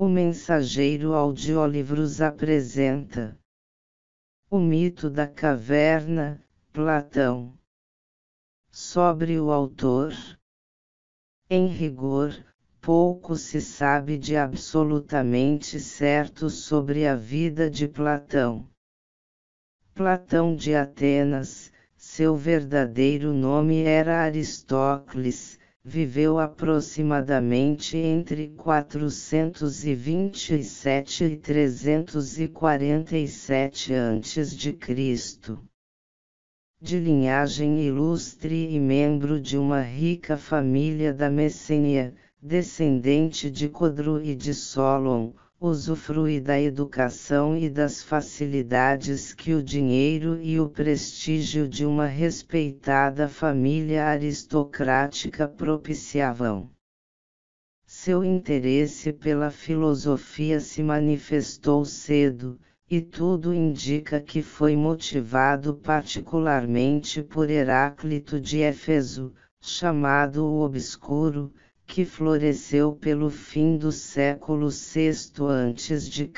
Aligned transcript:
O 0.00 0.06
mensageiro 0.06 1.12
audiolivros 1.12 2.20
apresenta 2.20 3.36
O 4.48 4.60
mito 4.60 5.10
da 5.10 5.26
caverna, 5.26 6.40
Platão. 6.72 7.58
Sobre 8.70 9.40
o 9.40 9.50
autor. 9.50 10.14
Em 11.50 11.66
rigor, 11.66 12.32
pouco 12.80 13.34
se 13.34 13.60
sabe 13.60 14.16
de 14.16 14.36
absolutamente 14.36 15.80
certo 15.80 16.48
sobre 16.48 17.04
a 17.04 17.16
vida 17.16 17.68
de 17.68 17.88
Platão. 17.88 18.70
Platão 19.94 20.54
de 20.54 20.76
Atenas, 20.76 21.72
seu 21.96 22.36
verdadeiro 22.36 23.32
nome 23.32 23.82
era 23.82 24.20
Aristócles, 24.20 25.57
viveu 25.88 26.38
aproximadamente 26.38 27.96
entre 27.96 28.48
427 28.48 31.24
e 31.24 31.36
347 31.38 33.94
a.C. 33.94 34.78
De 36.78 37.00
linhagem 37.00 37.80
ilustre 37.80 38.68
e 38.68 38.78
membro 38.78 39.40
de 39.40 39.56
uma 39.56 39.80
rica 39.80 40.36
família 40.36 41.14
da 41.14 41.30
Messênia, 41.30 42.14
descendente 42.38 43.50
de 43.50 43.70
Codru 43.70 44.22
e 44.22 44.34
de 44.34 44.52
Solon, 44.52 45.32
usufrui 45.60 46.40
da 46.40 46.60
educação 46.60 47.56
e 47.56 47.68
das 47.68 48.00
facilidades 48.00 49.34
que 49.34 49.54
o 49.54 49.62
dinheiro 49.62 50.40
e 50.40 50.60
o 50.60 50.68
prestígio 50.68 51.68
de 51.68 51.84
uma 51.84 52.06
respeitada 52.06 53.28
família 53.28 54.06
aristocrática 54.06 55.48
propiciavam. 55.48 56.70
Seu 57.84 58.22
interesse 58.22 59.12
pela 59.12 59.50
filosofia 59.50 60.60
se 60.60 60.82
manifestou 60.82 61.84
cedo, 61.84 62.58
e 62.88 63.00
tudo 63.00 63.52
indica 63.52 64.20
que 64.20 64.42
foi 64.42 64.76
motivado 64.76 65.74
particularmente 65.74 67.22
por 67.22 67.50
Heráclito 67.50 68.40
de 68.40 68.62
Éfeso, 68.62 69.34
chamado 69.60 70.44
o 70.44 70.60
Obscuro, 70.60 71.52
que 71.88 72.04
floresceu 72.04 72.92
pelo 72.92 73.30
fim 73.30 73.78
do 73.78 73.90
século 73.90 74.68
VI 74.68 75.08
a.C. 75.48 76.30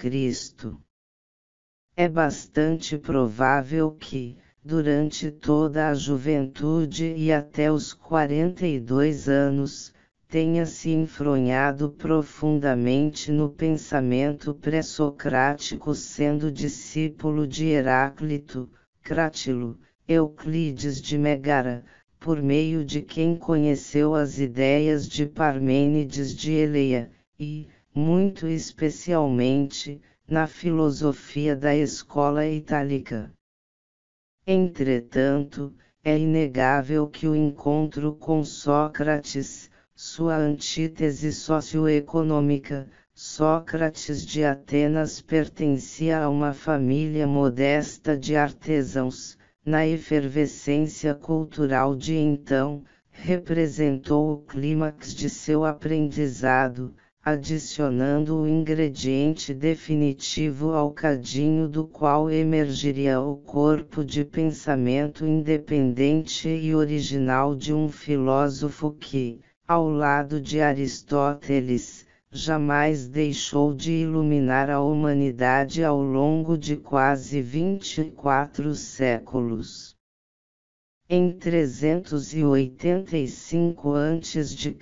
É 1.96 2.08
bastante 2.08 2.96
provável 2.96 3.90
que, 3.90 4.38
durante 4.64 5.28
toda 5.28 5.88
a 5.88 5.94
juventude 5.94 7.14
e 7.16 7.32
até 7.32 7.70
os 7.70 7.92
42 7.92 9.28
anos, 9.28 9.92
tenha 10.28 10.64
se 10.64 10.90
enfronhado 10.90 11.90
profundamente 11.90 13.32
no 13.32 13.50
pensamento 13.50 14.54
pré-socrático 14.54 15.96
sendo 15.96 16.52
discípulo 16.52 17.44
de 17.44 17.66
Heráclito, 17.66 18.70
Crátilo, 19.02 19.80
Euclides 20.06 21.02
de 21.02 21.18
Megara, 21.18 21.84
por 22.20 22.42
meio 22.42 22.84
de 22.84 23.00
quem 23.00 23.34
conheceu 23.34 24.14
as 24.14 24.38
ideias 24.38 25.08
de 25.08 25.24
Parmênides 25.24 26.36
de 26.36 26.52
Eleia, 26.52 27.10
e, 27.38 27.66
muito 27.94 28.46
especialmente, 28.46 29.98
na 30.28 30.46
filosofia 30.46 31.56
da 31.56 31.74
escola 31.74 32.46
itálica. 32.46 33.32
Entretanto, 34.46 35.74
é 36.04 36.18
inegável 36.18 37.08
que 37.08 37.26
o 37.26 37.34
encontro 37.34 38.14
com 38.14 38.44
Sócrates, 38.44 39.70
sua 39.94 40.36
antítese 40.36 41.32
socioeconômica, 41.32 42.86
Sócrates 43.14 44.26
de 44.26 44.44
Atenas 44.44 45.20
pertencia 45.20 46.22
a 46.22 46.28
uma 46.28 46.52
família 46.52 47.26
modesta 47.26 48.16
de 48.16 48.36
artesãos, 48.36 49.38
na 49.64 49.86
efervescência 49.86 51.14
cultural 51.14 51.94
de 51.94 52.14
então, 52.16 52.82
representou 53.10 54.32
o 54.32 54.38
clímax 54.38 55.14
de 55.14 55.28
seu 55.28 55.64
aprendizado, 55.64 56.94
adicionando 57.22 58.40
o 58.40 58.48
ingrediente 58.48 59.52
definitivo 59.52 60.72
ao 60.72 60.90
cadinho 60.90 61.68
do 61.68 61.86
qual 61.86 62.30
emergiria 62.30 63.20
o 63.20 63.36
corpo 63.36 64.02
de 64.02 64.24
pensamento 64.24 65.26
independente 65.26 66.48
e 66.48 66.74
original 66.74 67.54
de 67.54 67.74
um 67.74 67.90
filósofo 67.90 68.92
que, 68.92 69.40
ao 69.68 69.90
lado 69.90 70.40
de 70.40 70.60
Aristóteles, 70.62 72.06
jamais 72.32 73.08
deixou 73.08 73.74
de 73.74 73.90
iluminar 73.90 74.70
a 74.70 74.80
humanidade 74.80 75.82
ao 75.82 76.00
longo 76.00 76.56
de 76.56 76.76
quase 76.76 77.42
24 77.42 78.72
séculos. 78.74 79.96
Em 81.08 81.32
385 81.32 83.94
a.C., 83.94 84.76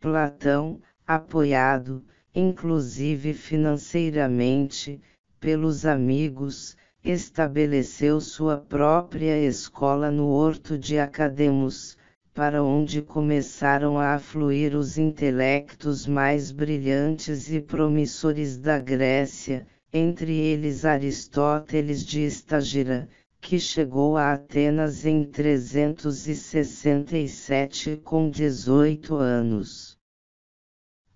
Platão, 0.00 0.80
apoiado, 1.06 2.02
inclusive 2.34 3.34
financeiramente, 3.34 5.02
pelos 5.38 5.84
amigos, 5.84 6.78
estabeleceu 7.04 8.22
sua 8.22 8.56
própria 8.56 9.38
escola 9.38 10.10
no 10.10 10.28
Horto 10.28 10.78
de 10.78 10.98
Academos, 10.98 11.98
para 12.34 12.62
onde 12.62 13.02
começaram 13.02 13.98
a 13.98 14.14
afluir 14.14 14.74
os 14.74 14.96
intelectos 14.96 16.06
mais 16.06 16.50
brilhantes 16.50 17.50
e 17.50 17.60
promissores 17.60 18.56
da 18.56 18.78
Grécia, 18.78 19.66
entre 19.92 20.34
eles 20.34 20.86
Aristóteles 20.86 22.06
de 22.06 22.20
Estagira, 22.20 23.06
que 23.38 23.60
chegou 23.60 24.16
a 24.16 24.32
Atenas 24.32 25.04
em 25.04 25.24
367 25.24 27.98
com 27.98 28.30
18 28.30 29.14
anos. 29.14 29.98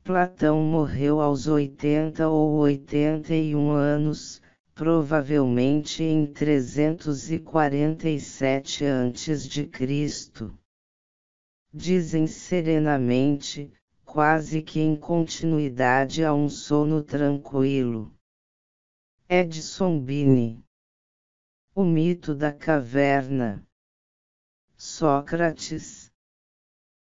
Platão 0.04 0.62
morreu 0.62 1.22
aos 1.22 1.46
80 1.46 2.28
ou 2.28 2.58
81 2.58 3.70
anos, 3.70 4.42
provavelmente 4.74 6.04
em 6.04 6.26
347 6.26 8.84
a.C 8.84 9.70
dizem 11.76 12.26
serenamente, 12.26 13.70
quase 14.02 14.62
que 14.62 14.80
em 14.80 14.96
continuidade 14.96 16.24
a 16.24 16.32
um 16.32 16.48
sono 16.48 17.02
tranquilo. 17.02 18.10
Edson 19.28 20.00
Bini 20.00 20.64
O 21.74 21.84
mito 21.84 22.34
da 22.34 22.50
caverna. 22.50 23.62
Sócrates. 24.74 26.10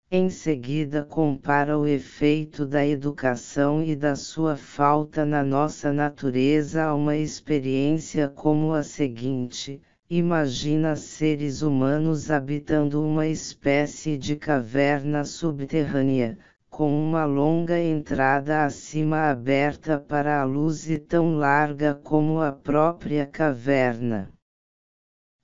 Em 0.09 0.29
seguida 0.29 1.03
compara 1.03 1.77
o 1.77 1.85
efeito 1.85 2.65
da 2.65 2.87
educação 2.87 3.83
e 3.83 3.97
da 3.97 4.15
sua 4.15 4.55
falta 4.55 5.25
na 5.25 5.43
nossa 5.43 5.91
natureza 5.91 6.85
a 6.85 6.95
uma 6.95 7.17
experiência 7.17 8.29
como 8.29 8.71
a 8.71 8.81
seguinte: 8.81 9.81
Imagina 10.09 10.97
seres 10.97 11.61
humanos 11.61 12.29
habitando 12.29 13.01
uma 13.01 13.25
espécie 13.25 14.17
de 14.17 14.35
caverna 14.35 15.23
subterrânea, 15.23 16.37
com 16.69 16.91
uma 16.91 17.23
longa 17.23 17.79
entrada 17.79 18.65
acima 18.65 19.29
aberta 19.29 19.97
para 19.97 20.41
a 20.41 20.43
luz 20.43 20.89
e 20.89 20.97
tão 20.97 21.35
larga 21.35 21.95
como 21.95 22.41
a 22.41 22.51
própria 22.51 23.25
caverna. 23.25 24.29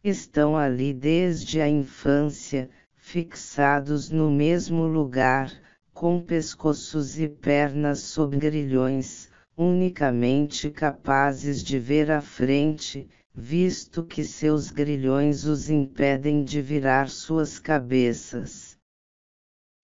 Estão 0.04 0.58
ali 0.58 0.94
desde 0.94 1.62
a 1.62 1.68
infância, 1.70 2.70
fixados 2.96 4.10
no 4.10 4.30
mesmo 4.30 4.84
lugar, 4.84 5.54
com 5.94 6.20
pescoços 6.22 7.18
e 7.18 7.30
pernas 7.30 8.00
sob 8.00 8.38
grilhões, 8.38 9.30
unicamente 9.56 10.70
capazes 10.70 11.64
de 11.64 11.80
ver 11.80 12.12
à 12.12 12.22
frente, 12.22 13.10
visto 13.34 14.04
que 14.04 14.24
seus 14.24 14.72
grilhões 14.72 15.46
os 15.46 15.70
impedem 15.70 16.44
de 16.44 16.62
virar 16.62 17.10
suas 17.10 17.60
cabeças. 17.60 18.78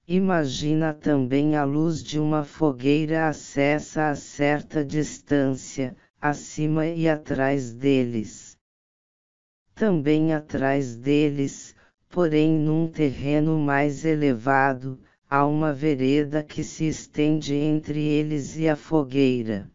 Imagina 0.08 0.94
também 0.94 1.56
a 1.56 1.64
luz 1.64 2.04
de 2.04 2.20
uma 2.20 2.44
fogueira 2.44 3.28
acessa 3.28 4.10
a 4.10 4.16
certa 4.16 4.86
distância, 4.86 5.96
acima 6.22 6.86
e 6.86 7.08
atrás 7.08 7.74
deles. 7.74 8.56
Também 9.74 10.34
atrás 10.34 10.96
deles, 10.96 11.76
porém 12.10 12.52
num 12.52 12.88
terreno 12.88 13.58
mais 13.58 14.06
elevado, 14.06 15.00
há 15.30 15.46
uma 15.46 15.74
vereda 15.74 16.44
que 16.44 16.64
se 16.64 16.88
estende 16.88 17.54
entre 17.54 18.00
eles 18.00 18.56
e 18.58 18.70
a 18.70 18.76
fogueira. 18.76 19.70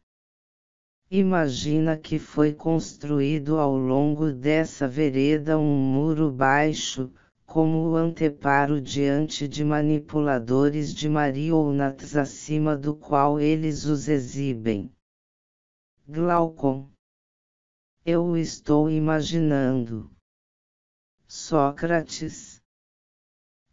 Imagina 1.13 1.97
que 1.97 2.21
foi 2.21 2.55
construído 2.55 3.59
ao 3.59 3.77
longo 3.77 4.33
dessa 4.33 4.87
vereda 4.87 5.59
um 5.59 5.77
muro 5.77 6.31
baixo, 6.31 7.11
como 7.45 7.79
o 7.89 7.97
anteparo 7.97 8.81
diante 8.81 9.49
de 9.49 9.65
manipuladores 9.65 10.95
de 10.95 11.09
marionetas 11.09 12.17
acima 12.17 12.77
do 12.77 12.95
qual 12.95 13.41
eles 13.41 13.87
os 13.87 14.07
exibem. 14.07 14.89
Glaucon. 16.07 16.89
Eu 18.07 18.27
o 18.27 18.37
estou 18.37 18.89
imaginando. 18.89 20.09
Sócrates. 21.27 22.63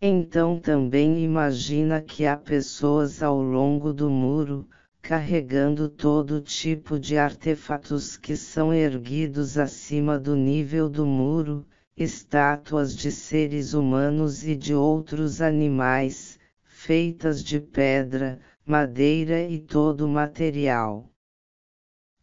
Então 0.02 0.60
também 0.60 1.24
imagina 1.24 2.02
que 2.02 2.26
há 2.26 2.36
pessoas 2.36 3.22
ao 3.22 3.40
longo 3.40 3.94
do 3.94 4.10
muro, 4.10 4.68
carregando 5.02 5.88
todo 5.88 6.42
tipo 6.42 7.00
de 7.00 7.18
artefatos 7.18 8.18
que 8.18 8.36
são 8.36 8.74
erguidos 8.74 9.58
acima 9.58 10.20
do 10.20 10.36
nível 10.36 10.90
do 10.90 11.06
muro, 11.06 11.66
estátuas 11.96 12.96
de 12.96 13.12
seres 13.12 13.74
humanos 13.74 14.44
e 14.44 14.56
de 14.56 14.74
outros 14.74 15.42
animais, 15.42 16.40
feitas 16.64 17.44
de 17.44 17.60
pedra, 17.60 18.40
madeira 18.66 19.42
e 19.42 19.60
todo 19.60 20.08
material. 20.08 21.10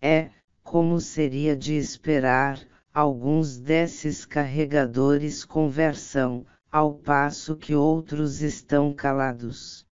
É, 0.01 0.31
como 0.63 1.01
seria 1.01 1.57
de 1.57 1.75
esperar, 1.75 2.61
alguns 2.93 3.59
desses 3.59 4.25
carregadores 4.25 5.45
conversam, 5.45 6.47
ao 6.71 6.95
passo 6.95 7.57
que 7.57 7.75
outros 7.75 8.43
estão 8.43 8.93
calados. 8.93 9.87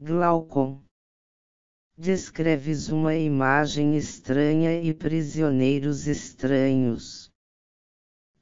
Glaucon. 0.00 0.85
Descreves 1.98 2.90
uma 2.90 3.14
imagem 3.14 3.96
estranha 3.96 4.78
e 4.82 4.92
prisioneiros 4.92 6.06
estranhos. 6.06 7.30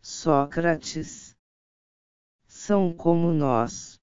Sócrates. 0.03 1.37
São 2.49 2.93
como 2.93 3.33
nós. 3.33 4.01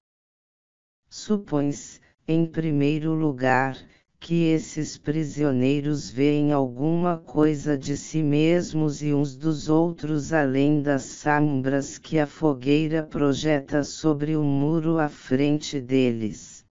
Supõe-se, 1.10 2.00
em 2.26 2.46
primeiro 2.46 3.12
lugar, 3.12 3.76
que 4.18 4.44
esses 4.44 4.96
prisioneiros 4.96 6.08
veem 6.08 6.50
alguma 6.50 7.18
coisa 7.18 7.76
de 7.76 7.94
si 7.94 8.22
mesmos 8.22 9.02
e 9.02 9.12
uns 9.12 9.36
dos 9.36 9.68
outros 9.68 10.32
além 10.32 10.80
das 10.80 11.02
sombras 11.02 11.98
que 11.98 12.18
a 12.18 12.26
fogueira 12.26 13.02
projeta 13.02 13.84
sobre 13.84 14.34
o 14.34 14.42
muro 14.42 14.98
à 14.98 15.10
frente 15.10 15.78
deles. 15.78 16.64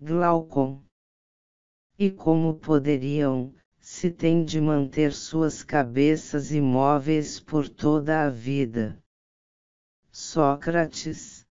Glaucon. 0.00 0.83
E 1.96 2.10
como 2.10 2.58
poderiam, 2.58 3.54
se 3.78 4.10
tem 4.10 4.44
de 4.44 4.60
manter 4.60 5.12
suas 5.12 5.62
cabeças 5.62 6.50
imóveis 6.50 7.38
por 7.38 7.68
toda 7.68 8.26
a 8.26 8.28
vida. 8.28 9.00
Sócrates. 10.10 11.46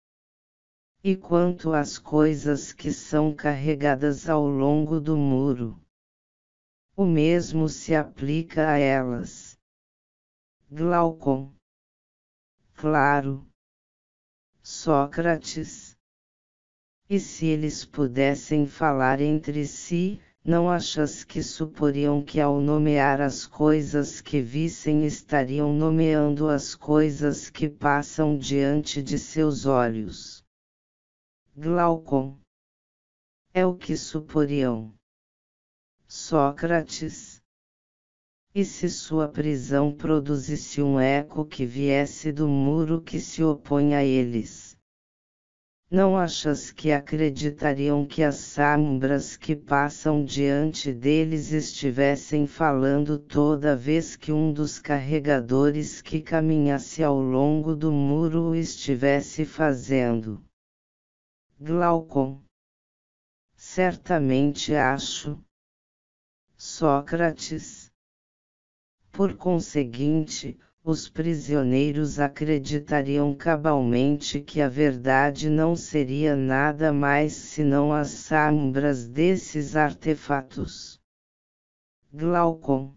E 1.04 1.14
quanto 1.14 1.74
às 1.74 1.98
coisas 1.98 2.72
que 2.72 2.90
são 2.90 3.36
carregadas 3.36 4.30
ao 4.30 4.48
longo 4.48 5.02
do 5.02 5.18
muro? 5.18 5.78
O 6.96 7.06
mesmo 7.06 7.68
se 7.68 7.94
aplica 7.94 8.70
a 8.72 8.78
elas. 8.78 9.60
Glaucon. 10.72 11.54
Claro. 12.76 13.46
Sócrates. 14.64 15.98
E 17.10 17.20
se 17.20 17.46
eles 17.46 17.84
pudessem 17.84 18.66
falar 18.66 19.20
entre 19.20 19.66
si, 19.66 20.22
não 20.50 20.68
achas 20.68 21.24
que 21.24 21.44
suporiam 21.44 22.24
que 22.24 22.42
ao 22.42 22.60
nomear 22.60 23.22
as 23.22 23.46
coisas 23.46 24.20
que 24.20 24.42
vissem 24.42 25.06
estariam 25.06 25.72
nomeando 25.72 26.50
as 26.50 26.74
coisas 26.74 27.52
que 27.52 27.70
passam 27.70 28.36
diante 28.36 29.04
de 29.04 29.20
seus 29.20 29.68
olhos? 29.68 30.44
Glaucon. 31.56 32.36
É 33.54 33.64
o 33.64 33.76
que 33.76 33.96
suporiam. 33.96 34.92
Sócrates. 36.08 37.40
E 38.56 38.66
se 38.66 38.90
sua 38.90 39.28
prisão 39.28 39.96
produzisse 39.96 40.82
um 40.82 41.00
eco 41.00 41.46
que 41.46 41.64
viesse 41.64 42.32
do 42.32 42.48
muro 42.48 43.04
que 43.04 43.20
se 43.20 43.44
opõe 43.44 43.94
a 43.94 44.04
eles? 44.04 44.69
Não 45.92 46.16
achas 46.16 46.72
que 46.72 46.92
acreditariam 46.92 48.06
que 48.06 48.22
as 48.22 48.36
sombras 48.36 49.36
que 49.36 49.56
passam 49.56 50.24
diante 50.24 50.94
deles 50.94 51.52
estivessem 51.52 52.46
falando 52.46 53.18
toda 53.18 53.76
vez 53.76 54.16
que 54.16 54.32
um 54.32 54.54
dos 54.54 54.78
carregadores 54.78 56.00
que 56.00 56.22
caminhasse 56.22 57.04
ao 57.04 57.20
longo 57.20 57.76
do 57.76 57.92
muro 57.92 58.50
o 58.50 58.56
estivesse 58.56 59.46
fazendo? 59.46 60.40
Glaucon. 61.60 62.40
Certamente 63.56 64.76
acho. 64.76 65.44
Sócrates. 66.56 67.92
Por 69.12 69.36
conseguinte, 69.36 70.56
os 70.84 71.10
prisioneiros 71.10 72.20
acreditariam 72.20 73.36
cabalmente 73.36 74.40
que 74.40 74.62
a 74.62 74.70
verdade 74.70 75.50
não 75.50 75.76
seria 75.76 76.36
nada 76.36 76.94
mais 76.94 77.34
senão 77.34 77.94
as 77.94 78.10
sombras 78.10 79.08
desses 79.08 79.76
artefatos. 79.76 81.00
Glaucon. 82.12 82.96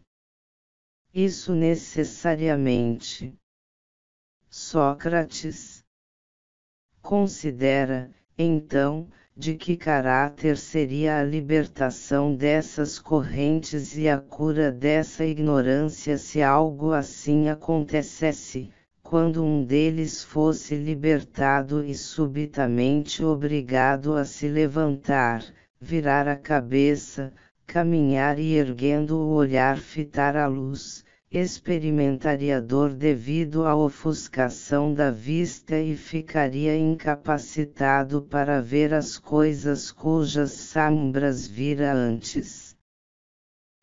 Isso 1.13 1.55
necessariamente. 1.55 3.35
Sócrates. 4.49 5.85
Considera, 7.03 8.15
então, 8.39 9.11
de 9.37 9.55
que 9.55 9.77
caráter 9.77 10.59
seria 10.59 11.19
a 11.19 11.25
libertação 11.25 12.35
dessas 12.35 12.99
correntes 12.99 13.97
e 13.97 14.09
a 14.09 14.19
cura 14.19 14.71
dessa 14.71 15.25
ignorância 15.25 16.19
se 16.19 16.43
algo 16.43 16.93
assim 16.93 17.49
acontecesse, 17.49 18.71
quando 19.03 19.43
um 19.43 19.65
deles 19.65 20.23
fosse 20.23 20.75
libertado 20.75 21.85
e 21.85 21.95
subitamente 21.95 23.25
obrigado 23.25 24.15
a 24.15 24.25
se 24.25 24.49
levantar, 24.49 25.43
virar 25.81 26.29
a 26.29 26.37
cabeça, 26.37 27.33
caminhar 27.67 28.39
e 28.39 28.55
erguendo 28.55 29.17
o 29.17 29.33
olhar 29.33 29.79
fitar 29.79 30.37
a 30.37 30.47
luz, 30.47 31.05
experimentaria 31.33 32.61
dor 32.61 32.93
devido 32.93 33.65
à 33.65 33.75
ofuscação 33.75 34.93
da 34.93 35.11
vista 35.11 35.79
e 35.79 35.97
ficaria 35.97 36.77
incapacitado 36.77 38.21
para 38.21 38.61
ver 38.61 38.93
as 38.93 39.19
coisas 39.19 39.91
cujas 39.91 40.53
sombras 40.53 41.47
vira 41.47 41.91
antes. 41.95 42.77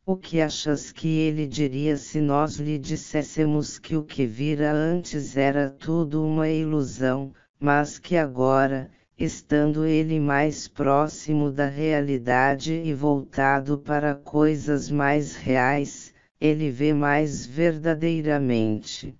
O 0.05 0.15
que 0.15 0.39
achas 0.39 0.91
que 0.91 1.07
ele 1.07 1.47
diria 1.47 1.97
se 1.97 2.21
nós 2.21 2.57
lhe 2.57 2.77
disséssemos 2.77 3.79
que 3.79 3.95
o 3.95 4.03
que 4.03 4.27
vira 4.27 4.71
antes 4.71 5.35
era 5.35 5.71
tudo 5.71 6.23
uma 6.23 6.47
ilusão, 6.47 7.33
mas 7.59 7.97
que 7.97 8.15
agora, 8.15 8.91
estando 9.17 9.85
ele 9.85 10.19
mais 10.19 10.67
próximo 10.67 11.51
da 11.51 11.65
realidade 11.65 12.73
e 12.73 12.93
voltado 12.93 13.79
para 13.79 14.13
coisas 14.13 14.91
mais 14.91 15.35
reais, 15.35 16.08
ele 16.39 16.71
vê 16.71 16.93
mais 16.93 17.45
verdadeiramente. 17.45 19.17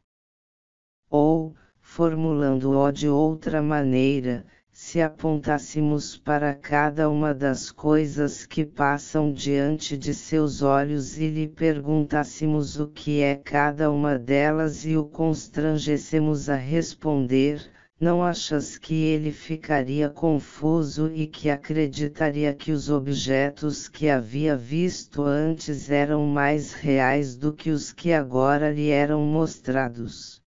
Ou, 1.09 1.55
formulando-o 1.81 2.91
de 2.91 3.09
outra 3.09 3.61
maneira, 3.61 4.45
se 4.71 5.01
apontássemos 5.01 6.15
para 6.17 6.55
cada 6.55 7.09
uma 7.09 7.33
das 7.33 7.69
coisas 7.69 8.45
que 8.45 8.65
passam 8.65 9.33
diante 9.33 9.97
de 9.97 10.13
seus 10.13 10.61
olhos 10.61 11.17
e 11.17 11.27
lhe 11.27 11.47
perguntássemos 11.47 12.79
o 12.79 12.87
que 12.87 13.21
é 13.21 13.35
cada 13.35 13.91
uma 13.91 14.17
delas 14.17 14.85
e 14.85 14.95
o 14.95 15.03
constrangêssemos 15.03 16.49
a 16.49 16.55
responder, 16.55 17.69
não 17.99 18.23
achas 18.23 18.77
que 18.77 18.93
ele 18.93 19.29
ficaria 19.29 20.09
confuso 20.09 21.11
e 21.11 21.27
que 21.27 21.49
acreditaria 21.49 22.55
que 22.55 22.71
os 22.71 22.89
objetos 22.89 23.89
que 23.89 24.07
havia 24.09 24.55
visto 24.55 25.21
antes 25.23 25.89
eram 25.89 26.25
mais 26.25 26.71
reais 26.71 27.35
do 27.35 27.51
que 27.51 27.69
os 27.69 27.91
que 27.91 28.13
agora 28.13 28.71
lhe 28.71 28.89
eram 28.89 29.25
mostrados? 29.25 30.41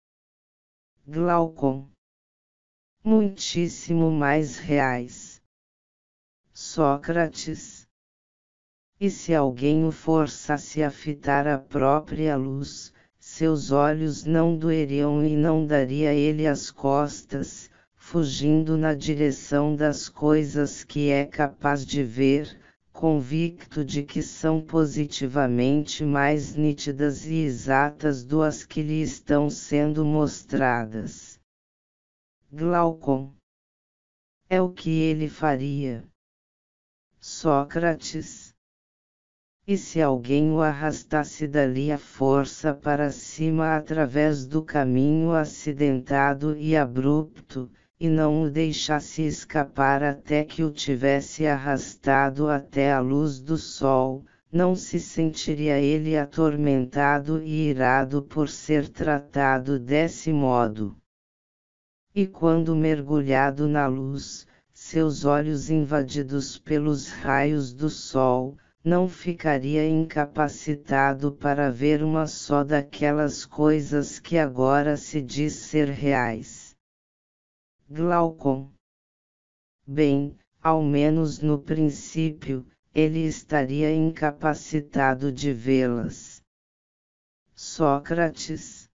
Glaucon. 1.05 1.89
Muitíssimo 3.03 4.09
mais 4.09 4.57
reais. 4.57 5.41
Sócrates. 6.53 7.85
E 8.97 9.09
se 9.09 9.35
alguém 9.35 9.83
o 9.83 9.91
forçasse 9.91 10.81
a 10.81 10.89
fitar 10.89 11.47
a 11.47 11.57
própria 11.57 12.37
luz, 12.37 12.93
seus 13.23 13.69
olhos 13.69 14.25
não 14.25 14.57
doeriam 14.57 15.23
e 15.23 15.37
não 15.37 15.63
daria 15.63 16.11
ele 16.11 16.47
as 16.47 16.71
costas, 16.71 17.69
fugindo 17.93 18.75
na 18.75 18.95
direção 18.95 19.75
das 19.75 20.09
coisas 20.09 20.83
que 20.83 21.11
é 21.11 21.23
capaz 21.23 21.85
de 21.85 22.03
ver, 22.03 22.59
convicto 22.91 23.85
de 23.85 24.01
que 24.01 24.23
são 24.23 24.59
positivamente 24.59 26.03
mais 26.03 26.55
nítidas 26.55 27.23
e 27.27 27.35
exatas 27.35 28.23
do 28.23 28.41
as 28.41 28.65
que 28.65 28.81
lhe 28.81 29.03
estão 29.03 29.51
sendo 29.51 30.03
mostradas. 30.03 31.39
Glaucon. 32.51 33.35
É 34.49 34.59
o 34.59 34.73
que 34.73 34.89
ele 34.89 35.29
faria. 35.29 36.03
Sócrates. 37.19 38.50
E 39.67 39.77
se 39.77 40.01
alguém 40.01 40.51
o 40.51 40.59
arrastasse 40.59 41.47
dali 41.47 41.91
à 41.91 41.97
força 41.97 42.73
para 42.73 43.11
cima 43.11 43.75
através 43.75 44.45
do 44.47 44.63
caminho 44.63 45.33
acidentado 45.33 46.57
e 46.57 46.75
abrupto, 46.75 47.69
e 47.99 48.09
não 48.09 48.41
o 48.41 48.49
deixasse 48.49 49.21
escapar 49.21 50.01
até 50.01 50.43
que 50.43 50.63
o 50.63 50.71
tivesse 50.71 51.45
arrastado 51.45 52.49
até 52.49 52.91
a 52.91 52.99
luz 52.99 53.39
do 53.39 53.55
sol, 53.55 54.25
não 54.51 54.75
se 54.75 54.99
sentiria 54.99 55.77
ele 55.77 56.17
atormentado 56.17 57.43
e 57.43 57.69
irado 57.69 58.23
por 58.23 58.49
ser 58.49 58.89
tratado 58.89 59.77
desse 59.77 60.33
modo. 60.33 60.97
E 62.13 62.25
quando 62.25 62.75
mergulhado 62.75 63.67
na 63.67 63.85
luz, 63.85 64.47
seus 64.73 65.23
olhos 65.23 65.69
invadidos 65.69 66.57
pelos 66.57 67.07
raios 67.09 67.71
do 67.71 67.89
sol, 67.89 68.57
não 68.83 69.07
ficaria 69.07 69.87
incapacitado 69.87 71.31
para 71.31 71.71
ver 71.71 72.03
uma 72.03 72.25
só 72.25 72.63
daquelas 72.63 73.45
coisas 73.45 74.19
que 74.19 74.37
agora 74.37 74.97
se 74.97 75.21
diz 75.21 75.53
ser 75.53 75.87
reais. 75.89 76.75
Glaucon. 77.89 78.71
Bem, 79.85 80.35
ao 80.61 80.81
menos 80.81 81.39
no 81.39 81.59
princípio, 81.59 82.65
ele 82.93 83.19
estaria 83.19 83.93
incapacitado 83.93 85.31
de 85.31 85.53
vê-las. 85.53 86.41
Sócrates. 87.53 88.89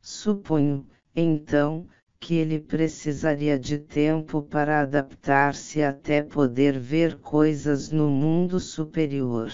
Suponho, 0.00 0.84
então, 1.14 1.88
que 2.22 2.36
ele 2.36 2.60
precisaria 2.60 3.58
de 3.58 3.78
tempo 3.78 4.42
para 4.42 4.82
adaptar-se 4.82 5.82
até 5.82 6.22
poder 6.22 6.78
ver 6.78 7.18
coisas 7.18 7.90
no 7.90 8.08
mundo 8.08 8.60
superior. 8.60 9.50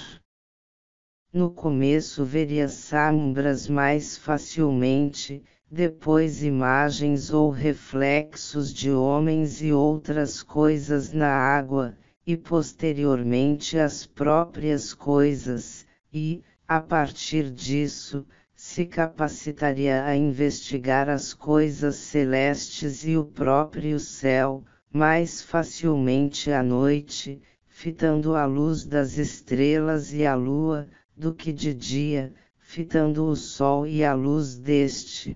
No 1.33 1.51
começo 1.51 2.27
veria 2.27 2.69
sombras 2.69 3.67
mais 3.69 4.19
facilmente, 4.19 5.43
depois 5.71 6.43
imagens 6.43 7.33
ou 7.33 7.49
reflexos 7.49 8.71
de 8.71 8.91
homens 8.91 9.63
e 9.63 9.73
outras 9.73 10.43
coisas 10.43 11.11
na 11.11 11.31
água, 11.31 11.97
e 12.27 12.37
posteriormente 12.37 13.79
as 13.79 14.05
próprias 14.05 14.93
coisas, 14.93 15.87
e, 16.13 16.43
a 16.67 16.83
partir 16.83 17.51
disso, 17.51 18.27
se 18.71 18.85
capacitaria 18.85 20.05
a 20.05 20.15
investigar 20.15 21.09
as 21.09 21.33
coisas 21.33 21.97
celestes 21.97 23.03
e 23.03 23.17
o 23.17 23.25
próprio 23.25 23.99
céu, 23.99 24.63
mais 24.93 25.41
facilmente 25.41 26.53
à 26.53 26.63
noite, 26.63 27.41
fitando 27.67 28.37
a 28.37 28.45
luz 28.45 28.85
das 28.85 29.17
estrelas 29.17 30.13
e 30.13 30.27
a 30.27 30.35
lua, 30.35 30.87
do 31.17 31.35
que 31.35 31.51
de 31.51 31.73
dia, 31.73 32.35
fitando 32.59 33.25
o 33.25 33.35
sol 33.35 33.87
e 33.87 34.05
a 34.05 34.13
luz 34.13 34.59
deste. 34.59 35.35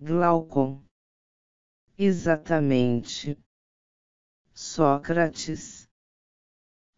Glaucon. 0.00 0.80
Exatamente. 1.98 3.36
Sócrates. 4.52 5.88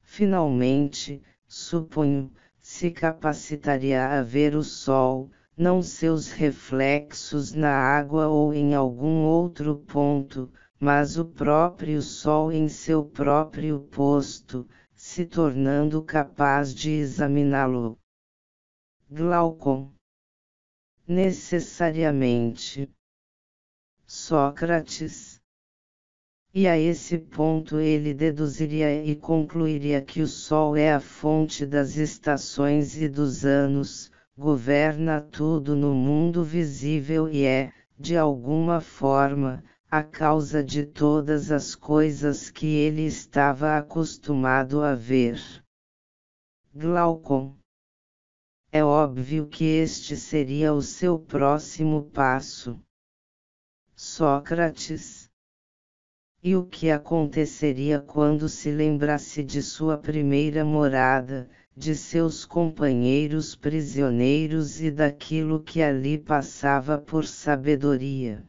Finalmente, 0.02 1.22
suponho, 1.48 2.30
se 2.68 2.90
capacitaria 2.90 4.18
a 4.18 4.22
ver 4.22 4.56
o 4.56 4.62
sol, 4.64 5.30
não 5.56 5.80
seus 5.80 6.32
reflexos 6.32 7.52
na 7.52 7.70
água 7.70 8.26
ou 8.26 8.52
em 8.52 8.74
algum 8.74 9.22
outro 9.22 9.78
ponto, 9.78 10.52
mas 10.78 11.16
o 11.16 11.24
próprio 11.24 12.02
sol 12.02 12.50
em 12.50 12.68
seu 12.68 13.04
próprio 13.04 13.82
posto, 13.82 14.68
se 14.96 15.24
tornando 15.24 16.02
capaz 16.02 16.74
de 16.74 16.90
examiná-lo. 16.90 17.96
Glaucon. 19.08 19.92
Necessariamente. 21.06 22.90
Sócrates 24.04 25.35
e 26.56 26.66
a 26.66 26.78
esse 26.78 27.18
ponto 27.18 27.78
ele 27.78 28.14
deduziria 28.14 29.04
e 29.04 29.14
concluiria 29.14 30.00
que 30.00 30.22
o 30.22 30.26
Sol 30.26 30.74
é 30.74 30.90
a 30.90 31.00
fonte 31.00 31.66
das 31.66 31.98
estações 31.98 32.96
e 32.96 33.10
dos 33.10 33.44
anos, 33.44 34.10
governa 34.34 35.20
tudo 35.20 35.76
no 35.76 35.92
mundo 35.94 36.42
visível 36.42 37.28
e 37.28 37.44
é, 37.44 37.74
de 37.98 38.16
alguma 38.16 38.80
forma, 38.80 39.62
a 39.90 40.02
causa 40.02 40.64
de 40.64 40.86
todas 40.86 41.50
as 41.50 41.74
coisas 41.74 42.48
que 42.48 42.64
ele 42.64 43.02
estava 43.02 43.76
acostumado 43.76 44.80
a 44.80 44.94
ver. 44.94 45.38
Glaucon. 46.74 47.54
É 48.72 48.82
óbvio 48.82 49.46
que 49.46 49.64
este 49.64 50.16
seria 50.16 50.72
o 50.72 50.80
seu 50.80 51.18
próximo 51.18 52.04
passo. 52.04 52.80
Sócrates 53.94 55.25
e 56.46 56.54
o 56.54 56.64
que 56.64 56.92
aconteceria 56.92 57.98
quando 58.00 58.48
se 58.48 58.70
lembrasse 58.70 59.42
de 59.42 59.60
sua 59.60 59.98
primeira 59.98 60.64
morada, 60.64 61.50
de 61.76 61.92
seus 61.96 62.44
companheiros 62.44 63.56
prisioneiros 63.56 64.80
e 64.80 64.88
daquilo 64.92 65.60
que 65.60 65.82
ali 65.82 66.16
passava 66.16 66.98
por 66.98 67.26
sabedoria? 67.26 68.48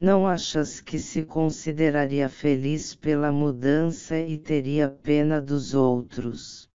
Não 0.00 0.28
achas 0.28 0.80
que 0.80 0.96
se 1.00 1.24
consideraria 1.24 2.28
feliz 2.28 2.94
pela 2.94 3.32
mudança 3.32 4.16
e 4.16 4.38
teria 4.38 4.88
pena 4.88 5.42
dos 5.42 5.74
outros? 5.74 6.70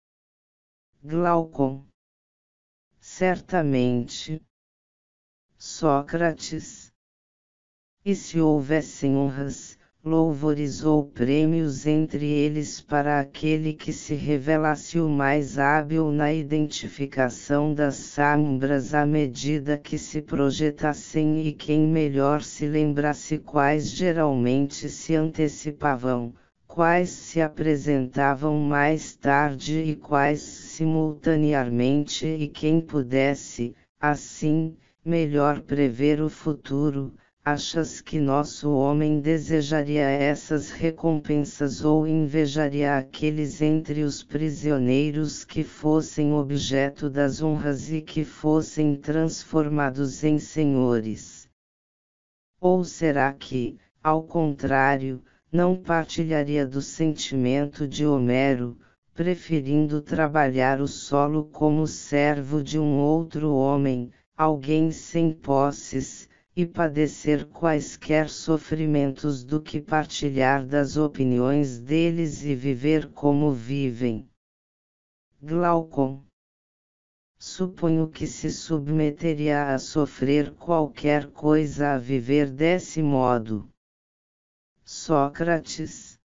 Glaucon. 1.04 1.84
Certamente. 2.98 4.40
Sócrates. 5.58 6.90
E 8.02 8.14
se 8.14 8.40
houvessem 8.40 9.14
honras, 9.14 9.77
louvores 10.08 10.82
ou 10.82 11.04
prêmios 11.04 11.86
entre 11.86 12.24
eles 12.24 12.80
para 12.80 13.20
aquele 13.20 13.74
que 13.74 13.92
se 13.92 14.14
revelasse 14.14 14.98
o 14.98 15.06
mais 15.06 15.58
hábil 15.58 16.10
na 16.10 16.32
identificação 16.32 17.74
das 17.74 17.96
sombras 17.96 18.94
à 18.94 19.04
medida 19.04 19.76
que 19.76 19.98
se 19.98 20.22
projetassem 20.22 21.46
e 21.46 21.52
quem 21.52 21.86
melhor 21.86 22.40
se 22.40 22.66
lembrasse 22.66 23.36
quais 23.36 23.90
geralmente 23.90 24.88
se 24.88 25.14
antecipavam, 25.14 26.32
quais 26.66 27.10
se 27.10 27.42
apresentavam 27.42 28.58
mais 28.58 29.14
tarde 29.14 29.78
e 29.78 29.94
quais 29.94 30.40
simultaneamente 30.40 32.26
e 32.26 32.48
quem 32.48 32.80
pudesse, 32.80 33.74
assim, 34.00 34.74
melhor 35.04 35.60
prever 35.60 36.22
o 36.22 36.30
futuro 36.30 37.12
Achas 37.50 38.02
que 38.02 38.20
nosso 38.20 38.70
homem 38.72 39.20
desejaria 39.20 40.02
essas 40.02 40.70
recompensas 40.70 41.82
ou 41.82 42.06
invejaria 42.06 42.98
aqueles 42.98 43.62
entre 43.62 44.02
os 44.02 44.22
prisioneiros 44.22 45.46
que 45.46 45.64
fossem 45.64 46.34
objeto 46.34 47.08
das 47.08 47.40
honras 47.40 47.90
e 47.90 48.02
que 48.02 48.22
fossem 48.22 48.94
transformados 48.96 50.22
em 50.22 50.38
senhores? 50.38 51.48
Ou 52.60 52.84
será 52.84 53.32
que, 53.32 53.78
ao 54.04 54.24
contrário, 54.24 55.22
não 55.50 55.74
partilharia 55.74 56.66
do 56.66 56.82
sentimento 56.82 57.88
de 57.88 58.04
Homero, 58.06 58.76
preferindo 59.14 60.02
trabalhar 60.02 60.82
o 60.82 60.86
solo 60.86 61.46
como 61.46 61.86
servo 61.86 62.62
de 62.62 62.78
um 62.78 62.98
outro 62.98 63.54
homem, 63.54 64.12
alguém 64.36 64.90
sem 64.90 65.32
posses? 65.32 66.27
E 66.58 66.66
padecer 66.66 67.46
quaisquer 67.46 68.28
sofrimentos 68.28 69.44
do 69.44 69.62
que 69.62 69.80
partilhar 69.80 70.66
das 70.66 70.96
opiniões 70.96 71.78
deles 71.78 72.42
e 72.42 72.52
viver 72.52 73.12
como 73.12 73.52
vivem. 73.52 74.28
Glaucon. 75.40 76.24
Suponho 77.38 78.08
que 78.08 78.26
se 78.26 78.50
submeteria 78.50 79.72
a 79.72 79.78
sofrer 79.78 80.52
qualquer 80.56 81.30
coisa 81.30 81.94
a 81.94 81.96
viver 81.96 82.50
desse 82.50 83.00
modo. 83.00 83.70
Sócrates. 84.82 86.18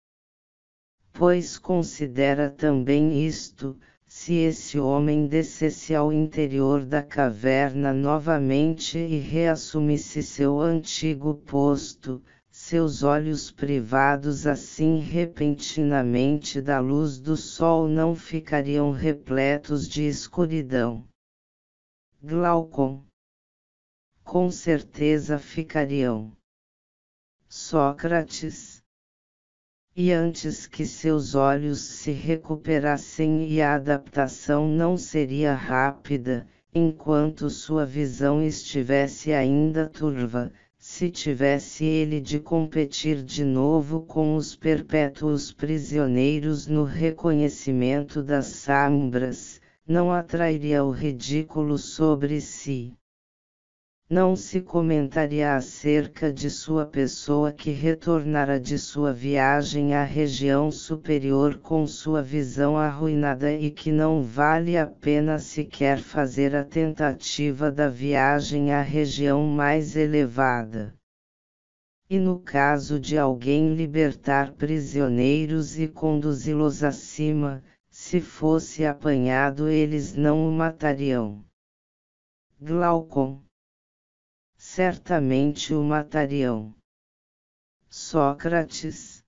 Pois 1.13 1.59
considera 1.59 2.49
também 2.49 3.27
isto, 3.27 3.77
se 4.12 4.35
esse 4.35 4.76
homem 4.76 5.29
descesse 5.29 5.95
ao 5.95 6.12
interior 6.12 6.85
da 6.85 7.00
caverna 7.00 7.93
novamente 7.95 8.99
e 8.99 9.21
reassumisse 9.21 10.21
seu 10.21 10.59
antigo 10.59 11.37
posto, 11.37 12.21
seus 12.50 13.05
olhos 13.05 13.52
privados 13.52 14.49
assim 14.49 14.99
repentinamente 14.99 16.61
da 16.61 16.81
luz 16.81 17.21
do 17.21 17.37
sol 17.37 17.87
não 17.87 18.17
ficariam 18.17 18.90
repletos 18.90 19.88
de 19.88 20.02
escuridão. 20.02 21.07
Glaucon. 22.21 23.05
Com 24.25 24.50
certeza 24.50 25.38
ficariam. 25.38 26.33
Sócrates. 27.49 28.70
E 30.02 30.12
antes 30.14 30.66
que 30.66 30.87
seus 30.87 31.35
olhos 31.35 31.78
se 31.78 32.11
recuperassem 32.11 33.47
e 33.47 33.61
a 33.61 33.75
adaptação 33.75 34.66
não 34.66 34.97
seria 34.97 35.52
rápida, 35.52 36.47
enquanto 36.75 37.50
sua 37.50 37.85
visão 37.85 38.42
estivesse 38.42 39.30
ainda 39.30 39.90
turva, 39.90 40.50
se 40.78 41.11
tivesse 41.11 41.85
ele 41.85 42.19
de 42.19 42.40
competir 42.40 43.23
de 43.23 43.45
novo 43.45 44.00
com 44.00 44.37
os 44.37 44.57
perpétuos 44.57 45.52
prisioneiros 45.52 46.66
no 46.66 46.85
reconhecimento 46.85 48.23
das 48.23 48.47
sombras, 48.47 49.61
não 49.87 50.11
atrairia 50.11 50.83
o 50.83 50.90
ridículo 50.90 51.76
sobre 51.76 52.40
si 52.40 52.97
não 54.11 54.35
se 54.35 54.61
comentaria 54.61 55.55
acerca 55.55 56.33
de 56.33 56.50
sua 56.50 56.85
pessoa 56.85 57.52
que 57.52 57.71
retornara 57.71 58.59
de 58.59 58.76
sua 58.76 59.12
viagem 59.12 59.95
à 59.95 60.02
região 60.02 60.69
superior 60.69 61.59
com 61.59 61.87
sua 61.87 62.21
visão 62.21 62.76
arruinada 62.76 63.52
e 63.52 63.71
que 63.71 63.93
não 63.93 64.21
vale 64.21 64.76
a 64.76 64.85
pena 64.85 65.38
sequer 65.38 66.00
fazer 66.00 66.57
a 66.57 66.64
tentativa 66.64 67.71
da 67.71 67.88
viagem 67.88 68.73
à 68.73 68.83
região 68.83 69.47
mais 69.47 69.95
elevada. 69.95 70.93
E 72.09 72.19
no 72.19 72.40
caso 72.40 72.99
de 72.99 73.17
alguém 73.17 73.76
libertar 73.76 74.55
prisioneiros 74.55 75.79
e 75.79 75.87
conduzi-los 75.87 76.83
acima, 76.83 77.62
se 77.88 78.21
fosse 78.21 78.85
apanhado 78.85 79.69
eles 79.69 80.17
não 80.17 80.49
o 80.49 80.50
matariam. 80.50 81.45
Glaucon 82.61 83.40
certamente 84.73 85.75
o 85.75 85.83
matariam. 85.83 86.73
Sócrates. 87.89 89.21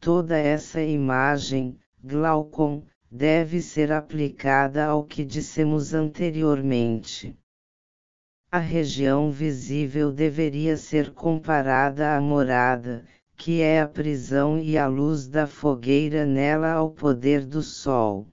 Toda 0.00 0.36
essa 0.36 0.82
imagem, 0.82 1.78
Glaucon, 2.02 2.84
deve 3.08 3.62
ser 3.62 3.92
aplicada 3.92 4.84
ao 4.84 5.04
que 5.04 5.24
dissemos 5.24 5.94
anteriormente. 5.94 7.38
A 8.50 8.58
região 8.58 9.30
visível 9.30 10.10
deveria 10.10 10.76
ser 10.76 11.14
comparada 11.14 12.16
à 12.16 12.20
morada, 12.20 13.06
que 13.36 13.62
é 13.62 13.80
a 13.80 13.86
prisão 13.86 14.58
e 14.58 14.76
a 14.76 14.88
luz 14.88 15.28
da 15.28 15.46
fogueira 15.46 16.26
nela 16.26 16.72
ao 16.72 16.90
poder 16.90 17.46
do 17.46 17.62
sol. 17.62 18.26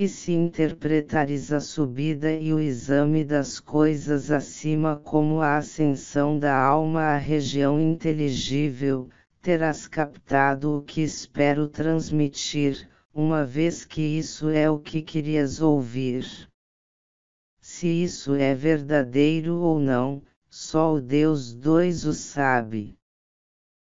E 0.00 0.06
se 0.06 0.30
interpretares 0.30 1.50
a 1.50 1.58
subida 1.58 2.30
e 2.30 2.54
o 2.54 2.60
exame 2.60 3.24
das 3.24 3.58
coisas 3.58 4.30
acima 4.30 4.94
como 4.94 5.40
a 5.40 5.56
ascensão 5.56 6.38
da 6.38 6.56
alma 6.56 7.00
à 7.00 7.16
região 7.16 7.80
inteligível, 7.80 9.10
terás 9.42 9.88
captado 9.88 10.76
o 10.78 10.82
que 10.82 11.00
espero 11.00 11.66
transmitir, 11.66 12.88
uma 13.12 13.44
vez 13.44 13.84
que 13.84 14.00
isso 14.00 14.48
é 14.48 14.70
o 14.70 14.78
que 14.78 15.02
querias 15.02 15.60
ouvir. 15.60 16.48
Se 17.60 17.88
isso 17.88 18.36
é 18.36 18.54
verdadeiro 18.54 19.56
ou 19.56 19.80
não, 19.80 20.22
só 20.48 20.94
o 20.94 21.00
Deus 21.00 21.52
dois 21.52 22.04
o 22.04 22.12
sabe. 22.12 22.96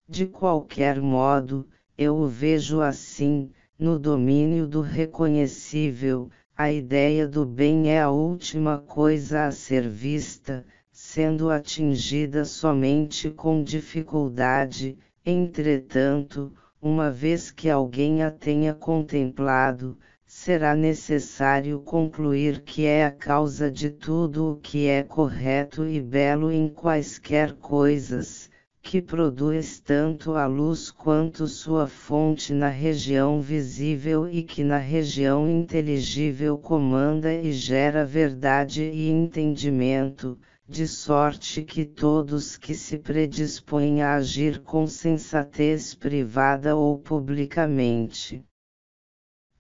De 0.09 0.27
qualquer 0.27 1.01
modo, 1.01 1.69
eu 1.99 2.15
o 2.15 2.29
vejo 2.29 2.81
assim, 2.81 3.51
no 3.79 3.97
domínio 3.97 4.67
do 4.67 4.81
reconhecível, 4.81 6.29
a 6.57 6.73
ideia 6.73 7.29
do 7.29 7.47
bem 7.47 7.91
é 7.91 8.01
a 8.01 8.11
última 8.11 8.79
coisa 8.79 9.47
a 9.47 9.53
ser 9.53 9.89
vista, 9.89 10.67
sendo 10.91 11.49
atingida 11.49 12.45
somente 12.45 13.31
com 13.31 13.63
dificuldade, 13.63 14.99
entretanto, 15.25 16.53
uma 16.83 17.09
vez 17.09 17.53
que 17.53 17.71
alguém 17.71 18.25
a 18.25 18.33
tenha 18.33 18.75
contemplado, 18.75 19.97
será 20.27 20.75
necessário 20.75 21.79
concluir 21.79 22.63
que 22.63 22.85
é 22.85 23.05
a 23.05 23.13
causa 23.13 23.71
de 23.71 23.91
tudo 23.91 24.55
o 24.55 24.57
que 24.57 24.89
é 24.89 25.05
correto 25.05 25.87
e 25.87 26.01
belo 26.01 26.51
em 26.51 26.69
quaisquer 26.69 27.53
coisas, 27.53 28.48
que 28.89 29.03
produz 29.03 29.81
tanto 29.81 30.33
a 30.33 30.47
luz 30.47 30.91
quanto 30.91 31.47
sua 31.47 31.87
fonte 31.87 32.55
na 32.55 32.71
região 32.71 33.39
visível 33.39 34.27
e 34.27 34.43
que 34.43 34.65
na 34.65 34.79
região 34.79 35.47
inteligível 35.47 36.57
comanda 36.57 37.31
e 37.35 37.53
gera 37.53 38.03
verdade 38.07 38.83
e 38.83 39.11
entendimento, 39.11 40.39
de 40.67 40.89
sorte 40.89 41.63
que 41.63 41.85
todos 41.85 42.57
que 42.57 42.75
se 42.75 42.97
predispõem 42.97 44.01
a 44.01 44.15
agir 44.15 44.63
com 44.63 44.87
sensatez 44.87 45.95
privada 45.95 46.75
ou 46.75 46.99
publicamente 46.99 48.43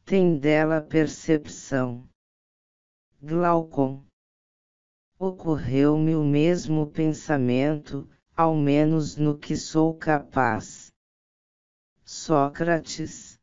têm 0.07 0.39
dela 0.39 0.81
percepção. 0.81 2.09
Glaucon. 3.23 4.03
Ocorreu-me 5.19 6.17
o 6.17 6.25
mesmo 6.25 6.87
pensamento, 6.87 8.09
ao 8.39 8.55
menos 8.55 9.17
no 9.17 9.37
que 9.37 9.57
sou 9.57 9.93
capaz. 9.93 10.93
Sócrates. 12.05 13.37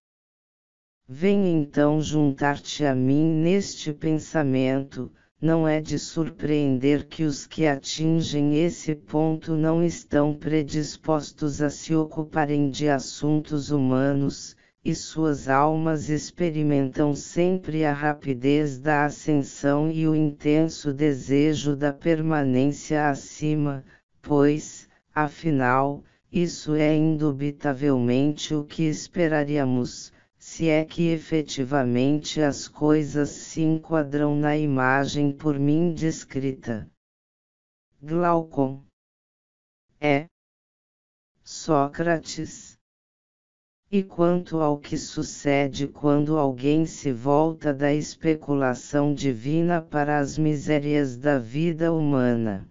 Vem 1.06 1.54
então 1.54 2.00
juntar-te 2.00 2.86
a 2.86 2.96
mim 2.96 3.26
neste 3.30 3.92
pensamento, 3.92 5.12
não 5.42 5.68
é 5.68 5.82
de 5.82 6.00
surpreender 6.00 7.10
que 7.10 7.26
os 7.26 7.46
que 7.46 7.68
atingem 7.68 8.58
esse 8.64 8.96
ponto 8.96 9.58
não 9.58 9.84
estão 9.84 10.34
predispostos 10.34 11.62
a 11.62 11.70
se 11.70 11.94
ocuparem 11.94 12.70
de 12.70 12.88
assuntos 12.88 13.72
humanos, 13.72 14.56
e 14.82 14.96
suas 14.96 15.50
almas 15.50 16.10
experimentam 16.10 17.14
sempre 17.14 17.84
a 17.84 17.92
rapidez 17.92 18.80
da 18.80 19.04
ascensão 19.04 19.92
e 19.92 20.08
o 20.08 20.16
intenso 20.16 20.94
desejo 20.94 21.76
da 21.76 21.92
permanência 21.92 23.10
acima, 23.10 23.84
pois, 24.22 24.85
Afinal, 25.18 26.04
isso 26.30 26.76
é 26.76 26.94
indubitavelmente 26.94 28.54
o 28.54 28.66
que 28.66 28.84
esperaríamos, 28.84 30.12
se 30.38 30.68
é 30.68 30.84
que 30.84 31.08
efetivamente 31.08 32.42
as 32.42 32.68
coisas 32.68 33.30
se 33.30 33.62
enquadram 33.62 34.36
na 34.36 34.58
imagem 34.58 35.32
por 35.32 35.58
mim 35.58 35.94
descrita. 35.94 36.92
Glaucon. 38.02 38.84
É. 40.02 40.28
Sócrates. 41.42 42.78
E 43.90 44.04
quanto 44.04 44.58
ao 44.58 44.78
que 44.78 44.98
sucede 44.98 45.88
quando 45.88 46.38
alguém 46.38 46.86
se 46.86 47.14
volta 47.14 47.74
da 47.74 47.94
especulação 47.94 49.14
divina 49.14 49.82
para 49.82 50.20
as 50.20 50.38
misérias 50.38 51.16
da 51.16 51.40
vida 51.40 51.94
humana? 51.94 52.70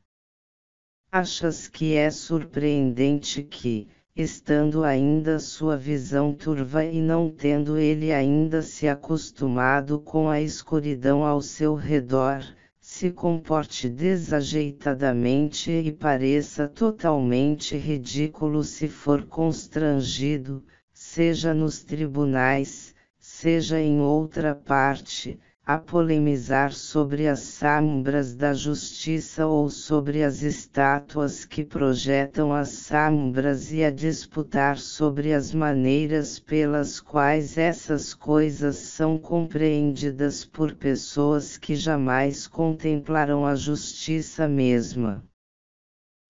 Achas 1.17 1.69
que 1.69 1.95
é 1.95 2.11
surpreendente 2.11 3.41
que, 3.41 3.87
estando 4.17 4.83
ainda 4.83 5.39
sua 5.39 5.77
visão 5.77 6.35
turva 6.35 6.85
e 6.85 7.01
não 7.01 7.31
tendo 7.31 7.79
ele 7.79 8.13
ainda 8.13 8.63
se 8.63 8.89
acostumado 8.89 10.01
com 10.01 10.29
a 10.29 10.41
escuridão 10.41 11.25
ao 11.25 11.41
seu 11.41 11.77
redor, 11.77 12.45
se 12.81 13.13
comporte 13.13 13.89
desajeitadamente 13.89 15.71
e 15.71 15.93
pareça 15.93 16.67
totalmente 16.67 17.77
ridículo 17.77 18.65
se 18.65 18.89
for 18.89 19.25
constrangido, 19.25 20.65
seja 20.93 21.55
nos 21.55 21.85
tribunais, 21.85 22.93
seja 23.21 23.79
em 23.81 24.01
outra 24.01 24.53
parte, 24.53 25.39
a 25.67 25.79
polemizar 25.79 26.75
sobre 26.75 27.27
as 27.27 27.41
sombras 27.41 28.35
da 28.35 28.53
justiça 28.53 29.47
ou 29.47 29.71
sobre 29.71 30.23
as 30.23 30.43
estátuas 30.43 31.47
que 31.47 31.65
projetam 31.65 32.53
as 32.53 32.69
sombras 32.69 33.73
e 33.73 33.83
a 33.83 33.91
disputar 33.91 34.77
sobre 34.77 35.33
as 35.33 35.55
maneiras 35.55 36.39
pelas 36.39 37.01
quais 37.01 37.57
essas 37.57 38.13
coisas 38.13 38.77
são 38.77 39.19
compreendidas 39.19 40.45
por 40.45 40.75
pessoas 40.75 41.57
que 41.57 41.75
jamais 41.75 42.47
contemplaram 42.47 43.47
a 43.47 43.55
justiça 43.55 44.47
mesma. 44.47 45.25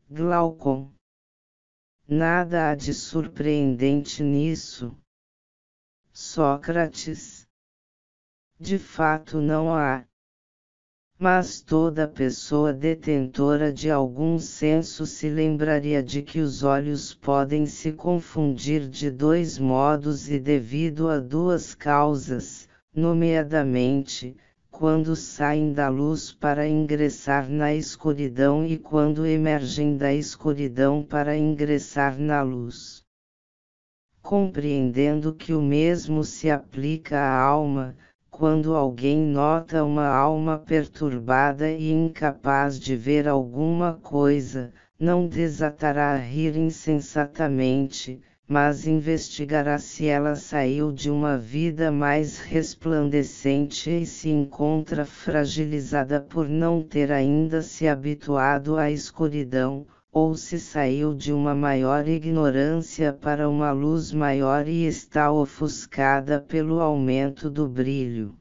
Glaucon. 0.08 0.92
Nada 2.06 2.70
há 2.70 2.74
de 2.76 2.94
surpreendente 2.94 4.22
nisso. 4.22 4.96
Sócrates 6.12 7.43
de 8.64 8.79
fato 8.79 9.42
não 9.42 9.74
há. 9.74 10.07
Mas 11.18 11.61
toda 11.61 12.09
pessoa 12.09 12.72
detentora 12.72 13.70
de 13.70 13.90
algum 13.90 14.38
senso 14.38 15.05
se 15.05 15.29
lembraria 15.29 16.03
de 16.03 16.22
que 16.22 16.40
os 16.40 16.62
olhos 16.62 17.12
podem 17.12 17.66
se 17.66 17.92
confundir 17.92 18.88
de 18.88 19.11
dois 19.11 19.59
modos 19.59 20.31
e 20.31 20.38
devido 20.38 21.11
a 21.11 21.18
duas 21.18 21.74
causas, 21.74 22.66
nomeadamente, 22.96 24.35
quando 24.70 25.14
saem 25.14 25.74
da 25.74 25.90
luz 25.90 26.33
para 26.33 26.66
ingressar 26.66 27.50
na 27.50 27.74
escuridão 27.74 28.64
e 28.64 28.79
quando 28.79 29.27
emergem 29.27 29.98
da 29.98 30.11
escuridão 30.11 31.03
para 31.03 31.37
ingressar 31.37 32.18
na 32.18 32.40
luz. 32.40 33.05
Compreendendo 34.22 35.35
que 35.35 35.53
o 35.53 35.61
mesmo 35.61 36.24
se 36.24 36.50
aplica 36.50 37.18
à 37.20 37.38
alma, 37.38 37.94
quando 38.36 38.74
alguém 38.74 39.16
nota 39.16 39.84
uma 39.84 40.08
alma 40.08 40.58
perturbada 40.58 41.70
e 41.70 41.92
incapaz 41.92 42.80
de 42.80 42.96
ver 42.96 43.28
alguma 43.28 43.92
coisa, 44.02 44.72
não 44.98 45.28
desatará 45.28 46.14
a 46.14 46.16
rir 46.16 46.56
insensatamente, 46.56 48.20
mas 48.48 48.88
investigará 48.88 49.78
se 49.78 50.08
ela 50.08 50.34
saiu 50.34 50.90
de 50.90 51.08
uma 51.08 51.38
vida 51.38 51.92
mais 51.92 52.40
resplandecente 52.40 53.88
e 53.88 54.04
se 54.04 54.30
encontra 54.30 55.04
fragilizada 55.04 56.20
por 56.20 56.48
não 56.48 56.82
ter 56.82 57.12
ainda 57.12 57.62
se 57.62 57.86
habituado 57.86 58.76
à 58.76 58.90
escuridão, 58.90 59.86
ou 60.14 60.37
se 60.37 60.61
saiu 60.61 61.12
de 61.12 61.33
uma 61.33 61.57
maior 61.57 62.07
ignorância 62.07 63.12
para 63.12 63.48
uma 63.48 63.72
luz 63.72 64.12
maior 64.12 64.68
e 64.68 64.87
está 64.87 65.33
ofuscada 65.33 66.40
pelo 66.40 66.79
aumento 66.79 67.50
do 67.50 67.68
brilho. 67.68 68.33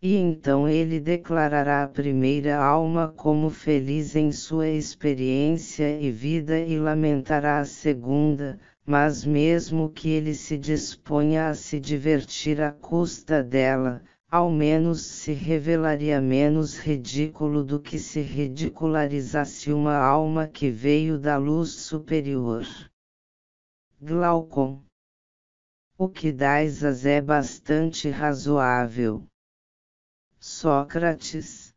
E 0.00 0.14
então 0.14 0.68
ele 0.68 1.00
declarará 1.00 1.82
a 1.82 1.88
primeira 1.88 2.56
alma 2.56 3.08
como 3.08 3.50
feliz 3.50 4.14
em 4.14 4.30
sua 4.30 4.68
experiência 4.68 6.00
e 6.00 6.12
vida 6.12 6.56
e 6.60 6.78
lamentará 6.78 7.58
a 7.58 7.64
segunda, 7.64 8.56
mas 8.86 9.24
mesmo 9.24 9.90
que 9.90 10.10
ele 10.10 10.32
se 10.32 10.56
disponha 10.56 11.48
a 11.48 11.54
se 11.54 11.80
divertir 11.80 12.60
à 12.60 12.70
custa 12.70 13.42
dela, 13.42 14.00
ao 14.32 14.50
menos 14.50 15.02
se 15.02 15.34
revelaria 15.34 16.18
menos 16.18 16.78
ridículo 16.78 17.62
do 17.62 17.78
que 17.78 17.98
se 17.98 18.22
ridicularizasse 18.22 19.70
uma 19.70 19.94
alma 19.94 20.48
que 20.48 20.70
veio 20.70 21.18
da 21.18 21.36
luz 21.36 21.72
superior. 21.72 22.64
Glaucon. 24.00 24.82
O 25.98 26.08
que 26.08 26.32
dais 26.32 26.82
as 26.82 27.04
é 27.04 27.20
bastante 27.20 28.08
razoável. 28.08 29.22
Sócrates. 30.40 31.74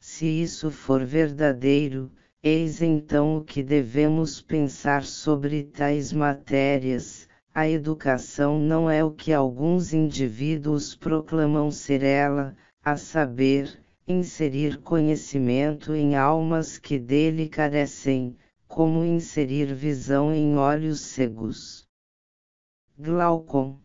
Se 0.00 0.26
isso 0.26 0.68
for 0.68 1.04
verdadeiro, 1.04 2.10
Eis 2.42 2.80
então 2.80 3.38
o 3.38 3.44
que 3.44 3.60
devemos 3.60 4.40
pensar 4.40 5.04
sobre 5.04 5.64
tais 5.64 6.12
matérias. 6.12 7.25
A 7.56 7.66
educação 7.66 8.58
não 8.58 8.90
é 8.90 9.02
o 9.02 9.10
que 9.10 9.32
alguns 9.32 9.94
indivíduos 9.94 10.94
proclamam 10.94 11.70
ser 11.70 12.02
ela, 12.02 12.54
a 12.84 12.98
saber, 12.98 13.82
inserir 14.06 14.78
conhecimento 14.82 15.94
em 15.94 16.14
almas 16.16 16.76
que 16.76 16.98
dele 16.98 17.48
carecem, 17.48 18.36
como 18.68 19.02
inserir 19.02 19.72
visão 19.72 20.34
em 20.34 20.58
olhos 20.58 21.00
cegos. 21.00 21.88
Glaucon. 22.98 23.80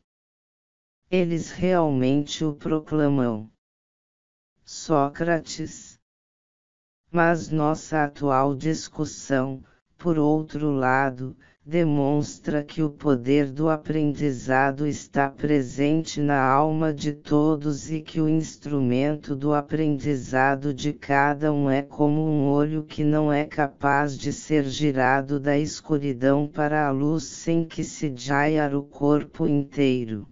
Eles 1.10 1.50
realmente 1.52 2.44
o 2.44 2.54
proclamam. 2.54 3.50
Sócrates 4.66 5.98
mas 7.10 7.50
nossa 7.50 8.04
atual 8.04 8.54
discussão, 8.54 9.64
por 9.98 10.18
outro 10.18 10.72
lado, 10.72 11.38
demonstra 11.64 12.64
que 12.64 12.82
o 12.82 12.90
poder 12.90 13.52
do 13.52 13.70
aprendizado 13.70 14.88
está 14.88 15.30
presente 15.30 16.20
na 16.20 16.42
alma 16.42 16.92
de 16.92 17.14
todos 17.14 17.92
e 17.92 18.02
que 18.02 18.20
o 18.20 18.28
instrumento 18.28 19.36
do 19.36 19.54
aprendizado 19.54 20.74
de 20.74 20.92
cada 20.92 21.54
um 21.54 21.70
é 21.70 21.84
como 21.84 22.26
um 22.26 22.50
olho 22.50 22.84
que 22.84 23.04
não 23.04 23.32
é 23.32 23.46
capaz 23.46 24.18
de 24.18 24.34
ser 24.34 24.66
girado 24.66 25.40
da 25.40 25.56
escuridão 25.56 26.48
para 26.48 26.88
a 26.88 26.90
luz 26.90 27.26
sem 27.26 27.64
que 27.64 27.84
se 27.84 28.12
jaiar 28.16 28.74
o 28.74 28.82
corpo 28.82 29.46
inteiro. 29.46 30.28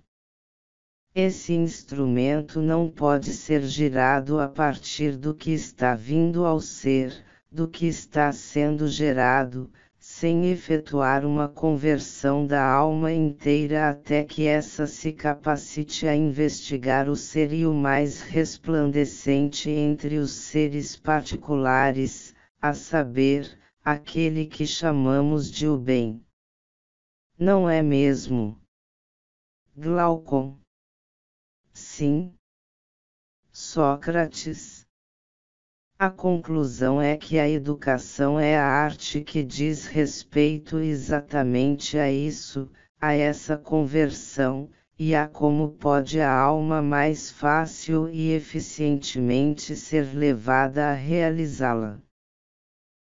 Esse 1.13 1.53
instrumento 1.53 2.59
não 2.59 2.89
pode 2.89 3.33
ser 3.33 3.61
girado 3.61 4.39
a 4.39 4.47
partir 4.47 5.15
do 5.15 5.35
que 5.35 5.51
está 5.51 5.93
vindo 5.93 6.43
ao 6.43 6.59
ser, 6.59 7.13
do 7.51 7.67
que 7.67 7.85
está 7.85 8.31
sendo 8.31 8.87
gerado, 8.87 9.69
sem 10.11 10.51
efetuar 10.51 11.23
uma 11.23 11.47
conversão 11.47 12.45
da 12.45 12.65
alma 12.67 13.13
inteira 13.13 13.91
até 13.91 14.25
que 14.25 14.47
essa 14.47 14.87
se 14.87 15.13
capacite 15.13 16.07
a 16.07 16.15
investigar 16.15 17.07
o 17.07 17.15
ser 17.15 17.53
e 17.53 17.65
o 17.65 17.73
mais 17.73 18.19
resplandecente 18.19 19.69
entre 19.69 20.17
os 20.17 20.31
seres 20.31 20.97
particulares, 20.97 22.33
a 22.59 22.73
saber, 22.73 23.57
aquele 23.85 24.47
que 24.47 24.65
chamamos 24.65 25.49
de 25.49 25.67
o 25.67 25.77
bem. 25.77 26.25
Não 27.37 27.69
é 27.69 27.83
mesmo? 27.83 28.59
Glaucon 29.77 30.57
Sim. 31.71 32.33
Sócrates. 33.51 34.78
A 36.01 36.09
conclusão 36.09 37.01
é 37.01 37.17
que 37.17 37.37
a 37.37 37.49
educação 37.49 38.39
é 38.39 38.57
a 38.57 38.65
arte 38.65 39.19
que 39.19 39.43
diz 39.43 39.85
respeito 39.85 40.79
exatamente 40.79 41.97
a 41.97 42.09
isso, 42.09 42.71
a 43.01 43.13
essa 43.13 43.57
conversão, 43.57 44.69
e 44.97 45.13
a 45.13 45.27
como 45.27 45.71
pode 45.71 46.21
a 46.21 46.33
alma 46.33 46.81
mais 46.81 47.29
fácil 47.29 48.07
e 48.07 48.31
eficientemente 48.31 49.75
ser 49.75 50.15
levada 50.15 50.87
a 50.87 50.93
realizá-la. 50.93 51.99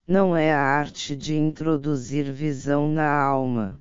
Não 0.08 0.36
é 0.36 0.52
a 0.52 0.60
arte 0.60 1.16
de 1.16 1.38
introduzir 1.38 2.32
visão 2.32 2.92
na 2.92 3.08
alma. 3.08 3.80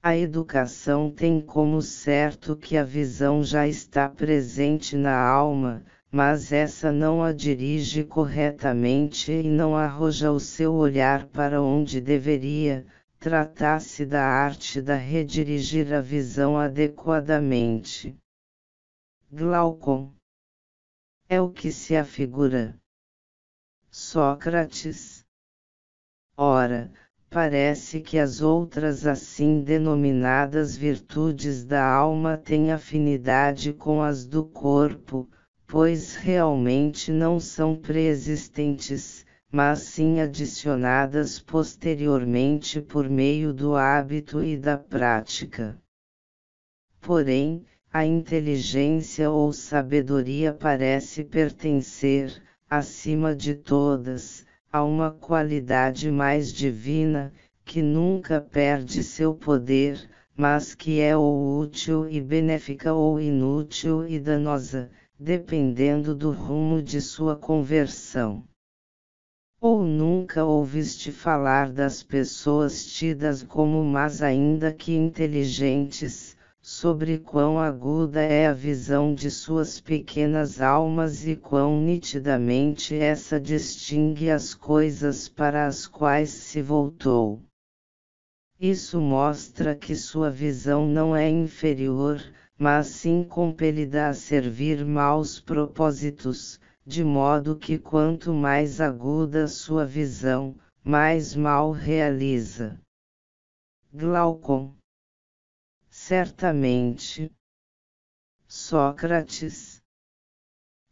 A 0.00 0.16
educação 0.16 1.10
tem 1.10 1.40
como 1.40 1.82
certo 1.82 2.54
que 2.54 2.76
a 2.76 2.84
visão 2.84 3.42
já 3.42 3.66
está 3.66 4.08
presente 4.08 4.96
na 4.96 5.18
alma, 5.18 5.84
mas 6.10 6.52
essa 6.52 6.90
não 6.90 7.22
a 7.22 7.32
dirige 7.32 8.02
corretamente 8.02 9.30
e 9.30 9.42
não 9.42 9.76
arroja 9.76 10.32
o 10.32 10.40
seu 10.40 10.72
olhar 10.72 11.26
para 11.26 11.60
onde 11.60 12.00
deveria, 12.00 12.86
tratar-se 13.18 14.06
da 14.06 14.24
arte 14.24 14.80
da 14.80 14.96
redirigir 14.96 15.92
a 15.92 16.00
visão 16.00 16.56
adequadamente. 16.56 18.16
Glaucon. 19.30 20.10
É 21.28 21.40
o 21.40 21.50
que 21.50 21.70
se 21.70 21.94
afigura. 21.94 22.74
Sócrates. 23.90 25.26
Ora, 26.34 26.90
parece 27.28 28.00
que 28.00 28.18
as 28.18 28.40
outras 28.40 29.06
assim 29.06 29.62
denominadas 29.62 30.74
virtudes 30.74 31.64
da 31.64 31.84
alma 31.84 32.38
têm 32.38 32.72
afinidade 32.72 33.74
com 33.74 34.02
as 34.02 34.24
do 34.24 34.46
corpo, 34.46 35.28
pois 35.70 36.16
realmente 36.16 37.12
não 37.12 37.38
são 37.38 37.76
preexistentes, 37.76 39.26
mas 39.52 39.80
sim 39.80 40.18
adicionadas 40.18 41.38
posteriormente 41.38 42.80
por 42.80 43.06
meio 43.06 43.52
do 43.52 43.76
hábito 43.76 44.42
e 44.42 44.56
da 44.56 44.78
prática. 44.78 45.78
Porém, 47.02 47.66
a 47.92 48.02
inteligência 48.02 49.30
ou 49.30 49.52
sabedoria 49.52 50.54
parece 50.54 51.22
pertencer, 51.22 52.42
acima 52.68 53.36
de 53.36 53.54
todas, 53.54 54.46
a 54.72 54.82
uma 54.82 55.10
qualidade 55.10 56.10
mais 56.10 56.50
divina, 56.50 57.30
que 57.62 57.82
nunca 57.82 58.40
perde 58.40 59.02
seu 59.02 59.34
poder, 59.34 60.08
mas 60.34 60.74
que 60.74 60.98
é 60.98 61.14
ou 61.14 61.58
útil 61.58 62.08
e 62.08 62.22
benéfica 62.22 62.94
ou 62.94 63.20
inútil 63.20 64.06
e 64.08 64.18
danosa, 64.18 64.90
dependendo 65.18 66.14
do 66.14 66.30
rumo 66.30 66.80
de 66.80 67.00
sua 67.00 67.34
conversão. 67.34 68.44
Ou 69.60 69.82
nunca 69.82 70.44
ouviste 70.44 71.10
falar 71.10 71.72
das 71.72 72.02
pessoas 72.02 72.86
tidas 72.86 73.42
como 73.42 73.82
mas 73.82 74.22
ainda 74.22 74.72
que 74.72 74.94
inteligentes, 74.94 76.36
sobre 76.60 77.18
quão 77.18 77.58
aguda 77.58 78.20
é 78.20 78.46
a 78.46 78.52
visão 78.52 79.12
de 79.12 79.30
suas 79.30 79.80
pequenas 79.80 80.60
almas 80.60 81.26
e 81.26 81.34
quão 81.34 81.80
nitidamente 81.80 82.94
essa 82.94 83.40
distingue 83.40 84.30
as 84.30 84.54
coisas 84.54 85.28
para 85.28 85.66
as 85.66 85.86
quais 85.86 86.30
se 86.30 86.62
voltou. 86.62 87.42
Isso 88.60 89.00
mostra 89.00 89.74
que 89.74 89.96
sua 89.96 90.30
visão 90.30 90.86
não 90.86 91.16
é 91.16 91.28
inferior, 91.28 92.20
mas 92.58 92.88
sim 92.88 93.22
compelida 93.22 94.08
a 94.08 94.14
servir 94.14 94.84
maus 94.84 95.38
propósitos, 95.38 96.58
de 96.84 97.04
modo 97.04 97.56
que 97.56 97.78
quanto 97.78 98.34
mais 98.34 98.80
aguda 98.80 99.46
sua 99.46 99.86
visão, 99.86 100.56
mais 100.82 101.36
mal 101.36 101.70
realiza. 101.70 102.80
Glaucon 103.92 104.74
Certamente. 105.88 107.30
Sócrates. 108.46 109.82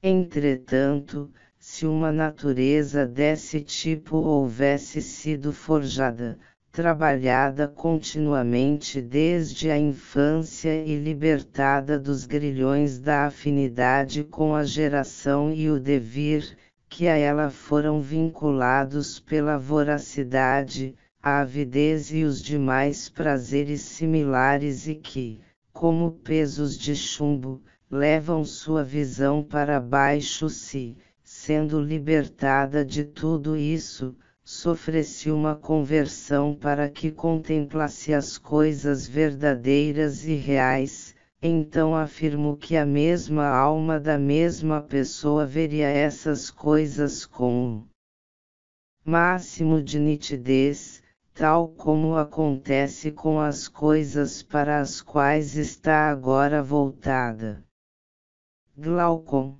Entretanto, 0.02 1.32
se 1.58 1.86
uma 1.86 2.12
natureza 2.12 3.06
desse 3.06 3.62
tipo 3.62 4.16
houvesse 4.16 5.00
sido 5.00 5.52
forjada, 5.52 6.38
trabalhada 6.76 7.66
continuamente 7.66 9.00
desde 9.00 9.70
a 9.70 9.78
infância 9.78 10.84
e 10.84 10.94
libertada 10.94 11.98
dos 11.98 12.26
grilhões 12.26 12.98
da 12.98 13.24
afinidade 13.24 14.22
com 14.22 14.54
a 14.54 14.62
geração 14.62 15.50
e 15.50 15.70
o 15.70 15.80
devir, 15.80 16.54
que 16.86 17.08
a 17.08 17.16
ela 17.16 17.48
foram 17.48 18.02
vinculados 18.02 19.18
pela 19.18 19.56
voracidade, 19.56 20.94
a 21.22 21.40
avidez 21.40 22.12
e 22.12 22.24
os 22.24 22.42
demais 22.42 23.08
prazeres 23.08 23.80
similares 23.80 24.86
e 24.86 24.96
que, 24.96 25.40
como 25.72 26.12
pesos 26.12 26.76
de 26.76 26.94
chumbo, 26.94 27.62
levam 27.90 28.44
sua 28.44 28.84
visão 28.84 29.42
para 29.42 29.80
baixo 29.80 30.50
se, 30.50 30.94
sendo 31.24 31.80
libertada 31.80 32.84
de 32.84 33.02
tudo 33.02 33.56
isso, 33.56 34.14
sofresse 34.48 35.28
uma 35.28 35.56
conversão 35.56 36.54
para 36.54 36.88
que 36.88 37.10
contemplasse 37.10 38.14
as 38.14 38.38
coisas 38.38 39.04
verdadeiras 39.04 40.24
e 40.24 40.34
reais, 40.34 41.16
então 41.42 41.96
afirmo 41.96 42.56
que 42.56 42.76
a 42.76 42.86
mesma 42.86 43.48
alma 43.48 43.98
da 43.98 44.16
mesma 44.16 44.80
pessoa 44.80 45.44
veria 45.44 45.88
essas 45.88 46.48
coisas 46.48 47.26
com 47.26 47.84
máximo 49.04 49.82
de 49.82 49.98
nitidez, 49.98 51.02
tal 51.34 51.68
como 51.70 52.14
acontece 52.14 53.10
com 53.10 53.40
as 53.40 53.66
coisas 53.66 54.44
para 54.44 54.78
as 54.78 55.02
quais 55.02 55.56
está 55.56 56.08
agora 56.08 56.62
voltada. 56.62 57.64
Glaucon. 58.78 59.58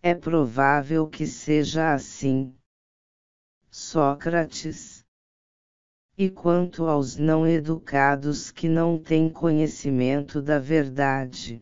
É 0.00 0.14
provável 0.14 1.08
que 1.08 1.26
seja 1.26 1.92
assim. 1.92 2.54
Sócrates. 3.76 5.04
E 6.16 6.30
quanto 6.30 6.86
aos 6.86 7.16
não 7.16 7.44
educados 7.44 8.52
que 8.52 8.68
não 8.68 8.96
têm 8.96 9.28
conhecimento 9.28 10.40
da 10.40 10.60
verdade? 10.60 11.60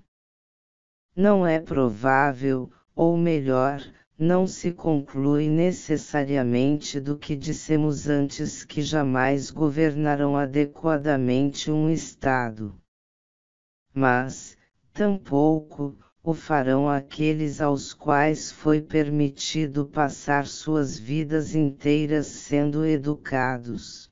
Não 1.16 1.46
é 1.46 1.58
provável, 1.58 2.70
ou 2.94 3.16
melhor, 3.16 3.82
não 4.18 4.46
se 4.46 4.72
conclui 4.72 5.48
necessariamente 5.48 7.00
do 7.00 7.16
que 7.16 7.34
dissemos 7.34 8.06
antes 8.06 8.62
que 8.62 8.82
jamais 8.82 9.50
governarão 9.50 10.36
adequadamente 10.36 11.70
um 11.70 11.88
Estado. 11.88 12.78
Mas, 13.94 14.54
tampouco, 14.92 15.96
o 16.24 16.32
farão 16.32 16.88
aqueles 16.88 17.60
aos 17.60 17.92
quais 17.92 18.52
foi 18.52 18.80
permitido 18.80 19.86
passar 19.86 20.46
suas 20.46 20.96
vidas 20.96 21.56
inteiras 21.56 22.26
sendo 22.28 22.86
educados. 22.86 24.08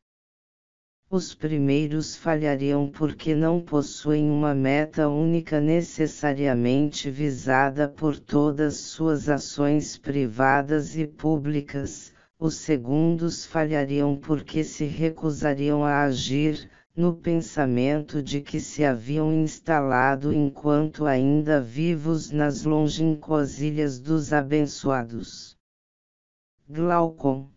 Os 1.09 1.35
primeiros 1.35 2.17
falhariam 2.17 2.91
porque 2.91 3.33
não 3.33 3.61
possuem 3.61 4.29
uma 4.29 4.53
meta 4.53 5.09
única 5.09 5.61
necessariamente 5.61 7.09
visada 7.09 7.89
por 7.89 8.19
todas 8.19 8.77
suas 8.77 9.29
ações 9.29 9.97
privadas 9.97 10.97
e 10.97 11.07
públicas, 11.07 12.13
os 12.37 12.57
segundos 12.57 13.47
falhariam 13.47 14.17
porque 14.17 14.65
se 14.65 14.85
recusariam 14.85 15.85
a 15.85 16.03
agir, 16.03 16.69
no 17.01 17.15
pensamento 17.17 18.23
de 18.23 18.43
que 18.43 18.61
se 18.61 18.85
haviam 18.85 19.33
instalado 19.33 20.35
enquanto 20.35 21.07
ainda 21.07 21.59
vivos 21.59 22.31
nas 22.31 22.65
longínquas 22.65 23.59
ilhas 23.59 23.99
dos 23.99 24.35
abençoados. 24.35 25.57
Glaucon. 26.69 27.51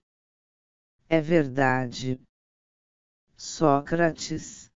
É 1.10 1.20
verdade. 1.20 2.22
Sócrates. 3.36 4.72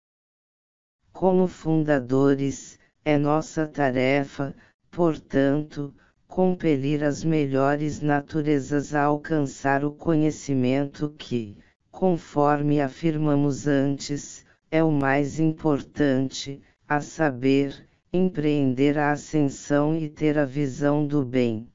Como 1.13 1.47
fundadores, 1.47 2.77
é 3.05 3.17
nossa 3.17 3.65
tarefa, 3.65 4.53
portanto, 4.91 5.95
compelir 6.27 7.05
as 7.05 7.23
melhores 7.23 8.01
naturezas 8.01 8.93
a 8.93 9.03
alcançar 9.03 9.85
o 9.85 9.93
conhecimento 9.93 11.09
que, 11.17 11.57
conforme 11.89 12.81
afirmamos 12.81 13.65
antes, 13.65 14.36
é 14.69 14.83
o 14.83 14.91
mais 14.91 15.39
importante, 15.39 16.61
a 16.87 16.99
saber, 16.99 17.87
empreender 18.11 18.97
a 18.97 19.11
ascensão 19.11 19.95
e 19.97 20.09
ter 20.09 20.37
a 20.37 20.45
visão 20.45 21.05
do 21.05 21.23
bem. 21.23 21.67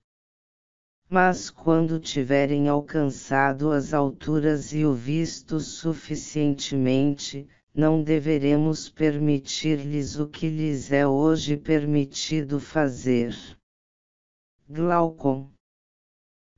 Mas 1.09 1.50
quando 1.50 2.00
tiverem 2.00 2.68
alcançado 2.68 3.70
as 3.70 3.92
alturas 3.92 4.72
e 4.72 4.85
o 4.85 4.94
visto 4.94 5.61
suficientemente, 5.61 7.46
não 7.74 8.02
deveremos 8.02 8.88
permitir-lhes 8.88 10.18
o 10.18 10.26
que 10.26 10.48
lhes 10.48 10.90
é 10.92 11.07
hoje 11.07 11.57
permitido 11.57 12.59
fazer. 12.61 13.35
Glaucon. 14.68 15.50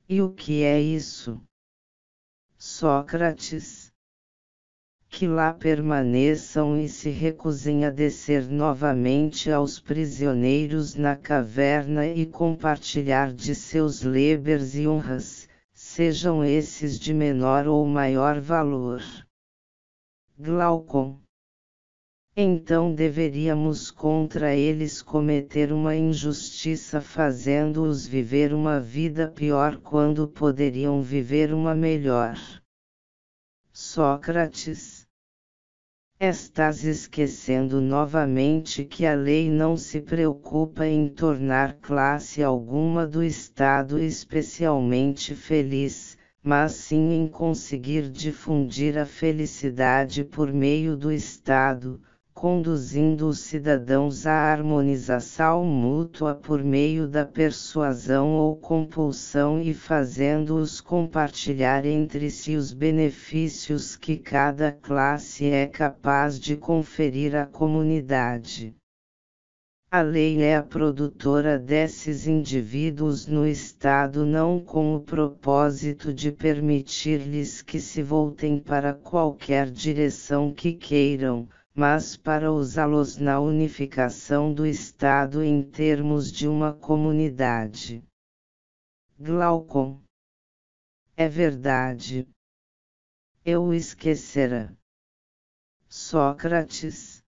E 0.09 0.21
o 0.21 0.33
que 0.33 0.63
é 0.63 0.81
isso? 0.81 1.41
Sócrates 2.57 3.84
que 5.17 5.29
lá 5.29 5.53
permaneçam 5.53 6.77
e 6.77 6.89
se 6.89 7.09
recusem 7.09 7.85
a 7.85 7.91
descer 7.91 8.49
novamente 8.49 9.49
aos 9.49 9.79
prisioneiros 9.79 10.97
na 10.97 11.15
caverna 11.15 12.05
e 12.05 12.27
compartilhar 12.27 13.33
de 13.33 13.55
seus 13.55 14.03
lebers 14.03 14.75
e 14.75 14.89
honras, 14.89 15.49
sejam 15.73 16.45
esses 16.45 16.99
de 16.99 17.15
menor 17.15 17.69
ou 17.69 17.87
maior 17.87 18.41
valor. 18.41 19.01
Glaucon. 20.37 21.21
Então 22.37 22.93
deveríamos 22.93 23.93
contra 23.93 24.53
eles 24.57 25.01
cometer 25.01 25.73
uma 25.73 25.95
injustiça 25.95 27.01
fazendo-os 27.01 28.05
viver 28.05 28.53
uma 28.53 28.81
vida 28.81 29.29
pior 29.29 29.77
quando 29.77 30.27
poderiam 30.27 31.01
viver 31.03 31.55
uma 31.55 31.73
melhor. 31.73 32.37
Sócrates 33.73 35.04
Estás 36.21 36.85
esquecendo 36.85 37.81
novamente 37.81 38.85
que 38.85 39.05
a 39.05 39.17
lei 39.17 39.51
não 39.51 39.77
se 39.77 40.01
preocupa 40.01 40.87
em 40.87 41.09
tornar 41.09 41.75
classe 41.83 42.41
alguma 42.41 43.05
do 43.05 43.21
Estado 43.23 43.99
especialmente 43.99 45.35
feliz, 45.35 46.17
mas 46.41 46.73
sim 46.73 47.13
em 47.13 47.27
conseguir 47.27 48.09
difundir 48.09 48.97
a 48.97 49.05
felicidade 49.05 50.23
por 50.23 50.53
meio 50.53 50.97
do 50.97 51.11
Estado, 51.11 52.01
conduzindo 52.35 53.29
os 53.29 53.39
cidadãos 53.39 54.27
à 54.27 54.33
harmonização 54.33 55.65
mútua 55.65 56.35
por 56.35 56.65
meio 56.65 57.07
da 57.07 57.25
persuasão 57.25 58.33
ou 58.35 58.57
compulsão 58.57 59.63
e 59.63 59.73
fazendo-os 59.73 60.81
compartilhar 60.81 61.87
entre 61.87 62.29
si 62.31 62.57
os 62.57 62.73
benefícios 62.73 63.95
que 63.95 64.17
cada 64.17 64.73
classe 64.73 65.47
é 65.47 65.67
capaz 65.67 66.39
de 66.39 66.57
conferir 66.57 67.37
à 67.37 67.47
comunidade. 67.47 68.75
A 69.89 70.03
lei 70.03 70.43
é 70.43 70.57
a 70.57 70.63
produtora 70.63 71.57
desses 71.57 72.27
indivíduos 72.27 73.29
no 73.29 73.47
Estado 73.47 74.27
não 74.27 74.59
com 74.59 74.97
o 74.97 75.01
propósito 75.01 76.13
de 76.13 76.33
permitir-lhes 76.33 77.63
que 77.63 77.79
se 77.79 78.03
voltem 78.03 78.59
para 78.59 78.93
qualquer 78.93 79.71
direção 79.71 80.53
que 80.53 80.73
queiram, 80.73 81.49
mas 81.77 82.17
para 82.17 82.53
usá-los 82.53 83.17
na 83.17 83.41
unificação 83.41 84.55
do 84.55 84.65
Estado 84.65 85.43
em 85.43 85.61
termos 85.61 86.31
de 86.31 86.47
uma 86.47 86.73
comunidade. 86.73 88.01
Glaucon. 89.19 90.01
É 91.17 91.29
verdade. 91.29 92.29
Eu 93.45 93.65
o 93.65 93.75
esquecera. 93.75 94.73
Sócrates. 95.89 97.25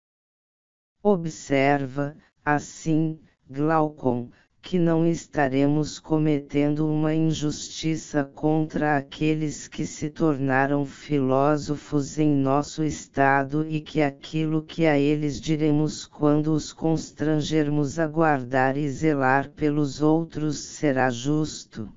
Observa, 1.01 2.17
assim, 2.45 3.21
Glaucon, 3.49 4.31
que 4.63 4.79
não 4.79 5.05
estaremos 5.05 5.99
cometendo 5.99 6.87
uma 6.87 7.13
injustiça 7.13 8.25
contra 8.25 8.97
aqueles 8.97 9.67
que 9.67 9.85
se 9.85 10.09
tornaram 10.09 10.87
filósofos 10.87 12.17
em 12.17 12.33
nosso 12.33 12.85
estado 12.85 13.67
e 13.69 13.81
que 13.81 14.01
aquilo 14.01 14.63
que 14.63 14.87
a 14.87 14.97
eles 14.97 15.41
diremos 15.41 16.07
quando 16.07 16.55
os 16.55 16.73
constrangermos 16.73 17.99
a 17.99 18.07
guardar 18.07 18.77
e 18.77 18.89
zelar 18.89 19.51
pelos 19.51 20.01
outros 20.01 20.59
será 20.61 21.11
justo. 21.11 21.93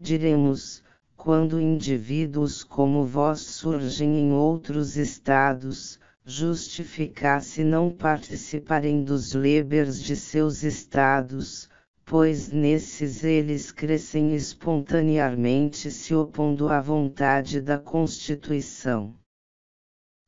Diremos, 0.00 0.82
quando 1.14 1.60
indivíduos 1.60 2.64
como 2.64 3.04
vós 3.04 3.40
surgem 3.40 4.18
em 4.18 4.32
outros 4.32 4.96
estados, 4.96 6.00
justificasse 6.24 7.64
não 7.64 7.90
participarem 7.90 9.02
dos 9.02 9.34
lebers 9.34 10.02
de 10.02 10.14
seus 10.14 10.62
estados, 10.62 11.68
pois 12.04 12.50
nesses 12.50 13.24
eles 13.24 13.72
crescem 13.72 14.34
espontaneamente 14.34 15.90
se 15.90 16.14
opondo 16.14 16.68
à 16.68 16.80
vontade 16.80 17.60
da 17.60 17.78
Constituição. 17.78 19.14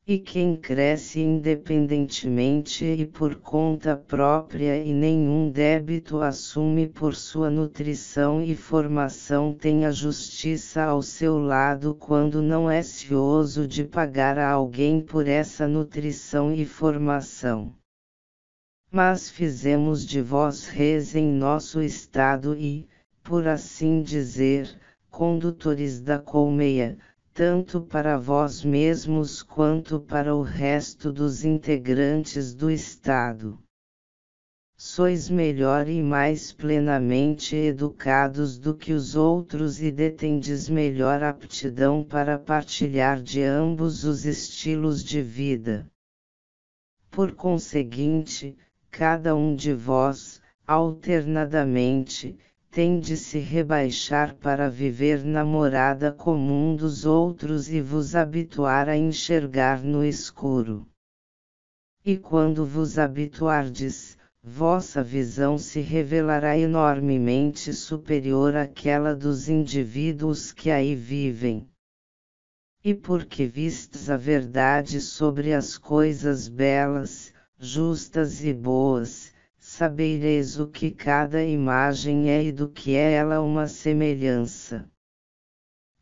E 0.07 0.19
quem 0.19 0.55
cresce 0.55 1.19
independentemente 1.19 2.85
e 2.85 3.07
por 3.07 3.37
conta 3.37 3.97
própria 3.97 4.77
e 4.77 4.93
nenhum 4.93 5.49
débito 5.49 6.21
assume 6.21 6.87
por 6.87 7.15
sua 7.15 7.49
nutrição 7.49 8.39
e 8.39 8.55
formação 8.55 9.51
tem 9.51 9.83
a 9.83 9.89
justiça 9.89 10.83
ao 10.83 11.01
seu 11.01 11.39
lado 11.39 11.95
quando 11.95 12.39
não 12.39 12.69
é 12.69 12.83
cioso 12.83 13.67
de 13.67 13.83
pagar 13.83 14.37
a 14.37 14.47
alguém 14.47 15.01
por 15.01 15.27
essa 15.27 15.67
nutrição 15.67 16.53
e 16.53 16.67
formação. 16.67 17.73
Mas 18.91 19.27
fizemos 19.27 20.05
de 20.05 20.21
vós 20.21 20.67
reis 20.67 21.15
em 21.15 21.33
nosso 21.33 21.81
estado 21.81 22.55
e, 22.55 22.87
por 23.23 23.47
assim 23.47 24.03
dizer, 24.03 24.69
condutores 25.09 25.99
da 25.99 26.19
colmeia, 26.19 26.95
tanto 27.35 27.81
para 27.81 28.17
vós 28.17 28.63
mesmos 28.63 29.43
quanto 29.43 29.99
para 29.99 30.33
o 30.33 30.41
resto 30.41 31.11
dos 31.11 31.43
integrantes 31.43 32.55
do 32.55 32.71
Estado. 32.71 33.59
Sois 34.77 35.29
melhor 35.29 35.89
e 35.89 36.01
mais 36.01 36.53
plenamente 36.53 37.53
educados 37.53 38.57
do 38.57 38.73
que 38.73 38.93
os 38.93 39.17
outros 39.17 39.81
e 39.81 39.91
detendes 39.91 40.69
melhor 40.69 41.21
aptidão 41.23 42.05
para 42.05 42.39
partilhar 42.39 43.21
de 43.21 43.43
ambos 43.43 44.05
os 44.05 44.23
estilos 44.23 45.03
de 45.03 45.21
vida. 45.21 45.85
Por 47.11 47.33
conseguinte, 47.33 48.57
cada 48.89 49.35
um 49.35 49.53
de 49.53 49.73
vós, 49.73 50.41
alternadamente, 50.65 52.39
tem 52.75 52.99
de 52.99 53.15
se 53.15 53.39
rebaixar 53.39 54.35
para 54.35 54.69
viver 54.69 55.23
na 55.23 55.45
morada 55.45 56.11
comum 56.11 56.75
dos 56.75 57.05
outros 57.05 57.69
e 57.69 57.79
vos 57.79 58.17
habituar 58.17 58.89
a 58.89 58.97
enxergar 58.97 59.81
no 59.81 60.03
escuro. 60.03 60.85
E 62.03 62.17
quando 62.17 62.65
vos 62.65 62.99
habituardes, 62.99 64.17
vossa 64.43 65.01
visão 65.01 65.57
se 65.57 65.79
revelará 65.79 66.57
enormemente 66.57 67.71
superior 67.71 68.57
àquela 68.57 69.15
dos 69.15 69.47
indivíduos 69.47 70.51
que 70.51 70.69
aí 70.69 70.95
vivem. 70.95 71.69
E 72.83 72.93
porque 72.93 73.45
vistes 73.45 74.09
a 74.09 74.17
verdade 74.17 74.99
sobre 74.99 75.53
as 75.53 75.77
coisas 75.77 76.49
belas, 76.49 77.33
justas 77.57 78.43
e 78.43 78.53
boas, 78.53 79.33
sabereis 79.67 80.59
o 80.59 80.67
que 80.67 80.91
cada 80.91 81.43
imagem 81.43 82.29
é 82.29 82.43
e 82.43 82.51
do 82.51 82.69
que 82.69 82.95
é 82.95 83.13
ela 83.13 83.41
uma 83.41 83.67
semelhança. 83.67 84.87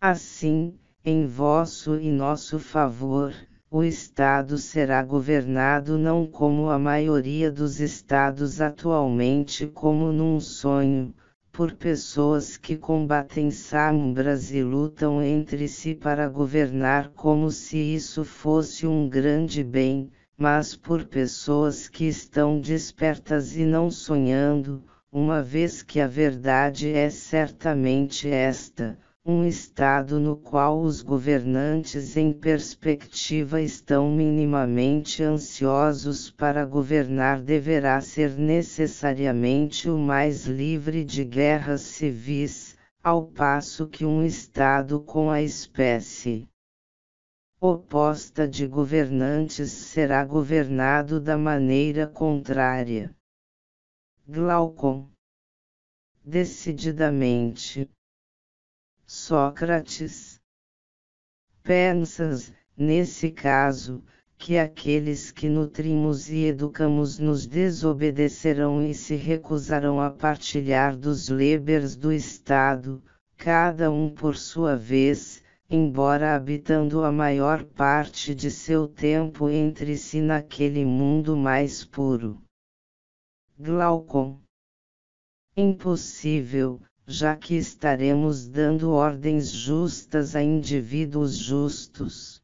Assim, 0.02 0.78
em 1.04 1.26
vosso 1.26 1.96
e 1.96 2.12
nosso 2.12 2.60
favor, 2.60 3.34
o 3.72 3.82
Estado 3.82 4.58
será 4.58 5.02
governado 5.02 5.98
não 5.98 6.28
como 6.28 6.70
a 6.70 6.78
maioria 6.78 7.50
dos 7.50 7.80
Estados 7.80 8.60
atualmente, 8.60 9.66
como 9.66 10.12
num 10.12 10.42
sonho, 10.42 11.16
por 11.50 11.72
pessoas 11.72 12.58
que 12.58 12.76
combatem 12.76 13.50
sombras 13.50 14.52
e 14.52 14.62
lutam 14.62 15.24
entre 15.24 15.70
si 15.70 15.96
para 15.96 16.28
governar 16.28 17.12
como 17.12 17.50
se 17.50 17.78
isso 17.78 18.26
fosse 18.26 18.86
um 18.86 19.08
grande 19.08 19.64
bem, 19.64 20.12
mas 20.44 20.76
por 20.76 21.06
pessoas 21.06 21.88
que 21.88 22.04
estão 22.04 22.60
despertas 22.60 23.56
e 23.56 23.64
não 23.64 23.90
sonhando, 23.90 24.84
uma 25.10 25.42
vez 25.42 25.82
que 25.82 26.02
a 26.02 26.06
verdade 26.06 26.92
é 26.92 27.10
certamente 27.10 28.28
esta: 28.28 29.00
um 29.26 29.46
estado 29.46 30.20
no 30.20 30.36
qual 30.36 30.82
os 30.82 31.02
governantes 31.02 32.18
em 32.18 32.34
perspectiva 32.34 33.62
estão 33.62 34.12
minimamente 34.12 35.24
ansiosos 35.24 36.30
para 36.30 36.66
governar 36.66 37.42
deverá 37.42 38.02
ser 38.02 38.32
necessariamente 38.32 39.90
o 39.90 39.98
mais 39.98 40.46
livre 40.46 41.06
de 41.06 41.24
guerras 41.24 41.84
civis, 41.84 42.76
ao 43.02 43.28
passo 43.28 43.88
que 43.88 44.04
um 44.04 44.26
estado 44.26 45.00
com 45.00 45.32
a 45.32 45.42
espécie 45.42 46.50
oposta 47.66 48.46
de 48.46 48.68
governantes 48.68 49.72
será 49.72 50.26
governado 50.26 51.18
da 51.18 51.38
maneira 51.38 52.06
contrária. 52.06 53.16
Glaucon. 54.28 55.10
Decididamente. 56.26 57.90
Sócrates. 59.06 60.42
Pensas, 61.64 62.52
nesse 62.76 63.32
caso, 63.32 64.04
que 64.38 64.58
aqueles 64.58 65.32
que 65.32 65.48
nutrimos 65.48 66.30
e 66.30 66.44
educamos 66.44 67.18
nos 67.18 67.48
desobedecerão 67.48 68.86
e 68.86 68.94
se 68.94 69.16
recusarão 69.16 70.02
a 70.02 70.12
partilhar 70.12 70.98
dos 70.98 71.30
lebers 71.30 71.96
do 71.96 72.12
Estado, 72.12 73.02
cada 73.38 73.90
um 73.90 74.14
por 74.14 74.36
sua 74.36 74.76
vez, 74.76 75.43
embora 75.76 76.36
habitando 76.36 77.04
a 77.04 77.12
maior 77.12 77.64
parte 77.64 78.36
de 78.36 78.52
seu 78.52 78.88
tempo 78.88 79.50
entre 79.50 79.98
si 79.98 80.22
naquele 80.22 80.86
mundo 80.86 81.36
mais 81.36 81.84
puro. 81.84 82.40
Glaucon. 83.58 84.40
Impossível, 85.58 86.80
já 87.08 87.36
que 87.36 87.56
estaremos 87.56 88.48
dando 88.48 88.92
ordens 88.92 89.50
justas 89.50 90.36
a 90.36 90.44
indivíduos 90.44 91.36
justos. 91.36 92.40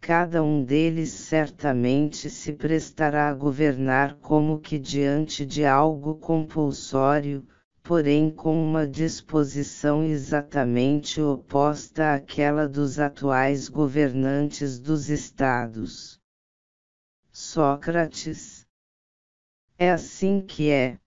Cada 0.00 0.40
um 0.40 0.62
deles 0.64 1.10
certamente 1.10 2.30
se 2.30 2.52
prestará 2.52 3.28
a 3.28 3.34
governar 3.34 4.18
como 4.20 4.60
que 4.60 4.78
diante 4.78 5.44
de 5.44 5.64
algo 5.64 6.14
compulsório, 6.14 7.44
porém 7.84 8.30
com 8.30 8.64
uma 8.64 8.86
disposição 8.86 10.02
exatamente 10.02 11.20
oposta 11.20 12.14
àquela 12.14 12.66
dos 12.66 12.98
atuais 12.98 13.68
governantes 13.68 14.78
dos 14.78 15.10
estados. 15.10 16.18
Sócrates. 17.30 18.64
É 19.78 19.90
assim 19.90 20.40
que 20.40 20.70
é. 20.70 20.98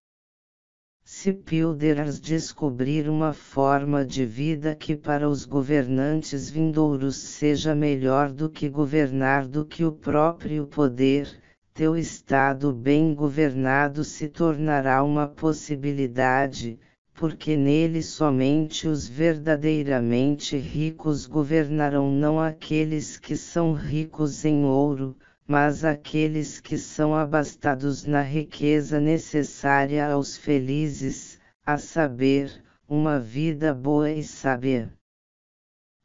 Se 1.03 1.33
Pilders 1.33 2.19
descobrir 2.19 3.09
uma 3.09 3.33
forma 3.33 4.05
de 4.05 4.23
vida 4.23 4.75
que 4.75 4.95
para 4.95 5.27
os 5.27 5.45
governantes 5.45 6.47
vindouros 6.47 7.15
seja 7.15 7.73
melhor 7.73 8.31
do 8.31 8.51
que 8.51 8.69
governar 8.69 9.47
do 9.47 9.65
que 9.65 9.83
o 9.83 9.91
próprio 9.91 10.67
poder, 10.67 11.41
teu 11.77 11.95
Estado 11.95 12.73
bem 12.73 13.13
governado 13.13 14.03
se 14.03 14.27
tornará 14.27 15.03
uma 15.03 15.27
possibilidade, 15.27 16.79
porque 17.13 17.55
nele 17.55 18.01
somente 18.01 18.87
os 18.87 19.07
verdadeiramente 19.07 20.57
ricos 20.57 21.27
governarão 21.27 22.11
não 22.11 22.39
aqueles 22.39 23.19
que 23.19 23.37
são 23.37 23.73
ricos 23.73 24.43
em 24.43 24.65
ouro, 24.65 25.15
mas 25.47 25.85
aqueles 25.85 26.59
que 26.59 26.79
são 26.79 27.13
abastados 27.13 28.05
na 28.05 28.23
riqueza 28.23 28.99
necessária 28.99 30.09
aos 30.09 30.35
felizes, 30.35 31.39
a 31.63 31.77
saber, 31.77 32.51
uma 32.89 33.19
vida 33.19 33.71
boa 33.71 34.09
e 34.09 34.23
sábia. 34.23 34.96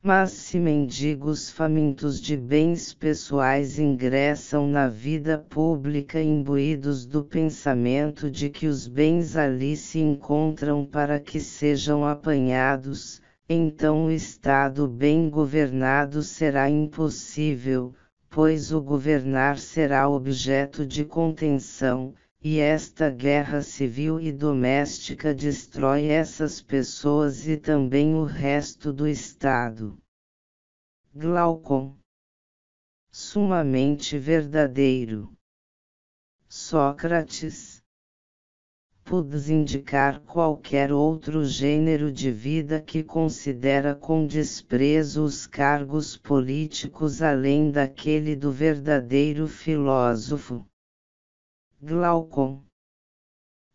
Mas 0.05 0.33
se 0.33 0.59
mendigos 0.59 1.49
famintos 1.49 2.21
de 2.21 2.37
bens 2.37 2.93
pessoais 2.93 3.79
ingressam 3.79 4.67
na 4.67 4.89
vida 4.89 5.39
pública 5.39 6.21
imbuídos 6.21 7.07
do 7.07 7.23
pensamento 7.23 8.29
de 8.29 8.51
que 8.51 8.67
os 8.67 8.89
bens 8.89 9.37
ali 9.37 9.77
se 9.77 10.01
encontram 10.01 10.85
para 10.85 11.21
que 11.21 11.39
sejam 11.39 12.05
apanhados, 12.05 13.23
então 13.49 14.07
o 14.07 14.11
Estado 14.11 14.89
bem 14.89 15.31
governado 15.31 16.21
será 16.21 16.69
impossível, 16.69 17.95
pois 18.29 18.73
o 18.73 18.83
governar 18.83 19.57
será 19.57 20.09
objeto 20.09 20.85
de 20.85 21.05
contenção, 21.05 22.13
e 22.45 22.59
esta 22.59 23.09
guerra 23.09 23.63
civil 23.63 24.19
e 24.19 24.33
doméstica 24.33 25.33
destrói 25.33 26.07
essas 26.07 26.61
pessoas 26.61 27.47
e 27.47 27.57
também 27.57 28.17
o 28.17 28.25
resto 28.25 28.93
do 28.93 29.07
Estado. 29.07 29.97
Glaucon. 31.15 31.97
Sumamente 33.13 34.19
verdadeiro. 34.19 35.33
Sócrates. 36.49 37.81
Podes 39.05 39.49
indicar 39.49 40.19
qualquer 40.21 40.93
outro 40.93 41.45
gênero 41.45 42.11
de 42.11 42.33
vida 42.33 42.81
que 42.81 43.05
considera 43.05 43.95
com 43.95 44.27
desprezo 44.27 45.23
os 45.23 45.47
cargos 45.47 46.17
políticos 46.17 47.23
além 47.23 47.71
daquele 47.71 48.35
do 48.35 48.51
verdadeiro 48.51 49.47
filósofo. 49.47 50.67
Glaucon. 51.85 52.63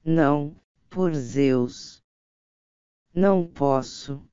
Não, 0.05 0.55
por 0.89 1.14
Zeus. 1.14 2.01
Não 3.14 3.45
posso. 3.45 4.26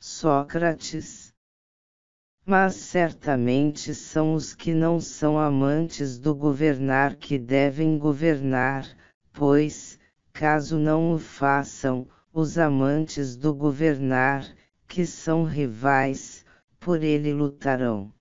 Sócrates. 0.00 1.32
Mas 2.44 2.74
certamente 2.74 3.94
são 3.94 4.34
os 4.34 4.52
que 4.52 4.74
não 4.74 4.98
são 4.98 5.38
amantes 5.38 6.18
do 6.18 6.34
governar 6.34 7.14
que 7.14 7.38
devem 7.38 7.96
governar, 7.96 8.84
pois, 9.32 10.00
caso 10.32 10.76
não 10.76 11.12
o 11.12 11.20
façam, 11.20 12.08
os 12.32 12.58
amantes 12.58 13.36
do 13.36 13.54
governar, 13.54 14.44
que 14.88 15.06
são 15.06 15.44
rivais, 15.44 16.44
por 16.80 17.00
ele 17.04 17.32
lutarão. 17.32 18.12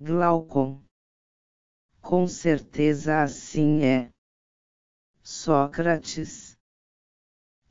Glaucon. 0.00 0.87
Com 2.00 2.26
certeza 2.26 3.22
assim 3.22 3.84
é. 3.84 4.10
Sócrates. 5.22 6.56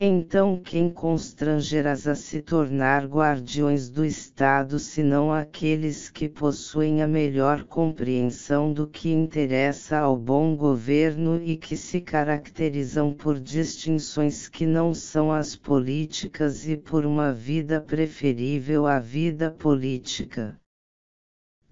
Então 0.00 0.62
quem 0.62 0.92
constrangerás 0.92 2.06
a 2.06 2.14
se 2.14 2.40
tornar 2.40 3.04
guardiões 3.04 3.90
do 3.90 4.04
Estado 4.04 4.78
senão 4.78 5.32
aqueles 5.32 6.08
que 6.08 6.28
possuem 6.28 7.02
a 7.02 7.08
melhor 7.08 7.64
compreensão 7.64 8.72
do 8.72 8.86
que 8.86 9.08
interessa 9.08 9.98
ao 9.98 10.16
bom 10.16 10.56
governo 10.56 11.42
e 11.42 11.56
que 11.56 11.76
se 11.76 12.00
caracterizam 12.00 13.12
por 13.12 13.40
distinções 13.40 14.46
que 14.46 14.64
não 14.64 14.94
são 14.94 15.32
as 15.32 15.56
políticas 15.56 16.68
e 16.68 16.76
por 16.76 17.04
uma 17.04 17.32
vida 17.32 17.80
preferível 17.80 18.86
à 18.86 19.00
vida 19.00 19.50
política? 19.50 20.56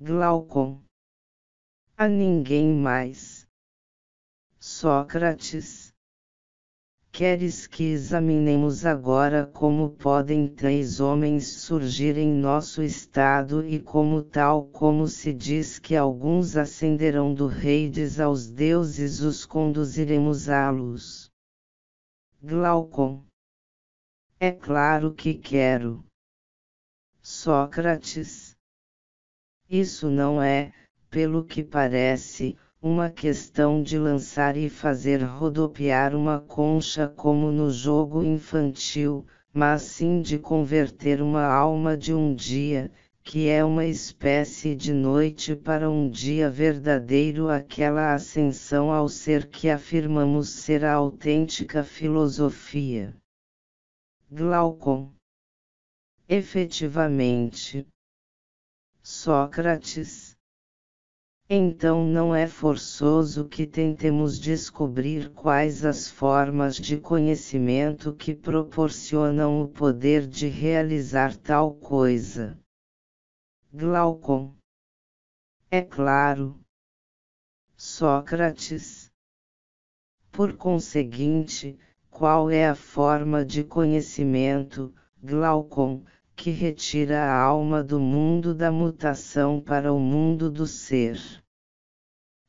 Glaucon. 0.00 0.86
A 1.99 2.07
ninguém 2.07 2.74
mais. 2.74 3.49
Sócrates 4.61 5.94
Queres 7.11 7.66
que 7.66 7.84
examinemos 7.84 8.84
agora 8.84 9.47
como 9.47 9.88
podem 9.88 10.47
três 10.47 11.01
homens 11.01 11.47
surgir 11.47 12.18
em 12.18 12.30
nosso 12.30 12.82
estado 12.82 13.66
e 13.66 13.80
como 13.80 14.22
tal 14.22 14.66
como 14.66 15.09
se 15.09 15.32
diz 15.32 15.78
que 15.78 15.97
alguns 15.97 16.55
ascenderão 16.55 17.32
do 17.32 17.47
Reides 17.47 18.20
aos 18.20 18.47
deuses 18.47 19.20
os 19.20 19.47
conduziremos 19.47 20.51
à 20.51 20.68
luz. 20.68 21.30
Glaucon. 22.42 23.24
É 24.38 24.53
claro 24.53 25.14
que 25.14 25.32
quero. 25.32 26.05
Sócrates. 27.22 28.55
Isso 29.66 30.11
não 30.11 30.42
é, 30.42 30.74
pelo 31.11 31.44
que 31.44 31.62
parece, 31.62 32.57
uma 32.80 33.11
questão 33.11 33.82
de 33.82 33.98
lançar 33.98 34.57
e 34.57 34.68
fazer 34.68 35.22
rodopiar 35.22 36.14
uma 36.14 36.40
concha 36.40 37.09
como 37.09 37.50
no 37.50 37.70
jogo 37.70 38.22
infantil, 38.22 39.26
mas 39.52 39.82
sim 39.82 40.20
de 40.20 40.38
converter 40.38 41.22
uma 41.22 41.44
alma 41.44 41.96
de 41.96 42.12
um 42.12 42.34
dia, 42.34 42.90
que 43.24 43.48
é 43.48 43.64
uma 43.64 43.84
espécie 43.84 44.74
de 44.74 44.92
noite 44.92 45.57
para 45.57 45.90
um 45.90 46.09
dia 46.09 46.48
verdadeiro, 46.48 47.48
aquela 47.48 48.14
ascensão 48.14 48.92
ao 48.92 49.09
ser 49.09 49.48
que 49.48 49.68
afirmamos 49.68 50.48
ser 50.50 50.84
a 50.84 50.92
autêntica 50.92 51.82
filosofia. 51.82 53.16
Glaucon. 54.30 55.12
Efetivamente. 56.28 57.84
Sócrates 59.02 60.36
então 61.49 62.05
não 62.05 62.34
é 62.34 62.49
forçoso 62.49 63.49
que 63.49 63.66
tentemos 63.66 64.38
descobrir 64.38 65.30
quais 65.30 65.84
as 65.84 66.09
formas 66.09 66.74
de 66.74 66.97
conhecimento 66.97 68.12
que 68.12 68.34
proporcionam 68.34 69.62
o 69.62 69.68
poder 69.68 70.26
de 70.26 70.49
realizar 70.49 71.36
tal 71.36 71.72
coisa. 71.74 72.59
Glaucon. 73.72 74.57
É 75.70 75.82
claro. 75.82 76.59
Sócrates. 77.76 79.12
Por 80.32 80.57
conseguinte, 80.57 81.78
qual 82.11 82.51
é 82.51 82.66
a 82.66 82.74
forma 82.74 83.44
de 83.44 83.62
conhecimento, 83.62 84.92
Glaucon, 85.22 86.03
que 86.37 86.51
retira 86.51 87.24
a 87.24 87.41
alma 87.41 87.82
do 87.82 87.99
mundo 87.99 88.55
da 88.55 88.70
mutação 88.70 89.59
para 89.59 89.91
o 89.91 89.99
mundo 89.99 90.51
do 90.51 90.66
ser. 90.66 91.18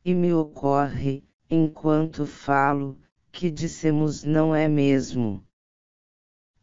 E 0.03 0.13
me 0.13 0.33
ocorre, 0.33 1.23
enquanto 1.49 2.25
falo, 2.25 2.99
que 3.31 3.49
dissemos 3.49 4.25
não 4.25 4.53
é 4.53 4.67
mesmo. 4.67 5.41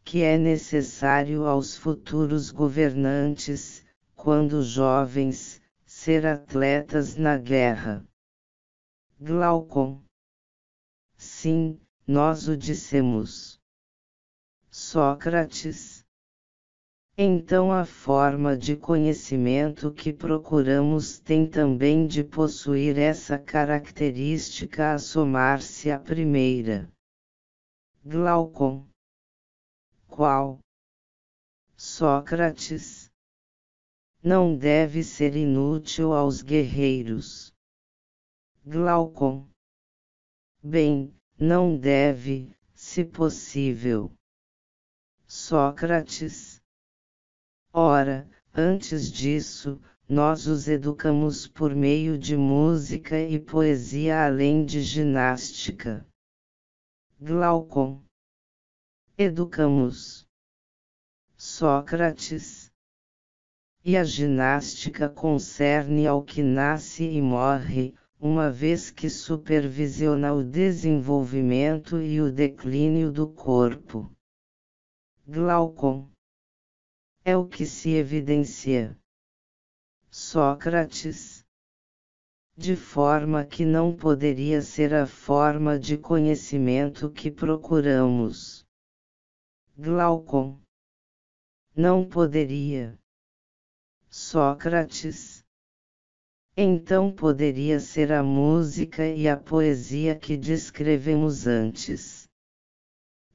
Que 0.03 0.21
é 0.21 0.37
necessário 0.37 1.47
aos 1.47 1.75
futuros 1.75 2.51
governantes, 2.51 3.83
quando 4.15 4.61
jovens, 4.61 5.59
ser 5.83 6.27
atletas 6.27 7.17
na 7.17 7.37
guerra. 7.37 8.05
Glaucon. 9.19 9.99
Sim, 11.17 11.79
nós 12.07 12.47
o 12.47 12.55
dissemos. 12.55 13.59
Sócrates 14.69 15.94
então 17.17 17.71
a 17.71 17.85
forma 17.85 18.57
de 18.57 18.75
conhecimento 18.75 19.93
que 19.93 20.11
procuramos 20.11 21.17
tem 21.17 21.49
também 21.49 22.05
de 22.05 22.25
possuir 22.25 22.97
essa 22.97 23.39
característica 23.39 24.93
a 24.93 24.99
somar-se 24.99 25.89
à 25.89 25.97
primeira. 25.97 26.91
Glaucon. 28.03 28.85
Qual? 30.07 30.59
Sócrates. 31.77 33.09
Não 34.21 34.57
deve 34.57 35.01
ser 35.01 35.37
inútil 35.37 36.13
aos 36.13 36.41
guerreiros. 36.41 37.53
Glaucon. 38.65 39.47
Bem, 40.61 41.13
não 41.39 41.77
deve, 41.77 42.51
se 42.73 43.05
possível. 43.05 44.11
Sócrates 45.25 46.54
Ora, 47.77 48.25
antes 48.53 49.11
disso, 49.11 49.81
nós 50.07 50.47
os 50.47 50.69
educamos 50.69 51.45
por 51.45 51.75
meio 51.75 52.17
de 52.17 52.37
música 52.37 53.19
e 53.19 53.37
poesia 53.37 54.25
além 54.25 54.63
de 54.63 54.81
ginástica. 54.81 56.07
Glaucon. 57.19 58.01
Educamos. 59.17 60.25
Sócrates. 61.35 62.71
E 63.83 63.97
a 63.97 64.05
ginástica 64.05 65.09
concerne 65.09 66.07
ao 66.07 66.23
que 66.23 66.41
nasce 66.41 67.03
e 67.03 67.21
morre, 67.21 67.93
uma 68.17 68.49
vez 68.49 68.89
que 68.89 69.09
supervisiona 69.09 70.33
o 70.33 70.41
desenvolvimento 70.41 72.01
e 72.01 72.21
o 72.21 72.31
declínio 72.31 73.11
do 73.11 73.27
corpo. 73.27 74.09
Glaucon 75.27 76.14
é 77.27 77.35
o 77.35 77.47
que 77.47 77.65
se 77.65 77.89
evidencia. 77.89 78.95
Sócrates. 80.11 81.43
De 82.55 82.75
forma 82.75 83.43
que 83.43 83.65
não 83.65 83.97
poderia 83.97 84.61
ser 84.61 84.93
a 84.93 85.07
forma 85.07 85.79
de 85.79 85.97
conhecimento 85.97 87.09
que 87.11 87.31
procuramos. 87.31 88.63
Glaucon. 89.75 90.61
Não 91.75 92.07
poderia. 92.07 92.95
Sócrates. 94.07 95.43
Então 96.55 97.11
poderia 97.11 97.79
ser 97.79 98.13
a 98.13 98.21
música 98.21 99.05
e 99.07 99.27
a 99.27 99.35
poesia 99.35 100.15
que 100.17 100.37
descrevemos 100.37 101.47
antes. 101.47 102.29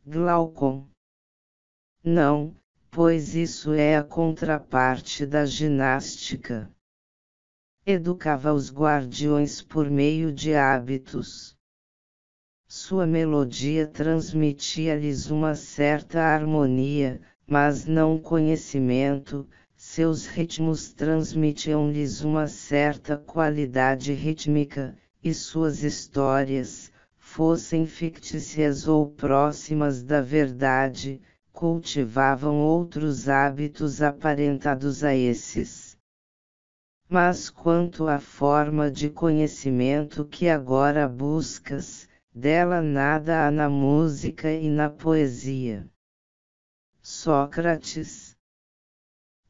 Glaucon. 0.06 0.88
Não, 2.02 2.56
pois 2.90 3.36
isso 3.36 3.72
é 3.72 3.96
a 3.96 4.02
contraparte 4.02 5.24
da 5.24 5.46
ginástica. 5.46 6.68
Educava 7.86 8.52
os 8.52 8.72
guardiões 8.72 9.62
por 9.62 9.88
meio 9.88 10.32
de 10.32 10.54
hábitos. 10.54 11.56
Sua 12.66 13.06
melodia 13.06 13.86
transmitia-lhes 13.86 15.30
uma 15.30 15.54
certa 15.54 16.20
harmonia, 16.20 17.20
mas 17.46 17.86
não 17.86 18.18
conhecimento, 18.18 19.48
seus 19.76 20.26
ritmos 20.26 20.92
transmitiam-lhes 20.92 22.22
uma 22.22 22.48
certa 22.48 23.16
qualidade 23.16 24.12
rítmica, 24.12 24.96
e 25.22 25.32
suas 25.32 25.82
histórias, 25.82 26.92
fossem 27.16 27.86
fictícias 27.86 28.88
ou 28.88 29.10
próximas 29.10 30.02
da 30.02 30.20
verdade, 30.20 31.20
cultivavam 31.60 32.56
outros 32.56 33.28
hábitos 33.28 34.00
aparentados 34.00 35.04
a 35.04 35.14
esses. 35.14 35.94
Mas 37.06 37.50
quanto 37.50 38.08
à 38.08 38.18
forma 38.18 38.90
de 38.90 39.10
conhecimento 39.10 40.24
que 40.24 40.48
agora 40.48 41.06
buscas, 41.06 42.08
dela 42.34 42.80
nada 42.80 43.46
há 43.46 43.50
na 43.50 43.68
música 43.68 44.50
e 44.50 44.70
na 44.70 44.88
poesia. 44.88 45.86
Sócrates. 47.02 48.34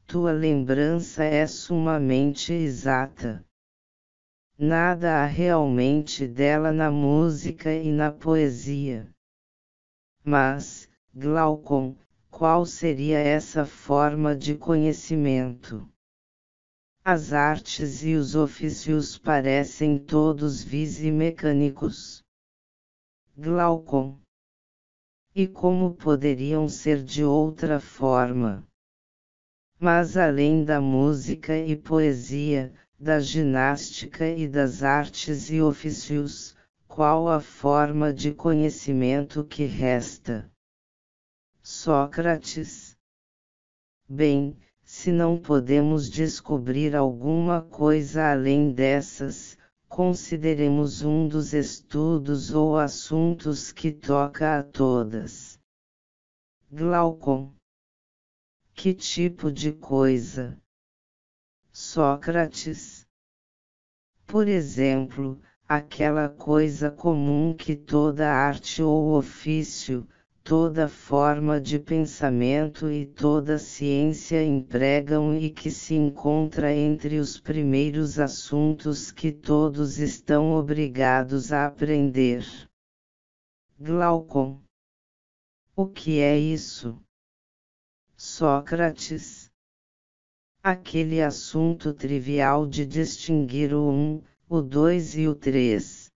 Tua 0.04 0.32
lembrança 0.32 1.22
é 1.22 1.46
sumamente 1.46 2.52
exata. 2.52 3.44
Nada 4.58 5.22
há 5.22 5.26
realmente 5.26 6.26
dela 6.26 6.72
na 6.72 6.90
música 6.90 7.72
e 7.72 7.92
na 7.92 8.10
poesia. 8.10 9.08
Mas, 10.24 10.89
Glaucon, 11.12 11.96
qual 12.30 12.64
seria 12.64 13.18
essa 13.18 13.66
forma 13.66 14.36
de 14.36 14.54
conhecimento? 14.54 15.88
As 17.04 17.32
artes 17.32 18.04
e 18.04 18.14
os 18.14 18.36
ofícios 18.36 19.18
parecem 19.18 19.98
todos 19.98 20.62
vis 20.62 21.02
e 21.02 21.10
mecânicos. 21.10 22.22
Glaucon. 23.36 24.20
E 25.34 25.48
como 25.48 25.94
poderiam 25.94 26.68
ser 26.68 27.02
de 27.02 27.24
outra 27.24 27.80
forma? 27.80 28.64
Mas 29.80 30.16
além 30.16 30.64
da 30.64 30.80
música 30.80 31.58
e 31.58 31.74
poesia, 31.74 32.72
da 32.98 33.18
ginástica 33.18 34.28
e 34.28 34.46
das 34.46 34.84
artes 34.84 35.50
e 35.50 35.60
ofícios, 35.60 36.54
qual 36.86 37.28
a 37.28 37.40
forma 37.40 38.12
de 38.12 38.32
conhecimento 38.32 39.42
que 39.42 39.64
resta? 39.64 40.49
Sócrates. 41.62 42.96
Bem, 44.08 44.58
se 44.82 45.12
não 45.12 45.38
podemos 45.38 46.08
descobrir 46.08 46.96
alguma 46.96 47.60
coisa 47.60 48.32
além 48.32 48.72
dessas, 48.72 49.58
consideremos 49.86 51.02
um 51.02 51.28
dos 51.28 51.52
estudos 51.52 52.54
ou 52.54 52.78
assuntos 52.78 53.72
que 53.72 53.92
toca 53.92 54.58
a 54.58 54.62
todas. 54.62 55.60
Glaucon. 56.72 57.54
Que 58.72 58.94
tipo 58.94 59.52
de 59.52 59.72
coisa? 59.72 60.58
Sócrates. 61.70 63.06
Por 64.26 64.48
exemplo, 64.48 65.38
aquela 65.68 66.30
coisa 66.30 66.90
comum 66.90 67.54
que 67.54 67.76
toda 67.76 68.32
arte 68.32 68.82
ou 68.82 69.14
ofício, 69.18 70.08
toda 70.42 70.88
forma 70.88 71.60
de 71.60 71.78
pensamento 71.78 72.90
e 72.90 73.06
toda 73.06 73.58
ciência 73.58 74.42
empregam 74.42 75.36
e 75.36 75.50
que 75.50 75.70
se 75.70 75.94
encontra 75.94 76.74
entre 76.74 77.18
os 77.18 77.38
primeiros 77.38 78.18
assuntos 78.18 79.10
que 79.12 79.30
todos 79.30 79.98
estão 79.98 80.52
obrigados 80.52 81.52
a 81.52 81.66
aprender. 81.66 82.44
Glaucon. 83.78 84.60
O 85.76 85.86
que 85.86 86.20
é 86.20 86.38
isso? 86.38 87.00
Sócrates. 88.16 89.50
Aquele 90.62 91.22
assunto 91.22 91.94
trivial 91.94 92.66
de 92.66 92.84
distinguir 92.84 93.72
o 93.72 93.90
um, 93.90 94.22
o 94.48 94.60
dois 94.60 95.16
e 95.16 95.26
o 95.26 95.34
três. 95.34 96.10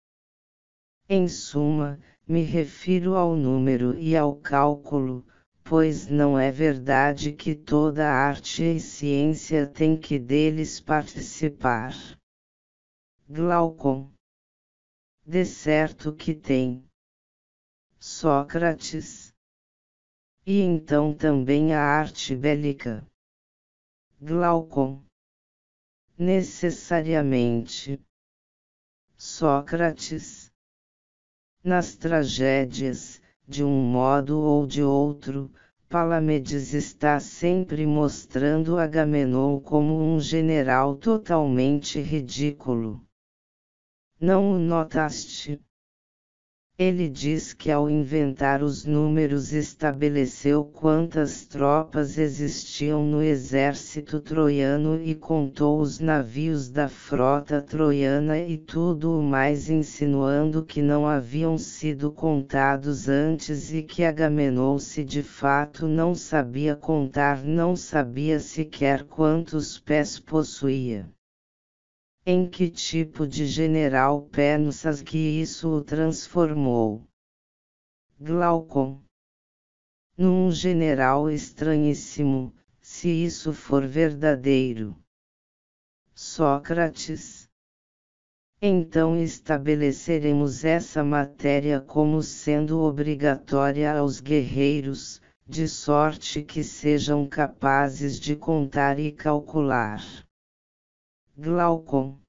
Em 1.09 1.29
suma, 1.29 1.99
me 2.27 2.43
refiro 2.43 3.17
ao 3.17 3.37
número 3.37 3.99
e 3.99 4.17
ao 4.17 4.35
cálculo, 4.35 5.27
pois 5.63 6.07
não 6.07 6.39
é 6.39 6.51
verdade 6.51 7.33
que 7.33 7.55
toda 7.55 8.09
arte 8.09 8.63
e 8.63 8.81
ciência 8.81 9.67
tem 9.67 9.99
que 9.99 10.19
deles 10.19 10.81
participar. 10.81 11.95
Glaucon. 13.29 14.11
De 15.27 15.45
certo 15.45 16.15
que 16.15 16.35
tem. 16.35 16.85
Sócrates. 17.99 19.35
E 20.47 20.61
então 20.61 21.15
também 21.15 21.75
a 21.75 21.81
arte 21.81 22.35
bélica. 22.35 23.07
Glaucon. 24.21 25.03
Necessariamente. 26.19 28.01
Sócrates 29.17 30.44
nas 31.65 31.97
tragédias, 31.97 33.23
de 33.49 33.65
um 33.65 33.71
modo 33.71 34.39
ou 34.39 34.67
de 34.67 34.83
outro, 34.83 35.51
Palamedes 35.89 36.75
está 36.75 37.19
sempre 37.19 37.87
mostrando 37.87 38.77
Agamenon 38.79 39.59
como 39.61 39.99
um 39.99 40.21
general 40.21 40.95
totalmente 40.97 41.99
ridículo. 42.01 43.01
Não 44.21 44.53
o 44.53 44.59
notaste? 44.59 45.59
Ele 46.77 47.09
diz 47.09 47.55
que 47.55 47.71
ao 47.71 47.89
inventar 47.89 48.61
os 48.61 48.85
números 48.85 49.53
estabeleceu 49.53 50.65
quantas 50.65 51.47
tropas 51.47 52.19
existiam 52.19 53.05
no 53.05 53.23
exército 53.23 54.19
troiano 54.19 55.01
e 55.01 55.15
contou 55.15 55.79
os 55.81 56.01
navios 56.01 56.69
da 56.69 56.89
frota 56.89 57.63
troiana 57.63 58.41
e 58.41 58.59
tudo 58.59 59.21
o 59.21 59.23
mais 59.23 59.71
insinuando 59.71 60.65
que 60.65 60.83
não 60.83 61.07
haviam 61.07 61.57
sido 61.57 62.11
contados 62.11 63.09
antes 63.09 63.73
e 63.73 63.81
que 63.81 64.03
Agamenon 64.03 64.77
se 64.81 65.05
de 65.05 65.23
fato 65.23 65.87
não 65.87 66.13
sabia 66.13 66.75
contar 66.75 67.45
não 67.45 67.77
sabia 67.77 68.41
sequer 68.41 69.05
quantos 69.05 69.79
pés 69.79 70.19
possuía. 70.19 71.09
Em 72.27 72.49
que 72.49 72.71
tipo 72.71 73.27
de 73.27 73.47
general 73.47 74.23
pensas 74.23 75.03
que 75.03 75.19
isso 75.19 75.69
o 75.69 75.85
transformou? 75.85 77.07
Glaucon. 78.19 79.03
Num 80.17 80.51
general 80.51 81.31
estranhíssimo, 81.31 82.55
se 82.81 83.11
isso 83.11 83.53
for 83.53 83.87
verdadeiro. 83.87 84.97
Sócrates. 86.15 87.47
Então 88.63 89.21
estabeleceremos 89.21 90.65
essa 90.65 91.05
matéria 91.05 91.79
como 91.79 92.23
sendo 92.23 92.81
obrigatória 92.81 93.99
aos 93.99 94.19
guerreiros, 94.19 95.21
de 95.47 95.69
sorte 95.69 96.43
que 96.43 96.65
sejam 96.65 97.29
capazes 97.29 98.19
de 98.19 98.35
contar 98.35 98.99
e 98.99 99.13
calcular. 99.13 100.24
Glaucon. 101.37 102.21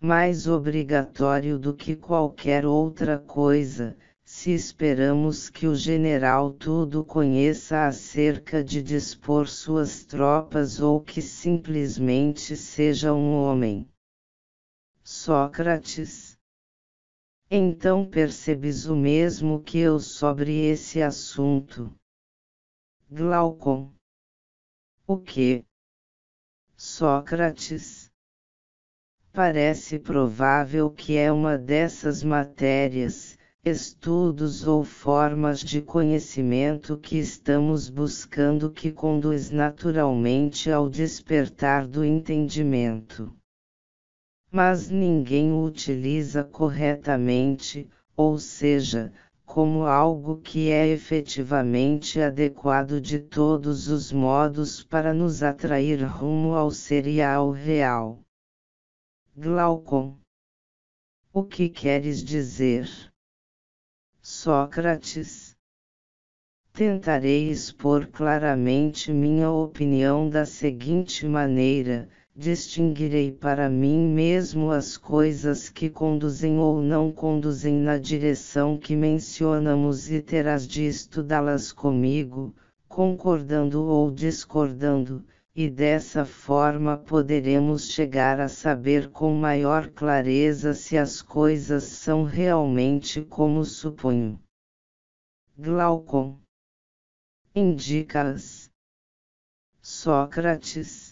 Mais 0.00 0.46
obrigatório 0.46 1.58
do 1.58 1.74
que 1.74 1.94
qualquer 1.94 2.64
outra 2.64 3.18
coisa, 3.18 3.94
se 4.24 4.52
esperamos 4.52 5.50
que 5.50 5.66
o 5.66 5.74
general 5.74 6.50
tudo 6.50 7.04
conheça 7.04 7.86
acerca 7.86 8.64
de 8.64 8.82
dispor 8.82 9.46
suas 9.46 10.06
tropas 10.06 10.80
ou 10.80 11.02
que 11.02 11.20
simplesmente 11.20 12.56
seja 12.56 13.12
um 13.12 13.34
homem. 13.34 13.86
Sócrates. 15.04 16.38
Então 17.50 18.08
percebes 18.08 18.86
o 18.86 18.96
mesmo 18.96 19.60
que 19.62 19.76
eu 19.76 20.00
sobre 20.00 20.64
esse 20.64 21.02
assunto. 21.02 21.94
Glaucon. 23.10 23.92
O 25.06 25.18
que? 25.18 25.66
Sócrates. 26.82 28.10
Parece 29.34 29.98
provável 29.98 30.88
que 30.88 31.14
é 31.14 31.30
uma 31.30 31.58
dessas 31.58 32.22
matérias, 32.22 33.36
estudos 33.62 34.66
ou 34.66 34.82
formas 34.82 35.60
de 35.60 35.82
conhecimento 35.82 36.96
que 36.96 37.18
estamos 37.18 37.90
buscando 37.90 38.72
que 38.72 38.90
conduz 38.90 39.50
naturalmente 39.50 40.70
ao 40.70 40.88
despertar 40.88 41.86
do 41.86 42.02
entendimento. 42.02 43.30
Mas 44.50 44.88
ninguém 44.88 45.52
o 45.52 45.62
utiliza 45.62 46.42
corretamente, 46.42 47.90
ou 48.16 48.38
seja, 48.38 49.12
como 49.52 49.84
algo 49.84 50.40
que 50.40 50.70
é 50.70 50.86
efetivamente 50.86 52.20
adequado 52.20 53.00
de 53.00 53.18
todos 53.18 53.88
os 53.88 54.12
modos 54.12 54.84
para 54.84 55.12
nos 55.12 55.42
atrair 55.42 56.04
rumo 56.04 56.54
ao 56.54 56.70
ser 56.70 57.20
ao 57.20 57.50
real. 57.50 58.20
Glaucon. 59.36 60.16
O 61.32 61.42
que 61.42 61.68
queres 61.68 62.22
dizer? 62.22 62.88
Sócrates. 64.22 65.56
Tentarei 66.72 67.50
expor 67.50 68.06
claramente 68.06 69.12
minha 69.12 69.50
opinião 69.50 70.30
da 70.30 70.46
seguinte 70.46 71.26
maneira: 71.26 72.08
distinguirei 72.34 73.32
para 73.32 73.68
mim 73.68 74.06
mesmo 74.06 74.70
as 74.70 74.96
coisas 74.96 75.68
que 75.68 75.90
conduzem 75.90 76.58
ou 76.58 76.80
não 76.80 77.10
conduzem 77.10 77.74
na 77.74 77.98
direção 77.98 78.78
que 78.78 78.94
mencionamos 78.94 80.10
e 80.10 80.22
terás 80.22 80.66
de 80.66 80.86
estudá-las 80.86 81.72
comigo, 81.72 82.54
concordando 82.88 83.82
ou 83.84 84.10
discordando, 84.10 85.24
e 85.54 85.68
dessa 85.68 86.24
forma 86.24 86.96
poderemos 86.96 87.90
chegar 87.90 88.40
a 88.40 88.48
saber 88.48 89.10
com 89.10 89.34
maior 89.34 89.88
clareza 89.88 90.72
se 90.72 90.96
as 90.96 91.20
coisas 91.20 91.84
são 91.84 92.22
realmente 92.22 93.22
como 93.22 93.64
suponho. 93.64 94.40
Glaucon 95.58 96.38
indica-as. 97.54 98.70
Sócrates 99.82 101.09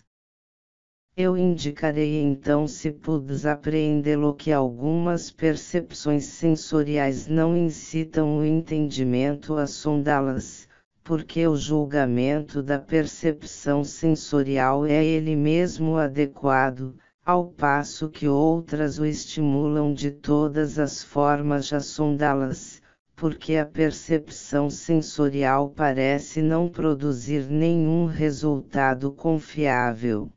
eu 1.20 1.36
indicarei 1.36 2.22
então 2.22 2.68
se 2.68 2.92
pudes 2.92 3.44
apreendê-lo 3.44 4.32
que 4.34 4.52
algumas 4.52 5.32
percepções 5.32 6.24
sensoriais 6.26 7.26
não 7.26 7.56
incitam 7.56 8.38
o 8.38 8.44
entendimento 8.44 9.56
a 9.56 9.66
sondá-las 9.66 10.68
porque 11.08 11.44
o 11.46 11.56
julgamento 11.56 12.62
da 12.62 12.78
percepção 12.78 13.82
sensorial 13.82 14.84
é 14.84 15.02
ele 15.02 15.34
mesmo 15.34 15.96
adequado, 15.96 16.94
ao 17.24 17.46
passo 17.46 18.10
que 18.10 18.28
outras 18.28 18.98
o 18.98 19.06
estimulam 19.06 19.94
de 19.94 20.10
todas 20.10 20.78
as 20.78 21.02
formas 21.02 21.72
a 21.72 21.80
sondá-las, 21.80 22.82
porque 23.16 23.56
a 23.56 23.64
percepção 23.64 24.68
sensorial 24.68 25.70
parece 25.70 26.42
não 26.42 26.68
produzir 26.68 27.50
nenhum 27.50 28.04
resultado 28.04 29.10
confiável. 29.10 30.30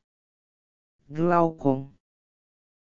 Glaucon 1.14 1.92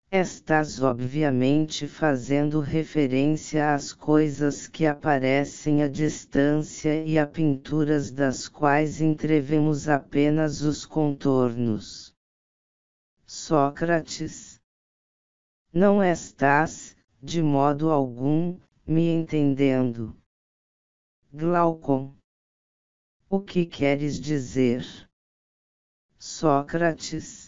Estás 0.10 0.82
obviamente 0.82 1.86
fazendo 1.86 2.62
referência 2.62 3.74
às 3.74 3.92
coisas 3.92 4.68
que 4.68 4.86
aparecem 4.86 5.84
à 5.84 5.90
distância 5.90 7.04
e 7.04 7.20
a 7.20 7.28
pinturas 7.28 8.12
das 8.12 8.48
quais 8.48 9.02
entrevemos 9.02 9.90
apenas 9.90 10.62
os 10.62 10.86
contornos. 10.86 12.16
Sócrates. 13.26 14.62
Não 15.74 16.02
estás, 16.02 16.96
de 17.22 17.44
modo 17.44 17.92
algum, 17.92 18.58
me 18.88 19.10
entendendo. 19.10 20.16
Glaucon. 21.34 22.16
O 23.30 23.42
que 23.42 23.66
queres 23.66 24.22
dizer? 24.22 24.86
Sócrates 26.18 27.45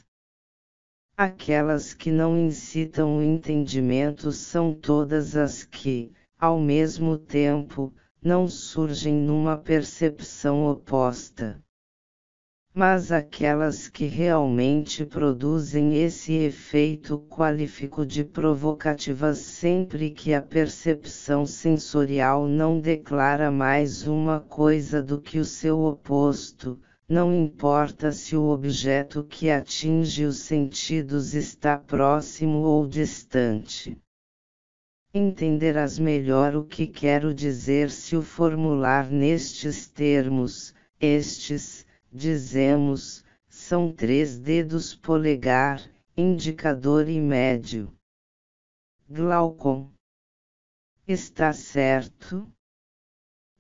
Aquelas 1.19 1.95
que 1.95 2.11
não 2.11 2.37
incitam 2.37 3.17
o 3.17 3.23
entendimento 3.23 4.31
são 4.31 4.71
todas 4.71 5.35
as 5.35 5.63
que, 5.63 6.11
ao 6.39 6.59
mesmo 6.59 7.17
tempo, 7.17 7.91
não 8.21 8.47
surgem 8.47 9.15
numa 9.15 9.57
percepção 9.57 10.67
oposta. 10.67 11.59
Mas 12.71 13.11
aquelas 13.11 13.87
que 13.87 14.05
realmente 14.05 15.03
produzem 15.07 15.99
esse 16.03 16.33
efeito 16.33 17.17
qualifico 17.27 18.05
de 18.05 18.23
provocativas 18.23 19.39
sempre 19.39 20.11
que 20.11 20.35
a 20.35 20.41
percepção 20.43 21.47
sensorial 21.47 22.47
não 22.47 22.79
declara 22.79 23.49
mais 23.49 24.05
uma 24.05 24.39
coisa 24.39 25.01
do 25.01 25.19
que 25.19 25.39
o 25.39 25.45
seu 25.45 25.79
oposto, 25.79 26.79
não 27.09 27.33
importa 27.33 28.11
se 28.11 28.35
o 28.35 28.49
objeto 28.49 29.23
que 29.23 29.49
atinge 29.49 30.25
os 30.25 30.39
sentidos 30.39 31.33
está 31.33 31.77
próximo 31.77 32.59
ou 32.63 32.85
distante. 32.85 33.97
Entenderás 35.13 35.97
melhor 35.97 36.53
o 36.53 36.65
que 36.65 36.85
quero 36.85 37.33
dizer 37.33 37.89
se 37.89 38.17
o 38.17 38.21
formular 38.21 39.09
nestes 39.09 39.87
termos, 39.87 40.75
estes, 40.99 41.85
dizemos, 42.11 43.23
são 43.47 43.89
três 43.93 44.37
dedos 44.37 44.93
polegar, 44.93 45.81
indicador 46.15 47.07
e 47.07 47.21
médio. 47.21 47.93
Glaucon. 49.09 49.89
Está 51.07 51.53
certo? 51.53 52.51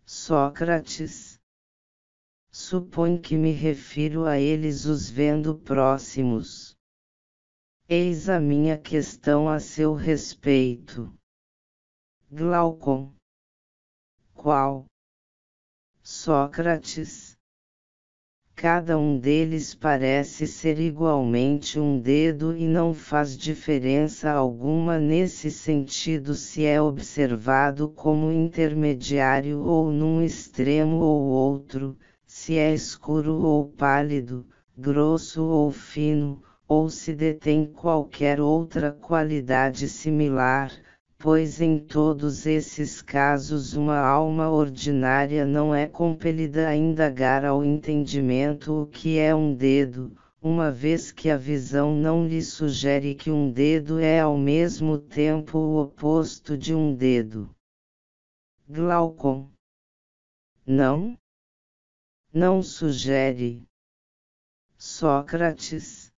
Sócrates 0.05 1.36
supõe 2.59 3.19
que 3.19 3.37
me 3.37 3.51
refiro 3.51 4.25
a 4.25 4.39
eles 4.39 4.85
os 4.85 5.07
vendo 5.07 5.59
próximos. 5.59 6.75
Eis 7.87 8.29
a 8.29 8.39
minha 8.39 8.75
questão 8.79 9.47
a 9.47 9.59
seu 9.59 9.93
respeito. 9.93 11.13
Glaucon. 12.31 13.13
Qual? 14.33 14.85
Sócrates. 16.01 17.37
Cada 18.55 18.97
um 18.97 19.19
deles 19.19 19.75
parece 19.75 20.47
ser 20.47 20.79
igualmente 20.79 21.79
um 21.79 22.01
dedo 22.01 22.57
e 22.57 22.67
não 22.67 22.91
faz 22.91 23.37
diferença 23.37 24.31
alguma 24.31 24.97
nesse 24.97 25.51
sentido 25.51 26.33
se 26.33 26.65
é 26.65 26.81
observado 26.81 27.87
como 27.91 28.31
intermediário 28.31 29.63
ou 29.63 29.91
num 29.91 30.23
extremo 30.23 30.97
ou 30.97 31.21
outro, 31.27 31.95
se 32.39 32.55
é 32.55 32.71
escuro 32.71 33.41
ou 33.43 33.67
pálido, 33.67 34.45
grosso 34.77 35.43
ou 35.43 35.71
fino, 35.71 36.41
ou 36.67 36.87
se 36.87 37.13
detém 37.13 37.65
qualquer 37.65 38.39
outra 38.39 38.91
qualidade 38.91 39.89
similar, 39.89 40.71
pois 41.17 41.59
em 41.59 41.79
todos 41.79 42.45
esses 42.45 43.01
casos 43.01 43.73
uma 43.73 43.97
alma 43.97 44.49
ordinária 44.49 45.45
não 45.45 45.73
é 45.73 45.87
compelida 45.87 46.69
a 46.69 46.75
indagar 46.75 47.43
ao 47.43 47.65
entendimento 47.65 48.83
o 48.83 48.85
que 48.85 49.17
é 49.17 49.33
um 49.33 49.53
dedo, 49.55 50.15
uma 50.39 50.71
vez 50.71 51.11
que 51.11 51.31
a 51.31 51.37
visão 51.37 51.95
não 51.95 52.27
lhe 52.27 52.43
sugere 52.43 53.15
que 53.15 53.31
um 53.31 53.51
dedo 53.51 53.99
é 53.99 54.19
ao 54.19 54.37
mesmo 54.37 54.99
tempo 54.99 55.57
o 55.57 55.81
oposto 55.81 56.55
de 56.55 56.73
um 56.73 56.93
dedo. 56.93 57.49
Glaucon. 58.69 59.49
Não? 60.65 61.17
Não 62.33 62.61
sugere. 62.61 63.63
Sócrates. 64.77 66.13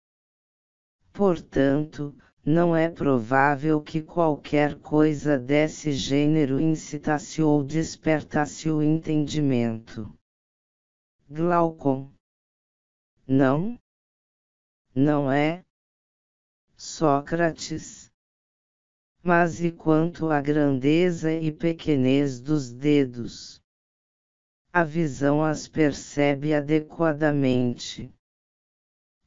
Portanto, 1.13 2.15
não 2.45 2.75
é 2.75 2.89
provável 2.89 3.81
que 3.81 4.01
qualquer 4.01 4.79
coisa 4.79 5.37
desse 5.37 5.91
gênero 5.91 6.59
incitasse 6.59 7.41
ou 7.41 7.63
despertasse 7.63 8.69
o 8.69 8.81
entendimento. 8.81 10.17
Glaucon. 11.29 12.11
Não? 13.27 13.77
Não 14.95 15.31
é? 15.31 15.61
Sócrates. 16.77 18.09
Mas 19.21 19.61
e 19.61 19.71
quanto 19.71 20.29
à 20.29 20.39
grandeza 20.39 21.33
e 21.33 21.51
pequenez 21.51 22.39
dos 22.39 22.71
dedos? 22.71 23.61
A 24.77 24.83
visão 24.83 25.43
as 25.43 25.67
percebe 25.67 26.53
adequadamente. 26.53 28.13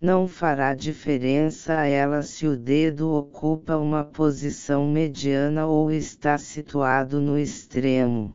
Não 0.00 0.28
fará 0.28 0.76
diferença 0.76 1.76
a 1.76 1.86
ela 1.86 2.22
se 2.22 2.46
o 2.46 2.56
dedo 2.56 3.10
ocupa 3.10 3.76
uma 3.76 4.04
posição 4.04 4.86
mediana 4.86 5.66
ou 5.66 5.90
está 5.90 6.38
situado 6.38 7.20
no 7.20 7.36
extremo. 7.36 8.32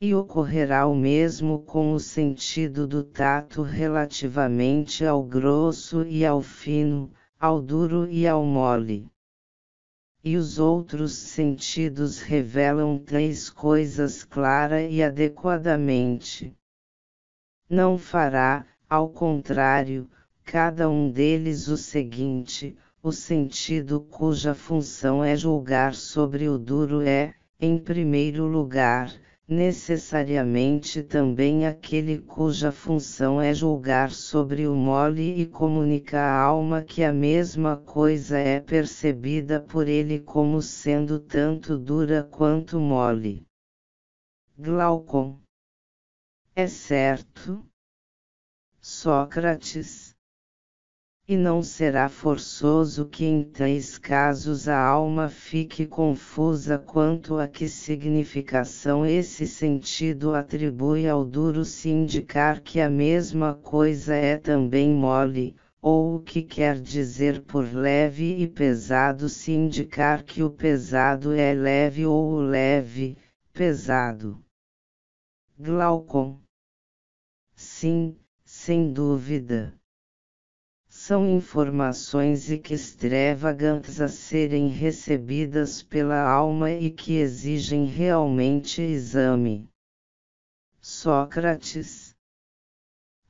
E 0.00 0.14
ocorrerá 0.14 0.86
o 0.86 0.94
mesmo 0.94 1.64
com 1.64 1.92
o 1.92 1.98
sentido 1.98 2.86
do 2.86 3.02
tato 3.02 3.62
relativamente 3.62 5.04
ao 5.04 5.24
grosso 5.24 6.04
e 6.04 6.24
ao 6.24 6.40
fino, 6.40 7.10
ao 7.40 7.60
duro 7.60 8.08
e 8.08 8.24
ao 8.24 8.44
mole 8.44 9.10
e 10.24 10.36
os 10.36 10.58
outros 10.58 11.12
sentidos 11.12 12.20
revelam 12.20 12.98
três 12.98 13.48
coisas 13.48 14.24
clara 14.24 14.82
e 14.82 15.02
adequadamente. 15.02 16.54
Não 17.70 17.96
fará, 17.96 18.66
ao 18.88 19.08
contrário, 19.08 20.10
cada 20.44 20.88
um 20.88 21.10
deles 21.10 21.68
o 21.68 21.76
seguinte: 21.76 22.76
o 23.02 23.12
sentido 23.12 24.00
cuja 24.00 24.54
função 24.54 25.22
é 25.22 25.36
julgar 25.36 25.94
sobre 25.94 26.48
o 26.48 26.58
duro 26.58 27.00
é, 27.02 27.34
em 27.60 27.78
primeiro 27.78 28.46
lugar, 28.46 29.12
necessariamente 29.48 31.02
também 31.02 31.66
aquele 31.66 32.18
cuja 32.18 32.70
função 32.70 33.40
é 33.40 33.54
julgar 33.54 34.10
sobre 34.10 34.68
o 34.68 34.74
mole 34.74 35.40
e 35.40 35.46
comunica 35.46 36.20
à 36.20 36.38
alma 36.42 36.82
que 36.82 37.02
a 37.02 37.10
mesma 37.14 37.78
coisa 37.78 38.38
é 38.38 38.60
percebida 38.60 39.58
por 39.58 39.88
ele 39.88 40.20
como 40.20 40.60
sendo 40.60 41.18
tanto 41.18 41.78
dura 41.78 42.22
quanto 42.22 42.78
mole. 42.78 43.46
Glaucon. 44.58 45.40
É 46.54 46.66
certo? 46.66 47.64
Sócrates. 48.78 50.07
E 51.30 51.36
não 51.36 51.62
será 51.62 52.08
forçoso 52.08 53.04
que 53.04 53.26
em 53.26 53.44
tais 53.44 53.98
casos 53.98 54.66
a 54.66 54.82
alma 54.82 55.28
fique 55.28 55.84
confusa 55.84 56.78
quanto 56.78 57.36
a 57.36 57.46
que 57.46 57.68
significação 57.68 59.04
esse 59.04 59.46
sentido 59.46 60.34
atribui 60.34 61.06
ao 61.06 61.26
duro 61.26 61.66
se 61.66 61.90
indicar 61.90 62.62
que 62.62 62.80
a 62.80 62.88
mesma 62.88 63.52
coisa 63.56 64.14
é 64.14 64.38
também 64.38 64.88
mole, 64.88 65.54
ou 65.82 66.14
o 66.14 66.20
que 66.22 66.40
quer 66.40 66.80
dizer 66.80 67.42
por 67.42 67.74
leve 67.74 68.40
e 68.42 68.48
pesado 68.48 69.28
se 69.28 69.52
indicar 69.52 70.22
que 70.22 70.42
o 70.42 70.48
pesado 70.48 71.34
é 71.34 71.52
leve 71.52 72.06
ou 72.06 72.36
o 72.36 72.40
leve, 72.40 73.18
pesado. 73.52 74.42
Glaucon. 75.58 76.40
Sim, 77.54 78.16
sem 78.46 78.90
dúvida 78.90 79.77
são 81.08 81.26
informações 81.26 82.50
extravagantes 82.50 83.98
a 83.98 84.08
serem 84.08 84.68
recebidas 84.68 85.82
pela 85.82 86.20
alma 86.20 86.70
e 86.70 86.90
que 86.90 87.16
exigem 87.16 87.86
realmente 87.86 88.82
exame. 88.82 89.66
Sócrates. 90.82 92.14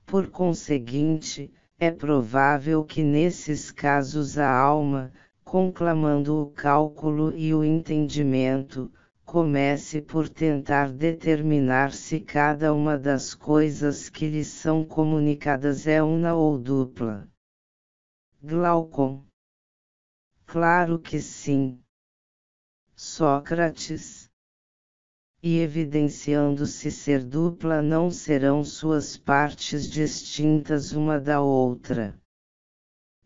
Por 0.04 0.28
conseguinte, 0.28 1.52
é 1.78 1.92
provável 1.92 2.82
que 2.82 3.04
nesses 3.04 3.70
casos 3.70 4.38
a 4.38 4.50
alma, 4.50 5.12
conclamando 5.44 6.36
o 6.42 6.50
cálculo 6.50 7.32
e 7.36 7.54
o 7.54 7.62
entendimento, 7.62 8.90
comece 9.24 10.02
por 10.02 10.28
tentar 10.28 10.90
determinar 10.90 11.92
se 11.92 12.18
cada 12.18 12.74
uma 12.74 12.98
das 12.98 13.36
coisas 13.36 14.08
que 14.08 14.26
lhe 14.26 14.44
são 14.44 14.84
comunicadas 14.84 15.86
é 15.86 16.02
una 16.02 16.34
ou 16.34 16.58
dupla. 16.58 17.28
Glaucon. 18.40 19.26
Claro 20.46 21.00
que 21.00 21.20
sim. 21.20 21.82
Sócrates. 22.94 24.30
E 25.42 25.58
evidenciando-se 25.58 26.92
ser 26.92 27.24
dupla 27.24 27.82
não 27.82 28.12
serão 28.12 28.62
suas 28.62 29.16
partes 29.16 29.90
distintas 29.90 30.92
uma 30.92 31.18
da 31.18 31.40
outra. 31.40 32.16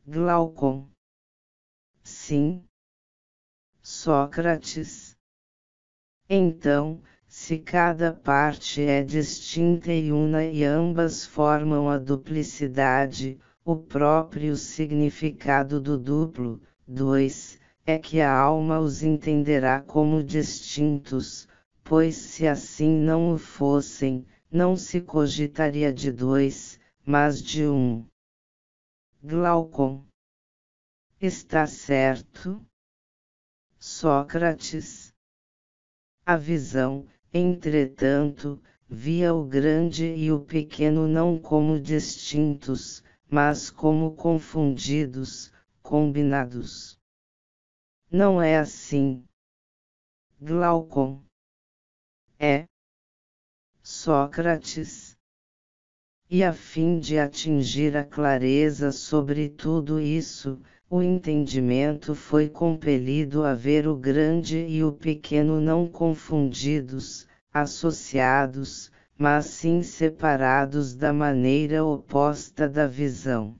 Glaucon. 0.07 0.89
Sim. 2.03 2.65
Sócrates. 3.83 5.15
Então, 6.27 7.03
se 7.27 7.59
cada 7.59 8.15
parte 8.15 8.81
é 8.81 9.03
distinta 9.03 9.93
e 9.93 10.11
una 10.11 10.43
e 10.43 10.65
ambas 10.65 11.27
formam 11.27 11.91
a 11.91 11.99
duplicidade, 11.99 13.39
o 13.65 13.77
próprio 13.77 14.57
significado 14.57 15.81
do 15.81 15.97
duplo, 15.97 16.61
2, 16.89 17.61
é 17.87 17.97
que 17.97 18.21
a 18.21 18.37
alma 18.37 18.81
os 18.81 19.05
entenderá 19.05 19.81
como 19.81 20.23
distintos, 20.23 21.47
pois 21.85 22.17
se 22.17 22.47
assim 22.47 22.91
não 22.91 23.33
o 23.33 23.39
fossem, 23.39 24.27
não 24.51 24.77
se 24.77 25.01
cogitaria 25.01 25.93
de 25.93 26.11
dois, 26.11 26.81
mas 27.07 27.41
de 27.41 27.65
um. 27.67 28.05
Glaucon. 29.23 30.05
Está 31.21 31.65
certo? 31.69 32.61
Sócrates. 33.79 35.15
A 36.27 36.37
visão, 36.37 37.07
entretanto, 37.33 38.61
via 38.89 39.33
o 39.33 39.45
grande 39.45 40.05
e 40.05 40.33
o 40.33 40.41
pequeno 40.41 41.07
não 41.07 41.39
como 41.39 41.81
distintos, 41.81 43.03
mas 43.33 43.71
como 43.71 44.15
confundidos, 44.15 45.51
combinados. 45.83 46.99
Não 48.11 48.43
é 48.43 48.59
assim. 48.59 49.25
Glaucon. 50.39 51.25
É. 52.39 52.67
Sócrates. 53.83 55.17
E 56.29 56.45
a 56.45 56.53
fim 56.53 56.99
de 56.99 57.19
atingir 57.19 57.97
a 57.97 58.05
clareza 58.05 58.93
sobre 58.93 59.49
tudo 59.49 59.99
isso, 59.99 60.61
o 60.91 61.01
entendimento 61.01 62.15
foi 62.15 62.51
compelido 62.51 63.45
a 63.45 63.55
ver 63.55 63.89
o 63.89 63.97
grande 63.97 64.59
e 64.59 64.85
o 64.85 64.93
pequeno 64.93 65.59
não 65.59 65.89
confundidos, 65.89 67.27
associados, 67.51 68.93
mas 69.19 69.47
sim 69.47 69.83
separados 69.83 70.95
da 70.95 71.13
maneira 71.13 71.85
oposta 71.85 72.69
da 72.69 72.87
visão. 72.87 73.59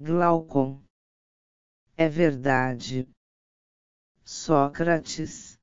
Glaucon. 0.00 0.80
É 1.96 2.08
verdade. 2.08 3.08
Sócrates. 4.24 5.58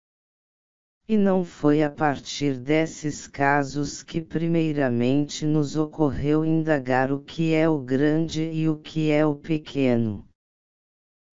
E 1.07 1.17
não 1.17 1.45
foi 1.45 1.83
a 1.83 1.89
partir 1.89 2.59
desses 2.59 3.27
casos 3.27 4.03
que 4.03 4.21
primeiramente 4.21 5.45
nos 5.45 5.75
ocorreu 5.75 6.43
indagar 6.43 7.11
o 7.11 7.21
que 7.21 7.53
é 7.53 7.69
o 7.69 7.79
grande 7.79 8.41
e 8.41 8.67
o 8.67 8.77
que 8.77 9.11
é 9.11 9.25
o 9.25 9.35
pequeno. 9.35 10.27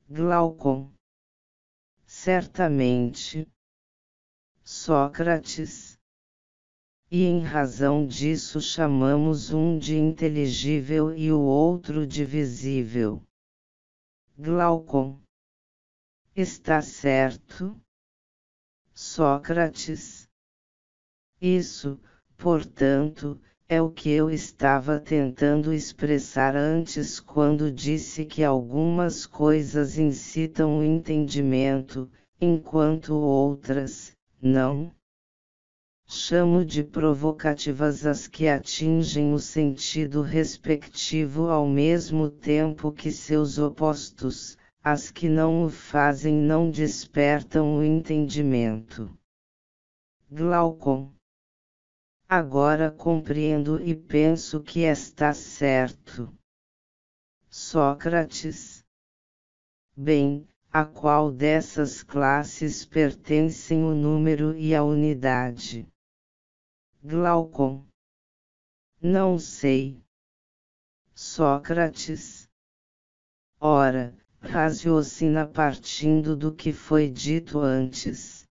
Glaucon. 0.08 0.92
Certamente. 2.06 3.48
Sócrates 4.62 5.91
e 7.14 7.24
em 7.24 7.42
razão 7.42 8.06
disso 8.06 8.58
chamamos 8.58 9.52
um 9.52 9.76
de 9.76 9.98
inteligível 9.98 11.14
e 11.14 11.30
o 11.30 11.42
outro 11.42 12.06
de 12.06 12.24
visível. 12.24 13.22
Glaucon. 14.38 15.20
Está 16.34 16.80
certo? 16.80 17.78
Sócrates. 18.94 20.26
Isso, 21.38 22.00
portanto, 22.38 23.38
é 23.68 23.82
o 23.82 23.90
que 23.90 24.08
eu 24.08 24.30
estava 24.30 24.98
tentando 24.98 25.70
expressar 25.70 26.56
antes 26.56 27.20
quando 27.20 27.70
disse 27.70 28.24
que 28.24 28.42
algumas 28.42 29.26
coisas 29.26 29.98
incitam 29.98 30.78
o 30.78 30.82
entendimento, 30.82 32.10
enquanto 32.40 33.14
outras, 33.14 34.16
não. 34.40 34.90
Chamo 36.14 36.62
de 36.62 36.84
provocativas 36.84 38.04
as 38.04 38.28
que 38.28 38.46
atingem 38.46 39.32
o 39.32 39.38
sentido 39.38 40.20
respectivo 40.20 41.48
ao 41.48 41.66
mesmo 41.66 42.28
tempo 42.28 42.92
que 42.92 43.10
seus 43.10 43.56
opostos, 43.56 44.58
as 44.84 45.10
que 45.10 45.26
não 45.26 45.64
o 45.64 45.70
fazem 45.70 46.34
não 46.34 46.70
despertam 46.70 47.78
o 47.78 47.82
entendimento. 47.82 49.10
Glaucon. 50.30 51.10
Agora 52.28 52.90
compreendo 52.90 53.80
e 53.80 53.94
penso 53.94 54.60
que 54.60 54.80
está 54.80 55.32
certo. 55.32 56.30
Sócrates. 57.48 58.84
Bem, 59.96 60.46
a 60.70 60.84
qual 60.84 61.32
dessas 61.32 62.02
classes 62.02 62.84
pertencem 62.84 63.82
o 63.82 63.94
número 63.94 64.54
e 64.54 64.74
a 64.74 64.84
unidade? 64.84 65.90
Glaucon. 67.04 67.84
Não 69.02 69.36
sei. 69.36 70.00
Sócrates. 71.12 72.48
Ora, 73.60 74.16
raciocina 74.40 75.44
partindo 75.44 76.36
do 76.36 76.54
que 76.54 76.72
foi 76.72 77.10
dito 77.10 77.58
antes. 77.58 78.44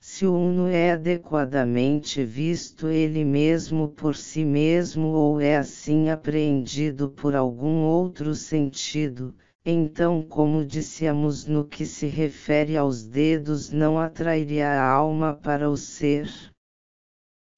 Se 0.00 0.24
o 0.24 0.34
uno 0.34 0.68
é 0.68 0.92
adequadamente 0.92 2.24
visto 2.24 2.88
ele 2.88 3.22
mesmo 3.26 3.90
por 3.90 4.16
si 4.16 4.42
mesmo 4.42 5.08
ou 5.08 5.38
é 5.38 5.58
assim 5.58 6.08
apreendido 6.08 7.10
por 7.10 7.36
algum 7.36 7.82
outro 7.82 8.34
sentido, 8.34 9.34
então, 9.66 10.22
como 10.22 10.64
dissemos 10.64 11.44
no 11.44 11.66
que 11.66 11.84
se 11.84 12.06
refere 12.06 12.74
aos 12.74 13.04
dedos, 13.04 13.70
não 13.70 13.98
atrairia 13.98 14.66
a 14.66 14.90
alma 14.90 15.34
para 15.34 15.68
o 15.68 15.76
ser? 15.76 16.53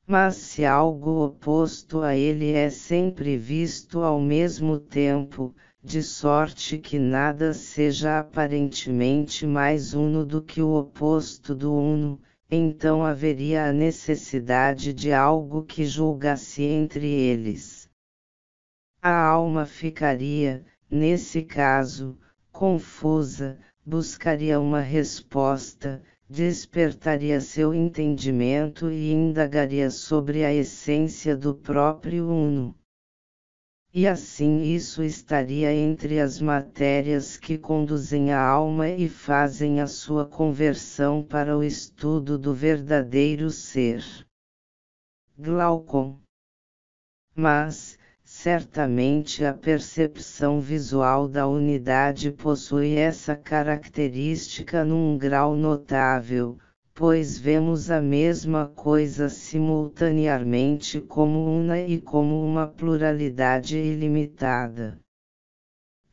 Mas 0.09 0.36
se 0.36 0.64
algo 0.64 1.24
oposto 1.24 2.00
a 2.00 2.14
ele 2.14 2.52
é 2.52 2.70
sempre 2.70 3.36
visto 3.36 4.04
ao 4.04 4.20
mesmo 4.20 4.78
tempo, 4.78 5.52
de 5.82 6.00
sorte 6.00 6.78
que 6.78 6.96
nada 6.96 7.52
seja 7.52 8.20
aparentemente 8.20 9.44
mais 9.44 9.94
uno 9.94 10.24
do 10.24 10.40
que 10.40 10.62
o 10.62 10.74
oposto 10.74 11.57
do 11.57 11.74
uno, 11.74 12.20
então 12.48 13.04
haveria 13.04 13.64
a 13.64 13.72
necessidade 13.72 14.92
de 14.92 15.12
algo 15.12 15.64
que 15.64 15.84
julgasse 15.84 16.62
entre 16.62 17.07
eles. 17.07 17.90
A 19.02 19.26
alma 19.26 19.66
ficaria, 19.66 20.64
nesse 20.88 21.42
caso, 21.42 22.16
confusa, 22.52 23.59
buscaria 23.84 24.61
uma 24.61 24.80
resposta, 24.80 26.00
despertaria 26.29 27.41
seu 27.41 27.72
entendimento 27.72 28.91
e 28.91 29.12
indagaria 29.12 29.91
sobre 29.91 30.45
a 30.45 30.53
essência 30.53 31.37
do 31.37 31.55
próprio 31.55 32.29
Uno. 32.29 32.74
E 33.95 34.07
assim 34.07 34.62
isso 34.62 35.03
estaria 35.03 35.72
entre 35.72 36.20
as 36.20 36.41
matérias 36.41 37.37
que 37.37 37.57
conduzem 37.57 38.33
a 38.33 38.41
alma 38.41 38.89
e 38.89 39.09
fazem 39.09 39.81
a 39.81 39.87
sua 39.87 40.27
conversão 40.27 41.22
para 41.22 41.57
o 41.57 41.62
estudo 41.62 42.37
do 42.37 42.53
verdadeiro 42.53 43.49
ser. 43.49 44.05
Glaucon. 45.39 46.20
Mas, 47.35 47.99
certamente 48.39 49.47
a 49.47 49.55
percepção 49.55 50.61
visual 50.61 51.26
da 51.26 51.49
unidade 51.49 52.30
possui 52.30 52.95
essa 52.95 53.34
característica 53.34 54.84
num 54.84 55.16
grau 55.16 55.57
notável, 55.57 56.59
pois 56.93 57.39
vemos 57.39 57.91
a 57.91 58.01
mesma 58.01 58.68
coisa 58.68 59.30
simultaneamente 59.30 61.01
como 61.01 61.47
una 61.47 61.80
e 61.80 61.99
como 61.99 62.45
uma 62.45 62.66
pluralidade 62.66 63.78
ilimitada. 63.78 65.01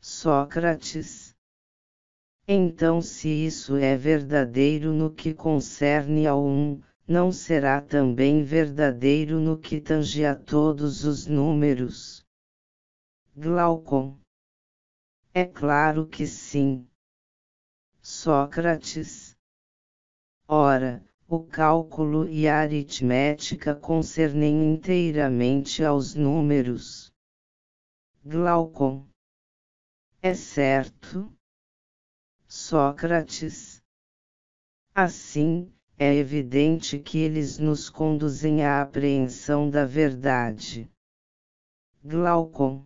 Sócrates. 0.00 1.34
Então, 2.48 3.02
se 3.02 3.28
isso 3.28 3.76
é 3.76 3.98
verdadeiro 3.98 4.94
no 4.94 5.10
que 5.10 5.34
concerne 5.34 6.26
ao 6.26 6.42
um, 6.42 6.80
não 7.06 7.30
será 7.30 7.82
também 7.82 8.42
verdadeiro 8.42 9.38
no 9.38 9.58
que 9.58 9.78
tange 9.78 10.24
a 10.24 10.34
todos 10.34 11.04
os 11.04 11.26
números? 11.26 12.24
Glaucon. 13.36 14.18
É 15.34 15.44
claro 15.44 16.06
que 16.06 16.26
sim. 16.26 16.88
Sócrates. 18.00 19.36
Ora, 20.48 21.04
o 21.28 21.44
cálculo 21.44 22.28
e 22.28 22.48
a 22.48 22.60
aritmética 22.60 23.74
concernem 23.74 24.72
inteiramente 24.72 25.82
aos 25.84 26.14
números. 26.14 27.12
Glaucon. 28.24 29.06
É 30.22 30.32
certo? 30.32 31.30
Sócrates. 32.46 33.82
Assim, 34.94 35.73
é 35.98 36.14
evidente 36.14 36.98
que 36.98 37.18
eles 37.18 37.58
nos 37.58 37.88
conduzem 37.88 38.64
à 38.64 38.82
apreensão 38.82 39.70
da 39.70 39.84
verdade. 39.84 40.90
Glaucon. 42.02 42.84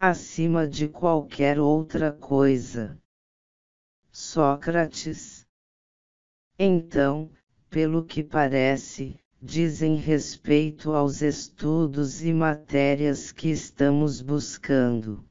Acima 0.00 0.66
de 0.66 0.88
qualquer 0.88 1.58
outra 1.58 2.12
coisa. 2.12 2.98
Sócrates. 4.10 5.46
Então, 6.58 7.30
pelo 7.68 8.04
que 8.04 8.22
parece, 8.22 9.18
dizem 9.40 9.96
respeito 9.96 10.92
aos 10.92 11.22
estudos 11.22 12.22
e 12.22 12.32
matérias 12.32 13.32
que 13.32 13.48
estamos 13.50 14.20
buscando 14.20 15.24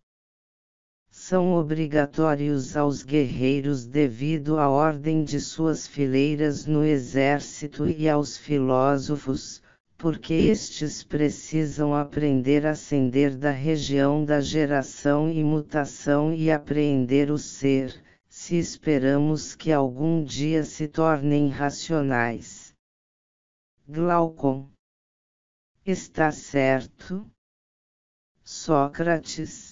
são 1.21 1.53
obrigatórios 1.53 2.75
aos 2.75 3.03
guerreiros 3.03 3.85
devido 3.85 4.57
à 4.57 4.67
ordem 4.67 5.23
de 5.23 5.39
suas 5.39 5.85
fileiras 5.85 6.65
no 6.65 6.83
exército 6.83 7.87
e 7.87 8.09
aos 8.09 8.35
filósofos, 8.35 9.61
porque 9.99 10.33
estes 10.33 11.03
precisam 11.03 11.93
aprender 11.93 12.65
a 12.65 12.71
ascender 12.71 13.37
da 13.37 13.51
região 13.51 14.25
da 14.25 14.41
geração 14.41 15.29
e 15.29 15.43
mutação 15.43 16.33
e 16.33 16.49
apreender 16.49 17.29
o 17.29 17.37
ser, 17.37 18.03
se 18.27 18.57
esperamos 18.57 19.53
que 19.53 19.71
algum 19.71 20.23
dia 20.23 20.63
se 20.63 20.87
tornem 20.87 21.49
racionais. 21.49 22.73
Glaucon. 23.87 24.67
Está 25.85 26.31
certo? 26.31 27.23
Sócrates 28.43 29.70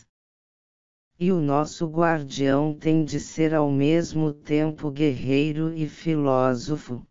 e 1.22 1.34
o 1.34 1.42
nosso 1.42 1.86
guardião 1.86 2.74
tem 2.74 3.04
de 3.04 3.20
ser 3.20 3.54
ao 3.54 3.70
mesmo 3.70 4.32
tempo 4.32 4.90
guerreiro 4.90 5.74
e 5.74 5.86
filósofo. 5.86 7.06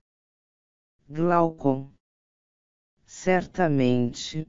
Glaucon. 1.07 1.93
Certamente. 3.05 4.49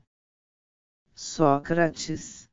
Sócrates. 1.14 2.49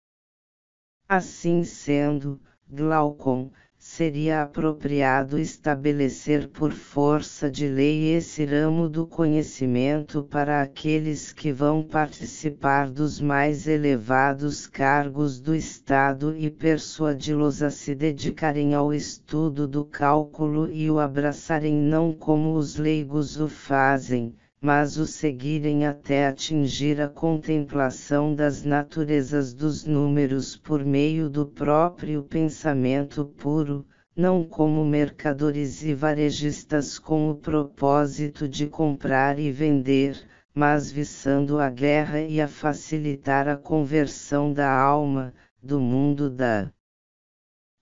Assim 1.09 1.63
sendo, 1.63 2.41
Glaucon, 2.69 3.53
seria 3.97 4.43
apropriado 4.43 5.39
estabelecer 5.39 6.49
por 6.49 6.71
força 6.71 7.51
de 7.51 7.67
lei 7.67 8.15
esse 8.15 8.45
ramo 8.45 8.91
do 8.91 9.07
conhecimento 9.07 10.23
para 10.23 10.61
aqueles 10.61 11.33
que 11.33 11.51
vão 11.51 11.83
participar 11.83 12.91
dos 12.91 13.19
mais 13.19 13.67
elevados 13.67 14.67
cargos 14.67 15.41
do 15.41 15.55
Estado 15.55 16.37
e 16.37 16.51
persuadi-los 16.51 17.63
a 17.63 17.71
se 17.71 17.95
dedicarem 17.95 18.75
ao 18.75 18.93
estudo 18.93 19.67
do 19.67 19.83
cálculo 19.83 20.71
e 20.71 20.91
o 20.91 20.99
abraçarem 20.99 21.75
não 21.75 22.13
como 22.13 22.55
os 22.55 22.77
leigos 22.77 23.41
o 23.41 23.49
fazem, 23.49 24.35
mas 24.61 24.97
o 24.97 25.07
seguirem 25.07 25.87
até 25.87 26.27
atingir 26.27 27.01
a 27.01 27.09
contemplação 27.09 28.35
das 28.35 28.65
naturezas 28.65 29.53
dos 29.53 29.85
números 29.85 30.57
por 30.57 30.85
meio 30.85 31.29
do 31.29 31.47
próprio 31.47 32.23
pensamento 32.23 33.25
puro, 33.25 33.87
não 34.17 34.43
como 34.43 34.83
mercadores 34.83 35.83
e 35.83 35.93
varejistas 35.93 36.99
com 36.99 37.31
o 37.31 37.35
propósito 37.35 38.49
de 38.49 38.67
comprar 38.67 39.39
e 39.39 39.53
vender, 39.53 40.19
mas 40.55 40.91
visando 40.91 41.59
a 41.61 41.69
guerra 41.69 42.23
e 42.23 42.41
a 42.41 42.49
facilitar 42.49 43.47
a 43.47 43.59
conversão 43.59 44.55
da 44.55 44.73
alma, 44.73 45.35
do 45.63 45.79
mundo 45.79 46.31
da 46.31 46.73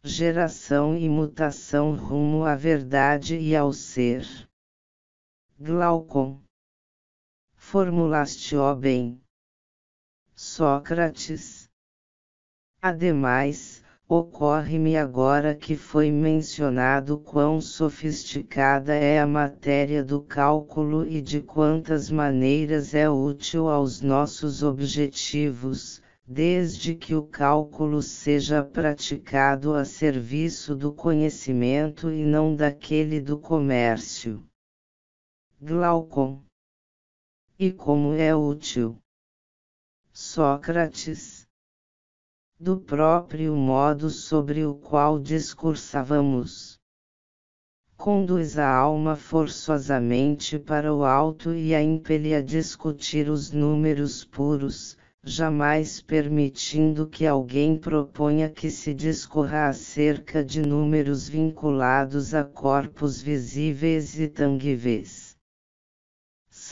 geração 0.03 0.97
e 0.99 1.09
mutação 1.09 1.95
rumo 1.95 2.45
à 2.45 2.57
verdade 2.57 3.39
e 3.39 3.55
ao 3.55 3.73
ser. 3.73 4.27
Glaucon 5.59 6.44
formulaste-o 7.75 8.73
bem. 8.77 9.21
Sócrates. 10.33 11.69
Ademais, 12.81 13.83
ocorre-me 14.09 14.97
agora 14.97 15.57
que 15.57 15.75
foi 15.75 16.09
mencionado 16.09 17.19
quão 17.19 17.61
sofisticada 17.61 18.95
é 18.95 19.19
a 19.19 19.27
matéria 19.27 20.05
do 20.05 20.23
cálculo 20.23 21.05
e 21.05 21.21
de 21.21 21.41
quantas 21.41 22.13
maneiras 22.13 22.95
é 22.95 23.11
útil 23.11 23.69
aos 23.69 24.01
nossos 24.01 24.63
objetivos, 24.63 26.01
desde 26.25 26.95
que 26.95 27.17
o 27.17 27.25
cálculo 27.25 28.01
seja 28.03 28.63
praticado 28.63 29.75
a 29.75 29.85
serviço 29.85 30.77
do 30.77 30.93
conhecimento 30.93 32.09
e 32.09 32.25
não 32.25 32.55
daquele 32.55 33.21
do 33.21 33.37
comércio. 33.37 34.47
Glaucon 35.61 36.41
e 37.57 37.71
como 37.71 38.15
é 38.15 38.35
útil. 38.35 38.99
Sócrates. 40.13 41.47
Do 42.59 42.81
próprio 42.81 43.55
modo 43.55 44.11
sobre 44.11 44.65
o 44.65 44.75
qual 44.75 45.21
discursávamos. 45.21 46.81
Conduz 47.97 48.59
a 48.59 48.69
alma 48.69 49.15
forçosamente 49.15 50.59
para 50.59 50.93
o 50.93 51.05
alto 51.05 51.55
e 51.55 51.73
a 51.73 51.81
impele 51.81 52.35
a 52.35 52.43
discutir 52.43 53.31
os 53.31 53.53
números 53.53 54.25
puros, 54.25 54.99
jamais 55.23 56.03
permitindo 56.03 57.07
que 57.07 57.25
alguém 57.25 57.79
proponha 57.79 58.51
que 58.51 58.69
se 58.69 58.93
discorra 58.93 59.69
acerca 59.69 60.45
de 60.45 60.61
números 60.61 61.29
vinculados 61.29 62.35
a 62.35 62.43
corpos 62.43 63.23
visíveis 63.23 64.19
e 64.19 64.27
tangíveis 64.27 65.24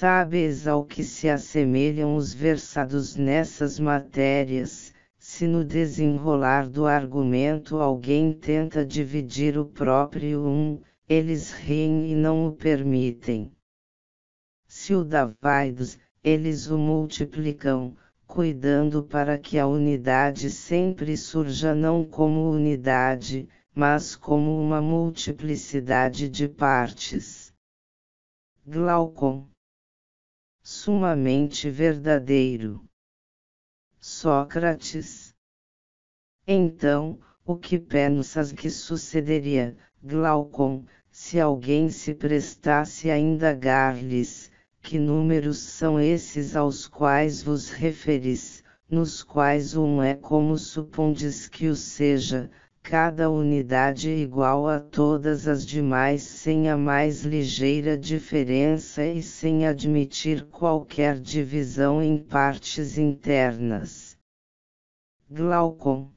sabes 0.02 0.66
ao 0.66 0.84
que 0.84 1.04
se 1.04 1.28
assemelham 1.28 2.16
os 2.16 2.34
versados 2.34 3.14
nessas 3.14 3.78
matérias, 3.78 4.92
se 5.16 5.46
no 5.46 5.64
desenrolar 5.64 6.68
do 6.68 6.86
argumento 6.86 7.76
alguém 7.76 8.32
tenta 8.32 8.84
dividir 8.84 9.56
o 9.56 9.64
próprio 9.64 10.44
um, 10.44 10.80
eles 11.08 11.52
riem 11.52 12.10
e 12.10 12.16
não 12.16 12.48
o 12.48 12.52
permitem. 12.52 13.52
Se 14.66 14.92
o 14.92 15.04
dá 15.04 15.32
vaidos, 15.40 15.96
eles 16.24 16.66
o 16.66 16.76
multiplicam, 16.76 17.96
cuidando 18.26 19.04
para 19.04 19.38
que 19.38 19.56
a 19.56 19.68
unidade 19.68 20.50
sempre 20.50 21.16
surja 21.16 21.76
não 21.76 22.04
como 22.04 22.50
unidade, 22.50 23.48
mas 23.72 24.16
como 24.16 24.60
uma 24.60 24.82
multiplicidade 24.82 26.28
de 26.28 26.48
partes. 26.48 27.54
Glaucon 28.66 29.51
sumamente 30.72 31.68
verdadeiro. 31.68 32.82
Sócrates. 34.00 35.34
Então, 36.46 37.20
o 37.44 37.56
que 37.56 37.78
pensas 37.78 38.52
que 38.52 38.70
sucederia, 38.70 39.76
Glaucon, 40.02 40.86
se 41.10 41.38
alguém 41.38 41.90
se 41.90 42.14
prestasse 42.14 43.10
a 43.10 43.18
indagar-lhes, 43.18 44.50
que 44.80 44.98
números 44.98 45.58
são 45.58 46.00
esses 46.00 46.56
aos 46.56 46.88
quais 46.88 47.42
vos 47.42 47.68
referis, 47.68 48.64
nos 48.90 49.22
quais 49.22 49.76
um 49.76 50.02
é 50.02 50.14
como 50.14 50.56
supondes 50.56 51.48
que 51.48 51.68
o 51.68 51.76
seja, 51.76 52.50
cada 52.82 53.30
unidade 53.30 54.10
igual 54.10 54.68
a 54.68 54.80
todas 54.80 55.46
as 55.46 55.64
demais 55.64 56.22
sem 56.22 56.68
a 56.68 56.76
mais 56.76 57.22
ligeira 57.22 57.96
diferença 57.96 59.06
e 59.06 59.22
sem 59.22 59.66
admitir 59.66 60.44
qualquer 60.46 61.18
divisão 61.20 62.02
em 62.02 62.18
partes 62.18 62.98
internas. 62.98 64.18
Glaucon 65.30 66.10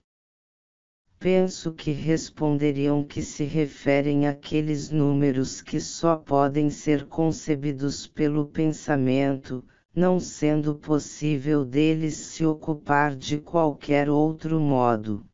Penso 1.19 1.71
que 1.71 1.91
responderiam 1.91 3.03
que 3.03 3.21
se 3.21 3.45
referem 3.45 4.27
àqueles 4.27 4.89
números 4.89 5.61
que 5.61 5.79
só 5.79 6.17
podem 6.17 6.69
ser 6.69 7.05
concebidos 7.05 8.05
pelo 8.05 8.47
pensamento, 8.47 9.63
não 9.95 10.19
sendo 10.19 10.75
possível 10.75 11.63
deles 11.63 12.15
se 12.15 12.45
ocupar 12.45 13.15
de 13.15 13.39
qualquer 13.39 14.09
outro 14.09 14.59
modo. 14.59 15.25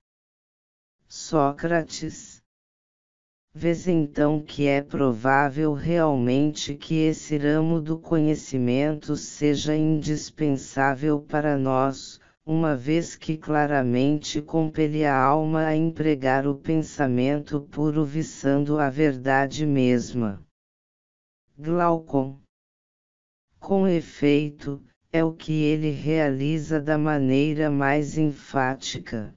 Sócrates. 1.13 2.41
Vês 3.53 3.85
então 3.85 4.41
que 4.41 4.65
é 4.65 4.81
provável 4.81 5.73
realmente 5.73 6.73
que 6.73 6.99
esse 6.99 7.37
ramo 7.37 7.81
do 7.81 7.99
conhecimento 7.99 9.17
seja 9.17 9.75
indispensável 9.75 11.19
para 11.19 11.57
nós, 11.57 12.17
uma 12.45 12.77
vez 12.77 13.17
que 13.17 13.35
claramente 13.35 14.41
compele 14.41 15.03
a 15.03 15.13
alma 15.13 15.65
a 15.65 15.75
empregar 15.75 16.47
o 16.47 16.55
pensamento 16.55 17.59
puro 17.59 18.05
visando 18.05 18.79
a 18.79 18.89
verdade 18.89 19.65
mesma. 19.65 20.41
Glaucon. 21.57 22.39
Com 23.59 23.85
efeito, 23.85 24.81
é 25.11 25.21
o 25.21 25.33
que 25.33 25.51
ele 25.61 25.89
realiza 25.89 26.79
da 26.79 26.97
maneira 26.97 27.69
mais 27.69 28.17
enfática. 28.17 29.35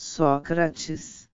Sócrates. 0.00 1.28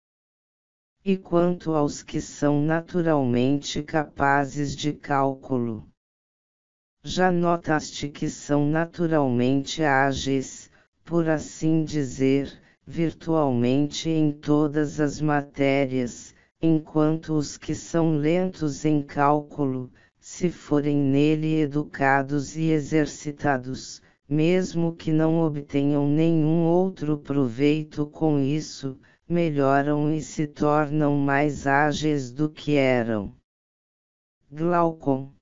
E 1.03 1.17
quanto 1.17 1.73
aos 1.73 2.03
que 2.03 2.21
são 2.21 2.61
naturalmente 2.61 3.81
capazes 3.81 4.75
de 4.75 4.93
cálculo? 4.93 5.89
Já 7.03 7.31
notaste 7.31 8.07
que 8.07 8.29
são 8.29 8.69
naturalmente 8.69 9.81
ágeis, 9.81 10.69
por 11.03 11.27
assim 11.27 11.83
dizer, 11.83 12.55
virtualmente 12.85 14.07
em 14.07 14.31
todas 14.31 14.99
as 14.99 15.19
matérias, 15.19 16.35
enquanto 16.61 17.33
os 17.33 17.57
que 17.57 17.73
são 17.73 18.15
lentos 18.15 18.85
em 18.85 19.01
cálculo, 19.01 19.91
se 20.19 20.51
forem 20.51 20.97
nele 20.97 21.61
educados 21.61 22.55
e 22.55 22.69
exercitados, 22.69 24.03
mesmo 24.31 24.95
que 24.95 25.11
não 25.11 25.41
obtenham 25.41 26.07
nenhum 26.07 26.63
outro 26.63 27.17
proveito 27.17 28.07
com 28.07 28.39
isso, 28.39 28.97
melhoram 29.27 30.09
e 30.09 30.21
se 30.21 30.47
tornam 30.47 31.17
mais 31.17 31.67
ágeis 31.67 32.31
do 32.31 32.49
que 32.49 32.77
eram. 32.77 33.35
Glaucon. 34.49 35.33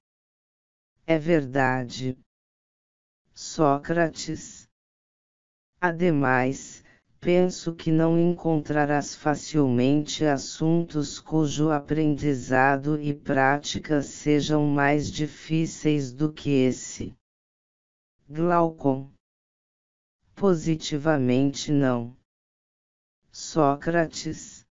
É 1.06 1.20
verdade. 1.20 2.18
Sócrates. 3.32 4.68
Ademais, 5.80 6.84
penso 7.22 7.76
que 7.76 7.92
não 7.92 8.20
encontrarás 8.20 9.14
facilmente 9.14 10.26
assuntos 10.26 11.20
cujo 11.20 11.70
aprendizado 11.70 13.00
e 13.00 13.14
prática 13.14 14.02
sejam 14.02 14.66
mais 14.66 15.12
difíceis 15.12 16.12
do 16.12 16.34
que 16.34 16.50
esse. 16.50 17.19
Glaucon. 18.32 19.12
Positivamente 20.36 21.72
não. 21.72 22.16
Sócrates. 23.32 24.68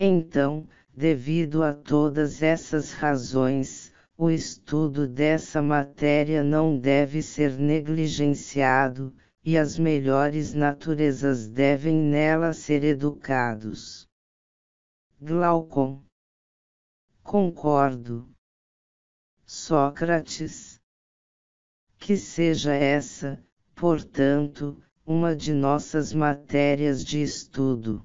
Então, 0.00 0.68
devido 0.92 1.62
a 1.62 1.72
todas 1.72 2.42
essas 2.42 2.90
razões, 2.90 3.92
o 4.18 4.28
estudo 4.28 5.06
dessa 5.06 5.62
matéria 5.62 6.42
não 6.42 6.76
deve 6.76 7.22
ser 7.22 7.56
negligenciado, 7.56 9.14
e 9.44 9.56
as 9.56 9.78
melhores 9.78 10.52
naturezas 10.52 11.46
devem 11.46 11.94
nela 11.94 12.52
ser 12.52 12.82
educados. 12.82 14.08
Glaucon. 15.20 16.02
Concordo. 17.22 18.28
Sócrates 19.46 20.79
que 22.00 22.16
seja 22.16 22.74
essa, 22.74 23.38
portanto, 23.74 24.82
uma 25.04 25.36
de 25.36 25.52
nossas 25.52 26.14
matérias 26.14 27.04
de 27.04 27.22
estudo. 27.22 28.02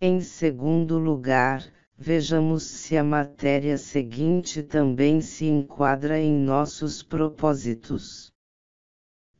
Em 0.00 0.20
segundo 0.20 0.96
lugar, 0.96 1.60
vejamos 1.96 2.62
se 2.62 2.96
a 2.96 3.02
matéria 3.02 3.76
seguinte 3.76 4.62
também 4.62 5.20
se 5.20 5.44
enquadra 5.44 6.20
em 6.20 6.32
nossos 6.32 7.02
propósitos. 7.02 8.32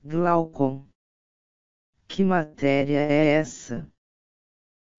Glaucon. 0.05 0.84
Que 2.09 2.24
matéria 2.24 2.99
é 2.99 3.26
essa? 3.34 3.89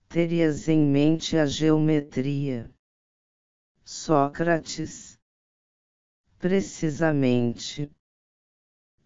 Terias 0.07 0.69
em 0.69 0.79
mente 0.79 1.37
a 1.37 1.45
geometria. 1.45 2.73
Sócrates. 3.83 5.19
Precisamente. 6.37 7.91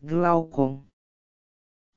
Glaucon. 0.05 0.83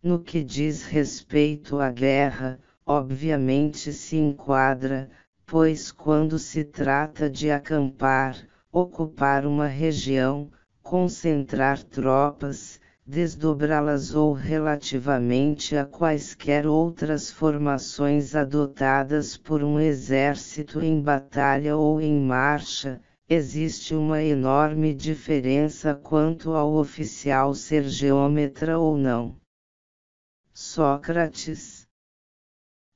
No 0.01 0.21
que 0.21 0.45
diz 0.45 0.85
respeito 0.85 1.81
à 1.81 1.91
guerra, 1.91 2.61
obviamente 2.87 3.93
se 3.93 4.17
enquadra, 4.17 5.11
pois 5.45 5.91
quando 5.91 6.39
se 6.39 6.63
trata 6.63 7.29
de 7.29 7.51
acampar, 7.51 8.37
ocupar 8.71 9.45
uma 9.45 9.67
região, 9.67 10.53
concentrar 10.85 11.83
tropas, 11.83 12.81
desdobrá-las 13.05 14.15
ou 14.15 14.33
relativamente 14.33 15.77
a 15.77 15.85
quaisquer 15.85 16.65
outras 16.65 17.29
formações 17.29 18.37
adotadas 18.37 19.37
por 19.37 19.65
um 19.65 19.81
exército 19.81 20.81
em 20.81 21.03
batalha 21.03 21.77
ou 21.77 22.01
em 22.01 22.21
marcha, 22.21 23.01
existe 23.29 23.93
uma 23.93 24.23
enorme 24.23 24.95
diferença 24.95 25.97
quanto 25.97 26.53
ao 26.53 26.75
oficial 26.75 27.55
ser 27.55 27.83
geômetra 27.89 28.79
ou 28.79 28.97
não. 28.97 29.37
Sócrates. 30.55 31.89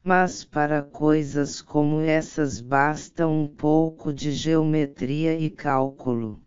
Mas 0.05 0.45
para 0.45 0.83
coisas 0.83 1.61
como 1.61 2.01
essas 2.01 2.61
basta 2.61 3.27
um 3.27 3.49
pouco 3.49 4.13
de 4.13 4.31
geometria 4.31 5.37
e 5.37 5.51
cálculo. 5.51 6.41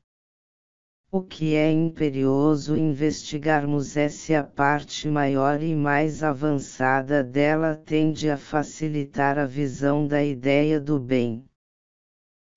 O 1.12 1.22
que 1.22 1.54
é 1.54 1.70
imperioso 1.70 2.78
investigarmos 2.78 3.98
é 3.98 4.08
se 4.08 4.34
a 4.34 4.46
parte 4.46 5.10
maior 5.10 5.62
e 5.62 5.76
mais 5.76 6.24
avançada 6.24 7.22
dela 7.22 7.76
tende 7.76 8.30
a 8.30 8.38
facilitar 8.38 9.38
a 9.38 9.46
visão 9.46 10.08
da 10.08 10.24
ideia 10.24 10.80
do 10.80 10.98
bem 10.98 11.46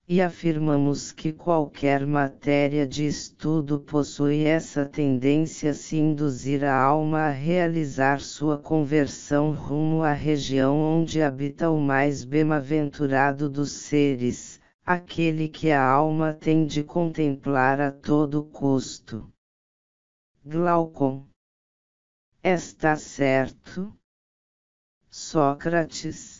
e 0.09 0.21
afirmamos 0.21 1.11
que 1.11 1.33
qualquer 1.33 2.07
matéria 2.07 2.87
de 2.87 3.05
estudo 3.05 3.81
possui 3.81 4.45
essa 4.45 4.85
tendência 4.85 5.73
se 5.73 5.97
induzir 5.97 6.63
a 6.63 6.73
alma 6.73 7.23
a 7.23 7.29
realizar 7.29 8.21
sua 8.21 8.57
conversão 8.57 9.51
rumo 9.51 10.03
à 10.03 10.13
região 10.13 10.79
onde 10.79 11.21
habita 11.21 11.69
o 11.69 11.81
mais 11.81 12.23
bem-aventurado 12.23 13.49
dos 13.49 13.71
seres, 13.71 14.61
aquele 14.85 15.49
que 15.49 15.71
a 15.71 15.85
alma 15.85 16.33
tem 16.33 16.65
de 16.65 16.85
contemplar 16.85 17.81
a 17.81 17.91
todo 17.91 18.45
custo. 18.45 19.29
Glaucon. 20.45 21.27
Está 22.41 22.95
certo? 22.95 23.93
Sócrates 25.09 26.36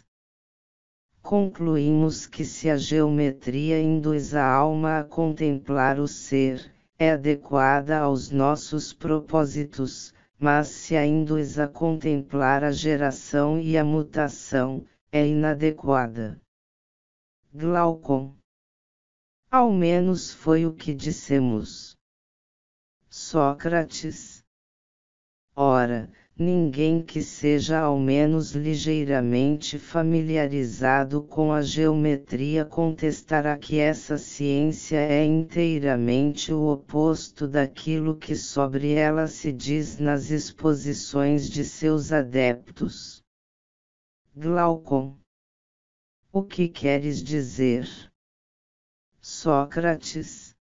concluímos 1.28 2.26
que 2.26 2.46
se 2.46 2.70
a 2.70 2.78
geometria 2.78 3.82
induz 3.82 4.34
a 4.34 4.50
alma 4.50 5.00
a 5.00 5.04
contemplar 5.04 6.00
o 6.00 6.08
ser, 6.08 6.72
é 6.98 7.12
adequada 7.12 8.00
aos 8.00 8.32
nossos 8.32 8.94
propósitos, 8.94 10.14
mas 10.40 10.70
se 10.70 10.96
a 10.96 11.06
induz 11.06 11.60
a 11.60 11.68
contemplar 11.68 12.64
a 12.64 12.72
geração 12.72 13.60
e 13.60 13.78
a 13.78 13.84
mutação, 13.84 14.86
é 15.12 15.28
inadequada. 15.28 16.40
Glaucon. 17.54 18.34
Ao 19.52 19.70
menos 19.70 20.32
foi 20.32 20.66
o 20.66 20.74
que 20.74 20.94
dissemos. 20.94 21.98
Sócrates. 23.10 24.46
Ora, 25.54 26.10
ninguém 26.40 27.02
que 27.02 27.24
seja 27.24 27.80
ao 27.80 27.98
menos 27.98 28.52
ligeiramente 28.52 29.80
familiarizado 29.80 31.24
com 31.24 31.52
a 31.52 31.64
geometria 31.64 32.64
contestará 32.64 33.58
que 33.58 33.80
essa 33.80 34.20
ciência 34.20 34.98
é 34.98 35.26
inteiramente 35.26 36.54
o 36.54 36.68
oposto 36.68 37.48
daquilo 37.48 38.16
que 38.16 38.36
sobre 38.36 38.94
ela 38.94 39.26
se 39.26 39.52
diz 39.52 39.98
nas 39.98 40.30
exposições 40.30 41.50
de 41.50 41.66
seus 41.66 42.12
adeptos. 42.12 43.24
Glaucon. 44.36 45.18
O 46.32 46.44
que 46.44 46.68
queres 46.68 47.24
dizer? 47.24 47.90
Sócrates 49.20 50.56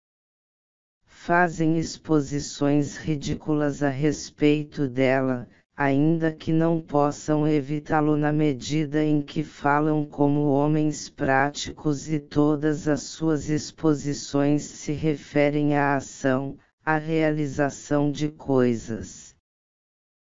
fazem 1.03 1.77
exposições 1.77 2.95
ridículas 2.95 3.83
a 3.83 3.89
respeito 3.89 4.87
dela, 4.87 5.49
ainda 5.77 6.31
que 6.31 6.53
não 6.53 6.79
possam 6.79 7.45
evitá-lo 7.45 8.15
na 8.15 8.31
medida 8.31 9.03
em 9.03 9.21
que 9.21 9.43
falam 9.43 10.05
como 10.05 10.47
homens 10.47 11.09
práticos 11.09 12.09
e 12.09 12.17
todas 12.17 12.87
as 12.87 13.03
suas 13.03 13.49
exposições 13.49 14.63
se 14.63 14.93
referem 14.93 15.75
à 15.75 15.97
ação, 15.97 16.57
à 16.85 16.97
realização 16.97 18.09
de 18.09 18.29
coisas. 18.29 19.35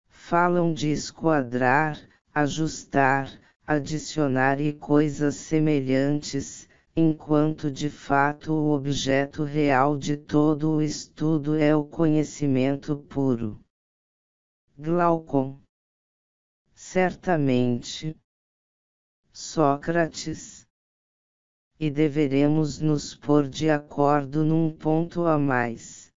Falam 0.09 0.73
de 0.73 0.89
esquadrar, 0.91 2.01
ajustar, 2.35 3.31
adicionar 3.67 4.59
e 4.59 4.73
coisas 4.73 5.35
semelhantes, 5.35 6.67
enquanto 6.97 7.71
de 7.71 7.91
fato 7.91 8.55
o 8.55 8.71
objeto 8.73 9.45
real 9.45 9.99
de 9.99 10.17
todo 10.17 10.71
o 10.71 10.83
estudo 10.83 11.57
é 11.57 11.77
o 11.77 11.85
conhecimento 11.85 12.97
puro. 12.97 13.61
Glaucon. 14.79 15.59
Certamente. 16.75 18.15
Sócrates. 19.33 20.67
E 21.81 21.91
deveremos 21.91 22.79
nos 22.79 23.15
pôr 23.15 23.49
de 23.49 23.71
acordo 23.71 24.45
num 24.45 24.71
ponto 24.77 25.25
a 25.25 25.39
mais. 25.39 26.13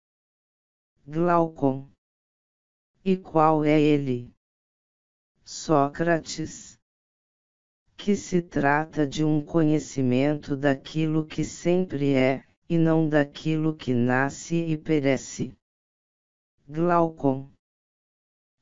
Glaucon. 1.07 1.89
E 3.05 3.15
qual 3.15 3.63
é 3.63 3.79
ele? 3.79 4.29
Sócrates. 5.45 6.77
Que 7.95 8.13
se 8.13 8.41
trata 8.41 9.07
de 9.07 9.23
um 9.23 9.41
conhecimento 9.41 10.57
daquilo 10.57 11.25
que 11.25 11.45
sempre 11.45 12.13
é, 12.13 12.43
e 12.69 12.77
não 12.77 13.07
daquilo 13.07 13.73
que 13.73 13.93
nasce 13.93 14.55
e 14.55 14.77
perece. 14.77 15.57
Glaucon 16.67 17.49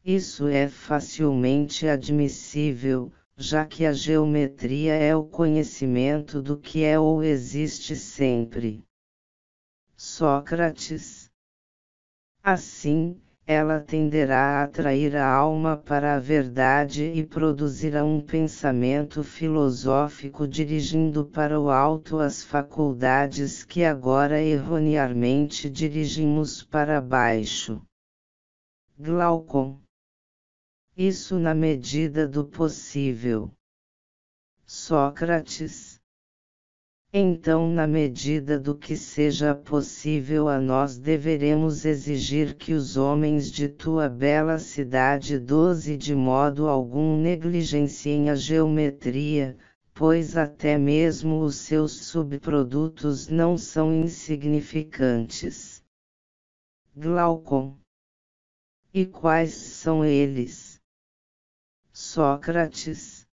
isso 0.09 0.47
é 0.47 0.69
facilmente 0.69 1.85
admissível, 1.85 3.11
já 3.35 3.65
que 3.65 3.85
a 3.85 3.91
geometria 3.91 4.93
é 4.93 5.13
o 5.13 5.25
conhecimento 5.25 6.41
do 6.41 6.57
que 6.57 6.85
é 6.85 6.97
ou 6.97 7.21
existe 7.21 7.93
sempre. 7.93 8.85
Sócrates. 9.97 11.29
Assim, 12.41 13.19
ela 13.45 13.81
tenderá 13.81 14.61
a 14.61 14.63
atrair 14.63 15.13
a 15.17 15.29
alma 15.29 15.75
para 15.75 16.15
a 16.15 16.19
verdade 16.19 17.03
e 17.03 17.25
produzirá 17.25 18.05
um 18.05 18.21
pensamento 18.21 19.25
filosófico 19.25 20.47
dirigindo 20.47 21.25
para 21.25 21.59
o 21.59 21.69
alto 21.69 22.19
as 22.19 22.41
faculdades 22.41 23.65
que 23.65 23.83
agora 23.83 24.41
erroneamente 24.41 25.69
dirigimos 25.69 26.63
para 26.63 27.01
baixo. 27.01 27.81
Glaucon 28.97 29.85
isso 30.97 31.37
na 31.37 31.53
medida 31.53 32.27
do 32.27 32.43
possível. 32.43 33.51
Sócrates. 34.65 36.01
Então, 37.13 37.69
na 37.69 37.85
medida 37.85 38.59
do 38.59 38.75
que 38.75 38.97
seja 38.97 39.53
possível 39.53 40.49
a 40.49 40.59
nós 40.59 40.97
deveremos 40.97 41.85
exigir 41.85 42.55
que 42.55 42.73
os 42.73 42.97
homens 42.97 43.51
de 43.51 43.69
tua 43.69 44.09
bela 44.09 44.57
cidade 44.57 45.37
doze 45.37 45.95
de 45.95 46.15
modo 46.15 46.67
algum 46.67 47.15
negligenciem 47.21 48.31
a 48.31 48.35
geometria, 48.35 49.55
pois 49.93 50.35
até 50.35 50.79
mesmo 50.79 51.41
os 51.41 51.57
seus 51.57 51.91
subprodutos 52.07 53.27
não 53.27 53.55
são 53.55 53.93
insignificantes. 53.93 55.83
Glaucon. 56.95 57.77
E 58.91 59.05
quais 59.05 59.53
são 59.53 60.03
eles? 60.03 60.66
Sócrates. 62.09 63.27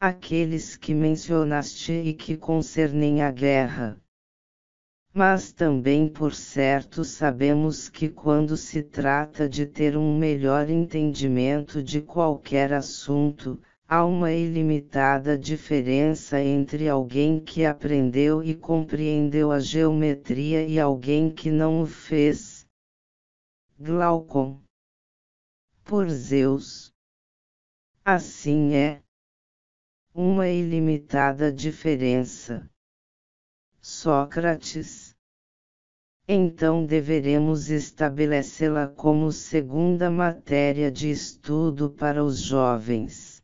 Aqueles 0.00 0.74
que 0.74 0.94
mencionaste 0.94 1.92
e 1.92 2.14
que 2.14 2.34
concernem 2.34 3.20
a 3.20 3.30
guerra. 3.30 4.00
Mas 5.12 5.52
também 5.52 6.08
por 6.08 6.32
certo 6.32 7.04
sabemos 7.04 7.90
que 7.90 8.08
quando 8.08 8.56
se 8.56 8.82
trata 8.82 9.46
de 9.46 9.66
ter 9.66 9.98
um 9.98 10.16
melhor 10.18 10.70
entendimento 10.70 11.82
de 11.82 12.00
qualquer 12.00 12.72
assunto, 12.72 13.60
há 13.86 14.02
uma 14.02 14.32
ilimitada 14.32 15.36
diferença 15.36 16.40
entre 16.40 16.88
alguém 16.88 17.38
que 17.38 17.66
aprendeu 17.66 18.42
e 18.42 18.54
compreendeu 18.54 19.52
a 19.52 19.60
geometria 19.60 20.66
e 20.66 20.80
alguém 20.80 21.30
que 21.30 21.50
não 21.50 21.82
o 21.82 21.86
fez. 21.86 22.66
Glaucon. 23.78 24.58
Por 25.84 26.08
Zeus. 26.08 26.96
Assim 28.10 28.74
é. 28.74 29.02
Uma 30.14 30.48
ilimitada 30.48 31.52
diferença. 31.52 32.66
Sócrates. 33.82 35.14
Então 36.26 36.86
deveremos 36.86 37.68
estabelecê-la 37.68 38.88
como 38.88 39.30
segunda 39.30 40.10
matéria 40.10 40.90
de 40.90 41.10
estudo 41.10 41.90
para 41.90 42.24
os 42.24 42.40
jovens. 42.40 43.42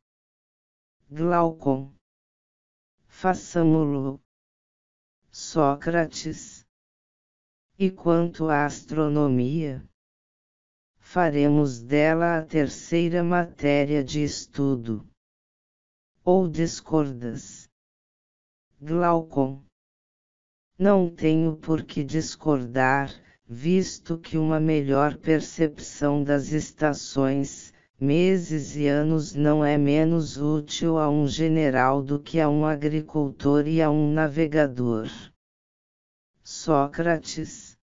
Glaucon. 1.10 1.92
Façamo-lo. 3.06 4.18
Sócrates. 5.30 6.64
E 7.78 7.90
quanto 7.90 8.48
à 8.48 8.64
astronomia? 8.64 9.86
Faremos 11.14 11.80
dela 11.80 12.38
a 12.38 12.42
terceira 12.42 13.22
matéria 13.22 14.02
de 14.02 14.24
estudo. 14.24 15.06
Ou 16.24 16.48
discordas? 16.48 17.68
Glaucon. 18.82 19.62
Não 20.76 21.08
tenho 21.08 21.56
por 21.56 21.84
que 21.84 22.02
discordar, 22.02 23.14
visto 23.46 24.18
que 24.18 24.36
uma 24.36 24.58
melhor 24.58 25.16
percepção 25.16 26.24
das 26.24 26.50
estações, 26.50 27.72
meses 28.00 28.74
e 28.74 28.88
anos 28.88 29.36
não 29.36 29.64
é 29.64 29.78
menos 29.78 30.36
útil 30.36 30.98
a 30.98 31.08
um 31.08 31.28
general 31.28 32.02
do 32.02 32.18
que 32.18 32.40
a 32.40 32.48
um 32.48 32.66
agricultor 32.66 33.68
e 33.68 33.80
a 33.80 33.88
um 33.88 34.12
navegador. 34.12 35.08
Sócrates. 36.42 37.78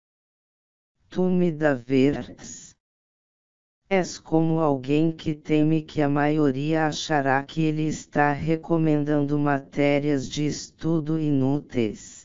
Tu 1.11 1.29
me 1.29 1.53
daveres. 1.53 2.67
És 3.90 4.18
como 4.18 4.60
alguém 4.60 5.10
que 5.10 5.34
teme 5.34 5.80
que 5.80 6.02
a 6.02 6.10
maioria 6.10 6.86
achará 6.86 7.42
que 7.42 7.62
ele 7.62 7.86
está 7.86 8.32
recomendando 8.32 9.38
matérias 9.38 10.28
de 10.28 10.44
estudo 10.44 11.18
inúteis. 11.18 12.17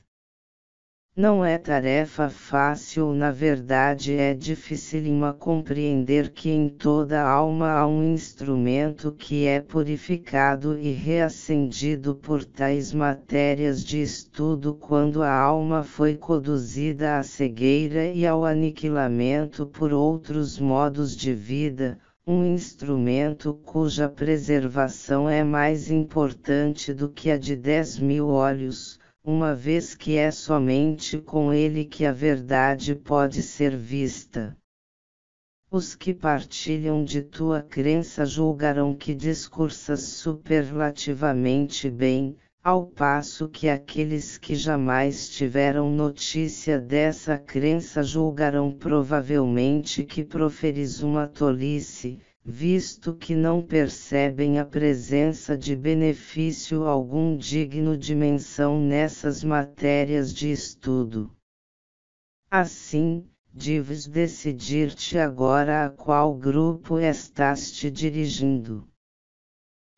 Não 1.16 1.46
é 1.46 1.60
tarefa 1.60 2.28
fácil, 2.28 3.14
na 3.14 3.30
verdade 3.30 4.16
é 4.16 4.34
dificílima 4.34 5.32
compreender 5.32 6.32
que 6.32 6.50
em 6.50 6.68
toda 6.68 7.22
alma 7.22 7.70
há 7.70 7.86
um 7.86 8.04
instrumento 8.16 9.12
que 9.12 9.46
é 9.46 9.62
purificado 9.62 10.76
e 10.76 10.92
reacendido 10.92 12.16
por 12.16 12.44
tais 12.44 12.92
matérias 12.92 13.84
de 13.84 14.02
estudo 14.02 14.74
quando 14.74 15.22
a 15.22 15.32
alma 15.32 15.84
foi 15.84 16.16
conduzida 16.16 17.20
à 17.20 17.22
cegueira 17.22 18.08
e 18.08 18.26
ao 18.26 18.44
aniquilamento 18.44 19.68
por 19.68 19.94
outros 19.94 20.58
modos 20.58 21.16
de 21.16 21.32
vida, 21.32 22.00
um 22.26 22.44
instrumento 22.44 23.54
cuja 23.64 24.10
preservação 24.10 25.30
é 25.30 25.44
mais 25.44 25.92
importante 25.92 26.92
do 26.92 27.08
que 27.08 27.30
a 27.30 27.38
de 27.38 27.56
dez 27.56 28.00
mil 28.00 28.30
olhos 28.30 29.00
uma 29.26 29.56
vez 29.56 29.96
que 29.96 30.18
é 30.18 30.30
somente 30.32 31.18
com 31.18 31.54
ele 31.54 31.86
que 31.86 32.06
a 32.06 32.12
verdade 32.12 32.94
pode 32.94 33.42
ser 33.42 33.76
vista. 33.78 34.58
Os 35.72 35.96
que 35.96 36.14
partilham 36.14 37.06
de 37.06 37.22
tua 37.22 37.62
crença 37.62 38.26
julgarão 38.26 38.94
que 38.94 39.16
discursas 39.16 40.02
superlativamente 40.02 41.90
bem, 41.90 42.36
ao 42.62 42.86
passo 42.86 43.48
que 43.48 43.70
aqueles 43.70 44.38
que 44.38 44.56
jamais 44.56 45.30
tiveram 45.30 45.90
notícia 45.90 46.80
dessa 46.80 47.38
crença 47.38 48.04
julgarão 48.04 48.72
provavelmente 48.72 50.04
que 50.04 50.24
proferis 50.26 51.02
uma 51.02 51.28
tolice, 51.28 52.20
visto 52.46 53.16
que 53.16 53.34
não 53.34 53.62
percebem 53.62 54.60
a 54.60 54.66
presença 54.66 55.58
de 55.58 55.78
benefício 55.78 56.84
algum 56.84 57.38
digno 57.38 57.98
de 57.98 58.14
menção 58.14 58.82
nessas 58.82 59.44
matérias 59.46 60.34
de 60.34 60.52
estudo. 60.52 61.32
Assim, 62.52 63.26
deves 63.54 64.08
decidir-te 64.08 65.18
agora 65.18 65.86
a 65.86 65.90
qual 65.90 66.36
grupo 66.36 67.00
estás 67.00 67.72
te 67.72 67.90
dirigindo. 67.90 68.86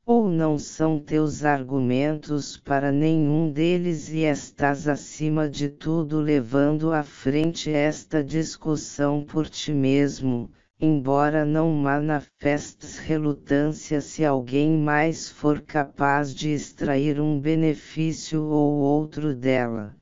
Ou 0.05 0.29
não 0.29 0.59
são 0.59 0.99
teus 0.99 1.43
argumentos 1.43 2.57
para 2.57 2.91
nenhum 2.91 3.51
deles 3.51 4.09
e 4.09 4.19
estás 4.19 4.87
acima 4.87 5.49
de 5.49 5.67
tudo 5.67 6.19
levando 6.19 6.91
à 6.91 7.01
frente 7.01 7.71
esta 7.71 8.23
discussão 8.23 9.25
por 9.25 9.49
ti 9.49 9.73
mesmo, 9.73 10.51
embora 10.79 11.45
não 11.45 11.71
manifestes 11.71 12.97
relutância 12.97 14.01
se 14.01 14.25
alguém 14.25 14.77
mais 14.77 15.29
for 15.29 15.61
capaz 15.61 16.33
de 16.33 16.49
extrair 16.49 17.19
um 17.19 17.39
benefício 17.39 18.43
ou 18.43 18.73
outro 18.75 19.35
dela. 19.35 19.95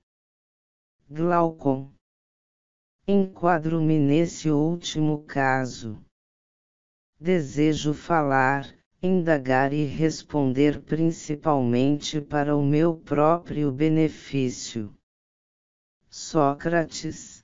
Glaucon. 1.10 1.91
Enquadro-me 3.08 4.00
nesse 4.00 4.50
último 4.50 5.24
caso. 5.24 6.04
Desejo 7.20 7.94
falar 7.94 8.66
indagar 9.06 9.74
e 9.74 9.84
responder 9.84 10.82
principalmente 10.82 12.22
para 12.22 12.56
o 12.56 12.64
meu 12.64 12.95
próprio 12.95 13.70
benefício. 13.70 14.95
Sócrates. 16.10 17.43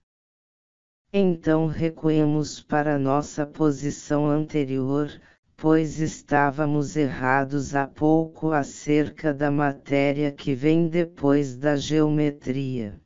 Então 1.12 1.66
recuemos 1.66 2.62
para 2.62 3.00
nossa 3.00 3.46
posição 3.46 4.28
anterior, 4.30 5.10
pois 5.58 6.00
estávamos 6.00 6.96
errados 6.96 7.74
há 7.74 7.88
pouco 7.88 8.52
acerca 8.52 9.34
da 9.34 9.50
matéria 9.50 10.32
que 10.32 10.54
vem 10.54 10.88
depois 10.88 11.58
da 11.58 11.76
geometria. 11.76 13.02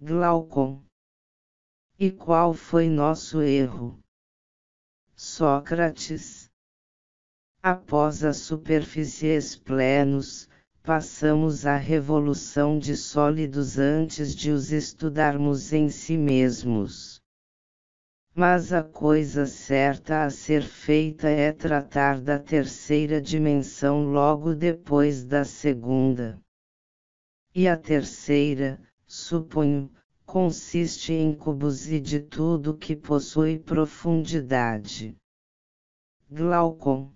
Glaucon. 0.00 0.82
E 1.98 2.10
qual 2.10 2.54
foi 2.54 2.88
nosso 2.88 3.42
erro? 3.42 3.98
Sócrates 5.14 6.50
Após 7.62 8.24
a 8.24 8.32
superfície 8.32 9.26
esplenos, 9.26 10.48
passamos 10.86 11.66
à 11.66 11.76
revolução 11.76 12.78
de 12.78 12.96
sólidos 12.96 13.76
antes 13.76 14.32
de 14.32 14.52
os 14.52 14.70
estudarmos 14.70 15.72
em 15.72 15.88
si 15.88 16.16
mesmos. 16.16 17.20
Mas 18.32 18.72
a 18.72 18.84
coisa 18.84 19.46
certa 19.46 20.22
a 20.24 20.30
ser 20.30 20.62
feita 20.62 21.28
é 21.28 21.50
tratar 21.50 22.20
da 22.20 22.38
terceira 22.38 23.20
dimensão 23.20 24.04
logo 24.04 24.54
depois 24.54 25.24
da 25.24 25.44
segunda. 25.44 26.40
E 27.52 27.66
a 27.66 27.76
terceira, 27.76 28.80
suponho, 29.08 29.90
consiste 30.24 31.12
em 31.12 31.34
cubos 31.34 31.90
e 31.90 31.98
de 31.98 32.20
tudo 32.20 32.76
que 32.76 32.94
possui 32.94 33.58
profundidade. 33.58 35.16
Glaucon 36.30 37.12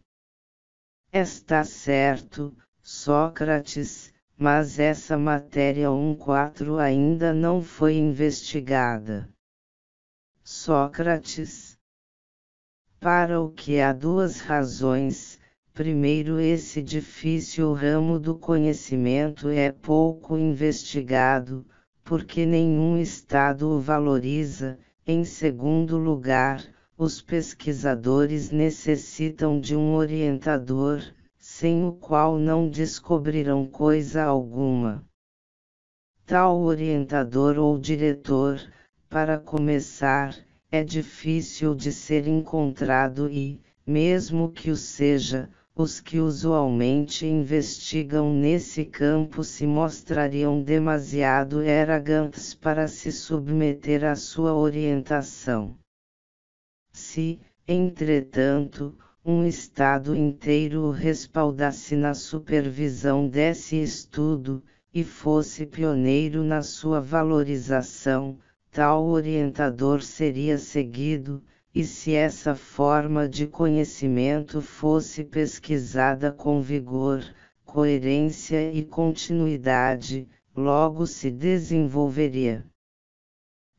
Está 1.12 1.64
certo, 1.64 2.56
Sócrates, 2.82 4.12
mas 4.36 4.78
essa 4.78 5.18
matéria 5.18 5.88
1.4 5.88 6.78
ainda 6.78 7.34
não 7.34 7.60
foi 7.60 7.96
investigada. 7.96 9.28
Sócrates. 10.42 11.78
Para 12.98 13.40
o 13.40 13.50
que 13.50 13.80
há 13.80 13.92
duas 13.92 14.40
razões. 14.40 15.38
Primeiro, 15.74 16.40
esse 16.40 16.82
difícil 16.82 17.72
ramo 17.72 18.18
do 18.18 18.34
conhecimento 18.34 19.48
é 19.48 19.70
pouco 19.70 20.36
investigado, 20.36 21.66
porque 22.02 22.44
nenhum 22.44 22.98
Estado 22.98 23.68
o 23.68 23.80
valoriza. 23.80 24.78
Em 25.06 25.24
segundo 25.24 25.96
lugar, 25.96 26.64
os 26.96 27.22
pesquisadores 27.22 28.50
necessitam 28.50 29.60
de 29.60 29.76
um 29.76 29.94
orientador, 29.94 31.02
sem 31.60 31.84
o 31.84 31.92
qual 31.92 32.38
não 32.38 32.70
descobrirão 32.70 33.66
coisa 33.66 34.24
alguma. 34.24 35.06
Tal 36.24 36.58
orientador 36.62 37.58
ou 37.58 37.78
diretor, 37.78 38.58
para 39.10 39.38
começar, 39.38 40.34
é 40.72 40.82
difícil 40.82 41.74
de 41.74 41.92
ser 41.92 42.26
encontrado 42.26 43.30
e, 43.30 43.60
mesmo 43.86 44.50
que 44.50 44.70
o 44.70 44.76
seja, 44.76 45.50
os 45.74 46.00
que 46.00 46.18
usualmente 46.18 47.26
investigam 47.26 48.32
nesse 48.32 48.86
campo 48.86 49.44
se 49.44 49.66
mostrariam 49.66 50.62
demasiado 50.62 51.58
arrogantes 51.60 52.54
para 52.54 52.88
se 52.88 53.12
submeter 53.12 54.02
à 54.02 54.16
sua 54.16 54.54
orientação. 54.54 55.76
Se, 56.90 57.38
entretanto, 57.68 58.96
um 59.24 59.44
Estado 59.44 60.16
inteiro 60.16 60.84
o 60.84 60.90
respaldasse 60.90 61.94
na 61.94 62.14
supervisão 62.14 63.28
desse 63.28 63.76
estudo, 63.76 64.62
e 64.92 65.04
fosse 65.04 65.66
pioneiro 65.66 66.42
na 66.42 66.62
sua 66.62 67.00
valorização, 67.00 68.38
tal 68.70 69.06
orientador 69.06 70.02
seria 70.02 70.58
seguido, 70.58 71.42
e 71.74 71.84
se 71.84 72.14
essa 72.14 72.54
forma 72.54 73.28
de 73.28 73.46
conhecimento 73.46 74.60
fosse 74.60 75.22
pesquisada 75.22 76.32
com 76.32 76.60
vigor, 76.60 77.22
coerência 77.64 78.72
e 78.72 78.84
continuidade, 78.84 80.26
logo 80.56 81.06
se 81.06 81.30
desenvolveria. 81.30 82.66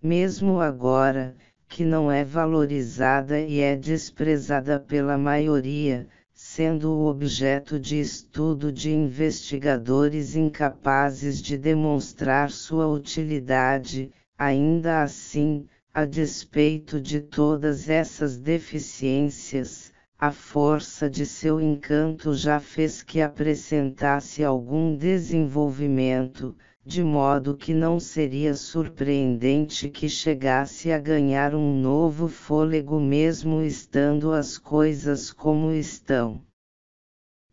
Mesmo 0.02 0.62
agora, 0.62 1.36
que 1.72 1.86
não 1.86 2.12
é 2.12 2.26
valorizada 2.26 3.40
e 3.40 3.62
é 3.62 3.78
desprezada 3.78 4.78
pela 4.78 5.18
maioria, 5.18 6.06
sendo 6.34 6.92
o 6.92 7.06
objeto 7.06 7.80
de 7.80 7.98
estudo 7.98 8.74
de 8.74 8.92
investigadores 8.92 10.36
incapazes 10.36 11.42
de 11.42 11.58
demonstrar 11.58 12.52
sua 12.52 12.88
utilidade, 12.88 14.12
ainda 14.38 15.02
assim, 15.02 15.66
a 15.94 16.04
despeito 16.04 17.00
de 17.00 17.22
todas 17.22 17.88
essas 17.88 18.38
deficiências, 18.38 19.94
a 20.20 20.30
força 20.30 21.10
de 21.10 21.26
seu 21.26 21.62
encanto 21.62 22.34
já 22.34 22.60
fez 22.60 23.02
que 23.02 23.22
apresentasse 23.22 24.44
algum 24.44 24.94
desenvolvimento, 24.98 26.54
de 26.86 27.04
modo 27.04 27.56
que 27.56 27.74
não 27.74 28.00
seria 28.00 28.56
surpreendente 28.56 29.90
que 29.90 30.10
chegasse 30.10 30.92
a 30.92 30.98
ganhar 30.98 31.54
um 31.54 31.80
novo 31.80 32.28
fôlego 32.28 33.00
mesmo 33.00 33.62
estando 33.62 34.32
as 34.32 34.58
coisas 34.58 35.32
como 35.32 35.72
estão. 35.72 36.42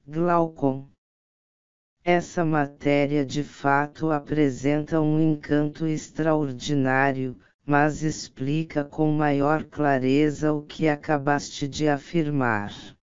Glaucon 0.07 0.89
essa 2.11 2.43
matéria 2.43 3.23
de 3.23 3.45
fato 3.45 4.11
apresenta 4.11 4.99
um 4.99 5.21
encanto 5.21 5.87
extraordinário, 5.87 7.37
mas 7.67 8.03
explica 8.03 8.83
com 8.83 9.13
maior 9.13 9.63
clareza 9.65 10.51
o 10.51 10.63
que 10.63 10.89
acabaste 10.89 11.69
de 11.69 11.87
afirmar 11.87 12.97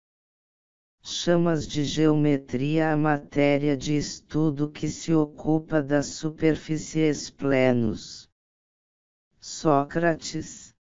chamas 1.07 1.67
de 1.67 1.85
geometria 1.85 2.91
a 2.91 2.97
matéria 2.97 3.77
de 3.77 3.95
estudo 3.95 4.71
que 4.71 4.89
se 4.89 5.13
ocupa 5.13 5.83
das 5.83 6.07
superfícies 6.07 7.29
plenos. 7.29 8.27
Sócrates. 9.39 10.75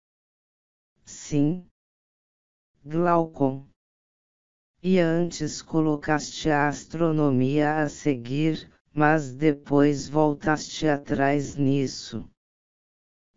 Sim. 1.03 1.65
Glaucon. 2.85 3.67
E 4.81 4.97
antes 4.97 5.61
colocaste 5.61 6.49
a 6.49 6.69
astronomia 6.69 7.83
a 7.83 7.89
seguir, 7.89 8.71
mas 8.93 9.33
depois 9.33 10.07
voltaste 10.07 10.87
atrás 10.87 11.57
nisso. 11.57 12.29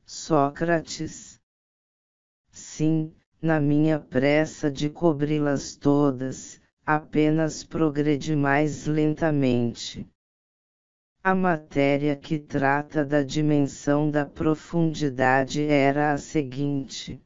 Sócrates. 0.04 1.40
Sim, 2.52 3.12
na 3.42 3.58
minha 3.58 3.98
pressa 3.98 4.70
de 4.70 4.88
cobri-las 4.88 5.74
todas, 5.74 6.60
apenas 6.86 7.64
progrede 7.64 8.36
mais 8.36 8.86
lentamente. 8.86 10.06
A 11.20 11.34
matéria 11.34 12.14
que 12.14 12.38
trata 12.38 13.04
da 13.04 13.24
dimensão 13.24 14.08
da 14.08 14.24
profundidade 14.24 15.64
era 15.64 16.12
a 16.12 16.16
seguinte. 16.16 17.20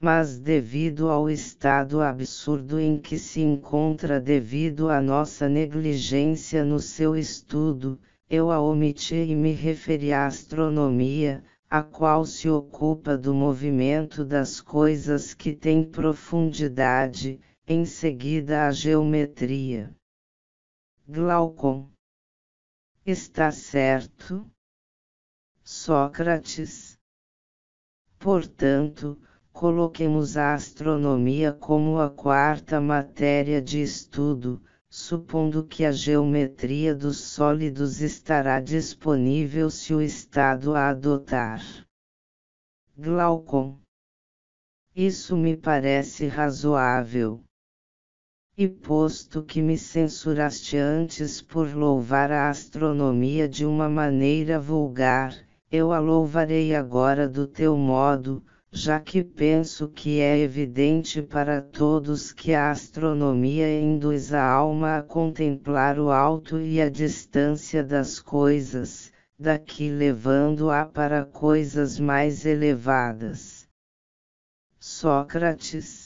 Mas 0.00 0.36
devido 0.36 1.08
ao 1.08 1.30
estado 1.30 2.00
absurdo 2.00 2.80
em 2.80 2.98
que 2.98 3.20
se 3.20 3.40
encontra 3.40 4.18
devido 4.18 4.88
à 4.88 5.00
nossa 5.00 5.48
negligência 5.48 6.64
no 6.64 6.80
seu 6.80 7.16
estudo, 7.16 8.00
eu 8.28 8.50
a 8.50 8.60
omiti 8.60 9.14
e 9.14 9.36
me 9.36 9.52
referi 9.52 10.12
à 10.12 10.26
astronomia, 10.26 11.44
a 11.68 11.84
qual 11.84 12.24
se 12.24 12.48
ocupa 12.48 13.16
do 13.16 13.32
movimento 13.32 14.24
das 14.24 14.60
coisas 14.60 15.34
que 15.34 15.52
têm 15.52 15.84
profundidade, 15.84 17.38
em 17.72 17.84
seguida 17.84 18.66
a 18.66 18.72
geometria. 18.72 19.94
Glaucon. 21.06 21.88
Está 23.06 23.52
certo? 23.52 24.44
Sócrates. 25.62 26.98
Portanto, 28.18 29.22
coloquemos 29.52 30.36
a 30.36 30.52
astronomia 30.52 31.52
como 31.52 32.00
a 32.00 32.10
quarta 32.10 32.80
matéria 32.80 33.62
de 33.62 33.80
estudo, 33.80 34.60
supondo 34.88 35.64
que 35.64 35.84
a 35.84 35.92
geometria 35.92 36.92
dos 36.92 37.18
sólidos 37.18 38.00
estará 38.00 38.58
disponível 38.58 39.70
se 39.70 39.94
o 39.94 40.02
Estado 40.02 40.74
a 40.74 40.88
adotar. 40.88 41.62
Glaucon. 42.96 43.78
Isso 44.92 45.36
me 45.36 45.56
parece 45.56 46.26
razoável. 46.26 47.44
E 48.62 48.68
posto 48.68 49.42
que 49.42 49.62
me 49.62 49.78
censuraste 49.78 50.76
antes 50.76 51.40
por 51.40 51.74
louvar 51.74 52.30
a 52.30 52.50
astronomia 52.50 53.48
de 53.48 53.64
uma 53.64 53.88
maneira 53.88 54.60
vulgar, 54.60 55.34
eu 55.72 55.94
a 55.94 55.98
louvarei 55.98 56.74
agora 56.74 57.26
do 57.26 57.46
teu 57.46 57.74
modo, 57.74 58.44
já 58.70 59.00
que 59.00 59.24
penso 59.24 59.88
que 59.88 60.20
é 60.20 60.38
evidente 60.38 61.22
para 61.22 61.62
todos 61.62 62.34
que 62.34 62.52
a 62.52 62.70
astronomia 62.70 63.80
induz 63.80 64.34
a 64.34 64.44
alma 64.44 64.98
a 64.98 65.02
contemplar 65.02 65.98
o 65.98 66.10
alto 66.10 66.60
e 66.60 66.82
a 66.82 66.90
distância 66.90 67.82
das 67.82 68.20
coisas, 68.20 69.10
daqui 69.38 69.88
levando-a 69.88 70.84
para 70.84 71.24
coisas 71.24 71.98
mais 71.98 72.44
elevadas. 72.44 73.66
Sócrates 74.78 75.99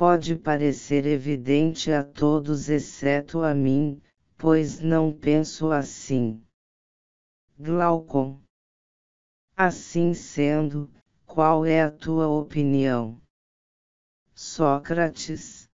Pode 0.00 0.34
parecer 0.34 1.04
evidente 1.04 1.92
a 1.92 2.02
todos 2.02 2.70
exceto 2.70 3.42
a 3.42 3.54
mim, 3.54 4.00
pois 4.38 4.80
não 4.80 5.12
penso 5.12 5.70
assim. 5.70 6.42
Glaucon 7.58 8.40
Assim 9.54 10.14
sendo, 10.14 10.90
qual 11.26 11.66
é 11.66 11.82
a 11.82 11.90
tua 11.90 12.28
opinião? 12.28 13.20
Sócrates. 14.34 15.68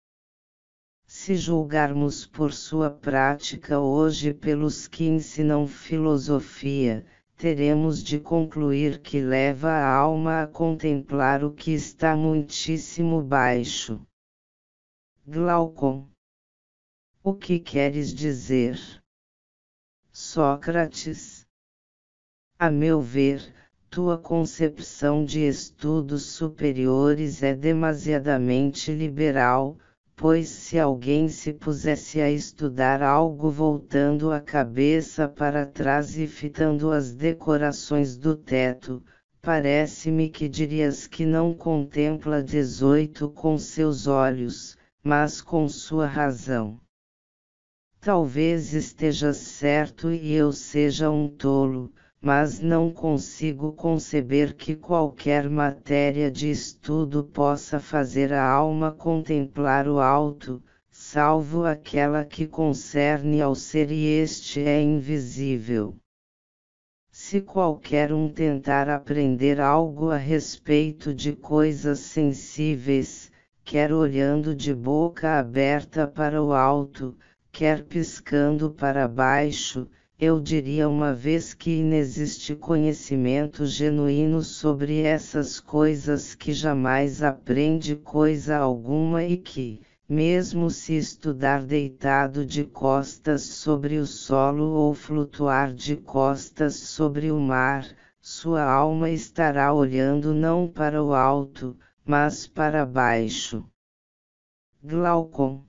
Se 1.07 1.36
julgarmos 1.36 2.27
por 2.27 2.53
sua 2.53 2.90
prática 2.90 3.78
hoje 3.78 4.35
pelos 4.35 4.89
que 4.89 5.05
ensinam 5.05 5.69
filosofia, 5.69 7.07
teremos 7.36 8.03
de 8.03 8.19
concluir 8.19 9.01
que 9.01 9.20
leva 9.20 9.70
a 9.70 9.89
alma 9.89 10.43
a 10.43 10.47
contemplar 10.48 11.44
o 11.44 11.53
que 11.53 11.70
está 11.70 12.16
muitíssimo 12.16 13.23
baixo. 13.23 14.05
Glaucon. 15.28 16.07
O 17.20 17.35
que 17.35 17.59
queres 17.59 18.15
dizer? 18.15 18.78
Sócrates. 20.12 21.44
A 22.57 22.70
meu 22.70 23.01
ver, 23.01 23.53
tua 23.90 24.16
concepção 24.16 25.24
de 25.24 25.40
estudos 25.40 26.27
superiores 26.27 27.43
é 27.43 27.57
demasiadamente 27.57 28.93
liberal, 28.93 29.77
pois 30.15 30.48
se 30.48 30.78
alguém 30.78 31.28
se 31.28 31.53
pusesse 31.53 32.20
a 32.20 32.31
estudar 32.31 33.03
algo 33.03 33.51
voltando 33.51 34.31
a 34.31 34.40
cabeça 34.40 35.28
para 35.28 35.66
trás 35.66 36.16
e 36.16 36.28
fitando 36.28 36.93
as 36.93 37.12
decorações 37.12 38.16
do 38.16 38.36
teto, 38.36 39.03
parece-me 39.43 40.31
que 40.31 40.48
dirias 40.48 41.09
que 41.09 41.27
não 41.27 41.53
contempla 41.53 42.44
18 42.44 43.28
com 43.31 43.59
seus 43.59 44.07
olhos, 44.07 44.76
mas 45.07 45.41
com 45.41 45.69
sua 45.69 46.05
razão. 46.05 46.81
Talvez 48.01 48.74
estejas 48.74 49.37
certo 49.37 50.11
e 50.11 50.33
eu 50.33 50.51
seja 50.51 51.09
um 51.09 51.28
tolo, 51.28 51.93
mas 52.20 52.59
não 52.59 52.91
consigo 52.91 53.73
conceber 53.73 54.57
que 54.57 54.74
qualquer 54.74 55.49
matéria 55.49 56.28
de 56.28 56.51
estudo 56.51 57.23
possa 57.23 57.78
fazer 57.78 58.33
a 58.33 58.45
alma 58.51 58.91
contemplar 58.91 59.87
o 59.87 60.01
alto, 60.01 60.61
salvo 60.91 61.65
aquela 61.65 62.24
que 62.24 62.45
concerne 62.45 63.41
ao 63.41 63.55
ser 63.55 63.93
e 63.93 64.07
este 64.07 64.59
é 64.59 64.83
invisível. 64.83 65.95
Se 67.12 67.41
qualquer 67.41 68.12
um 68.12 68.28
tentar 68.28 68.89
aprender 68.89 69.61
algo 69.61 70.11
a 70.11 70.16
respeito 70.16 71.15
de 71.15 71.33
coisas 71.33 72.01
sensíveis, 72.01 73.26
quer 73.66 73.93
olhando 73.93 74.55
de 74.55 74.72
boca 74.72 75.40
aberta 75.40 76.06
para 76.06 76.40
o 76.40 76.52
alto, 76.52 77.16
quer 77.51 77.82
piscando 77.82 78.70
para 78.70 79.09
baixo, 79.09 79.88
eu 80.20 80.38
diria 80.38 80.88
uma 80.88 81.12
vez 81.12 81.52
que 81.52 81.80
inexiste 81.80 82.55
conhecimento 82.55 83.66
genuíno 83.66 84.40
sobre 84.40 85.01
essas 85.01 85.59
coisas 85.59 86.32
que 86.32 86.52
jamais 86.52 87.24
aprende 87.24 87.97
coisa 87.97 88.56
alguma 88.56 89.24
e 89.24 89.36
que, 89.36 89.80
mesmo 90.09 90.70
se 90.70 90.97
estudar 90.97 91.64
deitado 91.64 92.47
de 92.47 92.62
costas 92.62 93.43
sobre 93.43 93.97
o 93.98 94.06
solo 94.06 94.74
ou 94.74 94.94
flutuar 94.94 95.74
de 95.74 95.97
costas 95.97 96.76
sobre 96.76 97.32
o 97.32 97.40
mar, 97.40 97.84
sua 98.20 98.62
alma 98.62 99.10
estará 99.10 99.74
olhando 99.74 100.32
não 100.32 100.68
para 100.68 101.02
o 101.02 101.12
alto, 101.12 101.76
mas 102.07 102.47
para 102.47 102.87
baixo. 102.87 103.69
Glaucon 104.81 105.66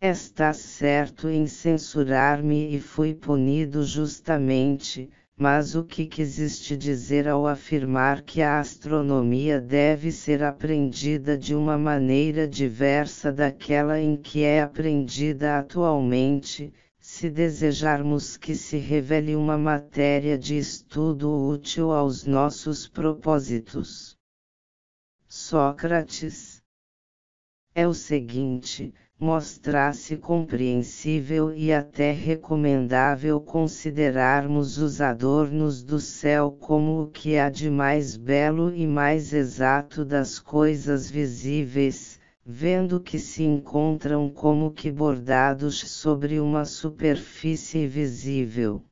Estás 0.00 0.58
certo 0.58 1.28
em 1.28 1.48
censurar-me 1.48 2.76
e 2.76 2.80
fui 2.80 3.12
punido 3.12 3.82
justamente, 3.82 5.10
mas 5.36 5.74
o 5.74 5.82
que 5.82 6.06
quisiste 6.06 6.76
dizer 6.76 7.26
ao 7.26 7.46
afirmar 7.46 8.22
que 8.22 8.40
a 8.40 8.60
astronomia 8.60 9.60
deve 9.60 10.12
ser 10.12 10.44
aprendida 10.44 11.36
de 11.36 11.56
uma 11.56 11.76
maneira 11.76 12.46
diversa 12.46 13.32
daquela 13.32 14.00
em 14.00 14.16
que 14.16 14.44
é 14.44 14.62
aprendida 14.62 15.58
atualmente, 15.58 16.72
se 17.00 17.28
desejarmos 17.28 18.36
que 18.36 18.54
se 18.54 18.78
revele 18.78 19.34
uma 19.34 19.58
matéria 19.58 20.38
de 20.38 20.56
estudo 20.56 21.30
útil 21.48 21.90
aos 21.90 22.24
nossos 22.24 22.86
propósitos? 22.86 24.15
Sócrates. 25.38 26.62
É 27.74 27.86
o 27.86 27.92
seguinte 27.92 28.94
mostrasse 29.20 30.16
compreensível 30.16 31.52
e 31.54 31.74
até 31.74 32.10
recomendável 32.10 33.38
considerarmos 33.38 34.78
os 34.78 34.98
adornos 34.98 35.84
do 35.84 36.00
céu 36.00 36.50
como 36.50 37.02
o 37.02 37.10
que 37.10 37.36
há 37.36 37.50
de 37.50 37.68
mais 37.68 38.16
belo 38.16 38.74
e 38.74 38.86
mais 38.86 39.34
exato 39.34 40.06
das 40.06 40.38
coisas 40.38 41.10
visíveis, 41.10 42.18
vendo 42.42 42.98
que 42.98 43.18
se 43.18 43.44
encontram 43.44 44.30
como 44.30 44.72
que 44.72 44.90
bordados 44.90 45.78
sobre 45.78 46.40
uma 46.40 46.64
superfície 46.64 47.86
visível 47.86 48.82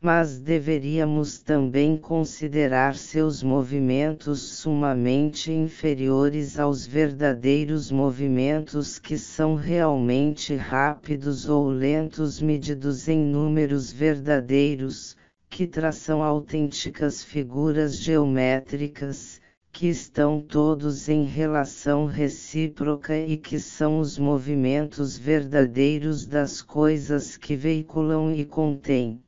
mas 0.00 0.38
deveríamos 0.38 1.40
também 1.40 1.96
considerar 1.96 2.94
seus 2.94 3.42
movimentos 3.42 4.40
sumamente 4.40 5.50
inferiores 5.50 6.56
aos 6.56 6.86
verdadeiros 6.86 7.90
movimentos 7.90 8.96
que 9.00 9.18
são 9.18 9.56
realmente 9.56 10.54
rápidos 10.54 11.48
ou 11.48 11.68
lentos 11.68 12.40
medidos 12.40 13.08
em 13.08 13.18
números 13.18 13.90
verdadeiros, 13.90 15.16
que 15.50 15.66
traçam 15.66 16.22
autênticas 16.22 17.24
figuras 17.24 17.96
geométricas, 17.98 19.40
que 19.72 19.88
estão 19.88 20.40
todos 20.40 21.08
em 21.08 21.24
relação 21.24 22.06
recíproca 22.06 23.18
e 23.18 23.36
que 23.36 23.58
são 23.58 23.98
os 23.98 24.16
movimentos 24.16 25.18
verdadeiros 25.18 26.24
das 26.24 26.62
coisas 26.62 27.36
que 27.36 27.56
veiculam 27.56 28.32
e 28.32 28.44
contêm. 28.44 29.20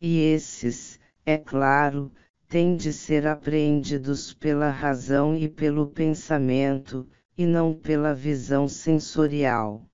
E 0.00 0.18
esses, 0.18 0.98
é 1.26 1.36
claro, 1.36 2.10
têm 2.48 2.74
de 2.74 2.90
ser 2.90 3.26
apreendidos 3.26 4.32
pela 4.32 4.70
razão 4.70 5.36
e 5.36 5.46
pelo 5.46 5.90
pensamento, 5.90 7.06
e 7.36 7.44
não 7.44 7.78
pela 7.78 8.14
visão 8.14 8.66
sensorial. 8.66 9.86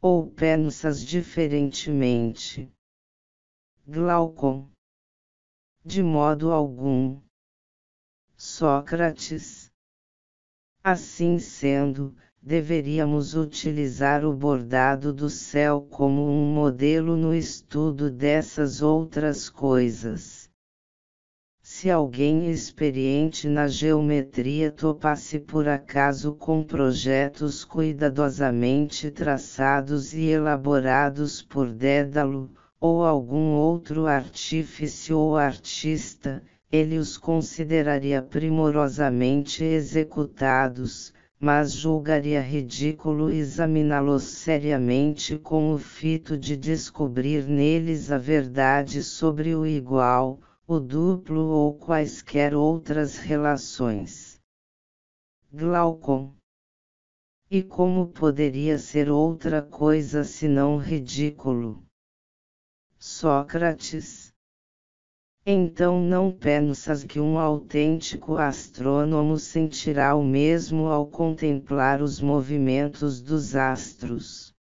Ou 0.00 0.30
pensas 0.30 1.04
diferentemente? 1.04 2.72
Glaucon. 3.86 4.70
De 5.84 6.02
modo 6.02 6.52
algum. 6.52 7.20
Sócrates. 8.36 9.70
Assim 10.82 11.38
sendo, 11.38 12.16
deveríamos 12.42 13.34
utilizar 13.34 14.24
o 14.24 14.32
bordado 14.32 15.12
do 15.12 15.30
céu 15.30 15.86
como 15.88 16.28
um 16.28 16.52
modelo 16.52 17.16
no 17.16 17.32
estudo 17.32 18.10
dessas 18.10 18.82
outras 18.82 19.48
coisas. 19.48 20.50
Se 21.62 21.88
alguém 21.88 22.50
experiente 22.50 23.48
na 23.48 23.68
geometria 23.68 24.72
topasse 24.72 25.38
por 25.38 25.68
acaso 25.68 26.34
com 26.34 26.64
projetos 26.64 27.64
cuidadosamente 27.64 29.08
traçados 29.12 30.12
e 30.12 30.24
elaborados 30.24 31.40
por 31.40 31.72
Dédalo, 31.72 32.50
ou 32.80 33.04
algum 33.04 33.52
outro 33.52 34.08
artífice 34.08 35.12
ou 35.12 35.36
artista, 35.36 36.42
ele 36.72 36.98
os 36.98 37.16
consideraria 37.16 38.20
primorosamente 38.20 39.62
executados, 39.62 41.14
mas 41.44 41.72
julgaria 41.72 42.40
ridículo 42.40 43.28
examiná-los 43.28 44.22
seriamente 44.22 45.36
com 45.36 45.74
o 45.74 45.78
fito 45.78 46.38
de 46.38 46.56
descobrir 46.56 47.48
neles 47.48 48.12
a 48.12 48.16
verdade 48.16 49.02
sobre 49.02 49.52
o 49.56 49.66
igual, 49.66 50.38
o 50.68 50.78
duplo 50.78 51.40
ou 51.48 51.74
quaisquer 51.76 52.54
outras 52.54 53.18
relações. 53.18 54.40
Glaucon. 55.52 56.32
E 57.50 57.60
como 57.60 58.06
poderia 58.06 58.78
ser 58.78 59.10
outra 59.10 59.60
coisa 59.60 60.22
senão 60.22 60.76
ridículo? 60.76 61.82
Sócrates. 62.96 64.31
Então 65.44 66.00
não 66.00 66.30
pensas 66.30 67.02
que 67.02 67.18
um 67.18 67.36
autêntico 67.36 68.36
astrônomo 68.36 69.36
sentirá 69.36 70.14
o 70.14 70.22
mesmo 70.22 70.86
ao 70.86 71.04
contemplar 71.04 72.00
os 72.00 72.20
movimentos 72.20 73.20
dos 73.20 73.56
astros. 73.56 74.54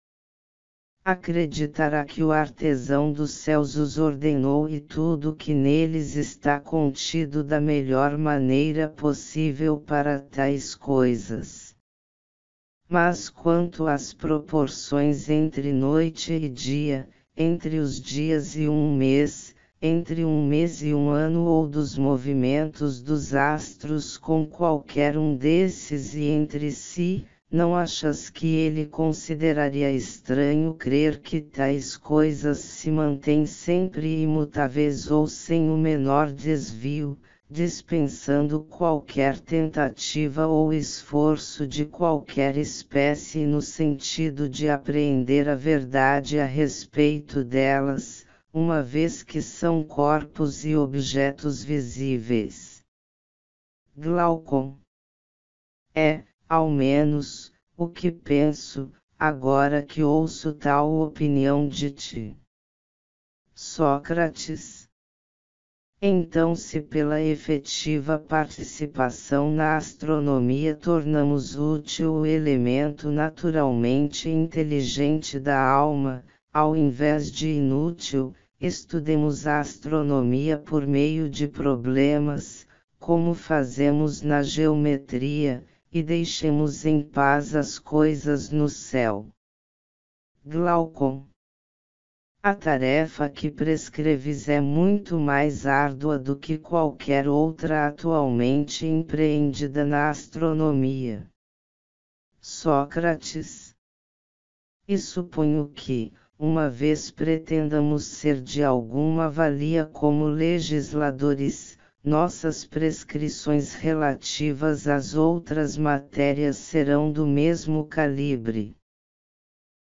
Acreditará 1.05 2.03
que 2.03 2.23
o 2.23 2.31
artesão 2.31 3.13
dos 3.13 3.29
céus 3.29 3.75
os 3.75 3.99
ordenou 3.99 4.67
e 4.67 4.79
tudo 4.79 5.35
que 5.35 5.53
neles 5.53 6.15
está 6.15 6.59
contido 6.59 7.43
da 7.43 7.61
melhor 7.61 8.17
maneira 8.17 8.89
possível 8.89 9.79
para 9.79 10.19
tais 10.19 10.73
coisas. 10.73 11.75
Mas 12.89 13.29
quanto 13.29 13.85
às 13.85 14.13
proporções 14.13 15.29
entre 15.29 15.71
noite 15.71 16.33
e 16.33 16.49
dia, 16.49 17.07
entre 17.37 17.77
os 17.77 18.01
dias 18.01 18.55
e 18.55 18.67
um 18.67 18.95
mês, 18.95 19.50
entre 19.83 20.23
um 20.23 20.45
mês 20.45 20.83
e 20.83 20.93
um 20.93 21.09
ano 21.09 21.45
ou 21.45 21.67
dos 21.67 21.97
movimentos 21.97 23.01
dos 23.01 23.33
astros 23.33 24.15
com 24.15 24.45
qualquer 24.45 25.17
um 25.17 25.35
desses 25.35 26.13
e 26.13 26.25
entre 26.25 26.71
si, 26.71 27.25
não 27.51 27.75
achas 27.75 28.29
que 28.29 28.47
ele 28.47 28.85
consideraria 28.85 29.91
estranho 29.91 30.75
crer 30.75 31.19
que 31.19 31.41
tais 31.41 31.97
coisas 31.97 32.59
se 32.59 32.91
mantêm 32.91 33.47
sempre 33.47 34.21
imutáveis 34.21 35.09
ou 35.09 35.25
sem 35.25 35.71
o 35.71 35.77
menor 35.77 36.31
desvio, 36.31 37.17
dispensando 37.49 38.61
qualquer 38.61 39.39
tentativa 39.39 40.45
ou 40.45 40.71
esforço 40.71 41.65
de 41.65 41.85
qualquer 41.85 42.55
espécie 42.55 43.47
no 43.47 43.63
sentido 43.63 44.47
de 44.47 44.69
apreender 44.69 45.49
a 45.49 45.55
verdade 45.55 46.39
a 46.39 46.45
respeito 46.45 47.43
delas? 47.43 48.29
Uma 48.53 48.83
vez 48.83 49.23
que 49.23 49.41
são 49.41 49.81
corpos 49.81 50.65
e 50.65 50.75
objetos 50.75 51.63
visíveis. 51.63 52.83
Glaucon. 53.95 54.77
É, 55.95 56.25
ao 56.49 56.69
menos, 56.69 57.53
o 57.77 57.87
que 57.87 58.11
penso, 58.11 58.91
agora 59.17 59.81
que 59.81 60.03
ouço 60.03 60.53
tal 60.53 60.91
opinião 60.99 61.65
de 61.65 61.91
ti. 61.91 62.37
Sócrates. 63.53 64.89
Então, 66.01 66.53
se 66.53 66.81
pela 66.81 67.21
efetiva 67.21 68.19
participação 68.19 69.49
na 69.51 69.77
astronomia 69.77 70.75
tornamos 70.75 71.55
útil 71.55 72.15
o 72.15 72.25
elemento 72.25 73.11
naturalmente 73.11 74.27
inteligente 74.27 75.39
da 75.39 75.61
alma, 75.61 76.25
ao 76.51 76.75
invés 76.75 77.31
de 77.31 77.49
inútil, 77.49 78.35
estudemos 78.61 79.47
a 79.47 79.59
astronomia 79.59 80.55
por 80.55 80.85
meio 80.85 81.27
de 81.27 81.47
problemas, 81.47 82.67
como 82.99 83.33
fazemos 83.33 84.21
na 84.21 84.43
geometria, 84.43 85.65
e 85.91 86.03
deixemos 86.03 86.85
em 86.85 87.01
paz 87.01 87.55
as 87.55 87.79
coisas 87.79 88.51
no 88.51 88.69
céu. 88.69 89.27
Glaucon. 90.45 91.25
A 92.43 92.53
tarefa 92.53 93.27
que 93.29 93.49
prescreves 93.49 94.47
é 94.47 94.61
muito 94.61 95.19
mais 95.19 95.65
árdua 95.65 96.19
do 96.19 96.35
que 96.35 96.57
qualquer 96.57 97.27
outra 97.27 97.87
atualmente 97.87 98.85
empreendida 98.85 99.83
na 99.83 100.09
astronomia. 100.09 101.27
Sócrates. 102.39 103.75
E 104.87 104.97
suponho 104.97 105.69
que, 105.69 106.11
uma 106.41 106.67
vez 106.67 107.11
pretendamos 107.11 108.03
ser 108.03 108.41
de 108.41 108.63
alguma 108.63 109.29
valia 109.29 109.85
como 109.85 110.25
legisladores, 110.25 111.77
nossas 112.03 112.65
prescrições 112.65 113.75
relativas 113.75 114.87
às 114.87 115.13
outras 115.13 115.77
matérias 115.77 116.57
serão 116.57 117.11
do 117.11 117.27
mesmo 117.27 117.85
calibre. 117.85 118.75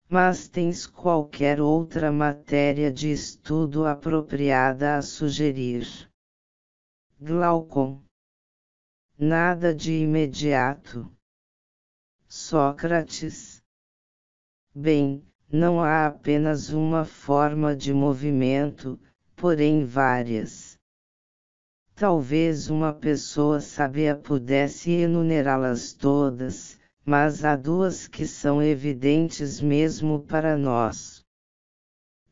Mas 0.07 0.47
tens 0.47 0.85
qualquer 0.85 1.59
outra 1.59 2.11
matéria 2.11 2.91
de 2.91 3.11
estudo 3.11 3.87
apropriada 3.87 4.97
a 4.97 5.01
sugerir? 5.01 5.87
Glaucon. 7.19 8.03
Nada 9.17 9.73
de 9.73 9.93
imediato. 9.93 11.11
Sócrates. 12.27 13.63
Bem, 14.75 15.25
não 15.51 15.81
há 15.81 16.07
apenas 16.07 16.69
uma 16.69 17.03
forma 17.03 17.75
de 17.75 17.93
movimento, 17.93 18.97
porém 19.35 19.83
várias. 19.83 20.77
Talvez 21.93 22.69
uma 22.69 22.93
pessoa 22.93 23.59
sábia 23.59 24.15
pudesse 24.15 24.91
enumerá-las 24.91 25.93
todas, 25.93 26.79
mas 27.05 27.43
há 27.43 27.55
duas 27.55 28.07
que 28.07 28.25
são 28.25 28.63
evidentes 28.63 29.59
mesmo 29.59 30.23
para 30.23 30.55
nós. 30.55 31.21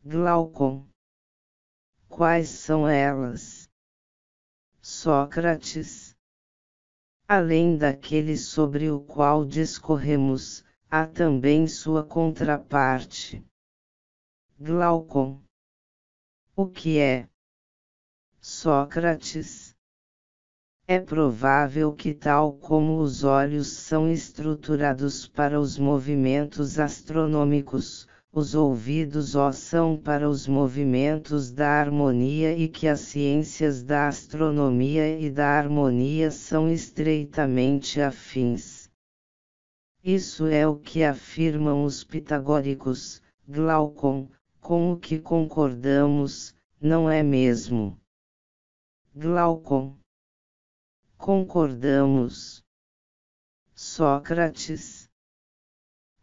Glaucon. 0.05 0.87
Quais 2.07 2.47
são 2.49 2.87
elas? 2.87 3.69
Sócrates. 4.81 6.15
Além 7.27 7.77
daquele 7.77 8.37
sobre 8.37 8.89
o 8.89 9.01
qual 9.01 9.45
discorremos, 9.45 10.63
há 10.91 11.05
também 11.05 11.67
sua 11.67 12.03
contraparte. 12.03 13.45
Glaucon. 14.59 15.39
O 16.55 16.65
que 16.65 16.97
é? 16.97 17.29
Sócrates. 18.41 19.75
É 20.87 20.99
provável 20.99 21.93
que, 21.93 22.11
tal 22.11 22.53
como 22.53 22.99
os 23.01 23.23
olhos 23.23 23.67
são 23.67 24.11
estruturados 24.11 25.27
para 25.27 25.59
os 25.59 25.77
movimentos 25.77 26.79
astronômicos, 26.79 28.07
os 28.31 28.55
ouvidos 28.55 29.35
ó 29.35 29.51
são 29.51 29.95
para 29.95 30.27
os 30.27 30.47
movimentos 30.47 31.51
da 31.51 31.69
harmonia 31.69 32.57
e 32.57 32.67
que 32.67 32.87
as 32.87 33.01
ciências 33.01 33.83
da 33.83 34.07
astronomia 34.07 35.19
e 35.19 35.29
da 35.29 35.47
harmonia 35.47 36.31
são 36.31 36.67
estreitamente 36.67 38.01
afins. 38.01 38.78
Isso 40.03 40.47
é 40.47 40.65
o 40.65 40.77
que 40.77 41.03
afirmam 41.03 41.83
os 41.83 42.05
pitagóricos, 42.05 43.21
Glaucon, 43.45 44.29
com 44.61 44.93
o 44.93 44.97
que 44.97 45.19
concordamos, 45.19 46.55
não 46.79 47.09
é 47.09 47.21
mesmo? 47.21 47.99
Glaucon. 49.13 49.97
Concordamos. 51.17 52.63
Sócrates. 53.73 55.09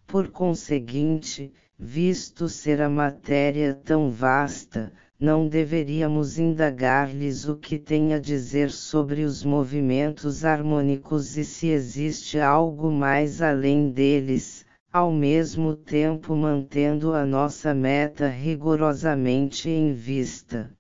Por 0.07 0.31
conseguinte, 0.31 1.53
visto 1.79 2.49
ser 2.49 2.81
a 2.81 2.89
matéria 2.89 3.75
tão 3.75 4.11
vasta, 4.11 4.91
não 5.19 5.49
deveríamos 5.49 6.39
indagar-lhes 6.39 7.49
o 7.49 7.57
que 7.57 7.79
tem 7.79 8.13
a 8.13 8.19
dizer 8.19 8.71
sobre 8.71 9.23
os 9.23 9.43
movimentos 9.43 10.45
harmônicos 10.45 11.39
e 11.39 11.45
se 11.45 11.69
existe 11.69 12.39
algo 12.39 12.91
mais 12.91 13.41
além 13.41 13.91
deles, 13.91 14.67
ao 14.93 15.11
mesmo 15.11 15.75
tempo 15.75 16.37
mantendo 16.37 17.15
a 17.15 17.25
nossa 17.25 17.73
meta 17.73 18.29
rigorosamente 18.29 19.71
em 19.71 19.95
vista. 19.95 20.71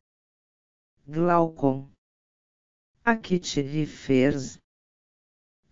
Glaucon. 1.09 1.89
A 3.05 3.17
que 3.17 3.39
te 3.39 3.63
referes? 3.63 4.59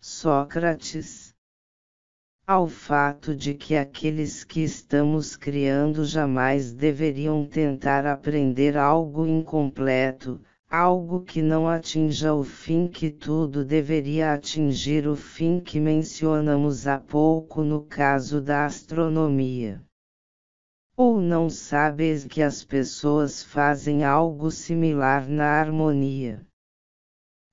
Sócrates. 0.00 1.33
Ao 2.46 2.68
fato 2.68 3.34
de 3.34 3.54
que 3.54 3.74
aqueles 3.74 4.44
que 4.44 4.60
estamos 4.60 5.34
criando 5.34 6.04
jamais 6.04 6.74
deveriam 6.74 7.46
tentar 7.46 8.04
aprender 8.04 8.76
algo 8.76 9.26
incompleto, 9.26 10.38
algo 10.68 11.22
que 11.22 11.40
não 11.40 11.66
atinja 11.66 12.34
o 12.34 12.44
fim 12.44 12.86
que 12.86 13.10
tudo 13.10 13.64
deveria 13.64 14.34
atingir 14.34 15.08
o 15.08 15.16
fim 15.16 15.58
que 15.58 15.80
mencionamos 15.80 16.86
há 16.86 17.00
pouco 17.00 17.64
no 17.64 17.82
caso 17.82 18.42
da 18.42 18.66
astronomia. 18.66 19.80
Ou 20.94 21.22
não 21.22 21.48
sabes 21.48 22.26
que 22.26 22.42
as 22.42 22.62
pessoas 22.62 23.42
fazem 23.42 24.04
algo 24.04 24.50
similar 24.50 25.26
na 25.26 25.46
harmonia? 25.46 26.46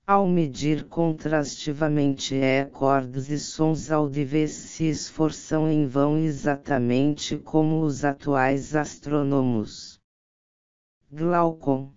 Ao 0.04 0.26
medir 0.26 0.88
contrastivamente 0.88 2.34
acordes 2.60 3.30
e 3.30 3.38
sons 3.38 3.88
audíveis 3.88 4.50
se 4.50 4.88
esforçam 4.88 5.70
em 5.70 5.86
vão 5.86 6.18
exatamente 6.18 7.38
como 7.38 7.82
os 7.82 8.04
atuais 8.04 8.74
astrônomos. 8.74 10.00
Glaucon. 11.08 11.94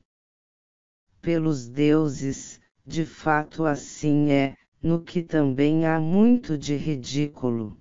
Pelos 1.19 1.68
deuses, 1.68 2.61
de 2.86 3.07
fato 3.07 3.65
assim 3.65 4.32
é, 4.32 4.56
no 4.84 5.02
que 5.02 5.23
também 5.23 5.88
há 5.88 5.99
muito 5.99 6.56
de 6.60 6.76
ridículo. 6.76 7.76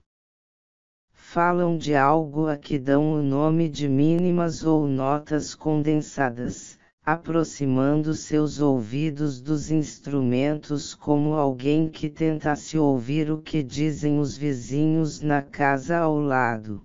Falam 1.13 1.77
de 1.77 1.95
algo 1.95 2.47
a 2.47 2.57
que 2.57 2.79
dão 2.79 3.13
o 3.13 3.23
nome 3.23 3.69
de 3.69 3.87
mínimas 3.87 4.65
ou 4.65 4.89
notas 4.89 5.55
condensadas 5.55 6.79
aproximando 7.07 8.15
seus 8.15 8.63
ouvidos 8.63 9.39
dos 9.39 9.71
instrumentos 9.71 10.95
como 10.95 11.35
alguém 11.35 11.87
que 11.87 12.09
tentasse 12.09 12.79
ouvir 12.79 13.31
o 13.31 13.43
que 13.43 13.63
dizem 13.63 14.19
os 14.19 14.39
vizinhos 14.39 15.21
na 15.21 15.43
casa 15.43 15.99
ao 15.99 16.19
lado. 16.19 16.81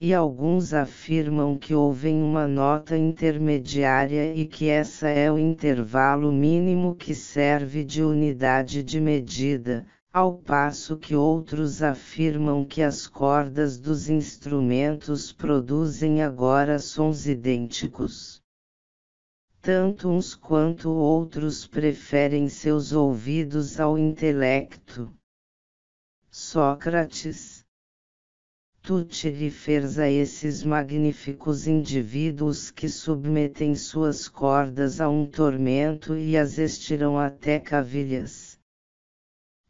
E 0.00 0.14
alguns 0.14 0.72
afirmam 0.72 1.58
que 1.58 1.74
ouvem 1.74 2.22
uma 2.22 2.46
nota 2.46 2.96
intermediária 2.96 4.32
e 4.36 4.46
que 4.46 4.68
essa 4.68 5.08
é 5.08 5.32
o 5.32 5.36
intervalo 5.36 6.30
mínimo 6.30 6.94
que 6.94 7.12
serve 7.12 7.82
de 7.82 8.04
unidade 8.04 8.84
de 8.84 9.00
medida, 9.00 9.84
ao 10.12 10.38
passo 10.38 10.96
que 10.96 11.16
outros 11.16 11.82
afirmam 11.82 12.64
que 12.64 12.80
as 12.80 13.08
cordas 13.08 13.80
dos 13.80 14.08
instrumentos 14.08 15.32
produzem 15.32 16.22
agora 16.22 16.78
sons 16.78 17.26
idênticos 17.26 18.41
tanto 19.62 20.08
uns 20.08 20.34
quanto 20.34 20.90
outros 20.90 21.68
preferem 21.68 22.48
seus 22.48 22.92
ouvidos 22.92 23.78
ao 23.78 23.96
intelecto. 23.96 25.08
Sócrates. 26.28 27.64
Tu 28.82 29.04
te 29.04 29.30
referes 29.30 30.00
a 30.00 30.10
esses 30.10 30.64
magníficos 30.64 31.68
indivíduos 31.68 32.72
que 32.72 32.88
submetem 32.88 33.76
suas 33.76 34.28
cordas 34.28 35.00
a 35.00 35.08
um 35.08 35.24
tormento 35.24 36.16
e 36.16 36.36
as 36.36 36.58
estiram 36.58 37.16
até 37.16 37.60
cavilhas. 37.60 38.41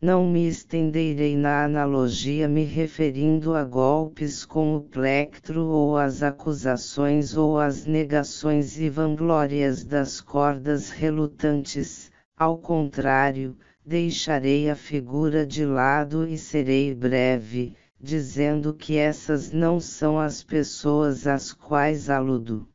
Não 0.05 0.29
me 0.29 0.49
estenderei 0.49 1.37
na 1.37 1.63
analogia 1.63 2.49
me 2.49 2.65
referindo 2.65 3.55
a 3.55 3.63
golpes 3.63 4.45
com 4.45 4.75
o 4.75 4.81
plectro 4.81 5.65
ou 5.65 5.97
as 5.97 6.25
acusações 6.25 7.37
ou 7.37 7.57
as 7.57 7.87
negações 7.87 8.81
e 8.81 8.89
vanglórias 8.89 9.85
das 9.85 10.21
cordas 10.21 10.91
relutantes, 10.91 12.11
ao 12.37 12.59
contrário, 12.59 13.57
deixarei 13.87 14.69
a 14.69 14.75
figura 14.75 15.47
de 15.47 15.65
lado 15.65 16.27
e 16.27 16.37
serei 16.37 16.93
breve, 16.93 17.77
dizendo 18.01 18.75
que 18.75 18.97
essas 18.97 19.53
não 19.53 19.79
são 19.79 20.19
as 20.19 20.43
pessoas 20.43 21.29
às 21.29 21.53
quais 21.53 22.11
aludo. 22.11 22.67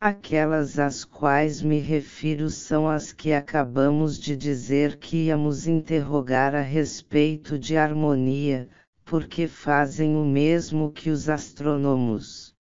Aquelas 0.00 0.78
às 0.78 1.04
quais 1.04 1.60
me 1.60 1.80
refiro 1.80 2.50
são 2.50 2.88
as 2.88 3.12
que 3.12 3.32
acabamos 3.32 4.16
de 4.16 4.36
dizer 4.36 4.96
que 4.96 5.24
íamos 5.24 5.66
interrogar 5.66 6.54
a 6.54 6.60
respeito 6.60 7.58
de 7.58 7.76
harmonia, 7.76 8.68
porque 9.04 9.48
fazem 9.48 10.14
o 10.14 10.24
mesmo 10.24 10.92
que 10.92 11.10
os 11.10 11.28
astrônomos. 11.28 12.54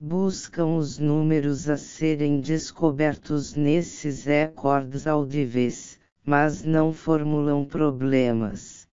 Buscam 0.00 0.76
os 0.78 0.98
números 0.98 1.68
a 1.68 1.76
serem 1.76 2.40
descobertos 2.40 3.54
nesses 3.54 4.26
acordes 4.26 5.06
audíveis, 5.06 6.00
mas 6.24 6.64
não 6.64 6.94
formulam 6.94 7.62
problemas. 7.62 8.88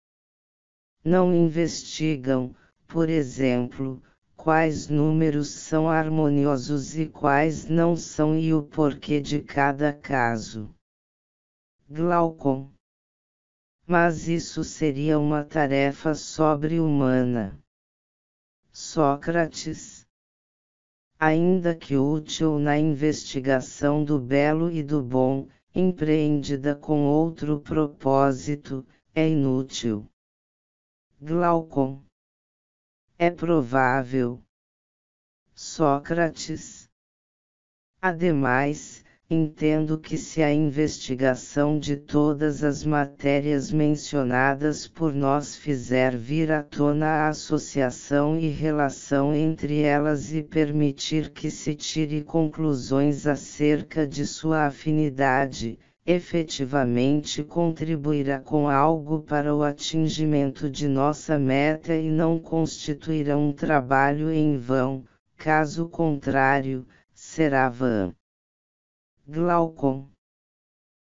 Não 1.04 1.34
investigam, 1.34 2.56
por 2.88 3.10
exemplo, 3.10 4.02
quais 4.46 4.86
números 4.86 5.48
são 5.48 5.88
harmoniosos 5.88 6.96
e 6.96 7.08
quais 7.08 7.68
não 7.68 7.96
são 7.96 8.38
e 8.38 8.54
o 8.54 8.62
porquê 8.62 9.20
de 9.20 9.42
cada 9.42 9.92
caso. 9.92 10.72
Glaucon. 11.90 12.70
Mas 13.84 14.28
isso 14.28 14.62
seria 14.62 15.18
uma 15.18 15.42
tarefa 15.42 16.14
sobre-humana. 16.14 17.58
Sócrates. 18.70 20.06
Ainda 21.18 21.74
que 21.74 21.96
útil 21.96 22.60
na 22.60 22.78
investigação 22.78 24.04
do 24.04 24.16
belo 24.16 24.70
e 24.70 24.80
do 24.80 25.02
bom, 25.02 25.48
empreendida 25.74 26.76
com 26.76 27.04
outro 27.04 27.58
propósito, 27.58 28.86
é 29.12 29.28
inútil. 29.28 30.08
Glaucon 31.20 32.05
é 33.18 33.30
provável. 33.30 34.42
Sócrates. 35.54 36.86
Ademais, 38.02 39.02
entendo 39.30 39.98
que 39.98 40.18
se 40.18 40.42
a 40.42 40.52
investigação 40.52 41.78
de 41.78 41.96
todas 41.96 42.62
as 42.62 42.84
matérias 42.84 43.72
mencionadas 43.72 44.86
por 44.86 45.14
nós 45.14 45.56
fizer 45.56 46.14
vir 46.14 46.52
à 46.52 46.62
tona 46.62 47.06
a 47.06 47.28
associação 47.28 48.38
e 48.38 48.48
relação 48.48 49.34
entre 49.34 49.80
elas 49.80 50.34
e 50.34 50.42
permitir 50.42 51.30
que 51.30 51.50
se 51.50 51.74
tire 51.74 52.22
conclusões 52.22 53.26
acerca 53.26 54.06
de 54.06 54.26
sua 54.26 54.66
afinidade, 54.66 55.78
efetivamente 56.06 57.42
contribuirá 57.42 58.38
com 58.38 58.68
algo 58.68 59.22
para 59.22 59.52
o 59.52 59.64
atingimento 59.64 60.70
de 60.70 60.86
nossa 60.86 61.36
meta 61.36 61.96
e 61.96 62.08
não 62.08 62.38
constituirá 62.38 63.36
um 63.36 63.52
trabalho 63.52 64.30
em 64.30 64.56
vão, 64.56 65.04
caso 65.36 65.88
contrário, 65.88 66.86
será 67.12 67.68
vã. 67.68 68.14
Glaucon. 69.26 70.08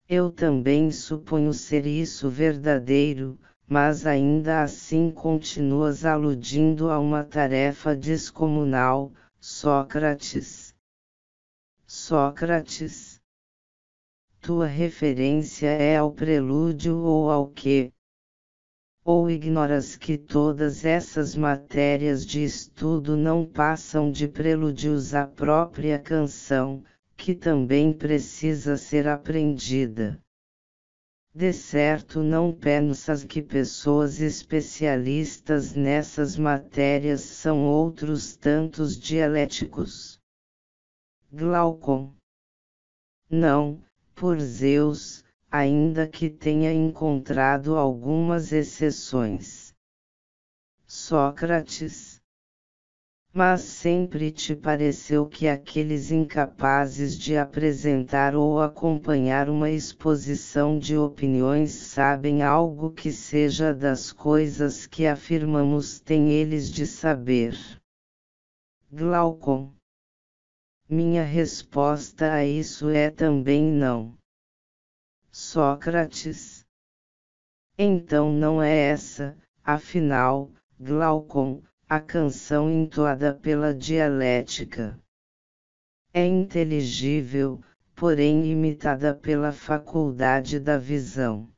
Eu 0.08 0.32
também 0.32 0.90
suponho 0.90 1.54
ser 1.54 1.86
isso 1.86 2.28
verdadeiro, 2.28 3.38
mas 3.68 4.04
ainda 4.04 4.60
assim 4.60 5.12
continuas 5.12 6.04
aludindo 6.04 6.90
a 6.90 6.98
uma 6.98 7.22
tarefa 7.22 7.94
descomunal, 7.94 9.12
Sócrates. 9.38 10.74
Sócrates 11.86 13.09
tua 14.40 14.66
referência 14.66 15.68
é 15.68 15.98
ao 15.98 16.12
prelúdio 16.12 16.98
ou 16.98 17.30
ao 17.30 17.48
que? 17.48 17.92
Ou 19.04 19.30
ignoras 19.30 19.96
que 19.96 20.16
todas 20.16 20.84
essas 20.84 21.36
matérias 21.36 22.24
de 22.24 22.42
estudo 22.42 23.16
não 23.16 23.44
passam 23.44 24.10
de 24.10 24.26
prelúdios 24.26 25.14
à 25.14 25.26
própria 25.26 25.98
canção, 25.98 26.82
que 27.16 27.34
também 27.34 27.92
precisa 27.92 28.76
ser 28.78 29.06
aprendida? 29.06 30.18
De 31.34 31.52
certo 31.52 32.22
não 32.22 32.52
pensas 32.52 33.22
que 33.22 33.42
pessoas 33.42 34.20
especialistas 34.20 35.74
nessas 35.74 36.36
matérias 36.36 37.20
são 37.20 37.66
outros 37.66 38.36
tantos 38.36 38.98
dialéticos. 38.98 40.18
Glaucon. 41.30 42.12
Não, 43.30 43.80
por 44.20 44.38
Zeus, 44.38 45.24
ainda 45.50 46.06
que 46.06 46.28
tenha 46.28 46.70
encontrado 46.74 47.74
algumas 47.74 48.52
exceções. 48.52 49.74
Sócrates. 50.86 52.20
Mas 53.32 53.62
sempre 53.62 54.30
te 54.30 54.54
pareceu 54.54 55.26
que 55.26 55.48
aqueles 55.48 56.10
incapazes 56.10 57.16
de 57.16 57.34
apresentar 57.34 58.36
ou 58.36 58.60
acompanhar 58.60 59.48
uma 59.48 59.70
exposição 59.70 60.78
de 60.78 60.98
opiniões 60.98 61.70
sabem 61.70 62.42
algo 62.42 62.90
que 62.90 63.10
seja 63.10 63.72
das 63.72 64.12
coisas 64.12 64.84
que 64.86 65.06
afirmamos 65.06 65.98
têm 65.98 66.30
eles 66.30 66.70
de 66.70 66.86
saber. 66.86 67.56
Glaucon. 68.92 69.79
Minha 70.92 71.22
resposta 71.22 72.32
a 72.32 72.44
isso 72.44 72.88
é 72.88 73.10
também 73.10 73.62
não. 73.62 74.18
Sócrates. 75.30 76.66
Então 77.78 78.32
não 78.32 78.60
é 78.60 78.76
essa, 78.76 79.38
afinal, 79.62 80.50
Glaucon, 80.80 81.62
a 81.88 82.00
canção 82.00 82.68
entoada 82.68 83.32
pela 83.32 83.72
dialética. 83.72 84.98
É 86.12 86.26
inteligível, 86.26 87.62
porém 87.94 88.50
imitada 88.50 89.14
pela 89.14 89.52
faculdade 89.52 90.58
da 90.58 90.76
visão. 90.76 91.48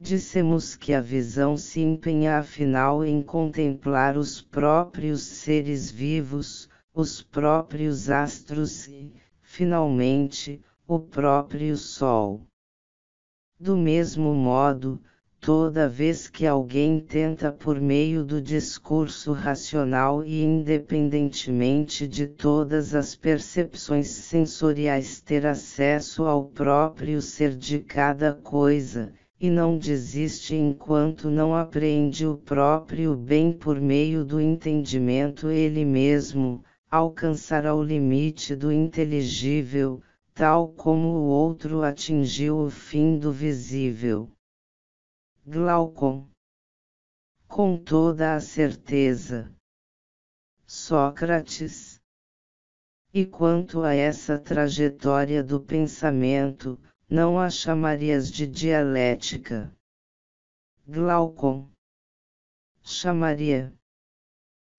Dissemos 0.00 0.74
que 0.74 0.94
a 0.94 1.00
visão 1.02 1.58
se 1.58 1.82
empenha 1.82 2.38
afinal 2.38 3.04
em 3.04 3.22
contemplar 3.22 4.16
os 4.16 4.40
próprios 4.40 5.20
seres 5.24 5.90
vivos, 5.90 6.70
os 6.96 7.20
próprios 7.20 8.08
astros 8.08 8.86
e, 8.86 9.12
finalmente, 9.42 10.62
o 10.86 11.00
próprio 11.00 11.76
Sol. 11.76 12.46
Do 13.58 13.76
mesmo 13.76 14.32
modo, 14.32 15.02
toda 15.40 15.88
vez 15.88 16.28
que 16.28 16.46
alguém 16.46 17.00
tenta 17.00 17.50
por 17.50 17.80
meio 17.80 18.24
do 18.24 18.40
discurso 18.40 19.32
racional 19.32 20.24
e 20.24 20.40
independentemente 20.44 22.06
de 22.06 22.28
todas 22.28 22.94
as 22.94 23.16
percepções 23.16 24.06
sensoriais 24.06 25.20
ter 25.20 25.44
acesso 25.44 26.26
ao 26.26 26.44
próprio 26.44 27.20
ser 27.20 27.56
de 27.56 27.80
cada 27.80 28.34
coisa, 28.34 29.12
e 29.40 29.50
não 29.50 29.76
desiste 29.76 30.54
enquanto 30.54 31.28
não 31.28 31.56
apreende 31.56 32.24
o 32.24 32.36
próprio 32.36 33.16
bem 33.16 33.52
por 33.52 33.80
meio 33.80 34.24
do 34.24 34.40
entendimento 34.40 35.50
ele 35.50 35.84
mesmo, 35.84 36.62
alcançará 36.94 37.74
o 37.74 37.82
limite 37.82 38.54
do 38.54 38.70
inteligível, 38.70 40.00
tal 40.32 40.68
como 40.68 41.08
o 41.08 41.24
outro 41.24 41.82
atingiu 41.82 42.56
o 42.56 42.70
fim 42.70 43.18
do 43.18 43.32
visível. 43.32 44.30
Glaucon. 45.44 46.28
Com 47.48 47.76
toda 47.76 48.36
a 48.36 48.40
certeza. 48.40 49.52
Sócrates. 50.64 52.00
E 53.12 53.26
quanto 53.26 53.82
a 53.82 53.92
essa 53.92 54.38
trajetória 54.38 55.42
do 55.42 55.60
pensamento, 55.60 56.80
não 57.10 57.40
a 57.40 57.50
chamarias 57.50 58.30
de 58.30 58.46
dialética? 58.46 59.76
Glaucon. 60.86 61.68
Chamaria. 62.84 63.74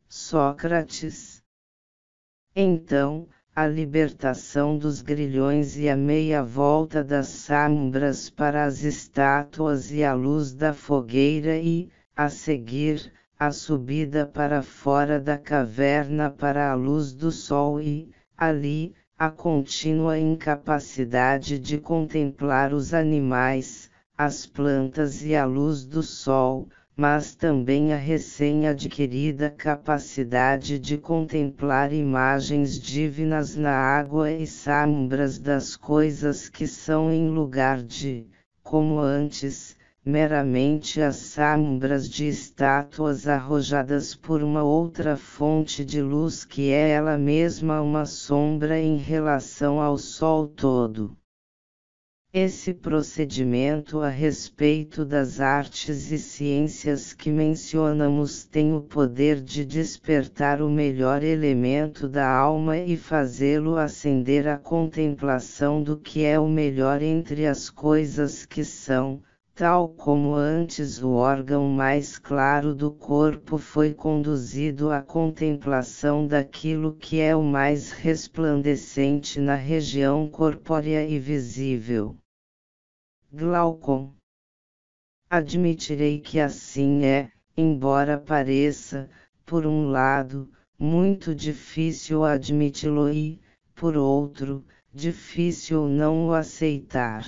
Sócrates. 0.08 1.35
Então, 2.58 3.28
a 3.54 3.68
libertação 3.68 4.78
dos 4.78 5.02
grilhões 5.02 5.76
e 5.78 5.90
a 5.90 5.98
meia 5.98 6.42
volta 6.42 7.04
das 7.04 7.28
sombras 7.28 8.30
para 8.30 8.64
as 8.64 8.82
estátuas 8.82 9.92
e 9.92 10.06
a 10.06 10.14
luz 10.14 10.54
da 10.54 10.74
fogueira 10.74 11.58
e, 11.58 11.90
a 12.16 12.30
seguir, 12.30 13.12
a 13.38 13.52
subida 13.52 14.26
para 14.26 14.62
fora 14.62 15.20
da 15.20 15.38
caverna 15.38 16.30
para 16.30 16.72
a 16.72 16.76
luz 16.76 17.14
do 17.14 17.30
sol 17.30 17.82
e, 17.82 18.10
ali, 18.38 18.96
a 19.20 19.30
contínua 19.30 20.18
incapacidade 20.18 21.60
de 21.60 21.78
contemplar 21.78 22.74
os 22.74 22.94
animais, 22.94 23.92
as 24.18 24.46
plantas 24.46 25.22
e 25.26 25.36
a 25.36 25.44
luz 25.44 25.86
do 25.86 26.02
sol, 26.02 26.70
mas 26.98 27.36
também 27.36 27.92
a 27.92 27.98
recém-adquirida 27.98 29.50
capacidade 29.50 30.80
de 30.80 30.98
contemplar 30.98 31.92
imagens 31.92 32.80
divinas 32.80 33.58
na 33.58 33.74
água 33.74 34.32
e 34.32 34.48
sombras 34.48 35.38
das 35.38 35.76
coisas 35.76 36.48
que 36.48 36.66
são 36.66 37.12
em 37.12 37.30
lugar 37.30 37.84
de, 37.84 38.26
como 38.64 38.98
antes, 38.98 39.76
meramente 40.06 41.02
as 41.02 41.18
sombras 41.18 42.08
de 42.10 42.30
estátuas 42.30 43.28
arrojadas 43.28 44.16
por 44.16 44.42
uma 44.42 44.64
outra 44.64 45.18
fonte 45.18 45.84
de 45.84 46.02
luz 46.02 46.46
que 46.46 46.72
é 46.72 46.92
ela 46.92 47.18
mesma 47.18 47.82
uma 47.82 48.06
sombra 48.06 48.80
em 48.80 48.96
relação 48.96 49.82
ao 49.82 49.98
sol 49.98 50.48
todo. 50.48 51.18
Esse 52.38 52.74
procedimento 52.74 54.02
a 54.02 54.10
respeito 54.10 55.06
das 55.06 55.40
artes 55.40 56.12
e 56.12 56.20
ciências 56.20 57.14
que 57.14 57.30
mencionamos 57.32 58.44
tem 58.44 58.74
o 58.74 58.82
poder 58.82 59.40
de 59.40 59.64
despertar 59.64 60.62
o 60.62 60.70
melhor 60.70 61.24
elemento 61.24 62.10
da 62.10 62.30
alma 62.30 62.78
e 62.78 62.98
fazê-lo 62.98 63.78
acender 63.78 64.50
a 64.50 64.58
contemplação 64.58 65.82
do 65.82 65.98
que 65.98 66.26
é 66.26 66.38
o 66.38 66.46
melhor 66.46 67.02
entre 67.02 67.48
as 67.48 67.70
coisas 67.70 68.46
que 68.46 68.66
são, 68.66 69.22
tal 69.56 69.88
como 69.88 70.36
antes 70.36 71.02
o 71.02 71.12
órgão 71.12 71.70
mais 71.70 72.20
claro 72.20 72.76
do 72.76 72.92
corpo 72.92 73.58
foi 73.58 73.94
conduzido 73.94 74.92
à 74.92 75.02
contemplação 75.02 76.28
daquilo 76.28 76.98
que 76.98 77.22
é 77.22 77.34
o 77.34 77.42
mais 77.42 77.94
resplandecente 77.94 79.40
na 79.40 79.56
região 79.56 80.28
corpórea 80.28 81.08
e 81.08 81.18
visível. 81.18 82.18
Glaucon. 83.38 84.14
Admitirei 85.30 86.22
que 86.22 86.40
assim 86.40 87.04
é, 87.04 87.30
embora 87.58 88.18
pareça, 88.18 89.10
por 89.46 89.66
um 89.66 89.90
lado, 89.90 90.50
muito 90.80 91.36
difícil 91.36 92.24
admiti-lo 92.24 93.10
e, 93.10 93.42
por 93.76 93.98
outro, 93.98 94.64
difícil 94.94 95.90
não 95.90 96.28
o 96.28 96.34
aceitar. 96.34 97.26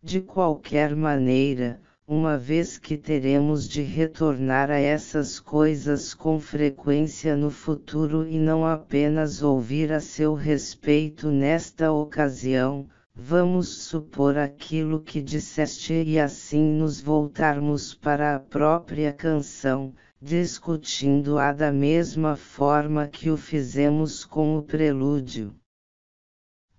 De 0.00 0.20
qualquer 0.20 0.94
maneira, 0.94 1.82
uma 2.06 2.38
vez 2.38 2.78
que 2.78 2.96
teremos 2.96 3.68
de 3.68 3.82
retornar 3.82 4.70
a 4.70 4.78
essas 4.78 5.40
coisas 5.40 6.14
com 6.14 6.38
frequência 6.38 7.36
no 7.36 7.50
futuro 7.50 8.28
e 8.28 8.38
não 8.38 8.64
apenas 8.64 9.42
ouvir 9.42 9.92
a 9.92 9.98
seu 9.98 10.34
respeito 10.34 11.32
nesta 11.32 11.90
ocasião, 11.90 12.88
Vamos 13.20 13.82
supor 13.82 14.38
aquilo 14.38 15.02
que 15.02 15.20
disseste 15.20 15.92
e 15.92 16.20
assim 16.20 16.62
nos 16.62 17.00
voltarmos 17.00 17.92
para 17.92 18.36
a 18.36 18.38
própria 18.38 19.12
canção, 19.12 19.92
discutindo-a 20.22 21.52
da 21.52 21.72
mesma 21.72 22.36
forma 22.36 23.08
que 23.08 23.28
o 23.28 23.36
fizemos 23.36 24.24
com 24.24 24.56
o 24.56 24.62
prelúdio. 24.62 25.52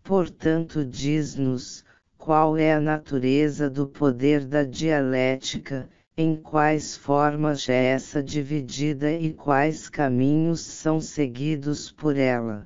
Portanto, 0.01 0.85
diz-nos, 0.85 1.83
qual 2.17 2.55
é 2.55 2.71
a 2.71 2.79
natureza 2.79 3.69
do 3.69 3.85
poder 3.85 4.45
da 4.45 4.63
dialética, 4.63 5.89
em 6.15 6.37
quais 6.37 6.95
formas 6.95 7.67
é 7.67 7.87
essa 7.87 8.23
dividida 8.23 9.11
e 9.11 9.33
quais 9.33 9.89
caminhos 9.89 10.61
são 10.61 11.01
seguidos 11.01 11.91
por 11.91 12.15
ela. 12.15 12.65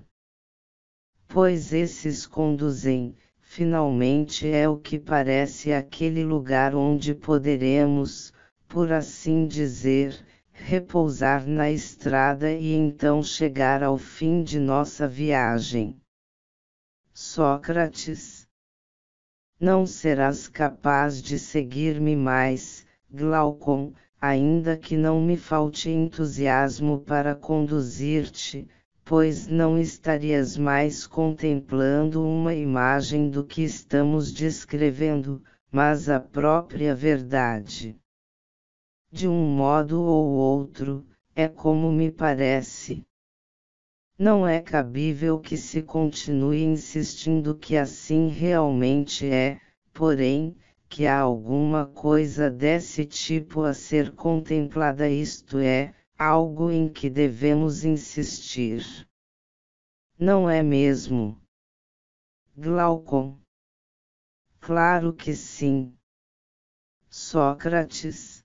Pois 1.28 1.74
esses 1.74 2.28
conduzem, 2.28 3.16
finalmente 3.56 4.48
é 4.48 4.68
o 4.68 4.80
que 4.80 4.98
parece 4.98 5.72
aquele 5.72 6.24
lugar 6.24 6.74
onde 6.74 7.14
poderemos, 7.14 8.34
por 8.68 8.92
assim 8.92 9.46
dizer, 9.46 10.26
repousar 10.52 11.46
na 11.46 11.70
estrada 11.70 12.52
e 12.52 12.74
então 12.74 13.22
chegar 13.22 13.84
ao 13.84 13.96
fim 13.96 14.42
de 14.42 14.58
nossa 14.58 15.08
viagem. 15.08 16.02
Sócrates. 17.14 18.48
Não 19.60 19.86
serás 19.86 20.48
capaz 20.48 21.22
de 21.22 21.38
seguir-me 21.38 22.16
mais, 22.16 22.88
Glaucon, 23.08 23.94
ainda 24.20 24.76
que 24.76 24.98
não 24.98 25.22
me 25.22 25.38
falte 25.38 25.92
entusiasmo 25.92 27.02
para 27.02 27.36
conduzir-te, 27.36 28.68
pois 29.16 29.46
não 29.46 29.78
estarias 29.78 30.58
mais 30.58 31.06
contemplando 31.06 32.28
uma 32.28 32.52
imagem 32.52 33.30
do 33.30 33.46
que 33.46 33.62
estamos 33.62 34.34
descrevendo, 34.34 35.40
mas 35.72 36.10
a 36.10 36.20
própria 36.20 36.96
verdade. 36.96 37.96
De 39.12 39.28
um 39.28 39.56
modo 39.56 40.02
ou 40.02 40.30
outro, 40.32 41.06
é 41.36 41.48
como 41.48 41.92
me 41.92 42.10
parece. 42.10 43.06
Não 44.18 44.48
é 44.48 44.60
cabível 44.60 45.40
que 45.40 45.58
se 45.58 45.84
continue 45.84 46.64
insistindo 46.64 47.54
que 47.54 47.78
assim 47.78 48.30
realmente 48.30 49.28
é, 49.28 49.62
porém, 49.94 50.58
que 50.90 51.06
há 51.06 51.20
alguma 51.20 51.86
coisa 51.86 52.50
desse 52.50 53.06
tipo 53.06 53.62
a 53.62 53.76
ser 53.76 54.16
contemplada, 54.16 55.08
isto 55.08 55.60
é, 55.60 55.94
algo 56.24 56.72
em 56.72 56.88
que 56.88 57.10
devemos 57.10 57.84
insistir. 57.84 59.06
Não 60.18 60.50
é 60.50 60.64
mesmo? 60.64 61.38
Glaucon. 62.56 63.38
Claro 64.62 65.12
que 65.12 65.36
sim. 65.36 65.94
Sócrates. 67.10 68.42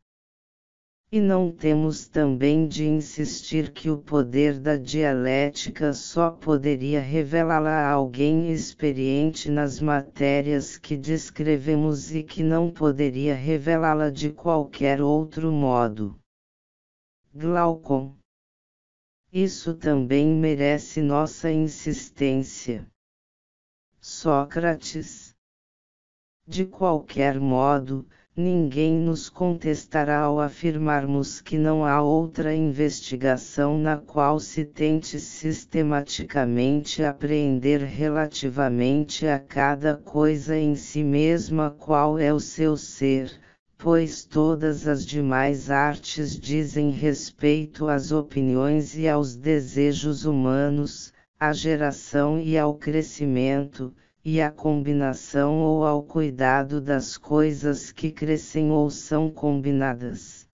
E 1.13 1.21
não 1.21 1.53
temos 1.53 2.09
também 2.09 2.67
de 2.67 2.85
insistir 2.85 3.73
que 3.73 3.89
o 3.89 3.97
poder 3.97 4.59
da 4.59 4.77
dialética 4.77 5.93
só 5.93 6.33
poderia 6.33 7.01
revelá-la 7.01 7.71
a 7.71 7.93
alguém 7.93 8.51
experiente 8.51 9.49
nas 9.49 9.81
matérias 9.81 10.77
que 10.77 10.97
descrevemos 10.97 12.13
e 12.13 12.25
que 12.25 12.43
não 12.43 12.73
poderia 12.73 13.37
revelá-la 13.37 14.11
de 14.11 14.33
qualquer 14.33 15.01
outro 15.01 15.53
modo. 15.53 16.19
Glaucon. 17.41 18.17
Isso 19.33 19.73
também 19.73 20.27
merece 20.27 21.01
nossa 21.01 21.49
insistência. 21.53 22.85
Sócrates. 24.01 25.37
De 26.45 26.67
qualquer 26.67 27.39
modo, 27.39 28.05
ninguém 28.37 28.99
nos 28.99 29.31
contestará 29.31 30.23
ao 30.23 30.41
afirmarmos 30.41 31.41
que 31.41 31.57
não 31.57 31.85
há 31.85 32.03
outra 32.03 32.53
investigação 32.53 33.79
na 33.79 33.99
qual 33.99 34.41
se 34.41 34.65
tente 34.65 35.21
sistematicamente 35.21 37.05
apreender 37.05 37.83
relativamente 37.85 39.29
a 39.29 39.39
cada 39.39 39.97
coisa 39.97 40.59
em 40.59 40.75
si 40.75 41.05
mesma 41.05 41.71
qual 41.71 42.19
é 42.19 42.35
o 42.35 42.41
seu 42.41 42.77
ser, 42.77 43.31
pois 43.79 44.25
todas 44.25 44.89
as 44.89 45.07
demais 45.07 45.71
artes 45.71 46.37
dizem 46.37 46.91
respeito 46.91 47.87
às 47.87 48.11
opiniões 48.11 48.97
e 48.97 49.09
aos 49.09 49.37
desejos 49.37 50.25
humanos, 50.25 51.13
à 51.39 51.53
geração 51.53 52.41
e 52.41 52.59
ao 52.59 52.75
crescimento 52.75 53.95
e 54.25 54.41
à 54.41 54.51
combinação 54.51 55.61
ou 55.61 55.87
ao 55.87 56.03
cuidado 56.03 56.81
das 56.81 57.17
coisas 57.17 57.93
que 57.93 58.11
crescem 58.11 58.73
ou 58.73 58.91
são 58.91 59.31
combinadas. 59.31 60.49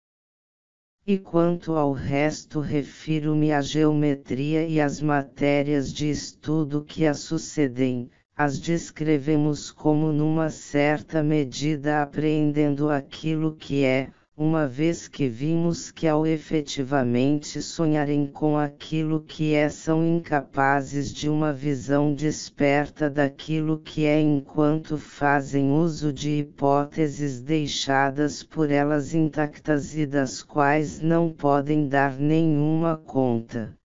E 1.06 1.18
quanto 1.18 1.72
ao 1.72 1.92
resto, 1.92 2.60
refiro-me 2.60 3.52
à 3.52 3.62
geometria 3.62 4.66
e 4.66 4.78
às 4.78 5.00
matérias 5.00 5.90
de 5.90 6.10
estudo 6.10 6.84
que 6.84 7.06
a 7.06 7.14
sucedem, 7.14 8.10
as 8.36 8.58
descrevemos 8.58 9.70
como 9.70 10.12
numa 10.12 10.50
certa 10.50 11.22
medida 11.22 12.02
apreendendo 12.02 12.90
aquilo 12.90 13.54
que 13.54 13.84
é, 13.84 14.10
uma 14.36 14.66
vez 14.66 15.06
que 15.06 15.28
vimos 15.28 15.92
que 15.92 16.08
ao 16.08 16.26
efetivamente 16.26 17.62
sonharem 17.62 18.26
com 18.26 18.58
aquilo 18.58 19.20
que 19.20 19.54
é 19.54 19.68
são 19.68 20.04
incapazes 20.04 21.14
de 21.14 21.28
uma 21.28 21.52
visão 21.52 22.12
desperta 22.12 23.08
daquilo 23.08 23.78
que 23.78 24.04
é 24.04 24.20
enquanto 24.20 24.98
fazem 24.98 25.70
uso 25.70 26.12
de 26.12 26.40
hipóteses 26.40 27.40
deixadas 27.40 28.42
por 28.42 28.68
elas 28.68 29.14
intactas 29.14 29.96
e 29.96 30.04
das 30.04 30.42
quais 30.42 31.00
não 31.00 31.30
podem 31.30 31.86
dar 31.86 32.18
nenhuma 32.18 32.96
conta 32.96 33.78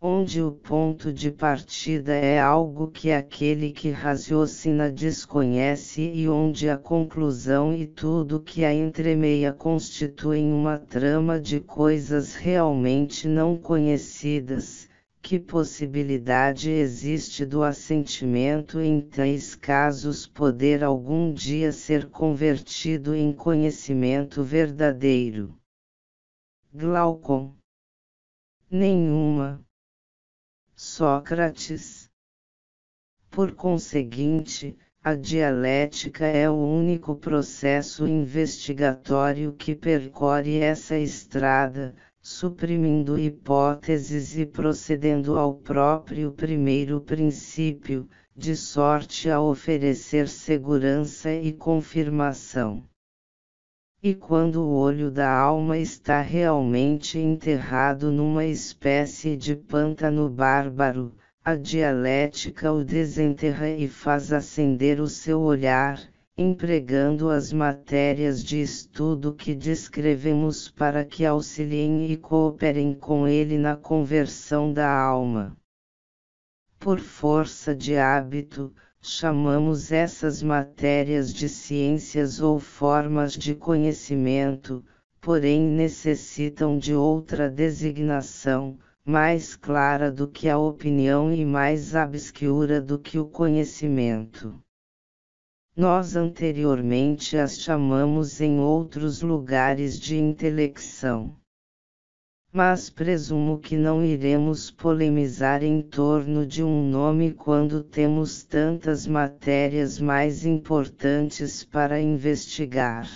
onde 0.00 0.42
o 0.42 0.52
ponto 0.52 1.10
de 1.10 1.30
partida 1.30 2.12
é 2.12 2.38
algo 2.38 2.90
que 2.90 3.10
aquele 3.10 3.72
que 3.72 3.88
raciocina 3.88 4.92
desconhece 4.92 6.02
e 6.02 6.28
onde 6.28 6.68
a 6.68 6.76
conclusão 6.76 7.72
e 7.74 7.86
tudo 7.86 8.42
que 8.42 8.62
a 8.62 8.74
entremeia 8.74 9.54
constituem 9.54 10.52
uma 10.52 10.78
trama 10.78 11.40
de 11.40 11.60
coisas 11.60 12.34
realmente 12.34 13.26
não 13.26 13.56
conhecidas. 13.56 14.86
Que 15.22 15.40
possibilidade 15.40 16.70
existe 16.70 17.46
do 17.46 17.62
assentimento 17.62 18.78
em 18.78 19.00
tais 19.00 19.54
casos 19.54 20.26
poder 20.26 20.84
algum 20.84 21.32
dia 21.32 21.72
ser 21.72 22.10
convertido 22.10 23.14
em 23.14 23.32
conhecimento 23.32 24.44
verdadeiro? 24.44 25.58
Glaucon. 26.72 27.54
Nenhuma 28.70 29.65
Sócrates. 30.78 32.10
Por 33.30 33.54
conseguinte, 33.54 34.76
a 35.02 35.14
dialética 35.14 36.26
é 36.26 36.50
o 36.50 36.54
único 36.54 37.16
processo 37.16 38.06
investigatório 38.06 39.54
que 39.54 39.74
percorre 39.74 40.58
essa 40.58 40.98
estrada, 40.98 41.96
suprimindo 42.20 43.18
hipóteses 43.18 44.36
e 44.36 44.44
procedendo 44.44 45.38
ao 45.38 45.54
próprio 45.54 46.30
primeiro 46.32 47.00
princípio, 47.00 48.06
de 48.36 48.54
sorte 48.54 49.30
a 49.30 49.40
oferecer 49.40 50.28
segurança 50.28 51.32
e 51.32 51.54
confirmação. 51.54 52.86
E 54.08 54.14
quando 54.14 54.62
o 54.62 54.72
olho 54.72 55.10
da 55.10 55.28
alma 55.28 55.76
está 55.76 56.20
realmente 56.20 57.18
enterrado 57.18 58.12
numa 58.12 58.44
espécie 58.44 59.36
de 59.36 59.56
pântano 59.56 60.30
bárbaro, 60.30 61.12
a 61.44 61.56
dialética 61.56 62.72
o 62.72 62.84
desenterra 62.84 63.68
e 63.68 63.88
faz 63.88 64.32
acender 64.32 65.00
o 65.00 65.08
seu 65.08 65.40
olhar, 65.40 66.00
empregando 66.38 67.28
as 67.28 67.52
matérias 67.52 68.44
de 68.44 68.60
estudo 68.60 69.34
que 69.34 69.56
descrevemos 69.56 70.70
para 70.70 71.04
que 71.04 71.26
auxiliem 71.26 72.08
e 72.08 72.16
cooperem 72.16 72.94
com 72.94 73.26
ele 73.26 73.58
na 73.58 73.74
conversão 73.74 74.72
da 74.72 74.88
alma. 74.88 75.56
Por 76.78 77.00
força 77.00 77.74
de 77.74 77.96
hábito, 77.96 78.72
chamamos 79.00 79.92
essas 79.92 80.42
matérias 80.42 81.32
de 81.32 81.48
ciências 81.48 82.40
ou 82.40 82.58
formas 82.58 83.32
de 83.32 83.54
conhecimento, 83.54 84.84
porém 85.20 85.60
necessitam 85.62 86.78
de 86.78 86.94
outra 86.94 87.48
designação, 87.48 88.78
mais 89.04 89.54
clara 89.54 90.10
do 90.10 90.26
que 90.26 90.48
a 90.48 90.58
opinião 90.58 91.32
e 91.32 91.44
mais 91.44 91.94
obscura 91.94 92.80
do 92.80 92.98
que 92.98 93.18
o 93.18 93.26
conhecimento. 93.26 94.60
Nós 95.76 96.16
anteriormente 96.16 97.36
as 97.36 97.60
chamamos 97.60 98.40
em 98.40 98.58
outros 98.58 99.22
lugares 99.22 99.98
de 99.98 100.16
intelecção 100.16 101.36
mas 102.56 102.88
presumo 102.88 103.58
que 103.58 103.76
não 103.76 104.02
iremos 104.02 104.70
polemizar 104.70 105.62
em 105.62 105.82
torno 105.82 106.46
de 106.46 106.64
um 106.64 106.88
nome 106.88 107.34
quando 107.34 107.84
temos 107.84 108.44
tantas 108.44 109.06
matérias 109.06 109.98
mais 109.98 110.46
importantes 110.46 111.62
para 111.62 112.00
investigar. 112.00 113.06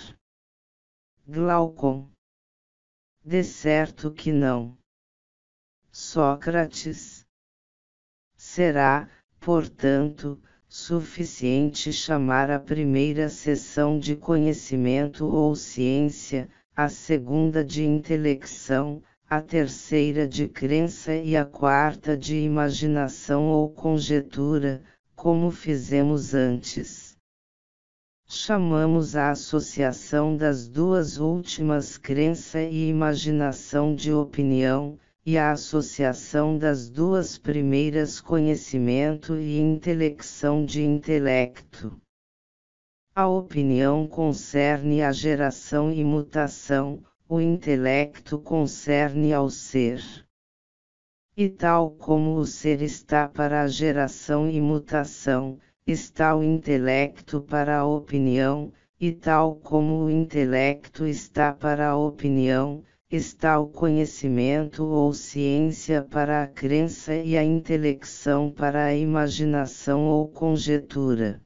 Glaucon. 1.27 2.07
De 3.25 3.43
certo 3.43 4.11
que 4.11 4.31
não. 4.31 4.77
Sócrates. 5.91 7.25
Será, 8.37 9.09
portanto, 9.39 10.39
suficiente 10.67 11.91
chamar 11.91 12.51
a 12.51 12.59
primeira 12.59 13.27
sessão 13.27 13.97
de 13.97 14.15
conhecimento 14.15 15.25
ou 15.25 15.55
ciência, 15.55 16.47
a 16.75 16.87
segunda 16.87 17.65
de 17.65 17.83
intelecção, 17.83 19.01
a 19.31 19.41
terceira 19.41 20.27
de 20.27 20.45
crença 20.45 21.15
e 21.15 21.37
a 21.37 21.45
quarta 21.45 22.17
de 22.17 22.35
imaginação 22.35 23.45
ou 23.45 23.69
conjetura, 23.69 24.83
como 25.15 25.49
fizemos 25.51 26.33
antes. 26.33 27.15
Chamamos 28.27 29.15
a 29.15 29.31
associação 29.31 30.35
das 30.35 30.67
duas 30.67 31.17
últimas 31.17 31.97
crença 31.97 32.61
e 32.61 32.89
imaginação 32.89 33.95
de 33.95 34.11
opinião, 34.11 34.99
e 35.25 35.37
a 35.37 35.53
associação 35.53 36.57
das 36.57 36.89
duas 36.89 37.37
primeiras 37.37 38.19
conhecimento 38.19 39.37
e 39.37 39.57
intelecção 39.61 40.65
de 40.65 40.83
intelecto. 40.83 41.97
A 43.15 43.29
opinião 43.29 44.05
concerne 44.05 45.01
a 45.01 45.13
geração 45.13 45.89
e 45.89 46.03
mutação, 46.03 47.01
o 47.33 47.39
intelecto 47.39 48.37
concerne 48.37 49.31
ao 49.31 49.49
ser. 49.49 50.03
E 51.37 51.47
tal 51.47 51.91
como 51.91 52.35
o 52.35 52.45
ser 52.45 52.81
está 52.81 53.25
para 53.25 53.61
a 53.61 53.67
geração 53.69 54.49
e 54.49 54.59
mutação, 54.59 55.57
está 55.87 56.35
o 56.35 56.43
intelecto 56.43 57.39
para 57.39 57.77
a 57.77 57.85
opinião, 57.85 58.73
e 58.99 59.13
tal 59.13 59.55
como 59.55 60.03
o 60.03 60.09
intelecto 60.09 61.07
está 61.07 61.53
para 61.53 61.87
a 61.91 61.97
opinião, 61.97 62.83
está 63.09 63.57
o 63.61 63.67
conhecimento 63.69 64.83
ou 64.83 65.13
ciência 65.13 66.01
para 66.03 66.43
a 66.43 66.47
crença 66.47 67.15
e 67.15 67.37
a 67.37 67.43
intelecção 67.45 68.51
para 68.51 68.83
a 68.83 68.93
imaginação 68.93 70.03
ou 70.03 70.27
conjetura. 70.27 71.41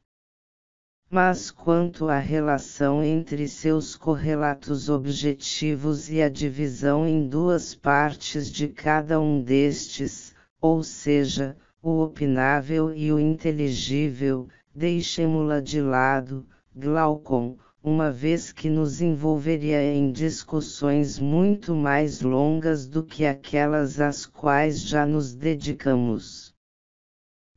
Mas 1.09 1.51
quanto 1.51 2.09
à 2.09 2.17
relação 2.17 3.03
entre 3.03 3.47
seus 3.47 3.95
correlatos 3.95 4.89
objetivos 4.89 6.09
e 6.09 6.19
a 6.21 6.29
divisão 6.29 7.07
em 7.07 7.27
duas 7.27 7.75
partes 7.75 8.51
de 8.51 8.67
cada 8.67 9.19
um 9.21 9.41
destes, 9.41 10.33
ou 10.59 10.81
seja, 10.81 11.55
o 11.81 12.01
opinável 12.01 12.91
e 12.91 13.11
o 13.11 13.19
inteligível, 13.19 14.47
deixemo-la 14.73 15.59
de 15.59 15.79
lado, 15.79 16.43
Glaucon, 16.75 17.55
uma 17.83 18.11
vez 18.11 18.51
que 18.51 18.67
nos 18.67 18.99
envolveria 18.99 19.83
em 19.83 20.11
discussões 20.11 21.19
muito 21.19 21.75
mais 21.75 22.21
longas 22.21 22.87
do 22.87 23.03
que 23.03 23.27
aquelas 23.27 23.99
às 23.99 24.25
quais 24.25 24.81
já 24.81 25.05
nos 25.05 25.35
dedicamos. 25.35 26.55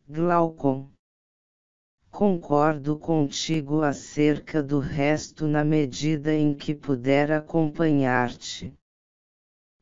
Glaucon. 0.07 0.91
Concordo 2.10 2.98
contigo 2.98 3.82
acerca 3.82 4.62
do 4.62 4.80
resto 4.80 5.47
na 5.47 5.62
medida 5.62 6.35
em 6.35 6.55
que 6.55 6.74
puder 6.74 7.30
acompanhar-te. 7.30 8.74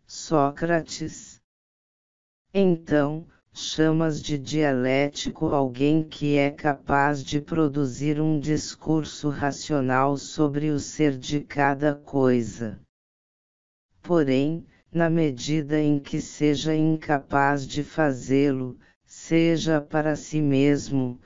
Sócrates. 0.07 1.41
Então, 2.53 3.27
chamas 3.53 4.21
de 4.21 4.37
dialético 4.37 5.47
alguém 5.47 6.03
que 6.03 6.37
é 6.37 6.51
capaz 6.51 7.25
de 7.25 7.41
produzir 7.41 8.21
um 8.21 8.39
discurso 8.39 9.31
racional 9.31 10.17
sobre 10.19 10.71
o 10.71 10.79
ser 10.79 11.17
de 11.17 11.41
cada 11.41 11.95
coisa. 11.95 12.79
Porém, 14.03 14.67
na 14.93 15.09
medida 15.09 15.81
em 15.81 15.99
que 15.99 16.21
seja 16.21 16.75
incapaz 16.75 17.67
de 17.67 17.83
fazê-lo, 17.83 18.79
seja 19.05 19.81
para 19.81 20.15
si 20.17 20.41
mesmo, 20.41 21.19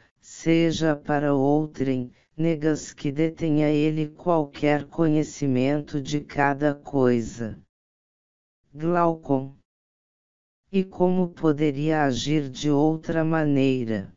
seja 0.43 0.97
para 0.97 1.35
outrem, 1.35 2.11
negas 2.35 2.95
que 2.95 3.12
detenha 3.12 3.69
ele 3.69 4.09
qualquer 4.09 4.87
conhecimento 4.87 6.01
de 6.01 6.23
cada 6.23 6.75
coisa. 6.75 7.62
Glaucon 8.73 9.55
e 10.73 10.83
como 10.83 11.29
poderia 11.29 12.05
agir 12.05 12.49
de 12.49 12.71
outra 12.71 13.23
maneira? 13.23 14.11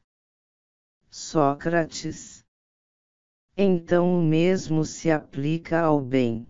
Sócrates. 1.10 2.46
Então 3.58 4.18
o 4.18 4.24
mesmo 4.24 4.86
se 4.86 5.12
aplica 5.12 5.82
ao 5.82 6.00
bem. 6.00 6.48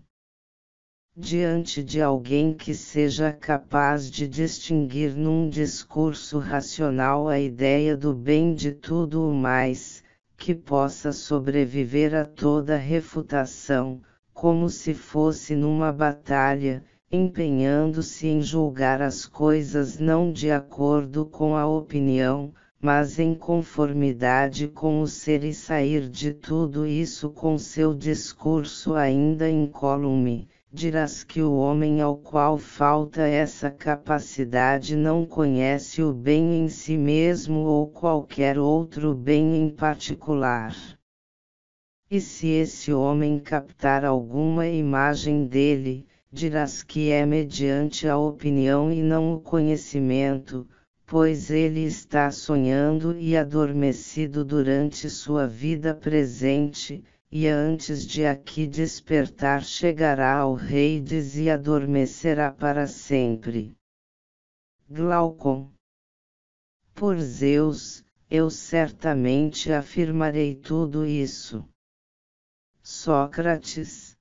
Diante 1.16 1.80
de 1.80 2.02
alguém 2.02 2.52
que 2.52 2.74
seja 2.74 3.32
capaz 3.32 4.10
de 4.10 4.26
distinguir 4.26 5.14
num 5.14 5.48
discurso 5.48 6.40
racional 6.40 7.28
a 7.28 7.38
ideia 7.38 7.96
do 7.96 8.12
bem 8.12 8.52
de 8.52 8.72
tudo 8.72 9.30
o 9.30 9.32
mais, 9.32 10.02
que 10.36 10.52
possa 10.52 11.12
sobreviver 11.12 12.16
a 12.16 12.24
toda 12.24 12.76
refutação, 12.76 14.00
como 14.32 14.68
se 14.68 14.92
fosse 14.92 15.54
numa 15.54 15.92
batalha, 15.92 16.82
empenhando-se 17.12 18.26
em 18.26 18.42
julgar 18.42 19.00
as 19.00 19.24
coisas 19.24 20.00
não 20.00 20.32
de 20.32 20.50
acordo 20.50 21.24
com 21.26 21.56
a 21.56 21.64
opinião, 21.64 22.52
mas 22.82 23.20
em 23.20 23.36
conformidade 23.36 24.66
com 24.66 25.00
o 25.00 25.06
ser 25.06 25.44
e 25.44 25.54
sair 25.54 26.08
de 26.08 26.34
tudo 26.34 26.84
isso 26.84 27.30
com 27.30 27.56
seu 27.56 27.94
discurso 27.94 28.94
ainda 28.94 29.48
incólume, 29.48 30.48
dirás 30.76 31.22
que 31.22 31.40
o 31.40 31.54
homem 31.54 32.00
ao 32.00 32.16
qual 32.16 32.58
falta 32.58 33.22
essa 33.22 33.70
capacidade 33.70 34.96
não 34.96 35.24
conhece 35.24 36.02
o 36.02 36.12
bem 36.12 36.64
em 36.64 36.68
si 36.68 36.96
mesmo 36.96 37.60
ou 37.60 37.86
qualquer 37.86 38.58
outro 38.58 39.14
bem 39.14 39.54
em 39.54 39.70
particular. 39.70 40.74
E 42.10 42.20
se 42.20 42.48
esse 42.48 42.92
homem 42.92 43.38
captar 43.38 44.04
alguma 44.04 44.66
imagem 44.66 45.46
dele, 45.46 46.08
dirás 46.32 46.82
que 46.82 47.08
é 47.08 47.24
mediante 47.24 48.08
a 48.08 48.18
opinião 48.18 48.90
e 48.90 49.00
não 49.00 49.32
o 49.32 49.40
conhecimento, 49.40 50.66
pois 51.06 51.50
ele 51.50 51.84
está 51.84 52.32
sonhando 52.32 53.16
e 53.16 53.36
adormecido 53.36 54.44
durante 54.44 55.08
sua 55.08 55.46
vida 55.46 55.94
presente, 55.94 57.04
e 57.36 57.48
antes 57.48 58.06
de 58.06 58.24
aqui 58.24 58.64
despertar 58.64 59.64
chegará 59.64 60.36
ao 60.36 60.54
Reides 60.54 61.36
e 61.36 61.50
adormecerá 61.50 62.52
para 62.52 62.86
sempre. 62.86 63.76
Glaucon. 64.88 65.68
Por 66.94 67.18
Zeus, 67.18 68.04
eu 68.30 68.48
certamente 68.50 69.72
afirmarei 69.72 70.54
tudo 70.54 71.04
isso. 71.04 71.68
Sócrates 72.80 74.16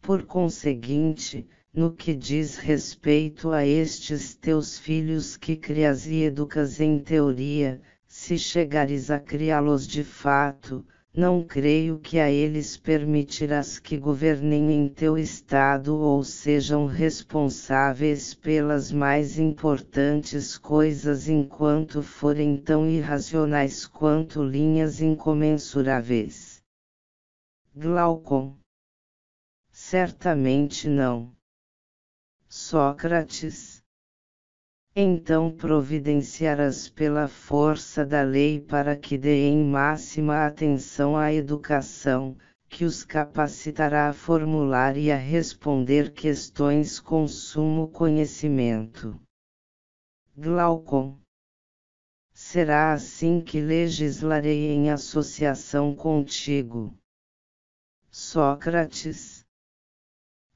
por 0.00 0.24
conseguinte, 0.24 1.48
no 1.74 1.92
que 1.92 2.14
diz 2.14 2.58
respeito 2.58 3.50
a 3.50 3.66
estes 3.66 4.36
teus 4.36 4.78
filhos 4.78 5.36
que 5.36 5.56
crias 5.56 6.06
e 6.06 6.22
educas 6.22 6.78
em 6.80 7.00
teoria, 7.00 7.82
se 8.06 8.38
chegares 8.38 9.10
a 9.10 9.18
criá-los 9.18 9.84
de 9.84 10.04
fato, 10.04 10.86
não 11.14 11.42
creio 11.42 11.98
que 11.98 12.18
a 12.18 12.30
eles 12.30 12.76
permitirás 12.76 13.78
que 13.78 13.96
governem 13.96 14.70
em 14.72 14.88
teu 14.88 15.18
estado 15.18 15.96
ou 15.96 16.22
sejam 16.22 16.86
responsáveis 16.86 18.34
pelas 18.34 18.92
mais 18.92 19.38
importantes 19.38 20.56
coisas 20.56 21.28
enquanto 21.28 22.02
forem 22.02 22.56
tão 22.56 22.88
irracionais 22.88 23.86
quanto 23.86 24.42
linhas 24.42 25.00
incomensuráveis. 25.00 26.62
Glaucon 27.74 28.58
Certamente 29.80 30.88
não. 30.88 31.32
Sócrates. 32.48 33.77
Então 35.00 35.52
providenciarás 35.52 36.88
pela 36.88 37.28
força 37.28 38.04
da 38.04 38.22
lei 38.22 38.60
para 38.60 38.96
que 38.96 39.16
deem 39.16 39.64
máxima 39.64 40.44
atenção 40.44 41.16
à 41.16 41.32
educação, 41.32 42.36
que 42.68 42.84
os 42.84 43.04
capacitará 43.04 44.08
a 44.08 44.12
formular 44.12 44.96
e 44.96 45.12
a 45.12 45.16
responder 45.16 46.12
questões 46.12 46.98
com 46.98 47.28
sumo 47.28 47.86
conhecimento. 47.86 49.16
Glaucon. 50.36 51.16
Será 52.34 52.92
assim 52.92 53.40
que 53.40 53.60
legislarei 53.60 54.72
em 54.72 54.90
associação 54.90 55.94
contigo. 55.94 56.92
Sócrates 58.10 59.37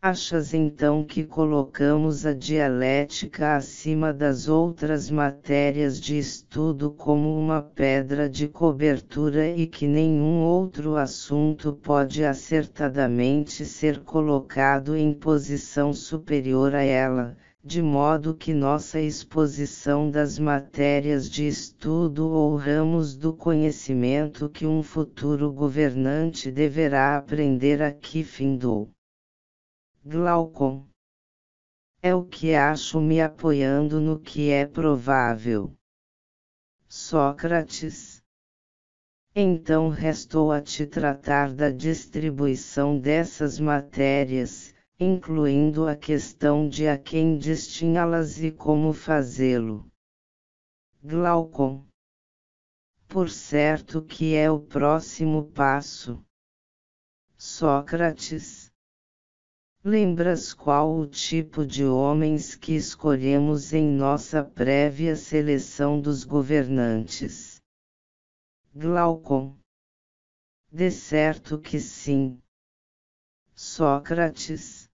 Achas 0.04 0.52
então 0.52 1.04
que 1.04 1.22
colocamos 1.22 2.26
a 2.26 2.34
dialética 2.34 3.54
acima 3.54 4.12
das 4.12 4.48
outras 4.48 5.08
matérias 5.08 6.00
de 6.00 6.18
estudo 6.18 6.90
como 6.90 7.38
uma 7.38 7.62
pedra 7.62 8.28
de 8.28 8.48
cobertura 8.48 9.48
e 9.48 9.64
que 9.64 9.86
nenhum 9.86 10.42
outro 10.42 10.96
assunto 10.96 11.72
pode 11.72 12.24
acertadamente 12.24 13.64
ser 13.64 14.00
colocado 14.00 14.96
em 14.96 15.14
posição 15.14 15.92
superior 15.92 16.74
a 16.74 16.82
ela, 16.82 17.36
de 17.62 17.80
modo 17.80 18.34
que 18.34 18.52
nossa 18.52 19.00
exposição 19.00 20.10
das 20.10 20.36
matérias 20.36 21.30
de 21.30 21.46
estudo 21.46 22.28
ou 22.28 22.56
ramos 22.56 23.14
do 23.14 23.32
conhecimento 23.32 24.48
que 24.48 24.66
um 24.66 24.82
futuro 24.82 25.52
governante 25.52 26.50
deverá 26.50 27.16
aprender 27.16 27.80
aqui 27.80 28.24
findou. 28.24 28.90
Glaucon. 30.04 30.88
É 32.02 32.12
o 32.12 32.24
que 32.24 32.56
acho 32.56 33.00
me 33.00 33.20
apoiando 33.20 34.00
no 34.00 34.18
que 34.18 34.50
é 34.50 34.66
provável. 34.66 35.72
Sócrates. 36.88 38.20
Então 39.32 39.88
restou 39.88 40.50
a 40.50 40.60
te 40.60 40.86
tratar 40.86 41.54
da 41.54 41.70
distribuição 41.70 42.98
dessas 42.98 43.60
matérias, 43.60 44.74
incluindo 44.98 45.86
a 45.86 45.94
questão 45.94 46.68
de 46.68 46.88
a 46.88 46.98
quem 46.98 47.38
destinhá-las 47.38 48.42
e 48.42 48.50
como 48.50 48.92
fazê-lo. 48.92 49.88
Glaucon. 51.00 51.86
Por 53.06 53.30
certo 53.30 54.02
que 54.02 54.34
é 54.34 54.50
o 54.50 54.58
próximo 54.58 55.44
passo. 55.52 56.20
Sócrates. 57.38 58.61
Lembras 59.84 60.54
qual 60.54 60.96
o 60.96 61.08
tipo 61.08 61.66
de 61.66 61.84
homens 61.84 62.54
que 62.54 62.72
escolhemos 62.72 63.72
em 63.72 63.84
nossa 63.84 64.44
prévia 64.44 65.16
seleção 65.16 66.00
dos 66.00 66.22
governantes? 66.22 67.60
Glaucon. 68.72 69.58
De 70.70 70.88
certo 70.88 71.58
que 71.58 71.80
sim. 71.80 72.40
Sócrates. 73.56 74.88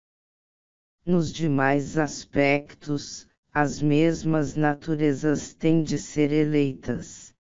Nos 1.04 1.32
demais 1.32 1.98
aspectos, 1.98 3.26
as 3.52 3.82
mesmas 3.82 4.54
naturezas 4.54 5.52
têm 5.52 5.82
de 5.82 5.98
ser 5.98 6.30
eleitas. 6.30 7.34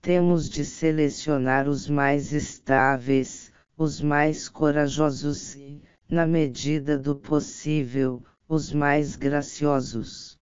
Temos 0.00 0.48
de 0.48 0.64
selecionar 0.64 1.68
os 1.68 1.90
mais 1.90 2.32
estáveis, 2.32 3.52
os 3.76 4.00
mais 4.00 4.48
corajosos 4.48 5.54
e, 5.56 5.82
na 6.12 6.26
medida 6.26 6.98
do 6.98 7.16
possível, 7.16 8.22
os 8.46 8.70
mais 8.70 9.16
graciosos. 9.16 10.36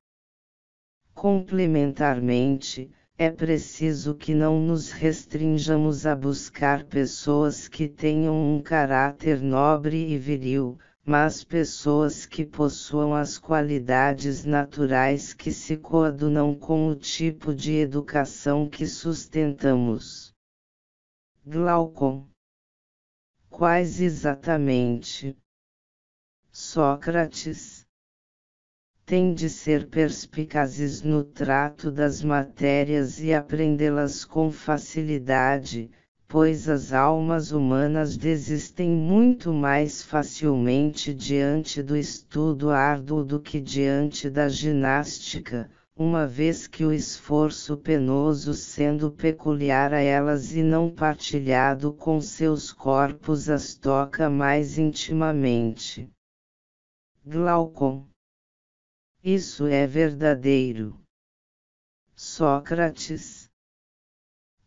Complementarmente, 1.15 2.91
é 3.17 3.31
preciso 3.31 4.17
que 4.17 4.35
não 4.35 4.59
nos 4.59 4.91
restringamos 4.91 6.07
a 6.07 6.17
buscar 6.17 6.83
pessoas 6.83 7.69
que 7.69 7.89
tenham 7.89 8.35
um 8.35 8.61
caráter 8.61 9.41
nobre 9.41 10.09
e 10.09 10.19
viril, 10.19 10.77
mas 11.07 11.45
pessoas 11.45 12.27
que 12.27 12.45
possuam 12.45 13.15
as 13.15 13.39
qualidades 13.39 14.45
naturais 14.45 15.33
que 15.33 15.53
se 15.53 15.77
coadunam 15.77 16.53
com 16.53 16.89
o 16.89 16.97
tipo 16.97 17.55
de 17.55 17.75
educação 17.75 18.69
que 18.69 18.89
sustentamos. 18.89 20.35
Glaucon. 21.47 22.27
Quais 23.49 24.01
exatamente? 24.01 25.37
Sócrates. 26.62 27.87
Tem 29.07 29.32
de 29.32 29.49
ser 29.49 29.89
perspicazes 29.89 31.01
no 31.01 31.24
trato 31.24 31.91
das 31.91 32.23
matérias 32.23 33.19
e 33.19 33.32
aprendê-las 33.32 34.27
com 34.27 34.53
facilidade, 34.53 35.91
pois 36.28 36.69
as 36.69 36.93
almas 36.93 37.51
humanas 37.51 38.15
desistem 38.15 38.91
muito 38.91 39.55
mais 39.55 40.03
facilmente 40.03 41.15
diante 41.15 41.82
do 41.82 41.97
estudo 41.97 42.69
árduo 42.70 43.24
do 43.24 43.41
que 43.41 43.59
diante 43.59 44.28
da 44.28 44.47
ginástica, 44.47 45.69
uma 45.97 46.27
vez 46.27 46.66
que 46.69 46.85
o 46.85 46.93
esforço 46.93 47.74
penoso 47.78 48.53
sendo 48.53 49.11
peculiar 49.11 49.95
a 49.95 50.01
elas 50.01 50.55
e 50.55 50.62
não 50.62 50.91
partilhado 50.91 51.95
com 51.95 52.20
seus 52.20 52.70
corpos 52.70 53.49
as 53.49 53.74
toca 53.74 54.28
mais 54.28 54.77
intimamente. 54.78 56.09
Glaucon. 57.27 58.09
Isso 59.23 59.67
é 59.67 59.87
verdadeiro. 59.87 60.99
Sócrates 62.17 63.51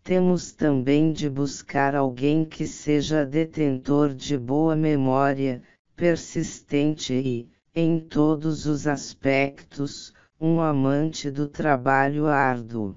temos 0.03 0.51
também 0.51 1.11
de 1.11 1.27
buscar 1.27 1.95
alguém 1.95 2.45
que 2.45 2.67
seja 2.67 3.25
detentor 3.25 4.13
de 4.13 4.37
boa 4.37 4.75
memória, 4.75 5.63
persistente 5.95 7.13
e, 7.13 7.49
em 7.73 7.99
todos 7.99 8.67
os 8.67 8.85
aspectos, 8.85 10.13
um 10.39 10.61
amante 10.61 11.31
do 11.31 11.47
trabalho 11.47 12.27
árduo. 12.27 12.95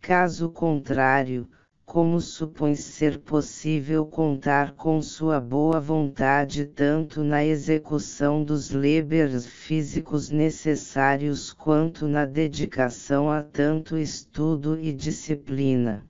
Caso 0.00 0.52
contrário, 0.52 1.50
como 1.90 2.20
supõe 2.20 2.76
ser 2.76 3.18
possível 3.18 4.06
contar 4.06 4.76
com 4.76 5.02
sua 5.02 5.40
boa 5.40 5.80
vontade 5.80 6.64
tanto 6.64 7.24
na 7.24 7.44
execução 7.44 8.44
dos 8.44 8.70
lebers 8.70 9.44
físicos 9.44 10.30
necessários 10.30 11.52
quanto 11.52 12.06
na 12.06 12.24
dedicação 12.24 13.28
a 13.28 13.42
tanto 13.42 13.98
estudo 13.98 14.78
e 14.78 14.92
disciplina. 14.92 16.08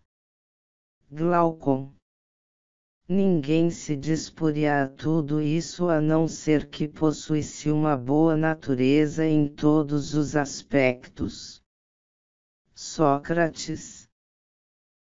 Glaucon 1.10 1.94
Ninguém 3.08 3.70
se 3.70 3.96
disporia 3.96 4.82
a 4.82 4.86
tudo 4.86 5.40
isso 5.40 5.88
a 5.88 5.98
não 5.98 6.28
ser 6.28 6.68
que 6.68 6.86
possuísse 6.86 7.70
uma 7.70 7.96
boa 7.96 8.36
natureza 8.36 9.26
em 9.26 9.48
todos 9.48 10.12
os 10.12 10.36
aspectos. 10.36 11.62
Sócrates 12.74 13.99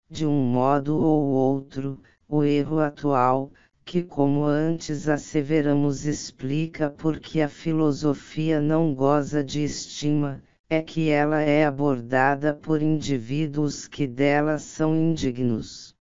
de 0.10 0.26
um 0.26 0.42
modo 0.42 0.98
ou 0.98 1.24
outro, 1.26 2.02
o 2.28 2.44
erro 2.44 2.80
atual, 2.80 3.52
que 3.86 4.02
como 4.02 4.44
antes 4.44 5.08
asseveramos 5.08 6.06
explica 6.06 6.90
porque 6.90 7.42
a 7.42 7.48
filosofia 7.48 8.60
não 8.60 8.96
goza 8.96 9.44
de 9.44 9.64
estima, 9.64 10.42
é 10.68 10.82
que 10.82 11.10
ela 11.10 11.42
é 11.42 11.64
abordada 11.64 12.56
por 12.56 12.82
indivíduos 12.82 13.88
que 13.88 14.08
dela 14.08 14.58
são 14.58 14.96
indignos. 14.96 15.96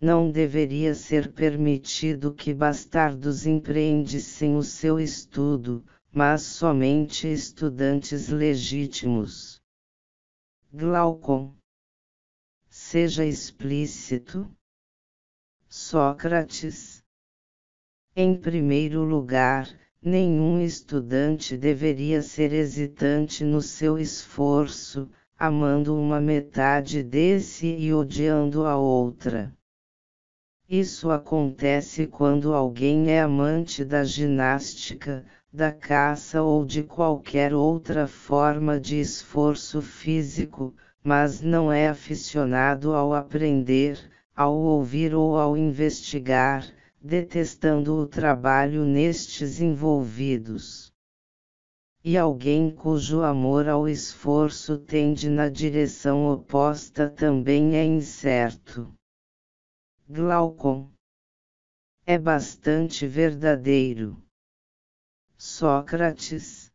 Não 0.00 0.30
deveria 0.30 0.94
ser 0.94 1.32
permitido 1.32 2.32
que 2.32 2.54
bastardos 2.54 3.46
empreendessem 3.46 4.56
o 4.56 4.62
seu 4.62 5.00
estudo, 5.00 5.84
mas 6.12 6.42
somente 6.42 7.32
estudantes 7.32 8.28
legítimos. 8.28 9.60
Glaucon 10.72 11.54
seja 12.92 13.24
explícito? 13.24 14.46
Sócrates. 15.66 17.02
Em 18.14 18.36
primeiro 18.38 19.02
lugar, 19.02 19.66
nenhum 20.02 20.60
estudante 20.60 21.56
deveria 21.56 22.20
ser 22.20 22.52
hesitante 22.52 23.44
no 23.44 23.62
seu 23.62 23.98
esforço, 23.98 25.10
amando 25.38 25.98
uma 25.98 26.20
metade 26.20 27.02
desse 27.02 27.66
e 27.66 27.94
odiando 27.94 28.66
a 28.66 28.76
outra. 28.76 29.50
Isso 30.68 31.10
acontece 31.10 32.06
quando 32.06 32.52
alguém 32.52 33.10
é 33.10 33.22
amante 33.22 33.86
da 33.86 34.04
ginástica, 34.04 35.24
da 35.50 35.72
caça 35.72 36.42
ou 36.42 36.62
de 36.62 36.82
qualquer 36.82 37.54
outra 37.54 38.06
forma 38.06 38.78
de 38.78 39.00
esforço 39.00 39.80
físico, 39.80 40.74
mas 41.02 41.40
não 41.40 41.72
é 41.72 41.88
aficionado 41.88 42.94
ao 42.94 43.12
aprender, 43.12 43.98
ao 44.34 44.54
ouvir 44.54 45.14
ou 45.14 45.38
ao 45.38 45.56
investigar, 45.56 46.64
detestando 47.00 47.96
o 47.96 48.06
trabalho 48.06 48.84
nestes 48.84 49.60
envolvidos. 49.60 50.92
E 52.04 52.16
alguém 52.16 52.70
cujo 52.70 53.22
amor 53.22 53.68
ao 53.68 53.88
esforço 53.88 54.78
tende 54.78 55.28
na 55.28 55.48
direção 55.48 56.26
oposta 56.26 57.08
também 57.08 57.76
é 57.76 57.84
incerto. 57.84 58.92
Glaucon. 60.08 60.90
É 62.04 62.18
bastante 62.18 63.06
verdadeiro. 63.06 64.20
Sócrates. 65.36 66.72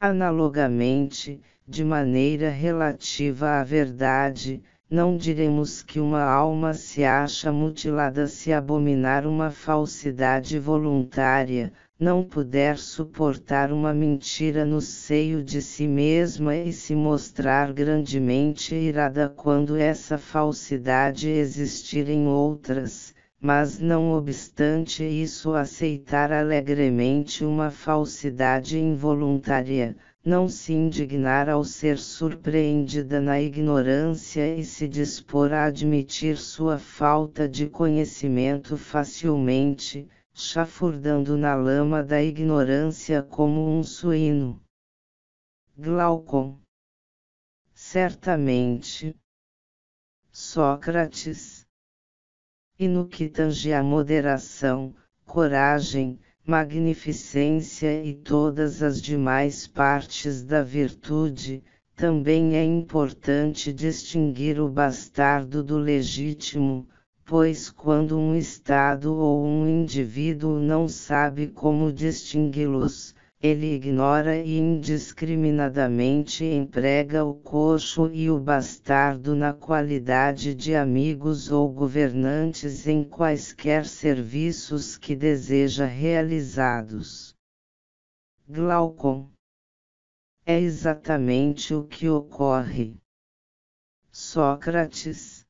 Analogamente, 0.00 1.40
de 1.70 1.84
maneira 1.84 2.48
relativa 2.48 3.60
à 3.60 3.62
verdade, 3.62 4.62
não 4.90 5.18
diremos 5.18 5.82
que 5.82 6.00
uma 6.00 6.22
alma 6.22 6.72
se 6.72 7.04
acha 7.04 7.52
mutilada 7.52 8.26
se 8.26 8.54
abominar 8.54 9.26
uma 9.26 9.50
falsidade 9.50 10.58
voluntária, 10.58 11.70
não 12.00 12.24
puder 12.24 12.78
suportar 12.78 13.70
uma 13.70 13.92
mentira 13.92 14.64
no 14.64 14.80
seio 14.80 15.44
de 15.44 15.60
si 15.60 15.86
mesma 15.86 16.56
e 16.56 16.72
se 16.72 16.94
mostrar 16.94 17.70
grandemente 17.74 18.74
irada 18.74 19.28
quando 19.28 19.76
essa 19.76 20.16
falsidade 20.16 21.28
existir 21.28 22.08
em 22.08 22.26
outras, 22.26 23.14
mas 23.38 23.78
não 23.78 24.12
obstante 24.12 25.04
isso 25.04 25.52
aceitar 25.52 26.32
alegremente 26.32 27.44
uma 27.44 27.70
falsidade 27.70 28.78
involuntária 28.78 29.94
não 30.24 30.48
se 30.48 30.72
indignar 30.72 31.48
ao 31.48 31.64
ser 31.64 31.98
surpreendida 31.98 33.20
na 33.20 33.40
ignorância 33.40 34.56
e 34.56 34.64
se 34.64 34.88
dispor 34.88 35.52
a 35.52 35.64
admitir 35.64 36.36
sua 36.36 36.78
falta 36.78 37.48
de 37.48 37.68
conhecimento 37.68 38.76
facilmente, 38.76 40.08
chafurdando 40.32 41.36
na 41.36 41.54
lama 41.54 42.02
da 42.02 42.22
ignorância 42.22 43.22
como 43.22 43.68
um 43.68 43.82
suíno. 43.82 44.60
Glaucon. 45.76 46.58
Certamente. 47.72 49.16
Sócrates. 50.32 51.66
E 52.78 52.86
no 52.86 53.06
que 53.08 53.28
tange 53.28 53.72
à 53.72 53.82
moderação, 53.82 54.94
coragem, 55.24 56.20
magnificência 56.48 58.02
e 58.02 58.14
todas 58.14 58.82
as 58.82 59.02
demais 59.02 59.66
partes 59.66 60.42
da 60.42 60.62
virtude, 60.62 61.62
também 61.94 62.56
é 62.56 62.64
importante 62.64 63.70
distinguir 63.70 64.58
o 64.58 64.66
bastardo 64.66 65.62
do 65.62 65.76
legítimo, 65.76 66.88
pois 67.26 67.68
quando 67.68 68.18
um 68.18 68.34
Estado 68.34 69.14
ou 69.14 69.44
um 69.44 69.68
indivíduo 69.68 70.58
não 70.58 70.88
sabe 70.88 71.48
como 71.48 71.92
distingui-los, 71.92 73.14
ele 73.40 73.74
ignora 73.74 74.36
e 74.36 74.58
indiscriminadamente 74.58 76.44
emprega 76.44 77.24
o 77.24 77.34
coxo 77.34 78.10
e 78.12 78.28
o 78.28 78.40
bastardo 78.40 79.36
na 79.36 79.52
qualidade 79.52 80.56
de 80.56 80.74
amigos 80.74 81.48
ou 81.48 81.72
governantes 81.72 82.88
em 82.88 83.04
quaisquer 83.04 83.86
serviços 83.86 84.96
que 84.96 85.14
deseja 85.14 85.86
realizados. 85.86 87.32
Glaucon. 88.48 89.30
É 90.44 90.58
exatamente 90.58 91.74
o 91.74 91.84
que 91.84 92.08
ocorre. 92.08 92.96
Sócrates. 94.10 95.46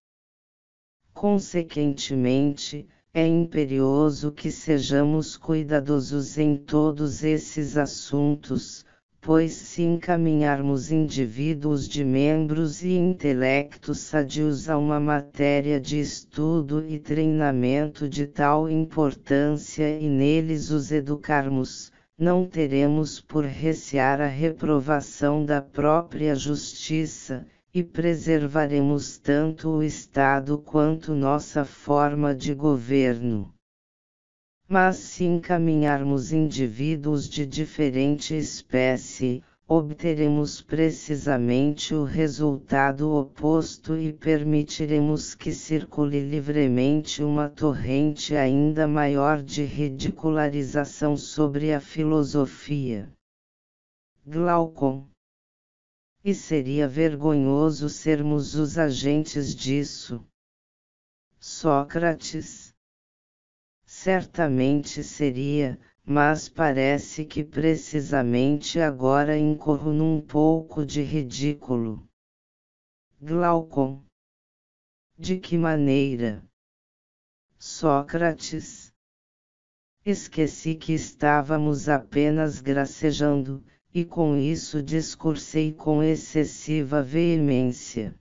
Consequentemente, 1.15 2.87
é 3.19 3.27
imperioso 3.27 4.31
que 4.31 4.49
sejamos 4.49 5.37
cuidadosos 5.37 6.39
em 6.39 6.57
todos 6.57 7.25
esses 7.25 7.77
assuntos, 7.77 8.87
pois 9.21 9.55
se 9.55 9.83
encaminharmos 9.83 10.93
indivíduos 10.93 11.89
de 11.89 12.05
membros 12.05 12.85
e 12.85 12.93
intelectos 12.93 13.99
sadios 13.99 14.69
a 14.69 14.79
uma 14.79 15.01
matéria 15.01 15.81
de 15.81 15.99
estudo 15.99 16.87
e 16.89 16.97
treinamento 16.97 18.09
de 18.09 18.25
tal 18.25 18.71
importância 18.71 19.99
e 19.99 20.09
neles 20.09 20.71
os 20.71 20.93
educarmos, 20.93 21.91
não 22.17 22.47
teremos 22.47 23.21
por 23.21 23.45
recear 23.45 24.21
a 24.21 24.29
reprovação 24.29 25.45
da 25.45 25.61
própria 25.61 26.37
justiça, 26.37 27.45
e 27.73 27.83
preservaremos 27.83 29.19
tanto 29.19 29.69
o 29.69 29.83
Estado 29.83 30.59
quanto 30.59 31.15
nossa 31.15 31.65
forma 31.65 32.35
de 32.35 32.55
governo. 32.55 33.53
Mas 34.69 34.97
se 34.97 35.25
encaminharmos 35.25 36.33
indivíduos 36.33 37.29
de 37.29 37.47
diferente 37.47 38.35
espécie, 38.35 39.43
obteremos 39.67 40.63
precisamente 40.63 41.95
o 41.95 42.03
resultado 42.03 43.15
oposto 43.15 43.99
e 43.99 44.15
permitiremos 44.15 45.35
que 45.35 45.53
circule 45.53 46.21
livremente 46.21 47.23
uma 47.23 47.51
torrente 47.51 48.35
ainda 48.35 48.89
maior 48.89 49.43
de 49.43 49.65
ridicularização 49.65 51.19
sobre 51.19 51.75
a 51.75 51.81
filosofia. 51.81 53.13
Glaucon. 54.27 55.07
E 56.29 56.35
seria 56.35 56.87
vergonhoso 56.87 57.89
sermos 57.89 58.55
os 58.55 58.77
agentes 58.77 59.55
disso. 59.55 60.23
Sócrates. 61.41 62.75
Certamente 63.87 65.03
seria, 65.03 65.81
mas 66.05 66.47
parece 66.47 67.25
que 67.25 67.43
precisamente 67.43 68.79
agora 68.79 69.39
incorro 69.39 69.95
num 69.95 70.21
pouco 70.21 70.85
de 70.85 71.01
ridículo. 71.01 72.07
Glaucon. 73.19 74.05
De 75.19 75.39
que 75.39 75.57
maneira? 75.57 76.45
Sócrates. 77.59 78.93
Esqueci 80.05 80.75
que 80.75 80.93
estávamos 80.93 81.89
apenas 81.89 82.61
gracejando, 82.61 83.65
e 83.95 84.05
com 84.05 84.37
isso 84.37 84.83
discursei 84.83 85.73
com 85.73 86.03
excessiva 86.03 87.03
veemência. 87.03 88.15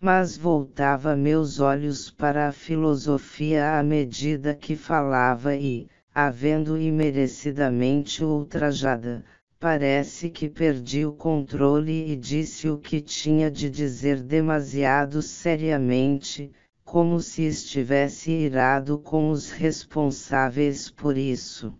Mas 0.00 0.36
voltava 0.36 1.16
meus 1.16 1.60
olhos 1.60 2.10
para 2.10 2.48
a 2.48 2.52
filosofia 2.52 3.78
à 3.78 3.82
medida 3.82 4.54
que 4.54 4.76
falava 4.76 5.56
e, 5.56 5.88
havendo 6.14 6.78
imerecidamente 6.78 8.24
ultrajada, 8.24 9.24
parece 9.58 10.30
que 10.30 10.48
perdi 10.48 11.04
o 11.04 11.12
controle 11.12 12.12
e 12.12 12.16
disse 12.16 12.68
o 12.68 12.78
que 12.78 13.00
tinha 13.00 13.50
de 13.50 13.68
dizer 13.68 14.22
demasiado 14.22 15.20
seriamente, 15.20 16.52
como 16.84 17.20
se 17.20 17.42
estivesse 17.42 18.30
irado 18.30 18.98
com 18.98 19.30
os 19.30 19.50
responsáveis 19.50 20.90
por 20.90 21.18
isso. 21.18 21.74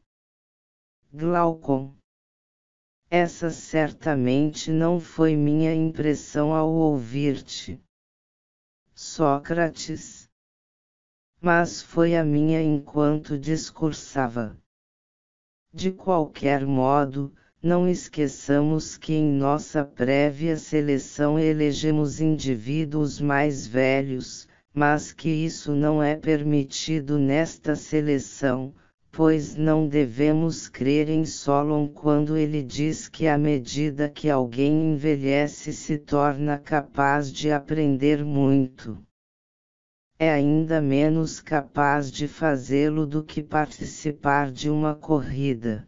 Glaucon. 1.12 1.97
Essa 3.10 3.50
certamente 3.50 4.70
não 4.70 5.00
foi 5.00 5.36
minha 5.36 5.74
impressão 5.74 6.54
ao 6.54 6.70
ouvir-te. 6.70 7.80
Sócrates 8.94 10.28
mas 11.40 11.80
foi 11.80 12.16
a 12.16 12.24
minha 12.24 12.60
enquanto 12.60 13.38
discursava. 13.38 14.56
De 15.72 15.92
qualquer 15.92 16.66
modo, 16.66 17.32
não 17.62 17.88
esqueçamos 17.88 18.96
que 18.96 19.12
em 19.14 19.24
nossa 19.24 19.84
prévia 19.84 20.56
seleção 20.56 21.38
elegemos 21.38 22.20
indivíduos 22.20 23.20
mais 23.20 23.66
velhos, 23.66 24.48
mas 24.74 25.12
que 25.12 25.28
isso 25.28 25.74
não 25.74 26.02
é 26.02 26.16
permitido 26.16 27.18
nesta 27.18 27.76
seleção, 27.76 28.74
pois 29.18 29.56
não 29.56 29.88
devemos 29.88 30.68
crer 30.68 31.08
em 31.08 31.24
Solon 31.24 31.88
quando 31.88 32.36
ele 32.36 32.62
diz 32.62 33.08
que 33.08 33.26
à 33.26 33.36
medida 33.36 34.08
que 34.08 34.30
alguém 34.30 34.92
envelhece 34.92 35.72
se 35.72 35.98
torna 35.98 36.56
capaz 36.56 37.32
de 37.32 37.50
aprender 37.50 38.24
muito 38.24 38.96
é 40.20 40.30
ainda 40.30 40.80
menos 40.80 41.40
capaz 41.40 42.12
de 42.12 42.28
fazê-lo 42.28 43.04
do 43.08 43.24
que 43.24 43.42
participar 43.42 44.52
de 44.52 44.70
uma 44.70 44.94
corrida. 44.94 45.84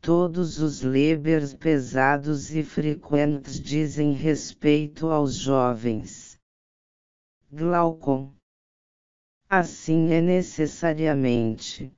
Todos 0.00 0.58
os 0.58 0.82
lebers 0.82 1.54
pesados 1.54 2.52
e 2.52 2.64
frequentes 2.64 3.60
dizem 3.60 4.14
respeito 4.14 5.10
aos 5.10 5.34
jovens. 5.34 6.36
Glaucon. 7.52 8.34
Assim 9.48 10.12
é 10.12 10.20
necessariamente. 10.20 11.92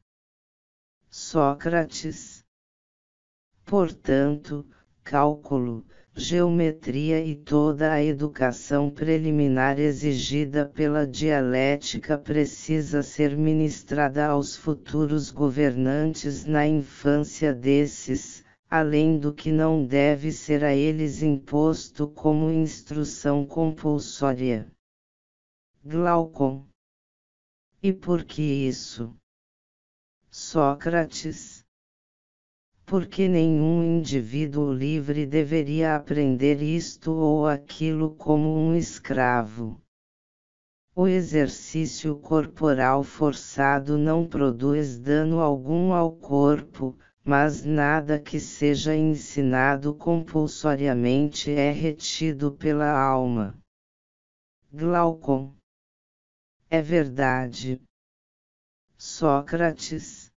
Sócrates. 1.14 2.42
Portanto, 3.66 4.66
cálculo, 5.04 5.84
geometria 6.14 7.22
e 7.22 7.36
toda 7.36 7.92
a 7.92 8.02
educação 8.02 8.88
preliminar 8.88 9.78
exigida 9.78 10.64
pela 10.64 11.06
dialética 11.06 12.16
precisa 12.16 13.02
ser 13.02 13.36
ministrada 13.36 14.24
aos 14.24 14.56
futuros 14.56 15.30
governantes 15.30 16.46
na 16.46 16.66
infância 16.66 17.52
desses, 17.52 18.42
além 18.70 19.18
do 19.18 19.34
que 19.34 19.52
não 19.52 19.84
deve 19.84 20.32
ser 20.32 20.64
a 20.64 20.74
eles 20.74 21.22
imposto 21.22 22.08
como 22.08 22.50
instrução 22.50 23.44
compulsória. 23.44 24.66
Glaucon. 25.84 26.66
E 27.82 27.92
por 27.92 28.24
que 28.24 28.40
isso? 28.40 29.14
Sócrates 30.34 31.62
porque 32.86 33.28
nenhum 33.28 33.98
indivíduo 33.98 34.72
livre 34.72 35.26
deveria 35.26 35.94
aprender 35.94 36.62
isto 36.62 37.12
ou 37.12 37.46
aquilo 37.46 38.14
como 38.14 38.48
um 38.48 38.74
escravo. 38.74 39.78
O 40.96 41.06
exercício 41.06 42.16
corporal 42.16 43.04
forçado 43.04 43.98
não 43.98 44.26
produz 44.26 44.98
dano 44.98 45.38
algum 45.38 45.92
ao 45.92 46.10
corpo, 46.12 46.96
mas 47.22 47.62
nada 47.62 48.18
que 48.18 48.40
seja 48.40 48.96
ensinado 48.96 49.94
compulsoriamente 49.94 51.50
é 51.50 51.70
retido 51.70 52.52
pela 52.52 52.90
alma. 52.90 53.54
Glaucon. 54.72 55.54
É 56.70 56.80
verdade. 56.80 57.78
Sócrates. 59.04 60.30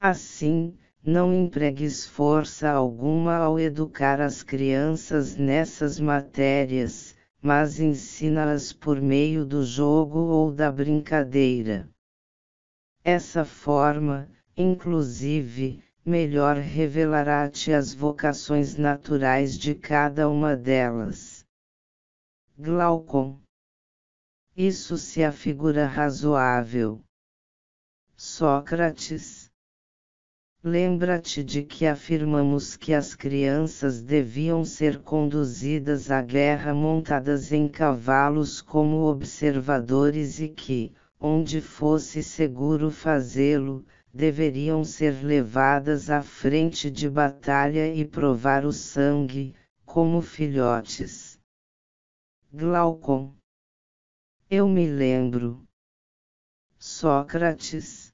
Assim, 0.00 0.78
não 1.04 1.34
empregues 1.34 2.06
força 2.06 2.70
alguma 2.70 3.34
ao 3.34 3.58
educar 3.58 4.20
as 4.20 4.44
crianças 4.44 5.36
nessas 5.36 5.98
matérias, 5.98 7.16
mas 7.42 7.80
ensina-as 7.80 8.72
por 8.72 9.00
meio 9.00 9.44
do 9.44 9.64
jogo 9.64 10.20
ou 10.20 10.52
da 10.52 10.70
brincadeira. 10.70 11.88
Essa 13.02 13.44
forma, 13.44 14.30
inclusive, 14.56 15.82
melhor 16.06 16.58
revelará-te 16.58 17.72
as 17.72 17.92
vocações 17.92 18.76
naturais 18.76 19.58
de 19.58 19.74
cada 19.74 20.28
uma 20.28 20.54
delas. 20.54 21.44
Glaucon. 22.56 23.36
Isso 24.56 24.96
se 24.96 25.24
afigura 25.24 25.88
razoável. 25.88 27.02
Sócrates 28.20 29.48
Lembra-te 30.60 31.44
de 31.44 31.62
que 31.62 31.86
afirmamos 31.86 32.76
que 32.76 32.92
as 32.92 33.14
crianças 33.14 34.02
deviam 34.02 34.64
ser 34.64 34.98
conduzidas 35.02 36.10
à 36.10 36.20
guerra 36.20 36.74
montadas 36.74 37.52
em 37.52 37.68
cavalos 37.68 38.60
como 38.60 39.04
observadores 39.04 40.40
e 40.40 40.48
que, 40.48 40.92
onde 41.20 41.60
fosse 41.60 42.20
seguro 42.20 42.90
fazê-lo, 42.90 43.86
deveriam 44.12 44.82
ser 44.82 45.24
levadas 45.24 46.10
à 46.10 46.20
frente 46.20 46.90
de 46.90 47.08
batalha 47.08 47.86
e 47.94 48.04
provar 48.04 48.64
o 48.66 48.72
sangue, 48.72 49.54
como 49.86 50.20
filhotes. 50.20 51.38
Glaucon. 52.52 53.32
Eu 54.50 54.68
me 54.68 54.88
lembro. 54.88 55.62
Sócrates 56.80 58.07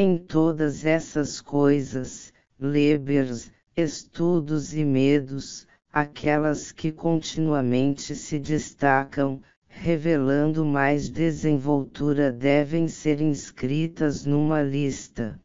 em 0.00 0.16
todas 0.16 0.84
essas 0.84 1.40
coisas, 1.40 2.32
lebers, 2.56 3.50
estudos 3.76 4.72
e 4.72 4.84
medos, 4.84 5.66
aquelas 5.92 6.70
que 6.70 6.92
continuamente 6.92 8.14
se 8.14 8.38
destacam, 8.38 9.42
revelando 9.66 10.64
mais 10.64 11.08
desenvoltura 11.08 12.30
devem 12.30 12.86
ser 12.86 13.20
inscritas 13.20 14.24
numa 14.24 14.62
lista. 14.62 15.36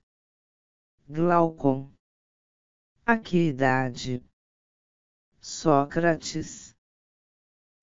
Glaucon. 1.09 1.89
A 3.07 3.17
que 3.17 3.47
idade? 3.47 4.23
Sócrates. 5.41 6.75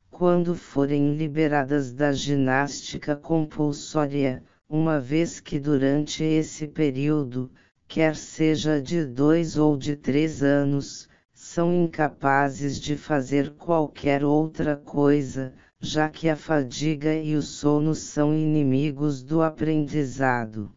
Quando 0.08 0.54
forem 0.54 1.16
liberadas 1.16 1.92
da 1.92 2.12
ginástica 2.12 3.16
compulsória, 3.16 4.44
uma 4.72 5.00
vez 5.00 5.40
que 5.40 5.58
durante 5.58 6.22
esse 6.22 6.68
período, 6.68 7.50
quer 7.88 8.14
seja 8.14 8.80
de 8.80 9.04
dois 9.04 9.56
ou 9.56 9.76
de 9.76 9.96
três 9.96 10.44
anos, 10.44 11.08
são 11.32 11.74
incapazes 11.74 12.78
de 12.80 12.96
fazer 12.96 13.50
qualquer 13.54 14.22
outra 14.24 14.76
coisa, 14.76 15.52
já 15.80 16.08
que 16.08 16.28
a 16.28 16.36
fadiga 16.36 17.12
e 17.12 17.34
o 17.34 17.42
sono 17.42 17.96
são 17.96 18.32
inimigos 18.32 19.24
do 19.24 19.42
aprendizado. 19.42 20.72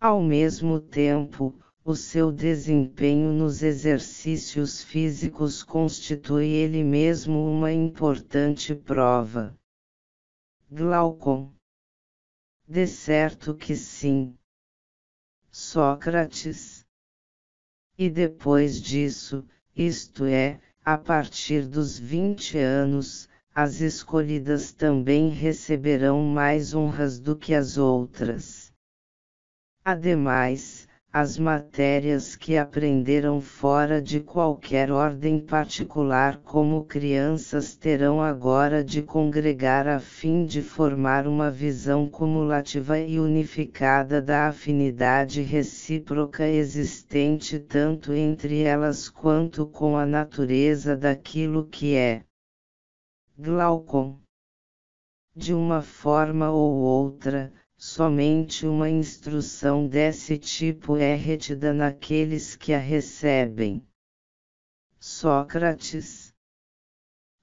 Ao 0.00 0.22
mesmo 0.22 0.80
tempo, 0.80 1.54
o 1.84 1.94
seu 1.94 2.32
desempenho 2.32 3.30
nos 3.30 3.62
exercícios 3.62 4.82
físicos 4.82 5.62
constitui 5.62 6.46
ele 6.46 6.82
mesmo 6.82 7.44
uma 7.44 7.70
importante 7.70 8.74
prova. 8.74 9.54
Glaucon. 10.70 11.59
De 12.72 12.86
certo 12.86 13.52
que 13.52 13.74
sim. 13.74 14.38
Sócrates. 15.50 16.86
E 17.98 18.08
depois 18.08 18.80
disso, 18.80 19.44
isto 19.74 20.24
é, 20.24 20.60
a 20.84 20.96
partir 20.96 21.66
dos 21.66 21.98
vinte 21.98 22.56
anos, 22.56 23.28
as 23.52 23.80
escolhidas 23.80 24.70
também 24.70 25.30
receberão 25.30 26.22
mais 26.22 26.72
honras 26.72 27.18
do 27.18 27.34
que 27.34 27.54
as 27.54 27.76
outras. 27.76 28.72
Ademais, 29.84 30.86
as 31.12 31.36
matérias 31.36 32.36
que 32.36 32.56
aprenderam 32.56 33.40
fora 33.40 34.00
de 34.00 34.20
qualquer 34.20 34.92
ordem 34.92 35.40
particular 35.40 36.36
como 36.36 36.84
crianças 36.84 37.74
terão 37.74 38.22
agora 38.22 38.84
de 38.84 39.02
congregar 39.02 39.88
a 39.88 39.98
fim 39.98 40.46
de 40.46 40.62
formar 40.62 41.26
uma 41.26 41.50
visão 41.50 42.08
cumulativa 42.08 42.96
e 42.96 43.18
unificada 43.18 44.22
da 44.22 44.46
afinidade 44.46 45.42
recíproca 45.42 46.46
existente 46.46 47.58
tanto 47.58 48.12
entre 48.12 48.62
elas 48.62 49.08
quanto 49.08 49.66
com 49.66 49.96
a 49.96 50.06
natureza 50.06 50.96
daquilo 50.96 51.66
que 51.66 51.96
é. 51.96 52.22
Glaucon. 53.36 54.16
De 55.34 55.52
uma 55.52 55.82
forma 55.82 56.50
ou 56.50 56.72
outra, 56.72 57.52
somente 57.82 58.66
uma 58.66 58.90
instrução 58.90 59.88
desse 59.88 60.36
tipo 60.36 60.98
é 60.98 61.14
retida 61.14 61.72
naqueles 61.72 62.54
que 62.54 62.74
a 62.74 62.78
recebem. 62.78 63.82
Sócrates. 64.98 66.34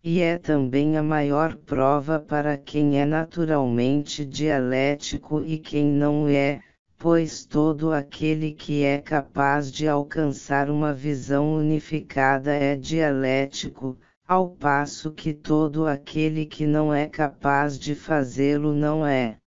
E 0.03 0.21
é 0.21 0.37
também 0.37 0.95
a 0.95 1.01
maior 1.01 1.55
prova 1.55 2.19
para 2.19 2.55
quem 2.55 3.01
é 3.01 3.05
naturalmente 3.05 4.23
dialético 4.23 5.43
e 5.43 5.57
quem 5.57 5.87
não 5.87 6.27
é, 6.27 6.61
pois 6.99 7.43
todo 7.43 7.91
aquele 7.91 8.53
que 8.53 8.83
é 8.83 8.99
capaz 9.01 9.71
de 9.71 9.87
alcançar 9.87 10.69
uma 10.69 10.93
visão 10.93 11.55
unificada 11.55 12.53
é 12.53 12.75
dialético, 12.75 13.97
ao 14.27 14.51
passo 14.51 15.11
que 15.11 15.33
todo 15.33 15.87
aquele 15.87 16.45
que 16.45 16.67
não 16.67 16.93
é 16.93 17.07
capaz 17.07 17.79
de 17.79 17.95
fazê-lo 17.95 18.71
não 18.71 19.03
é. 19.03 19.39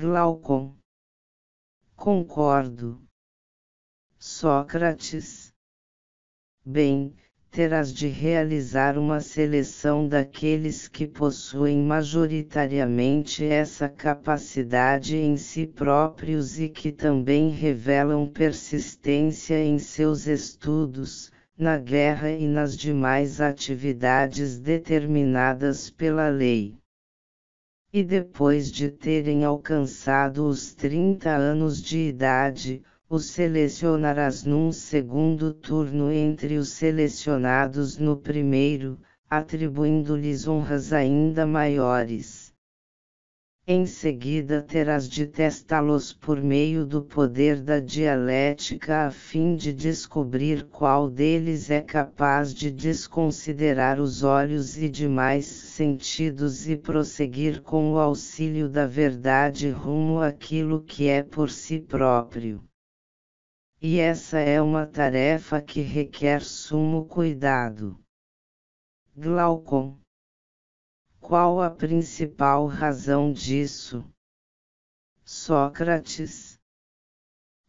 Glaucon. 0.00 0.76
Concordo. 1.96 3.02
Sócrates. 4.16 5.52
Bem, 6.64 7.16
terás 7.50 7.92
de 7.92 8.06
realizar 8.06 8.96
uma 8.96 9.18
seleção 9.18 10.06
daqueles 10.06 10.86
que 10.86 11.04
possuem 11.04 11.82
majoritariamente 11.82 13.44
essa 13.44 13.88
capacidade 13.88 15.16
em 15.16 15.36
si 15.36 15.66
próprios 15.66 16.60
e 16.60 16.68
que 16.68 16.92
também 16.92 17.50
revelam 17.50 18.28
persistência 18.28 19.60
em 19.60 19.80
seus 19.80 20.28
estudos, 20.28 21.32
na 21.58 21.76
guerra 21.76 22.30
e 22.30 22.46
nas 22.46 22.76
demais 22.76 23.40
atividades 23.40 24.60
determinadas 24.60 25.90
pela 25.90 26.28
lei. 26.28 26.78
E 27.90 28.02
depois 28.02 28.70
de 28.70 28.90
terem 28.90 29.44
alcançado 29.44 30.46
os 30.46 30.74
30 30.74 31.30
anos 31.30 31.80
de 31.80 31.98
idade, 31.98 32.82
os 33.08 33.30
selecionarás 33.30 34.44
num 34.44 34.70
segundo 34.70 35.54
turno 35.54 36.12
entre 36.12 36.58
os 36.58 36.68
selecionados 36.68 37.96
no 37.96 38.14
primeiro, 38.14 38.98
atribuindo-lhes 39.30 40.46
honras 40.46 40.92
ainda 40.92 41.46
maiores. 41.46 42.47
Em 43.70 43.84
seguida 43.84 44.62
terás 44.62 45.06
de 45.06 45.26
testá-los 45.26 46.10
por 46.10 46.42
meio 46.42 46.86
do 46.86 47.02
poder 47.02 47.60
da 47.60 47.78
dialética 47.78 49.06
a 49.06 49.10
fim 49.10 49.56
de 49.56 49.74
descobrir 49.74 50.66
qual 50.68 51.10
deles 51.10 51.68
é 51.68 51.82
capaz 51.82 52.54
de 52.54 52.70
desconsiderar 52.70 54.00
os 54.00 54.22
olhos 54.22 54.78
e 54.78 54.88
demais 54.88 55.44
sentidos 55.44 56.66
e 56.66 56.78
prosseguir 56.78 57.60
com 57.60 57.92
o 57.92 57.98
auxílio 57.98 58.70
da 58.70 58.86
verdade 58.86 59.68
rumo 59.68 60.22
àquilo 60.22 60.82
que 60.82 61.06
é 61.06 61.22
por 61.22 61.50
si 61.50 61.78
próprio. 61.78 62.64
E 63.82 64.00
essa 64.00 64.38
é 64.38 64.62
uma 64.62 64.86
tarefa 64.86 65.60
que 65.60 65.82
requer 65.82 66.40
sumo 66.40 67.04
cuidado. 67.04 68.00
Glaucon 69.14 69.98
qual 71.28 71.60
a 71.60 71.68
principal 71.70 72.66
razão 72.66 73.30
disso? 73.30 74.02
Sócrates. 75.22 76.58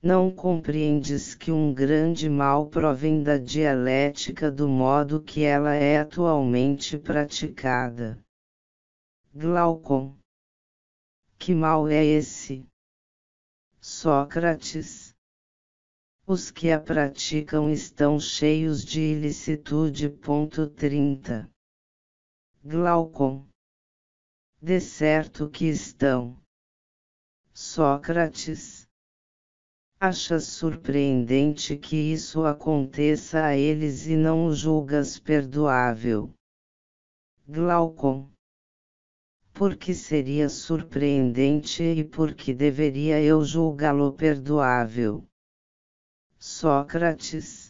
Não 0.02 0.34
compreendes 0.34 1.36
que 1.36 1.52
um 1.52 1.74
grande 1.74 2.30
mal 2.30 2.70
provém 2.70 3.22
da 3.22 3.38
dialética 3.38 4.50
do 4.50 4.70
modo 4.70 5.22
que 5.22 5.44
ela 5.44 5.76
é 5.76 6.00
atualmente 6.00 6.98
praticada. 6.98 8.18
Glaucon. 9.36 10.16
Que 11.38 11.54
mal 11.54 11.90
é 11.90 12.06
esse? 12.06 12.66
Sócrates. 13.82 15.14
Os 16.26 16.50
que 16.50 16.72
a 16.72 16.80
praticam 16.80 17.70
estão 17.70 18.22
cheios 18.22 18.86
de 18.86 19.02
ilicitude. 19.02 20.10
30. 20.78 21.52
Glaucon. 22.64 23.49
De 24.62 24.82
certo 24.82 25.50
que 25.50 25.70
estão. 25.70 26.38
Sócrates. 27.54 28.86
Achas 29.98 30.48
surpreendente 30.48 31.78
que 31.78 31.96
isso 31.96 32.44
aconteça 32.44 33.46
a 33.46 33.56
eles 33.56 34.06
e 34.06 34.18
não 34.18 34.48
o 34.48 34.54
julgas 34.54 35.18
perdoável? 35.18 36.34
Glaucon. 37.48 38.30
Porque 39.54 39.94
seria 39.94 40.50
surpreendente 40.50 41.82
e 41.82 42.04
porque 42.04 42.54
deveria 42.54 43.22
eu 43.22 43.46
julgá-lo 43.46 44.12
perdoável? 44.12 45.26
Sócrates 46.38 47.69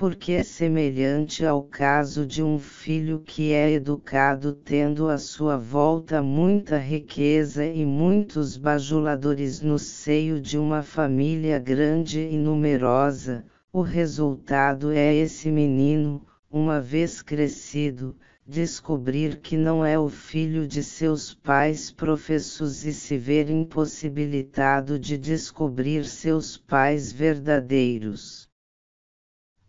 porque 0.00 0.32
é 0.32 0.42
semelhante 0.42 1.44
ao 1.44 1.62
caso 1.62 2.24
de 2.24 2.42
um 2.42 2.58
filho 2.58 3.20
que 3.20 3.52
é 3.52 3.70
educado 3.72 4.54
tendo 4.54 5.10
à 5.10 5.18
sua 5.18 5.58
volta 5.58 6.22
muita 6.22 6.78
riqueza 6.78 7.66
e 7.66 7.84
muitos 7.84 8.56
bajuladores 8.56 9.60
no 9.60 9.78
seio 9.78 10.40
de 10.40 10.56
uma 10.56 10.82
família 10.82 11.58
grande 11.58 12.18
e 12.18 12.38
numerosa. 12.38 13.44
O 13.70 13.82
resultado 13.82 14.90
é 14.90 15.14
esse 15.14 15.50
menino, 15.50 16.26
uma 16.50 16.80
vez 16.80 17.20
crescido, 17.20 18.16
descobrir 18.46 19.36
que 19.36 19.54
não 19.54 19.84
é 19.84 19.98
o 19.98 20.08
filho 20.08 20.66
de 20.66 20.82
seus 20.82 21.34
pais 21.34 21.90
professos 21.90 22.86
e 22.86 22.94
se 22.94 23.18
ver 23.18 23.50
impossibilitado 23.50 24.98
de 24.98 25.18
descobrir 25.18 26.06
seus 26.06 26.56
pais 26.56 27.12
verdadeiros 27.12 28.48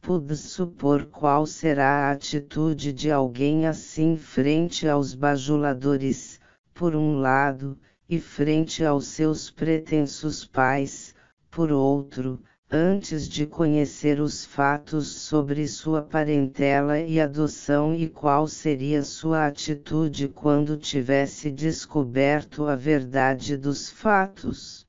pude 0.02 0.36
supor 0.36 1.06
qual 1.06 1.46
será 1.46 2.08
a 2.08 2.12
atitude 2.12 2.92
de 2.92 3.12
alguém 3.12 3.68
assim 3.68 4.18
frente 4.18 4.88
aos 4.88 5.14
bajuladores, 5.14 6.40
por 6.74 6.96
um 6.96 7.20
lado, 7.20 7.78
e 8.10 8.20
frente 8.20 8.84
aos 8.84 9.06
seus 9.06 9.52
pretensos 9.52 10.44
pais, 10.44 11.14
por 11.52 11.72
outro, 11.72 12.42
antes 12.70 13.30
de 13.30 13.46
conhecer 13.46 14.20
os 14.20 14.44
fatos 14.44 15.08
sobre 15.08 15.68
sua 15.68 16.02
parentela 16.02 17.00
e 17.00 17.20
adoção 17.20 17.94
e 17.94 18.10
qual 18.10 18.48
seria 18.48 19.04
sua 19.04 19.46
atitude 19.46 20.30
quando 20.30 20.78
tivesse 20.78 21.52
descoberto 21.52 22.66
a 22.66 22.76
verdade 22.76 23.56
dos 23.56 23.90
fatos. 23.90 24.86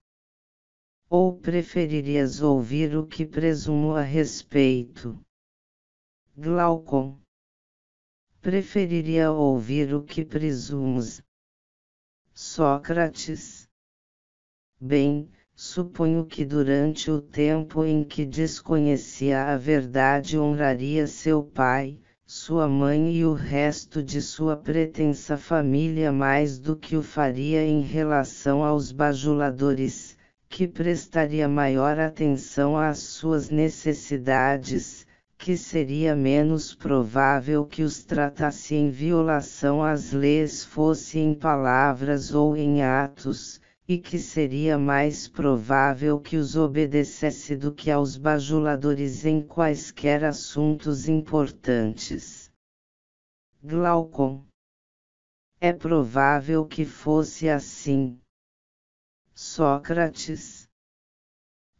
Ou 1.14 1.36
preferirias 1.36 2.40
ouvir 2.40 2.96
o 2.96 3.06
que 3.06 3.26
presumo 3.26 3.94
a 3.94 4.00
respeito? 4.00 5.22
Glaucon. 6.34 7.18
Preferiria 8.40 9.30
ouvir 9.30 9.94
o 9.94 10.02
que 10.02 10.24
presumes. 10.24 11.22
Sócrates. 12.32 13.68
Bem, 14.80 15.30
suponho 15.54 16.24
que 16.24 16.46
durante 16.46 17.10
o 17.10 17.20
tempo 17.20 17.84
em 17.84 18.02
que 18.04 18.24
desconhecia 18.24 19.52
a 19.52 19.58
verdade 19.58 20.38
honraria 20.38 21.06
seu 21.06 21.44
pai, 21.44 22.00
sua 22.24 22.66
mãe 22.66 23.16
e 23.16 23.26
o 23.26 23.34
resto 23.34 24.02
de 24.02 24.22
sua 24.22 24.56
pretensa 24.56 25.36
família 25.36 26.10
mais 26.10 26.58
do 26.58 26.74
que 26.74 26.96
o 26.96 27.02
faria 27.02 27.62
em 27.62 27.82
relação 27.82 28.64
aos 28.64 28.90
bajuladores, 28.90 30.11
que 30.52 30.68
prestaria 30.68 31.48
maior 31.48 31.98
atenção 31.98 32.76
às 32.76 32.98
suas 32.98 33.48
necessidades, 33.48 35.06
que 35.38 35.56
seria 35.56 36.14
menos 36.14 36.74
provável 36.74 37.64
que 37.64 37.82
os 37.82 38.04
tratasse 38.04 38.74
em 38.74 38.90
violação 38.90 39.82
às 39.82 40.12
leis 40.12 40.62
fosse 40.62 41.18
em 41.18 41.32
palavras 41.32 42.34
ou 42.34 42.54
em 42.54 42.82
atos, 42.82 43.62
e 43.88 43.96
que 43.96 44.18
seria 44.18 44.76
mais 44.76 45.26
provável 45.26 46.20
que 46.20 46.36
os 46.36 46.54
obedecesse 46.54 47.56
do 47.56 47.72
que 47.72 47.90
aos 47.90 48.18
bajuladores 48.18 49.24
em 49.24 49.40
quaisquer 49.40 50.22
assuntos 50.22 51.08
importantes. 51.08 52.50
Glaucon. 53.64 54.44
É 55.58 55.72
provável 55.72 56.66
que 56.66 56.84
fosse 56.84 57.48
assim. 57.48 58.18
Sócrates. 59.44 60.68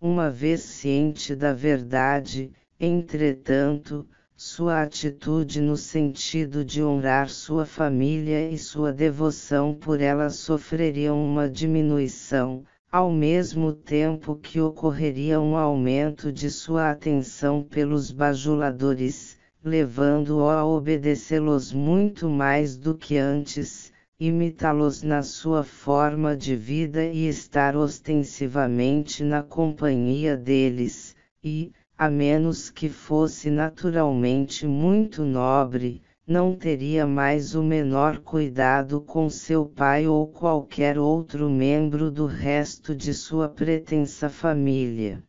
Uma 0.00 0.28
vez 0.28 0.62
ciente 0.62 1.36
da 1.36 1.52
verdade, 1.54 2.50
entretanto, 2.78 4.04
sua 4.34 4.82
atitude 4.82 5.60
no 5.60 5.76
sentido 5.76 6.64
de 6.64 6.82
honrar 6.82 7.30
sua 7.30 7.64
família 7.64 8.50
e 8.50 8.58
sua 8.58 8.92
devoção 8.92 9.72
por 9.74 10.00
ela 10.00 10.28
sofreriam 10.28 11.24
uma 11.24 11.48
diminuição, 11.48 12.64
ao 12.90 13.12
mesmo 13.12 13.72
tempo 13.72 14.34
que 14.34 14.60
ocorreria 14.60 15.40
um 15.40 15.56
aumento 15.56 16.32
de 16.32 16.50
sua 16.50 16.90
atenção 16.90 17.62
pelos 17.62 18.10
bajuladores, 18.10 19.38
levando-o 19.64 20.50
a 20.50 20.66
obedecê-los 20.66 21.72
muito 21.72 22.28
mais 22.28 22.76
do 22.76 22.92
que 22.96 23.16
antes, 23.16 23.91
imitá-los 24.24 25.02
na 25.02 25.20
sua 25.20 25.64
forma 25.64 26.36
de 26.36 26.54
vida 26.54 27.04
e 27.04 27.26
estar 27.26 27.76
ostensivamente 27.76 29.24
na 29.24 29.42
companhia 29.42 30.36
deles, 30.36 31.16
e, 31.42 31.72
a 31.98 32.08
menos 32.08 32.70
que 32.70 32.88
fosse 32.88 33.50
naturalmente 33.50 34.64
muito 34.64 35.24
nobre, 35.24 36.00
não 36.24 36.54
teria 36.54 37.04
mais 37.04 37.56
o 37.56 37.64
menor 37.64 38.20
cuidado 38.20 39.00
com 39.00 39.28
seu 39.28 39.66
pai 39.66 40.06
ou 40.06 40.28
qualquer 40.28 41.00
outro 41.00 41.50
membro 41.50 42.08
do 42.08 42.26
resto 42.26 42.94
de 42.94 43.12
sua 43.12 43.48
pretensa 43.48 44.28
família. 44.28 45.20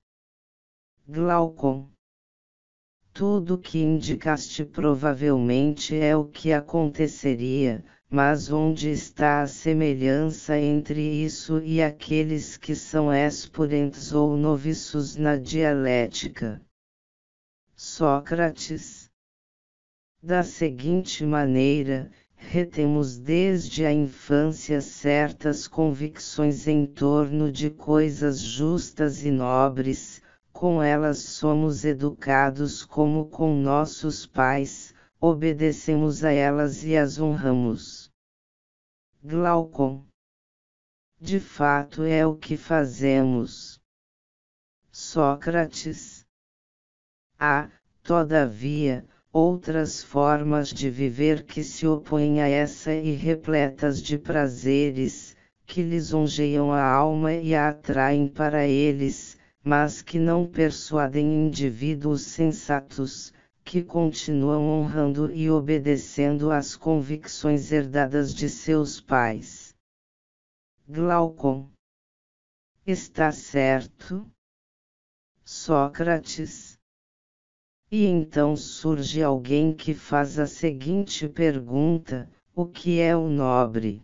Glaucon. 1.08 1.90
Tudo 3.12 3.58
que 3.58 3.80
indicaste 3.80 4.64
provavelmente 4.64 5.96
é 5.96 6.16
o 6.16 6.26
que 6.26 6.54
aconteceria, 6.54 7.84
mas 8.14 8.52
onde 8.52 8.92
está 8.92 9.42
a 9.42 9.48
semelhança 9.48 10.56
entre 10.56 11.02
isso 11.02 11.60
e 11.64 11.82
aqueles 11.82 12.58
que 12.58 12.76
são 12.76 13.12
exponentes 13.12 14.14
ou 14.14 14.38
noviços 14.38 15.16
na 15.16 15.36
dialética? 15.36 16.62
Sócrates. 17.76 19.10
Da 20.22 20.44
seguinte 20.44 21.26
maneira, 21.26 22.12
retemos 22.36 23.18
desde 23.18 23.84
a 23.84 23.92
infância 23.92 24.80
certas 24.80 25.68
convicções 25.68 26.68
em 26.68 26.86
torno 26.86 27.52
de 27.52 27.72
coisas 27.72 28.38
justas 28.38 29.26
e 29.26 29.32
nobres, 29.32 30.22
com 30.52 30.84
elas 30.84 31.18
somos 31.18 31.84
educados 31.84 32.86
como 32.86 33.26
com 33.26 33.56
nossos 33.56 34.28
pais, 34.28 34.94
obedecemos 35.20 36.24
a 36.24 36.32
elas 36.32 36.84
e 36.84 36.96
as 36.96 37.18
honramos. 37.18 38.03
Glaucon. 39.26 40.04
De 41.18 41.40
fato 41.40 42.04
é 42.04 42.28
o 42.28 42.36
que 42.36 42.58
fazemos. 42.58 43.80
Sócrates. 44.92 46.26
Há, 47.40 47.70
todavia, 48.04 49.08
outras 49.32 50.04
formas 50.04 50.74
de 50.74 50.90
viver 50.90 51.46
que 51.46 51.64
se 51.64 51.88
opõem 51.88 52.42
a 52.42 52.50
essa 52.50 52.94
e 52.94 53.14
repletas 53.14 54.02
de 54.02 54.18
prazeres, 54.18 55.38
que 55.66 55.82
lisonjeiam 55.82 56.74
a 56.74 56.84
alma 56.84 57.32
e 57.32 57.56
a 57.56 57.70
atraem 57.70 58.28
para 58.28 58.68
eles, 58.68 59.38
mas 59.64 60.02
que 60.02 60.20
não 60.20 60.46
persuadem 60.46 61.46
indivíduos 61.46 62.24
sensatos, 62.24 63.32
que 63.64 63.82
continuam 63.82 64.68
honrando 64.68 65.32
e 65.32 65.50
obedecendo 65.50 66.52
às 66.52 66.76
convicções 66.76 67.72
herdadas 67.72 68.34
de 68.34 68.50
seus 68.50 69.00
pais. 69.00 69.74
Glaucon. 70.88 71.70
Está 72.86 73.32
certo? 73.32 74.30
Sócrates. 75.44 76.78
E 77.90 78.06
então 78.06 78.56
surge 78.56 79.24
alguém 79.24 79.74
que 79.74 79.94
faz 79.94 80.38
a 80.38 80.46
seguinte 80.46 81.30
pergunta: 81.30 82.30
o 82.54 82.66
que 82.66 83.00
é 83.00 83.16
o 83.16 83.30
nobre? 83.30 84.04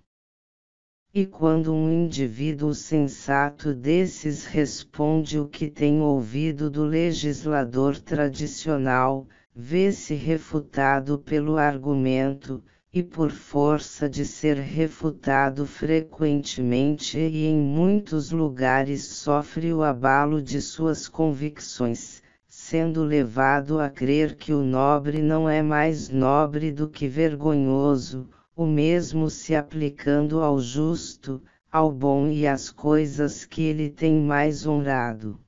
E 1.14 1.26
quando 1.26 1.73
um 1.73 1.91
indivíduo 1.91 2.73
sensato 2.73 3.73
desses 3.73 4.45
responde 4.45 5.40
o 5.40 5.48
que 5.48 5.69
tem 5.69 6.02
ouvido 6.02 6.69
do 6.69 6.84
legislador 6.84 7.99
tradicional, 7.99 9.27
vê-se 9.55 10.13
refutado 10.13 11.17
pelo 11.19 11.57
argumento, 11.57 12.63
e 12.91 13.03
por 13.03 13.30
força 13.30 14.09
de 14.09 14.26
ser 14.26 14.57
refutado 14.57 15.65
frequentemente 15.65 17.19
e 17.19 17.45
em 17.45 17.55
muitos 17.55 18.31
lugares 18.31 19.03
sofre 19.03 19.71
o 19.71 19.84
abalo 19.84 20.41
de 20.41 20.59
suas 20.59 21.07
convicções, 21.07 22.23
sendo 22.47 23.03
levado 23.03 23.80
a 23.80 23.89
crer 23.89 24.35
que 24.35 24.51
o 24.51 24.63
nobre 24.63 25.21
não 25.21 25.47
é 25.47 25.61
mais 25.61 26.09
nobre 26.09 26.71
do 26.71 26.89
que 26.89 27.07
vergonhoso, 27.07 28.27
o 28.55 28.65
mesmo 28.65 29.30
se 29.30 29.55
aplicando 29.55 30.41
ao 30.41 30.59
justo, 30.59 31.39
ao 31.71 31.91
bom 31.91 32.27
e 32.27 32.47
às 32.47 32.71
coisas 32.71 33.45
que 33.45 33.61
ele 33.61 33.88
tem 33.88 34.19
mais 34.19 34.65
honrado. 34.65 35.39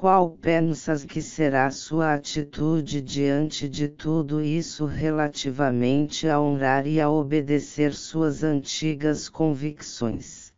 Qual 0.00 0.30
pensas 0.30 1.04
que 1.04 1.20
será 1.20 1.72
sua 1.72 2.14
atitude 2.14 3.02
diante 3.02 3.68
de 3.68 3.88
tudo 3.88 4.40
isso 4.40 4.86
relativamente 4.86 6.28
a 6.28 6.40
honrar 6.40 6.86
e 6.86 7.00
a 7.00 7.10
obedecer 7.10 7.92
suas 7.92 8.44
antigas 8.44 9.28
convicções? 9.28 10.54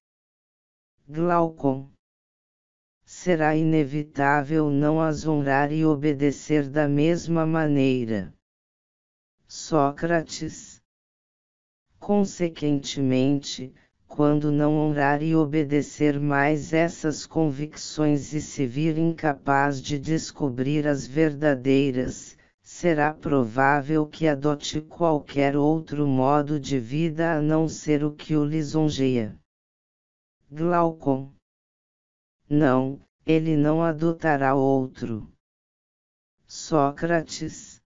Glaucon. 1.09 1.89
Será 3.03 3.57
inevitável 3.57 4.69
não 4.69 5.01
as 5.01 5.27
honrar 5.27 5.73
e 5.73 5.87
obedecer 5.87 6.69
da 6.69 6.87
mesma 6.87 7.47
maneira. 7.47 8.35
Sócrates. 9.49 10.83
Consequentemente, 11.99 13.73
quando 14.11 14.51
não 14.51 14.77
honrar 14.77 15.23
e 15.23 15.37
obedecer 15.37 16.19
mais 16.19 16.73
essas 16.73 17.25
convicções 17.25 18.33
e 18.33 18.41
se 18.41 18.67
vir 18.67 18.99
incapaz 18.99 19.81
de 19.81 20.01
descobrir 20.01 20.85
as 20.89 21.07
verdadeiras, 21.07 22.37
será 22.61 23.15
provável 23.15 24.05
que 24.05 24.27
adote 24.27 24.81
qualquer 24.81 25.57
outro 25.57 26.09
modo 26.09 26.59
de 26.59 26.77
vida 26.77 27.39
a 27.39 27.41
não 27.41 27.69
ser 27.69 28.05
o 28.05 28.13
que 28.13 28.35
o 28.35 28.45
lisonjeia. 28.45 29.39
Glaucon. 30.51 31.33
Não, 32.49 33.01
ele 33.25 33.57
não 33.57 33.81
adotará 33.81 34.57
outro. 34.57 35.33
Sócrates. 36.49 37.81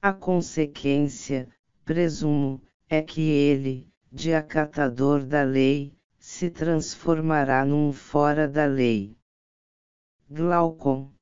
A 0.00 0.12
consequência, 0.12 1.48
presumo, 1.84 2.62
é 2.88 3.02
que 3.02 3.20
ele, 3.20 3.88
de 4.10 4.32
acatador 4.32 5.24
da 5.24 5.42
lei, 5.42 5.92
se 6.18 6.50
transformará 6.50 7.64
num 7.64 7.92
fora 7.92 8.48
da 8.48 8.64
lei. 8.64 9.16
Glaucon. 10.30 11.12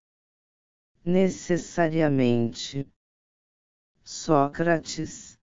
Necessariamente. 1.05 2.87
Sócrates. 4.03 5.37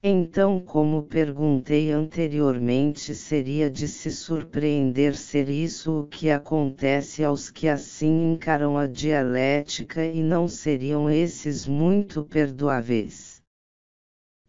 Então, 0.00 0.64
como 0.64 1.02
perguntei 1.02 1.90
anteriormente, 1.90 3.16
seria 3.16 3.68
de 3.68 3.88
se 3.88 4.12
surpreender 4.12 5.16
ser 5.16 5.48
isso 5.48 6.02
o 6.02 6.06
que 6.06 6.30
acontece 6.30 7.24
aos 7.24 7.50
que 7.50 7.68
assim 7.68 8.32
encaram 8.32 8.78
a 8.78 8.86
dialética 8.86 10.04
e 10.04 10.22
não 10.22 10.46
seriam 10.46 11.10
esses 11.10 11.66
muito 11.66 12.24
perdoáveis. 12.24 13.42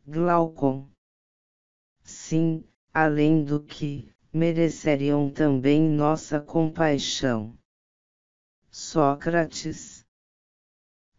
Glaucon. 0.06 0.88
Sim, 2.11 2.64
além 2.91 3.44
do 3.44 3.61
que, 3.61 4.11
mereceriam 4.34 5.30
também 5.30 5.88
nossa 5.88 6.40
compaixão. 6.40 7.56
Sócrates. 8.72 10.03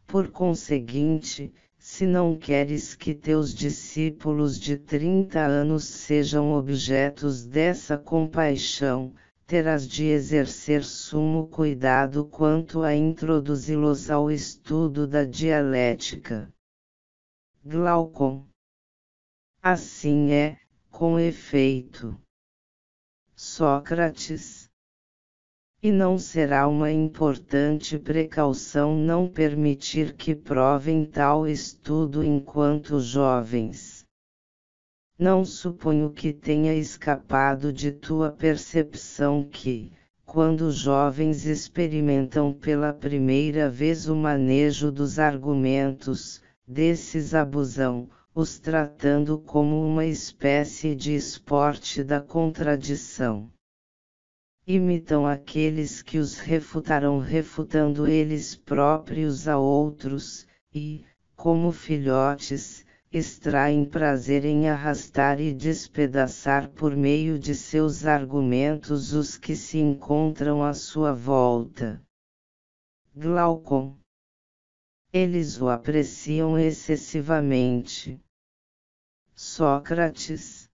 Por 0.05 0.33
conseguinte, 0.33 1.55
se 1.79 2.05
não 2.05 2.37
queres 2.37 2.97
que 2.97 3.15
teus 3.15 3.55
discípulos 3.55 4.59
de 4.59 4.77
trinta 4.77 5.47
anos 5.47 5.85
sejam 5.85 6.53
objetos 6.55 7.47
dessa 7.47 7.97
compaixão, 7.97 9.15
terás 9.47 9.87
de 9.87 10.07
exercer 10.07 10.83
sumo 10.83 11.47
cuidado 11.47 12.27
quanto 12.27 12.83
a 12.83 12.93
introduzi-los 12.97 14.11
ao 14.11 14.29
estudo 14.29 15.07
da 15.07 15.25
dialética. 15.25 16.53
Glaucon. 17.65 18.45
Assim 19.63 20.33
é, 20.33 20.60
com 20.91 21.19
efeito. 21.19 22.21
Sócrates 23.35 24.71
e 25.83 25.91
não 25.91 26.19
será 26.19 26.69
uma 26.69 26.93
importante 26.93 27.99
precaução 27.99 28.95
não 28.99 29.27
permitir 29.27 30.13
que 30.13 30.35
provem 30.35 31.07
tal 31.07 31.49
estudo 31.49 32.23
enquanto 32.23 33.01
jovens. 33.01 34.05
Não 35.19 35.43
suponho 35.45 36.11
que 36.11 36.35
tenha 36.35 36.75
escapado 36.75 37.73
de 37.73 37.93
tua 37.93 38.31
percepção 38.31 39.43
que, 39.43 39.91
quando 40.27 40.71
jovens 40.71 41.47
experimentam 41.47 42.53
pela 42.53 42.93
primeira 42.93 43.71
vez 43.71 44.07
o 44.07 44.15
manejo 44.15 44.93
dos 44.93 45.19
argumentos, 45.19 46.43
desses 46.67 47.35
abusam, 47.35 48.09
os 48.35 48.59
tratando 48.59 49.39
como 49.39 49.87
uma 49.87 50.07
espécie 50.07 50.95
de 50.95 51.15
esporte 51.15 52.03
da 52.05 52.21
contradição 52.21 53.51
imitam 54.67 55.27
aqueles 55.27 56.01
que 56.01 56.19
os 56.19 56.39
refutarão 56.39 57.19
refutando 57.19 58.07
eles 58.07 58.55
próprios 58.55 59.49
a 59.49 59.59
outros, 59.59 60.47
e, 60.73 61.05
como 61.35 61.73
filhotes, 61.73 62.87
extraem 63.13 63.85
prazer 63.85 64.45
em 64.45 64.69
arrastar 64.69 65.41
e 65.41 65.53
despedaçar 65.53 66.69
por 66.69 66.95
meio 66.95 67.37
de 67.37 67.55
seus 67.55 68.07
argumentos 68.07 69.13
os 69.13 69.37
que 69.37 69.57
se 69.57 69.79
encontram 69.79 70.63
à 70.63 70.73
sua 70.73 71.13
volta. 71.13 72.01
Glaucon. 73.17 74.00
Eles 75.13 75.61
o 75.61 75.69
apreciam 75.69 76.57
excessivamente. 76.57 78.21
Sócrates. 79.35 80.71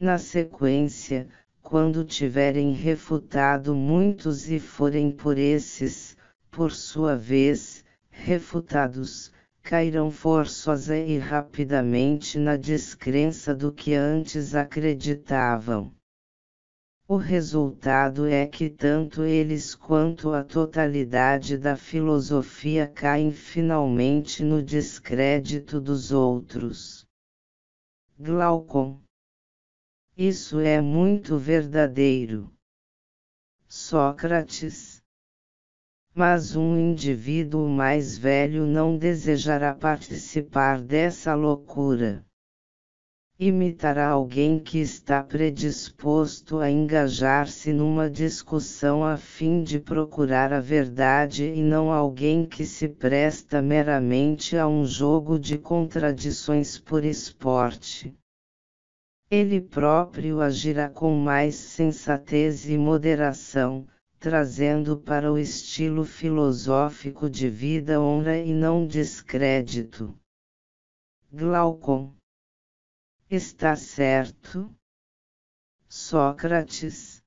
Na 0.00 0.16
sequência, 0.16 1.28
quando 1.60 2.06
tiverem 2.06 2.72
refutado 2.72 3.74
muitos 3.74 4.50
e 4.50 4.58
forem 4.58 5.12
por 5.12 5.36
esses, 5.36 6.16
por 6.50 6.72
sua 6.72 7.16
vez, 7.16 7.84
refutados, 8.08 9.30
cairão 9.62 10.10
forçosa 10.10 10.96
e 10.96 11.18
rapidamente 11.18 12.38
na 12.38 12.56
descrença 12.56 13.54
do 13.54 13.70
que 13.70 13.92
antes 13.92 14.54
acreditavam. 14.54 15.97
O 17.08 17.16
resultado 17.16 18.26
é 18.26 18.46
que 18.46 18.70
tanto 18.70 19.24
eles 19.24 19.74
quanto 19.74 20.32
a 20.32 20.44
totalidade 20.44 21.56
da 21.56 21.74
filosofia 21.74 22.86
caem 22.86 23.32
finalmente 23.32 24.44
no 24.44 24.62
descrédito 24.62 25.80
dos 25.80 26.12
outros. 26.12 27.06
Glaucon 28.20 29.00
isso 30.20 30.58
é 30.58 30.80
muito 30.80 31.38
verdadeiro. 31.38 32.52
Sócrates. 33.68 35.00
Mas 36.12 36.56
um 36.56 36.76
indivíduo 36.76 37.68
mais 37.68 38.18
velho 38.18 38.66
não 38.66 38.98
desejará 38.98 39.72
participar 39.76 40.82
dessa 40.82 41.36
loucura. 41.36 42.26
Imitará 43.38 44.08
alguém 44.08 44.58
que 44.58 44.78
está 44.78 45.22
predisposto 45.22 46.58
a 46.58 46.70
engajar-se 46.70 47.72
numa 47.72 48.10
discussão 48.10 49.04
a 49.04 49.16
fim 49.16 49.62
de 49.62 49.78
procurar 49.78 50.52
a 50.52 50.60
verdade 50.60 51.44
e 51.44 51.62
não 51.62 51.92
alguém 51.92 52.44
que 52.44 52.66
se 52.66 52.88
presta 52.88 53.62
meramente 53.62 54.56
a 54.56 54.66
um 54.66 54.84
jogo 54.84 55.38
de 55.38 55.56
contradições 55.56 56.78
por 56.78 57.04
esporte 57.04 58.12
ele 59.30 59.60
próprio 59.60 60.40
agirá 60.40 60.88
com 60.88 61.14
mais 61.14 61.54
sensatez 61.54 62.66
e 62.66 62.78
moderação, 62.78 63.86
trazendo 64.18 64.96
para 64.96 65.30
o 65.30 65.38
estilo 65.38 66.02
filosófico 66.02 67.28
de 67.28 67.50
vida 67.50 68.00
honra 68.00 68.38
e 68.38 68.54
não 68.54 68.86
descrédito. 68.86 70.14
Glaucon. 71.30 72.17
Está 73.30 73.76
certo? 73.76 74.74
Sócrates 75.86 77.22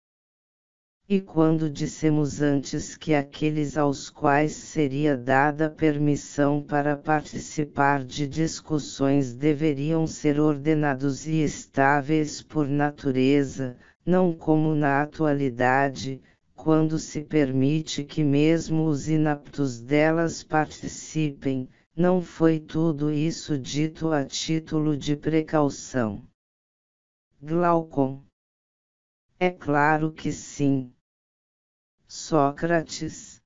e 1.07 1.21
quando 1.21 1.69
dissemos 1.69 2.41
antes 2.41 2.97
que 2.97 3.13
aqueles 3.13 3.77
aos 3.77 4.09
quais 4.09 4.53
seria 4.53 5.15
dada 5.15 5.69
permissão 5.69 6.63
para 6.63 6.97
participar 6.97 8.03
de 8.03 8.25
discussões 8.25 9.35
deveriam 9.35 10.07
ser 10.07 10.39
ordenados 10.39 11.27
e 11.27 11.43
estáveis 11.43 12.41
por 12.41 12.67
natureza, 12.67 13.77
não 14.03 14.33
como 14.33 14.73
na 14.73 15.03
atualidade, 15.03 16.19
quando 16.55 16.97
se 16.97 17.21
permite 17.21 18.03
que 18.03 18.23
mesmo 18.23 18.85
os 18.85 19.07
inaptos 19.07 19.79
delas 19.79 20.43
participem, 20.43 21.69
não 21.95 22.21
foi 22.21 22.57
tudo 22.57 23.11
isso 23.11 23.57
dito 23.59 24.11
a 24.11 24.23
título 24.23 24.95
de 24.95 25.15
precaução. 25.15 26.25
Glaucon. 27.41 28.23
É 29.37 29.49
claro 29.49 30.13
que 30.13 30.31
sim. 30.31 30.93
Sócrates. 32.07 33.41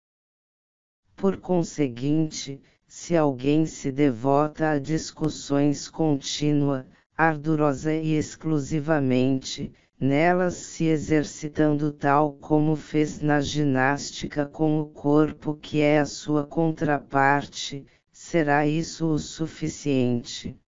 Por 1.15 1.37
conseguinte, 1.37 2.61
se 2.85 3.17
alguém 3.17 3.65
se 3.65 3.91
devota 3.91 4.71
a 4.71 4.79
discussões 4.79 5.89
contínua, 5.89 6.85
ardurosa 7.17 7.93
e 7.93 8.13
exclusivamente, 8.13 9.73
nelas 9.99 10.53
se 10.53 10.83
exercitando 10.83 11.91
tal 11.91 12.33
como 12.33 12.75
fez 12.75 13.21
na 13.21 13.41
ginástica 13.41 14.45
com 14.45 14.79
o 14.79 14.85
corpo 14.85 15.55
que 15.55 15.81
é 15.81 15.99
a 15.99 16.05
sua 16.05 16.45
contraparte, 16.45 17.85
será 18.27 18.65
isso 18.65 19.05
o 19.13 19.19
suficiente. 19.19 20.59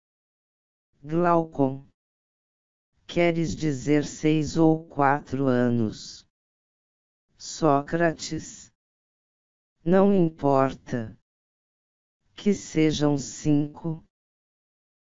Glaucon. 1.02 1.86
Queres 3.06 3.56
dizer 3.56 4.04
seis 4.04 4.58
ou 4.58 4.86
quatro 4.86 5.46
anos? 5.46 6.26
Sócrates. 7.38 8.70
Não 9.82 10.12
importa. 10.12 11.18
Que 12.34 12.52
sejam 12.52 13.16
cinco. 13.16 14.04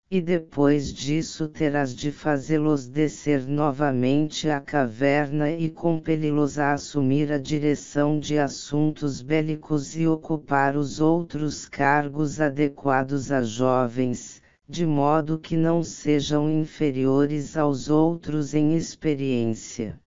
E 0.09 0.21
depois 0.21 0.93
disso 0.93 1.49
terás 1.49 1.93
de 1.93 2.13
fazê-los 2.13 2.87
descer 2.87 3.45
novamente 3.45 4.49
à 4.49 4.61
caverna 4.61 5.51
e 5.51 5.69
compeli-los 5.69 6.61
a 6.61 6.75
assumir 6.75 7.33
a 7.33 7.39
direção 7.39 8.21
de 8.21 8.39
assuntos 8.39 9.21
bélicos 9.21 9.97
e 9.97 10.07
ocupar 10.07 10.77
os 10.77 11.01
outros 11.01 11.67
cargos 11.67 12.41
adequados 12.41 13.33
a 13.33 13.43
jovens, 13.43 14.41
de 14.69 14.87
modo 14.87 15.41
que 15.41 15.57
não 15.57 15.83
sejam 15.83 16.49
inferiores 16.49 17.57
aos 17.57 17.91
outros 17.91 18.55
em 18.55 18.77
experiência. 18.77 19.99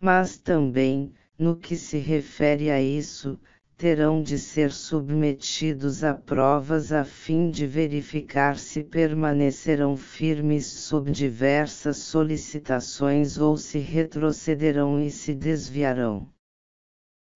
Mas 0.00 0.38
também, 0.38 1.12
no 1.36 1.56
que 1.56 1.74
se 1.74 1.98
refere 1.98 2.70
a 2.70 2.80
isso, 2.80 3.40
terão 3.76 4.22
de 4.22 4.38
ser 4.38 4.72
submetidos 4.72 6.04
a 6.04 6.14
provas 6.14 6.92
a 6.92 7.04
fim 7.04 7.50
de 7.50 7.66
verificar 7.66 8.56
se 8.56 8.84
permanecerão 8.84 9.96
firmes 9.96 10.66
sob 10.66 11.10
diversas 11.10 11.98
solicitações 11.98 13.36
ou 13.36 13.56
se 13.56 13.78
retrocederão 13.78 15.00
e 15.00 15.10
se 15.10 15.34
desviarão. 15.34 16.32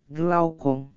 Glaucon. 0.08 0.92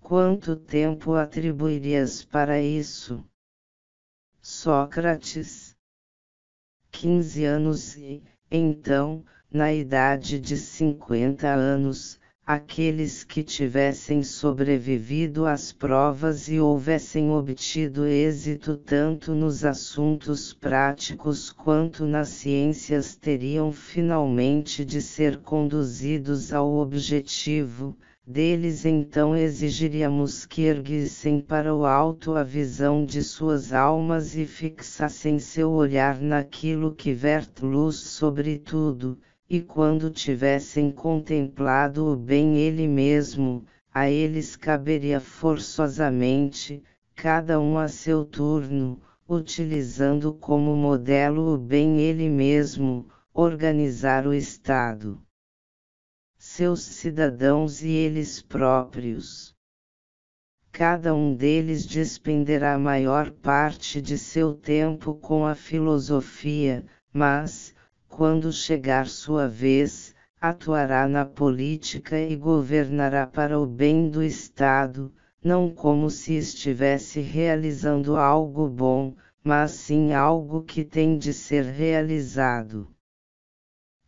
Quanto 0.00 0.56
tempo 0.56 1.14
atribuirias 1.14 2.24
para 2.24 2.60
isso? 2.60 3.24
Sócrates. 4.40 5.76
Quinze 6.90 7.44
anos 7.44 7.96
e, 7.96 8.22
então, 8.50 9.24
na 9.50 9.72
idade 9.72 10.38
de 10.40 10.56
cinquenta 10.56 11.48
anos, 11.48 12.20
aqueles 12.48 13.24
que 13.24 13.42
tivessem 13.42 14.22
sobrevivido 14.22 15.46
às 15.46 15.72
provas 15.72 16.48
e 16.48 16.60
houvessem 16.60 17.28
obtido 17.28 18.06
êxito 18.06 18.76
tanto 18.76 19.34
nos 19.34 19.64
assuntos 19.64 20.54
práticos 20.54 21.50
quanto 21.50 22.06
nas 22.06 22.28
ciências 22.28 23.16
teriam 23.16 23.72
finalmente 23.72 24.84
de 24.84 25.02
ser 25.02 25.38
conduzidos 25.38 26.52
ao 26.52 26.72
objetivo, 26.74 27.96
deles 28.24 28.84
então 28.84 29.36
exigiríamos 29.36 30.46
que 30.46 30.62
erguissem 30.62 31.40
para 31.40 31.74
o 31.74 31.84
alto 31.84 32.36
a 32.36 32.44
visão 32.44 33.04
de 33.04 33.24
suas 33.24 33.72
almas 33.72 34.36
e 34.36 34.46
fixassem 34.46 35.40
seu 35.40 35.72
olhar 35.72 36.20
naquilo 36.20 36.94
que 36.94 37.12
verte 37.12 37.64
luz 37.64 37.96
sobre 37.96 38.56
tudo, 38.56 39.18
e 39.48 39.60
quando 39.60 40.10
tivessem 40.10 40.90
contemplado 40.90 42.06
o 42.06 42.16
bem 42.16 42.56
ele 42.58 42.88
mesmo, 42.88 43.64
a 43.92 44.10
eles 44.10 44.56
caberia 44.56 45.20
forçosamente, 45.20 46.82
cada 47.14 47.60
um 47.60 47.78
a 47.78 47.88
seu 47.88 48.24
turno, 48.24 49.00
utilizando 49.28 50.34
como 50.34 50.76
modelo 50.76 51.54
o 51.54 51.58
bem 51.58 52.00
ele 52.00 52.28
mesmo, 52.28 53.08
organizar 53.32 54.26
o 54.26 54.34
Estado, 54.34 55.22
seus 56.36 56.80
cidadãos 56.82 57.82
e 57.82 57.88
eles 57.88 58.42
próprios. 58.42 59.54
Cada 60.72 61.14
um 61.14 61.34
deles 61.34 61.86
despenderá 61.86 62.74
a 62.74 62.78
maior 62.78 63.30
parte 63.30 64.02
de 64.02 64.18
seu 64.18 64.54
tempo 64.54 65.14
com 65.14 65.46
a 65.46 65.54
filosofia, 65.54 66.84
mas, 67.12 67.74
quando 68.16 68.50
chegar 68.50 69.08
sua 69.08 69.46
vez, 69.46 70.14
atuará 70.40 71.06
na 71.06 71.26
política 71.26 72.18
e 72.18 72.34
governará 72.34 73.26
para 73.26 73.60
o 73.60 73.66
bem 73.66 74.08
do 74.08 74.22
Estado, 74.22 75.12
não 75.44 75.70
como 75.70 76.08
se 76.08 76.32
estivesse 76.32 77.20
realizando 77.20 78.16
algo 78.16 78.70
bom, 78.70 79.14
mas 79.44 79.72
sim 79.72 80.14
algo 80.14 80.62
que 80.62 80.82
tem 80.82 81.18
de 81.18 81.34
ser 81.34 81.66
realizado. 81.66 82.88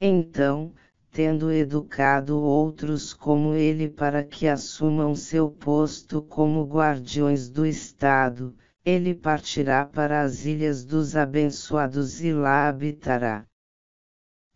Então, 0.00 0.72
tendo 1.12 1.52
educado 1.52 2.40
outros 2.40 3.12
como 3.12 3.52
ele 3.52 3.90
para 3.90 4.24
que 4.24 4.48
assumam 4.48 5.14
seu 5.14 5.50
posto 5.50 6.22
como 6.22 6.64
guardiões 6.64 7.50
do 7.50 7.66
Estado, 7.66 8.56
ele 8.82 9.14
partirá 9.14 9.84
para 9.84 10.22
as 10.22 10.46
ilhas 10.46 10.82
dos 10.82 11.14
abençoados 11.14 12.24
e 12.24 12.32
lá 12.32 12.68
habitará. 12.68 13.47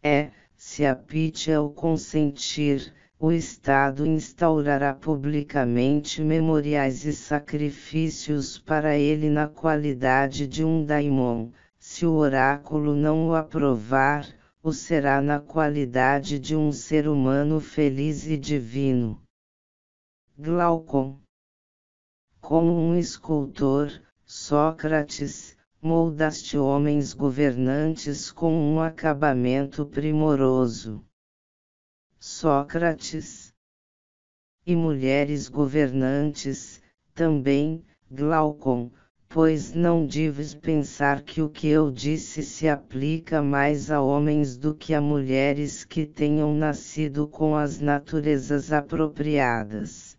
É, 0.02 0.32
se 0.56 0.84
a 0.84 0.96
Pitya 0.96 1.62
o 1.62 1.70
consentir, 1.70 2.92
o 3.18 3.30
Estado 3.30 4.04
instaurará 4.04 4.92
publicamente 4.92 6.20
memoriais 6.20 7.04
e 7.04 7.12
sacrifícios 7.12 8.58
para 8.58 8.98
ele 8.98 9.30
na 9.30 9.46
qualidade 9.46 10.48
de 10.48 10.64
um 10.64 10.84
daimon, 10.84 11.52
se 11.78 12.04
o 12.04 12.14
oráculo 12.14 12.96
não 12.96 13.28
o 13.28 13.34
aprovar, 13.36 14.26
o 14.60 14.72
será 14.72 15.20
na 15.20 15.38
qualidade 15.38 16.38
de 16.38 16.56
um 16.56 16.72
ser 16.72 17.06
humano 17.06 17.60
feliz 17.60 18.26
e 18.26 18.36
divino. 18.36 19.22
Glaucon 20.36 21.20
Como 22.40 22.72
um 22.72 22.96
escultor, 22.98 24.02
Sócrates, 24.24 25.51
moldaste 25.84 26.56
homens 26.56 27.12
governantes 27.12 28.30
com 28.30 28.54
um 28.54 28.80
acabamento 28.80 29.84
primoroso. 29.84 31.04
Sócrates. 32.20 33.52
E 34.64 34.76
mulheres 34.76 35.48
governantes, 35.48 36.80
também, 37.12 37.84
Glaucon, 38.08 38.92
pois 39.28 39.74
não 39.74 40.06
deves 40.06 40.54
pensar 40.54 41.20
que 41.20 41.42
o 41.42 41.50
que 41.50 41.66
eu 41.66 41.90
disse 41.90 42.44
se 42.44 42.68
aplica 42.68 43.42
mais 43.42 43.90
a 43.90 44.00
homens 44.00 44.56
do 44.56 44.76
que 44.76 44.94
a 44.94 45.00
mulheres 45.00 45.84
que 45.84 46.06
tenham 46.06 46.54
nascido 46.54 47.26
com 47.26 47.56
as 47.56 47.80
naturezas 47.80 48.72
apropriadas. 48.72 50.16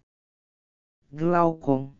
Glaucon. 1.10 1.94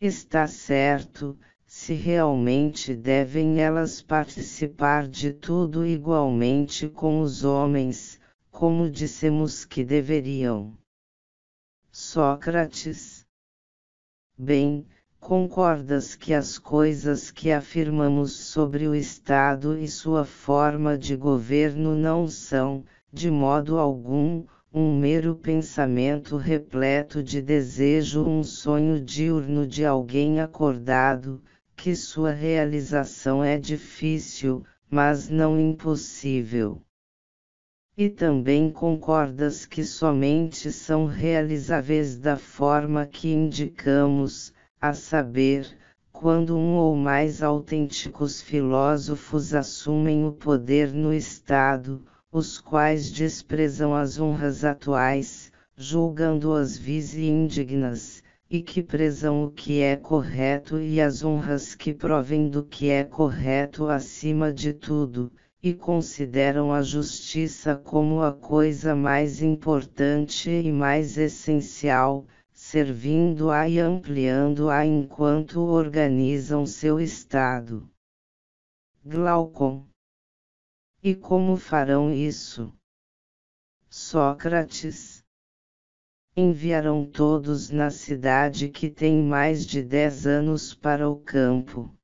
Está 0.00 0.46
certo, 0.46 1.36
se 1.84 1.92
realmente 1.92 2.96
devem 2.96 3.60
elas 3.60 4.00
participar 4.00 5.06
de 5.06 5.34
tudo 5.34 5.84
igualmente 5.84 6.88
com 6.88 7.20
os 7.20 7.44
homens, 7.44 8.18
como 8.50 8.88
dissemos 8.90 9.66
que 9.66 9.84
deveriam. 9.84 10.72
Sócrates. 11.92 13.26
Bem, 14.38 14.86
concordas 15.20 16.14
que 16.14 16.32
as 16.32 16.58
coisas 16.58 17.30
que 17.30 17.52
afirmamos 17.52 18.32
sobre 18.32 18.88
o 18.88 18.94
Estado 18.94 19.76
e 19.76 19.86
sua 19.86 20.24
forma 20.24 20.96
de 20.96 21.14
governo 21.14 21.94
não 21.94 22.26
são, 22.26 22.82
de 23.12 23.30
modo 23.30 23.78
algum, 23.78 24.46
um 24.72 24.98
mero 24.98 25.36
pensamento 25.36 26.38
repleto 26.38 27.22
de 27.22 27.42
desejo, 27.42 28.24
um 28.26 28.42
sonho 28.42 28.98
diurno 28.98 29.66
de 29.66 29.84
alguém 29.84 30.40
acordado, 30.40 31.42
que 31.76 31.94
sua 31.94 32.30
realização 32.30 33.42
é 33.42 33.58
difícil, 33.58 34.64
mas 34.90 35.28
não 35.28 35.58
impossível. 35.58 36.80
E 37.96 38.08
também 38.08 38.70
concordas 38.70 39.66
que 39.66 39.84
somente 39.84 40.72
são 40.72 41.06
realizáveis 41.06 42.16
da 42.16 42.36
forma 42.36 43.06
que 43.06 43.28
indicamos, 43.32 44.52
a 44.80 44.92
saber, 44.92 45.66
quando 46.12 46.56
um 46.56 46.74
ou 46.74 46.94
mais 46.96 47.42
autênticos 47.42 48.40
filósofos 48.40 49.52
assumem 49.52 50.24
o 50.24 50.32
poder 50.32 50.92
no 50.92 51.12
Estado, 51.12 52.04
os 52.30 52.60
quais 52.60 53.10
desprezam 53.10 53.94
as 53.94 54.18
honras 54.18 54.64
atuais, 54.64 55.52
julgando-as 55.76 56.76
vis 56.76 57.14
e 57.14 57.24
indignas, 57.26 58.13
e 58.50 58.62
que 58.62 58.82
prezam 58.82 59.44
o 59.44 59.50
que 59.50 59.80
é 59.80 59.96
correto 59.96 60.78
e 60.78 61.00
as 61.00 61.24
honras 61.24 61.74
que 61.74 61.94
provém 61.94 62.48
do 62.48 62.62
que 62.62 62.90
é 62.90 63.02
correto 63.02 63.88
acima 63.88 64.52
de 64.52 64.72
tudo, 64.72 65.32
e 65.62 65.72
consideram 65.72 66.72
a 66.72 66.82
justiça 66.82 67.74
como 67.74 68.22
a 68.22 68.32
coisa 68.32 68.94
mais 68.94 69.40
importante 69.40 70.50
e 70.50 70.70
mais 70.70 71.16
essencial, 71.16 72.26
servindo-a 72.52 73.68
e 73.68 73.78
ampliando-a 73.78 74.84
enquanto 74.84 75.60
organizam 75.60 76.66
seu 76.66 77.00
estado. 77.00 77.88
Glaucon. 79.04 79.86
E 81.02 81.14
como 81.14 81.56
farão 81.56 82.12
isso? 82.12 82.72
Sócrates 83.88 85.13
enviarão 86.36 87.04
todos 87.04 87.70
na 87.70 87.90
cidade 87.90 88.68
que 88.68 88.90
tem 88.90 89.22
mais 89.22 89.64
de 89.64 89.80
dez 89.82 90.26
anos 90.26 90.74
para 90.74 91.08
o 91.08 91.16
campo. 91.16 91.94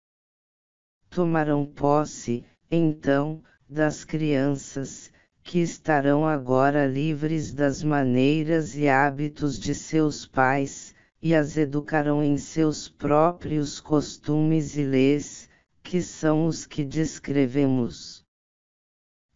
Tomarão 1.08 1.66
posse, 1.66 2.44
então, 2.70 3.42
das 3.68 4.04
crianças, 4.04 5.12
que 5.42 5.58
estarão 5.58 6.24
agora 6.24 6.86
livres 6.86 7.52
das 7.52 7.82
maneiras 7.82 8.76
e 8.76 8.88
hábitos 8.88 9.58
de 9.58 9.74
seus 9.74 10.26
pais, 10.26 10.94
e 11.20 11.34
as 11.34 11.56
educarão 11.56 12.22
em 12.22 12.38
seus 12.38 12.88
próprios 12.88 13.80
costumes 13.80 14.76
e 14.76 14.84
leis, 14.84 15.48
que 15.82 16.00
são 16.00 16.46
os 16.46 16.66
que 16.66 16.84
descrevemos. 16.84 18.19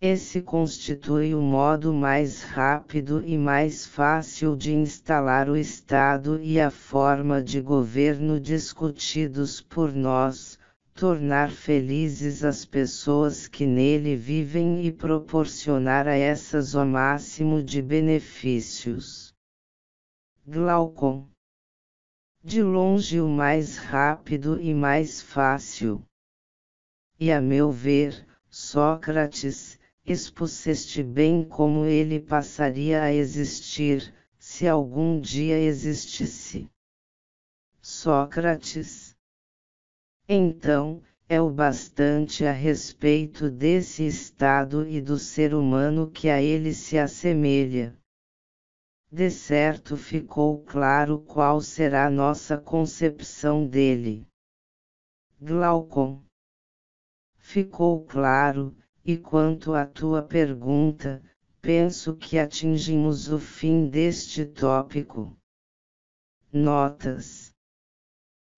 Esse 0.07 0.43
constitui 0.43 1.35
o 1.35 1.41
modo 1.41 1.91
mais 1.91 2.43
rápido 2.43 3.27
e 3.27 3.39
mais 3.39 3.87
fácil 3.87 4.55
de 4.55 4.71
instalar 4.71 5.49
o 5.49 5.57
Estado 5.57 6.39
e 6.43 6.61
a 6.61 6.71
forma 6.71 7.43
de 7.43 7.59
governo 7.59 8.39
discutidos 8.39 9.63
por 9.63 9.95
nós, 9.95 10.59
tornar 10.93 11.51
felizes 11.51 12.45
as 12.45 12.67
pessoas 12.67 13.49
que 13.49 13.65
nele 13.65 14.15
vivem 14.15 14.85
e 14.85 14.93
proporcionar 14.93 16.07
a 16.07 16.15
essas 16.15 16.75
o 16.75 16.85
máximo 16.85 17.63
de 17.63 17.81
benefícios. 17.81 19.33
Glaucon. 20.47 21.27
De 22.43 22.63
longe 22.63 23.23
o 23.23 23.29
mais 23.31 23.79
rápido 23.79 24.61
e 24.61 24.75
mais 24.75 25.23
fácil. 25.23 26.05
E 27.19 27.33
a 27.33 27.41
meu 27.41 27.73
ver, 27.73 28.27
Sócrates, 28.51 29.79
expuseste 30.05 31.03
bem 31.03 31.43
como 31.43 31.87
ele 31.87 32.21
passaria 32.21 33.03
a 33.03 33.13
existir, 33.13 34.15
se 34.39 34.69
algum 34.69 35.19
dia 35.19 35.59
existisse. 35.59 36.69
Sócrates. 37.81 39.17
Então, 40.29 41.03
é 41.27 41.41
o 41.41 41.51
bastante 41.51 42.45
a 42.45 42.53
respeito 42.53 43.51
desse 43.51 44.07
estado 44.07 44.87
e 44.87 45.01
do 45.01 45.19
ser 45.19 45.55
humano 45.55 46.11
que 46.11 46.29
a 46.29 46.41
ele 46.41 46.75
se 46.75 46.99
assemelha. 46.99 47.97
De 49.11 49.31
certo 49.31 49.97
ficou 49.97 50.63
claro 50.65 51.21
qual 51.21 51.61
será 51.61 52.11
nossa 52.11 52.59
concepção 52.59 53.67
dele. 53.67 54.27
Glaucon. 55.41 56.23
Ficou 57.37 58.05
claro, 58.05 58.77
e 59.05 59.17
quanto 59.17 59.75
à 59.75 59.85
tua 59.85 60.23
pergunta, 60.23 61.23
penso 61.61 62.17
que 62.17 62.39
atingimos 62.39 63.29
o 63.29 63.39
fim 63.39 63.89
deste 63.89 64.45
tópico. 64.45 65.37
Notas 66.53 67.55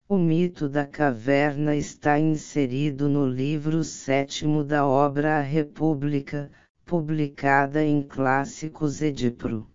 o 0.09 0.17
mito 0.17 0.69
da 0.69 0.87
caverna 0.87 1.75
está 1.75 2.17
inserido 2.17 3.09
no 3.09 3.27
livro 3.27 3.83
sétimo 3.83 4.63
da 4.63 4.87
obra 4.87 5.39
A 5.39 5.41
República, 5.41 6.49
publicada 6.85 7.83
em 7.83 8.01
Clássicos 8.01 9.01
Edipro. 9.01 9.69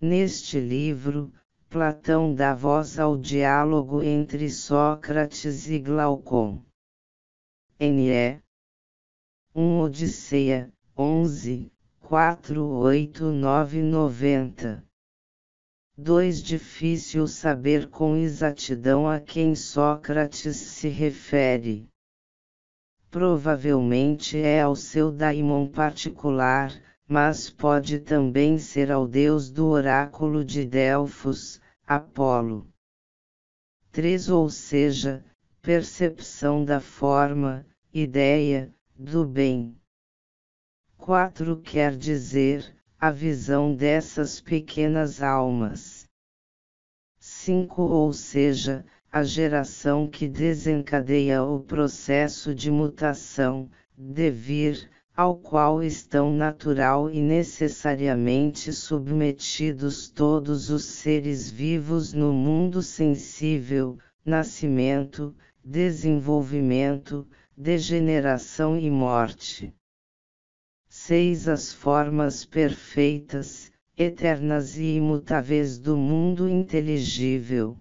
Neste 0.00 0.58
livro, 0.58 1.32
Platão 1.70 2.34
dá 2.34 2.52
voz 2.52 2.98
ao 2.98 3.16
diálogo 3.16 4.02
entre 4.02 4.50
Sócrates 4.50 5.68
e 5.68 5.78
Glaucon. 5.78 6.60
N.E. 7.78 8.42
1 9.54 9.80
Odisseia, 9.80 10.72
11, 10.96 11.70
4, 12.00 12.66
8, 12.66 13.24
9, 13.30 13.82
90. 13.82 14.82
2. 15.94 16.42
Difícil 16.42 17.26
saber 17.26 17.90
com 17.90 18.16
exatidão 18.16 19.06
a 19.06 19.20
quem 19.20 19.54
Sócrates 19.54 20.56
se 20.56 20.88
refere. 20.88 21.86
Provavelmente 23.10 24.38
é 24.38 24.62
ao 24.62 24.74
seu 24.74 25.12
daimon 25.12 25.68
particular, 25.68 26.72
mas 27.06 27.50
pode 27.50 27.98
também 27.98 28.56
ser 28.56 28.90
ao 28.90 29.06
deus 29.06 29.50
do 29.50 29.66
oráculo 29.66 30.42
de 30.42 30.64
Delfos, 30.64 31.60
Apolo. 31.86 32.66
3. 33.90 34.30
Ou 34.30 34.48
seja, 34.48 35.22
percepção 35.60 36.64
da 36.64 36.80
forma, 36.80 37.66
ideia, 37.92 38.74
do 39.02 39.24
bem. 39.24 39.76
4. 40.96 41.60
Quer 41.60 41.96
dizer, 41.96 42.72
a 43.00 43.10
visão 43.10 43.74
dessas 43.74 44.40
pequenas 44.40 45.20
almas. 45.20 46.08
5. 47.18 47.82
Ou 47.82 48.12
seja, 48.12 48.86
a 49.10 49.24
geração 49.24 50.08
que 50.08 50.28
desencadeia 50.28 51.42
o 51.42 51.58
processo 51.58 52.54
de 52.54 52.70
mutação, 52.70 53.68
devir, 53.98 54.88
ao 55.16 55.36
qual 55.36 55.82
estão 55.82 56.32
natural 56.32 57.10
e 57.10 57.20
necessariamente 57.20 58.72
submetidos 58.72 60.08
todos 60.08 60.70
os 60.70 60.84
seres 60.84 61.50
vivos 61.50 62.12
no 62.12 62.32
mundo 62.32 62.80
sensível, 62.80 63.98
nascimento, 64.24 65.34
desenvolvimento, 65.64 67.26
degeneração 67.56 68.78
e 68.78 68.90
morte. 68.90 69.74
6. 70.88 71.48
As 71.48 71.72
formas 71.72 72.46
perfeitas, 72.46 73.70
eternas 73.96 74.78
e 74.78 74.96
imutáveis 74.96 75.78
do 75.78 75.96
mundo 75.96 76.48
inteligível. 76.48 77.76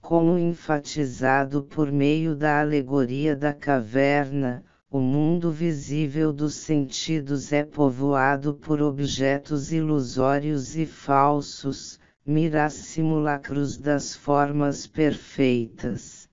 Como 0.00 0.38
enfatizado 0.38 1.64
por 1.64 1.90
meio 1.90 2.36
da 2.36 2.60
alegoria 2.60 3.34
da 3.34 3.52
caverna, 3.52 4.64
o 4.88 5.00
mundo 5.00 5.50
visível 5.50 6.32
dos 6.32 6.54
sentidos 6.54 7.52
é 7.52 7.64
povoado 7.64 8.54
por 8.54 8.80
objetos 8.80 9.72
ilusórios 9.72 10.76
e 10.76 10.86
falsos, 10.86 11.98
miras 12.24 12.74
simulacros 12.74 13.76
das 13.76 14.14
formas 14.14 14.86
perfeitas. 14.86 16.23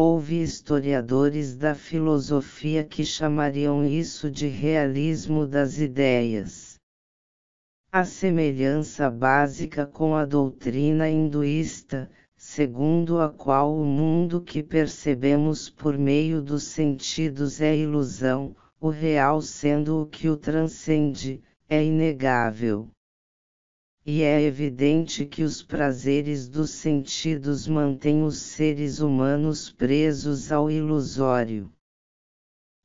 Houve 0.00 0.40
historiadores 0.40 1.56
da 1.56 1.74
filosofia 1.74 2.84
que 2.84 3.04
chamariam 3.04 3.84
isso 3.84 4.30
de 4.30 4.46
realismo 4.46 5.44
das 5.44 5.80
ideias. 5.80 6.78
A 7.90 8.04
semelhança 8.04 9.10
básica 9.10 9.84
com 9.84 10.14
a 10.14 10.24
doutrina 10.24 11.10
hinduísta, 11.10 12.08
segundo 12.36 13.20
a 13.20 13.28
qual 13.28 13.76
o 13.76 13.84
mundo 13.84 14.40
que 14.40 14.62
percebemos 14.62 15.68
por 15.68 15.98
meio 15.98 16.40
dos 16.40 16.62
sentidos 16.62 17.60
é 17.60 17.76
ilusão, 17.76 18.54
o 18.80 18.90
real 18.90 19.42
sendo 19.42 20.02
o 20.02 20.06
que 20.06 20.28
o 20.28 20.36
transcende, 20.36 21.42
é 21.68 21.82
inegável 21.84 22.88
e 24.10 24.22
é 24.22 24.40
evidente 24.40 25.26
que 25.26 25.42
os 25.42 25.62
prazeres 25.62 26.48
dos 26.48 26.70
sentidos 26.70 27.68
mantêm 27.68 28.22
os 28.22 28.38
seres 28.38 29.00
humanos 29.00 29.70
presos 29.70 30.50
ao 30.50 30.70
ilusório. 30.70 31.70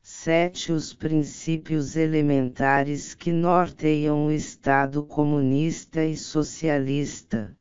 7. 0.02 0.74
Os 0.74 0.94
princípios 0.94 1.96
elementares 1.96 3.16
que 3.16 3.32
norteiam 3.32 4.26
o 4.26 4.32
Estado 4.34 5.02
comunista 5.02 6.04
e 6.04 6.18
socialista. 6.18 7.56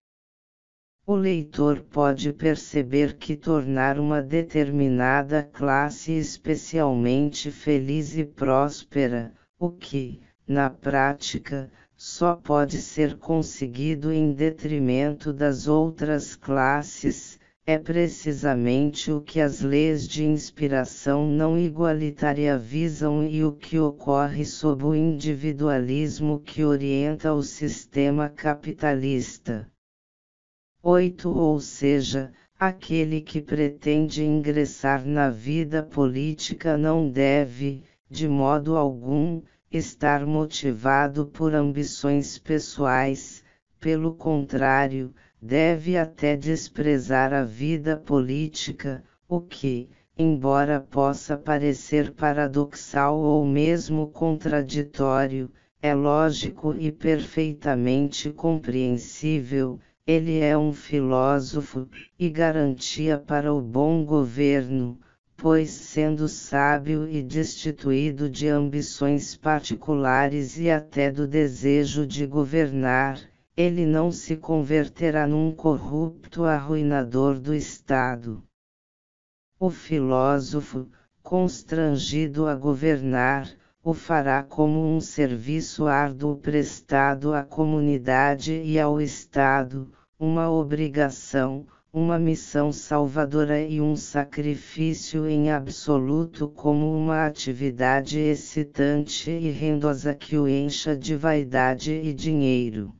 O 1.06 1.14
leitor 1.14 1.82
pode 1.82 2.32
perceber 2.32 3.16
que 3.16 3.36
tornar 3.36 3.96
uma 3.96 4.20
determinada 4.20 5.40
classe 5.40 6.10
especialmente 6.10 7.52
feliz 7.52 8.18
e 8.18 8.24
próspera, 8.24 9.32
o 9.56 9.70
que, 9.70 10.20
na 10.48 10.68
prática, 10.68 11.70
só 12.04 12.34
pode 12.34 12.78
ser 12.78 13.16
conseguido 13.16 14.12
em 14.12 14.32
detrimento 14.32 15.32
das 15.32 15.68
outras 15.68 16.34
classes, 16.34 17.38
é 17.64 17.78
precisamente 17.78 19.12
o 19.12 19.20
que 19.20 19.40
as 19.40 19.60
leis 19.60 20.08
de 20.08 20.24
inspiração 20.24 21.24
não 21.24 21.56
igualitária 21.56 22.58
visam 22.58 23.24
e 23.24 23.44
o 23.44 23.52
que 23.52 23.78
ocorre 23.78 24.44
sob 24.44 24.84
o 24.84 24.96
individualismo 24.96 26.40
que 26.40 26.64
orienta 26.64 27.32
o 27.32 27.40
sistema 27.40 28.28
capitalista. 28.28 29.70
8. 30.82 31.30
Ou 31.30 31.60
seja, 31.60 32.32
aquele 32.58 33.20
que 33.20 33.40
pretende 33.40 34.24
ingressar 34.24 35.06
na 35.06 35.30
vida 35.30 35.84
política 35.84 36.76
não 36.76 37.08
deve, 37.08 37.84
de 38.10 38.26
modo 38.26 38.76
algum, 38.76 39.40
estar 39.72 40.26
motivado 40.26 41.26
por 41.26 41.54
ambições 41.54 42.38
pessoais, 42.38 43.42
pelo 43.80 44.14
contrário, 44.14 45.14
deve 45.40 45.96
até 45.96 46.36
desprezar 46.36 47.32
a 47.32 47.42
vida 47.42 47.96
política, 47.96 49.02
o 49.26 49.40
que, 49.40 49.88
embora 50.16 50.78
possa 50.78 51.36
parecer 51.36 52.12
paradoxal 52.12 53.18
ou 53.18 53.46
mesmo 53.46 54.08
contraditório, 54.08 55.50
é 55.80 55.94
lógico 55.94 56.76
e 56.78 56.92
perfeitamente 56.92 58.30
compreensível. 58.30 59.80
Ele 60.06 60.38
é 60.40 60.56
um 60.56 60.72
filósofo, 60.72 61.88
e 62.18 62.28
garantia 62.28 63.18
para 63.18 63.52
o 63.52 63.60
bom 63.60 64.04
governo, 64.04 64.98
pois 65.42 65.72
sendo 65.72 66.28
sábio 66.28 67.08
e 67.08 67.20
destituído 67.20 68.30
de 68.30 68.46
ambições 68.46 69.36
particulares 69.36 70.56
e 70.56 70.70
até 70.70 71.10
do 71.10 71.26
desejo 71.26 72.06
de 72.06 72.24
governar, 72.24 73.18
ele 73.56 73.84
não 73.84 74.12
se 74.12 74.36
converterá 74.36 75.26
num 75.26 75.50
corrupto 75.50 76.44
arruinador 76.44 77.40
do 77.40 77.52
Estado. 77.52 78.40
O 79.58 79.68
filósofo, 79.68 80.88
constrangido 81.24 82.46
a 82.46 82.54
governar, 82.54 83.50
o 83.82 83.92
fará 83.92 84.44
como 84.44 84.94
um 84.94 85.00
serviço 85.00 85.88
árduo 85.88 86.36
prestado 86.36 87.34
à 87.34 87.42
comunidade 87.42 88.62
e 88.62 88.78
ao 88.78 89.00
Estado, 89.00 89.90
uma 90.20 90.48
obrigação, 90.48 91.66
uma 91.94 92.18
missão 92.18 92.72
salvadora 92.72 93.60
e 93.60 93.78
um 93.78 93.94
sacrifício 93.94 95.28
em 95.28 95.50
absoluto 95.50 96.48
como 96.48 96.90
uma 96.96 97.26
atividade 97.26 98.18
excitante 98.18 99.30
e 99.30 99.50
rendosa 99.50 100.14
que 100.14 100.38
o 100.38 100.48
encha 100.48 100.96
de 100.96 101.14
vaidade 101.14 101.92
e 101.92 102.14
dinheiro. 102.14 102.94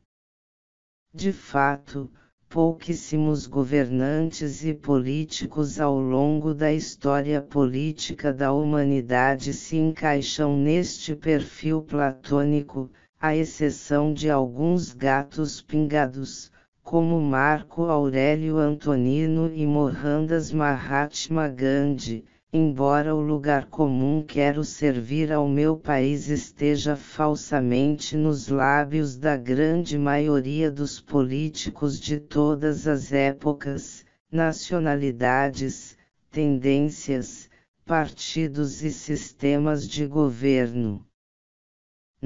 De 1.11 1.31
fato, 1.31 2.07
pouquíssimos 2.47 3.47
governantes 3.47 4.63
e 4.63 4.75
políticos 4.75 5.79
ao 5.79 5.99
longo 5.99 6.53
da 6.53 6.71
história 6.71 7.41
política 7.41 8.31
da 8.31 8.53
humanidade 8.53 9.55
se 9.55 9.75
encaixam 9.75 10.55
neste 10.55 11.15
perfil 11.15 11.81
platônico, 11.81 12.91
à 13.19 13.35
exceção 13.35 14.13
de 14.13 14.29
alguns 14.29 14.93
gatos 14.93 15.63
pingados, 15.63 16.51
como 16.83 17.19
Marco 17.21 17.85
Aurélio 17.85 18.57
Antonino 18.57 19.49
e 19.53 19.65
Mohandas 19.65 20.51
Mahatma 20.51 21.47
Gandhi, 21.47 22.25
embora 22.51 23.15
o 23.15 23.21
lugar 23.21 23.67
comum 23.67 24.21
quero 24.21 24.65
servir 24.65 25.31
ao 25.31 25.47
meu 25.47 25.77
país 25.77 26.29
esteja 26.29 26.95
falsamente 26.97 28.17
nos 28.17 28.49
lábios 28.49 29.17
da 29.17 29.37
grande 29.37 29.97
maioria 29.97 30.69
dos 30.69 30.99
políticos 30.99 31.99
de 31.99 32.19
todas 32.19 32.85
as 32.85 33.13
épocas, 33.13 34.05
nacionalidades, 34.29 35.97
tendências, 36.29 37.49
partidos 37.85 38.83
e 38.83 38.91
sistemas 38.91 39.87
de 39.87 40.05
governo. 40.05 41.03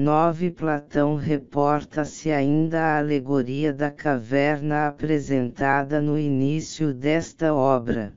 9 0.00 0.52
Platão 0.52 1.16
reporta-se 1.16 2.30
ainda 2.30 2.80
a 2.80 2.98
alegoria 2.98 3.72
da 3.72 3.90
caverna 3.90 4.86
apresentada 4.86 6.00
no 6.00 6.16
início 6.16 6.94
desta 6.94 7.52
obra. 7.52 8.16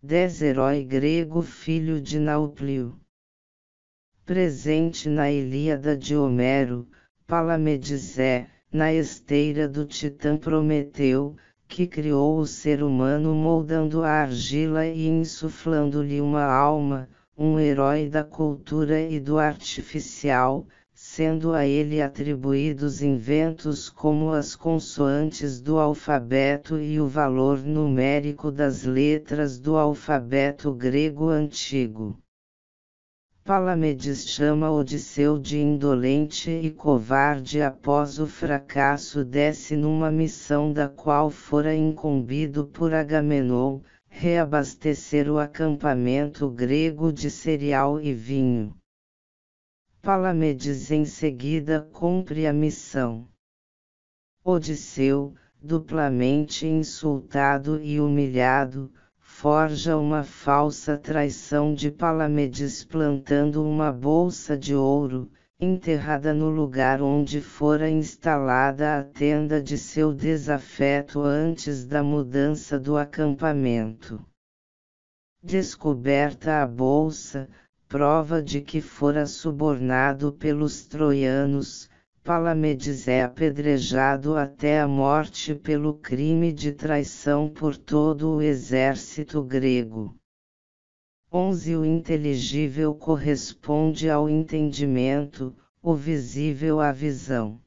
10 0.00 0.42
Herói 0.42 0.84
grego 0.84 1.42
filho 1.42 2.00
de 2.00 2.20
Nauplio. 2.20 2.96
Presente 4.24 5.08
na 5.08 5.28
Ilíada 5.28 5.96
de 5.96 6.14
Homero, 6.14 6.88
Palamedes 7.26 8.16
é, 8.16 8.46
na 8.72 8.92
esteira 8.92 9.68
do 9.68 9.84
titã 9.84 10.36
Prometeu, 10.36 11.34
que 11.66 11.84
criou 11.84 12.38
o 12.38 12.46
ser 12.46 12.80
humano 12.84 13.34
moldando 13.34 14.04
a 14.04 14.10
argila 14.10 14.86
e 14.86 15.08
insuflando-lhe 15.08 16.20
uma 16.20 16.44
alma, 16.44 17.08
um 17.42 17.58
herói 17.58 18.06
da 18.06 18.22
cultura 18.22 19.00
e 19.00 19.18
do 19.18 19.38
artificial, 19.38 20.66
sendo 20.92 21.54
a 21.54 21.66
ele 21.66 22.02
atribuídos 22.02 23.00
inventos 23.00 23.88
como 23.88 24.30
as 24.30 24.54
consoantes 24.54 25.58
do 25.58 25.78
alfabeto 25.78 26.78
e 26.78 27.00
o 27.00 27.08
valor 27.08 27.60
numérico 27.60 28.52
das 28.52 28.84
letras 28.84 29.58
do 29.58 29.78
alfabeto 29.78 30.70
grego 30.74 31.30
antigo. 31.30 32.14
Palamedes 33.42 34.28
chama 34.28 34.70
Odisseu 34.70 35.38
de 35.38 35.58
indolente 35.58 36.50
e 36.50 36.70
covarde 36.70 37.62
após 37.62 38.18
o 38.18 38.26
fracasso 38.26 39.24
desse 39.24 39.74
numa 39.74 40.10
missão 40.10 40.74
da 40.74 40.90
qual 40.90 41.30
fora 41.30 41.74
incumbido 41.74 42.66
por 42.66 42.92
Agamenon, 42.92 43.80
reabastecer 44.10 45.30
o 45.30 45.38
acampamento 45.38 46.50
grego 46.50 47.10
de 47.10 47.30
cereal 47.30 47.98
e 47.98 48.12
vinho. 48.12 48.76
Palamedes 50.02 50.90
em 50.90 51.06
seguida 51.06 51.88
cumpre 51.92 52.46
a 52.46 52.52
missão. 52.52 53.26
Odisseu, 54.44 55.34
duplamente 55.62 56.66
insultado 56.66 57.80
e 57.82 57.98
humilhado, 57.98 58.92
forja 59.18 59.96
uma 59.96 60.22
falsa 60.22 60.98
traição 60.98 61.72
de 61.72 61.90
Palamedes 61.90 62.84
plantando 62.84 63.64
uma 63.64 63.90
bolsa 63.90 64.56
de 64.56 64.74
ouro, 64.74 65.30
enterrada 65.60 66.32
no 66.32 66.48
lugar 66.48 67.02
onde 67.02 67.40
fora 67.40 67.90
instalada 67.90 68.98
a 68.98 69.04
tenda 69.04 69.62
de 69.62 69.76
seu 69.76 70.14
desafeto 70.14 71.20
antes 71.20 71.84
da 71.84 72.02
mudança 72.02 72.78
do 72.78 72.96
acampamento. 72.96 74.24
Descoberta 75.42 76.62
a 76.62 76.66
bolsa, 76.66 77.48
prova 77.86 78.42
de 78.42 78.60
que 78.60 78.80
fora 78.80 79.26
subornado 79.26 80.32
pelos 80.32 80.86
troianos, 80.86 81.90
Palamedes 82.22 83.08
é 83.08 83.22
apedrejado 83.22 84.36
até 84.36 84.78
a 84.78 84.86
morte 84.86 85.54
pelo 85.54 85.94
crime 85.94 86.52
de 86.52 86.70
traição 86.70 87.48
por 87.48 87.76
todo 87.76 88.36
o 88.36 88.42
exército 88.42 89.42
grego. 89.42 90.19
11 91.32 91.76
O 91.76 91.84
inteligível 91.84 92.92
corresponde 92.92 94.10
ao 94.10 94.28
entendimento, 94.28 95.54
o 95.80 95.94
visível 95.94 96.80
à 96.80 96.90
visão. 96.90 97.60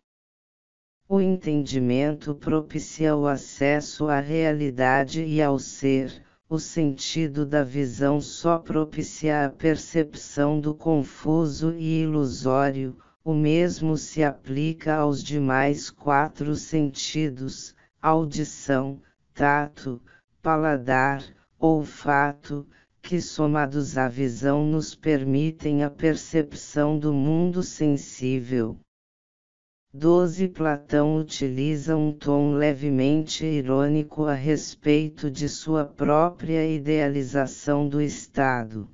O 1.07 1.21
entendimento 1.21 2.35
propicia 2.35 3.15
o 3.15 3.25
acesso 3.25 4.09
à 4.09 4.19
realidade 4.19 5.23
e 5.23 5.41
ao 5.41 5.57
ser, 5.57 6.21
o 6.49 6.59
sentido 6.59 7.45
da 7.45 7.63
visão 7.63 8.19
só 8.19 8.59
propicia 8.59 9.45
a 9.45 9.49
percepção 9.49 10.59
do 10.59 10.75
confuso 10.75 11.73
e 11.77 12.01
ilusório, 12.01 12.97
o 13.23 13.33
mesmo 13.33 13.95
se 13.95 14.25
aplica 14.25 14.95
aos 14.95 15.23
demais 15.23 15.89
quatro 15.89 16.53
sentidos: 16.57 17.73
audição, 18.01 19.01
tato, 19.33 20.01
paladar, 20.41 21.23
olfato, 21.57 22.67
que 23.03 23.19
somados 23.21 23.97
à 23.97 24.07
visão 24.07 24.65
nos 24.65 24.95
permitem 24.95 25.83
a 25.83 25.89
percepção 25.89 26.97
do 26.97 27.13
mundo 27.13 27.61
sensível. 27.61 28.79
12 29.93 30.47
Platão 30.47 31.17
utiliza 31.17 31.97
um 31.97 32.13
tom 32.13 32.53
levemente 32.53 33.45
irônico 33.45 34.23
a 34.23 34.33
respeito 34.33 35.29
de 35.29 35.49
sua 35.49 35.83
própria 35.83 36.65
idealização 36.65 37.89
do 37.89 38.01
Estado. 38.01 38.89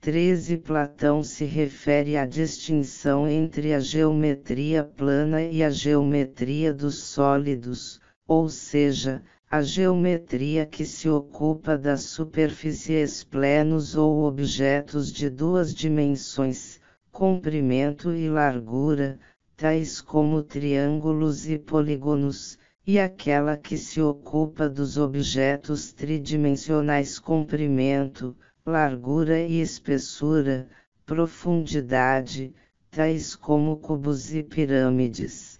13 0.00 0.58
Platão 0.58 1.24
se 1.24 1.44
refere 1.44 2.16
à 2.16 2.24
distinção 2.24 3.28
entre 3.28 3.74
a 3.74 3.80
geometria 3.80 4.84
plana 4.84 5.42
e 5.42 5.60
a 5.60 5.70
geometria 5.70 6.72
dos 6.72 7.02
sólidos, 7.02 8.00
ou 8.28 8.48
seja, 8.48 9.24
a 9.48 9.62
geometria 9.62 10.66
que 10.66 10.84
se 10.84 11.08
ocupa 11.08 11.78
das 11.78 12.02
superfícies 12.02 13.22
plenos 13.22 13.94
ou 13.94 14.24
objetos 14.24 15.12
de 15.12 15.30
duas 15.30 15.72
dimensões, 15.72 16.80
comprimento 17.12 18.12
e 18.12 18.28
largura, 18.28 19.20
tais 19.56 20.00
como 20.00 20.42
triângulos 20.42 21.48
e 21.48 21.58
polígonos, 21.60 22.58
e 22.84 22.98
aquela 22.98 23.56
que 23.56 23.78
se 23.78 24.00
ocupa 24.00 24.68
dos 24.68 24.98
objetos 24.98 25.92
tridimensionais 25.92 27.20
comprimento, 27.20 28.36
largura 28.66 29.38
e 29.38 29.60
espessura, 29.60 30.68
profundidade, 31.06 32.52
tais 32.90 33.36
como 33.36 33.76
cubos 33.76 34.34
e 34.34 34.42
pirâmides. 34.42 35.55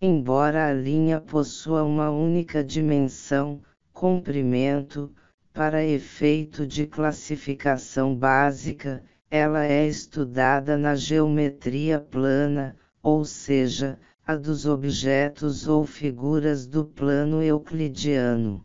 Embora 0.00 0.66
a 0.66 0.72
linha 0.72 1.20
possua 1.20 1.82
uma 1.84 2.10
única 2.10 2.64
dimensão, 2.64 3.62
comprimento, 3.92 5.14
para 5.52 5.84
efeito 5.84 6.66
de 6.66 6.86
classificação 6.86 8.14
básica, 8.14 9.04
ela 9.30 9.64
é 9.64 9.86
estudada 9.86 10.76
na 10.76 10.96
geometria 10.96 12.00
plana, 12.00 12.76
ou 13.02 13.24
seja, 13.24 13.98
a 14.26 14.34
dos 14.36 14.66
objetos 14.66 15.68
ou 15.68 15.84
figuras 15.84 16.66
do 16.66 16.84
plano 16.84 17.42
euclidiano. 17.42 18.64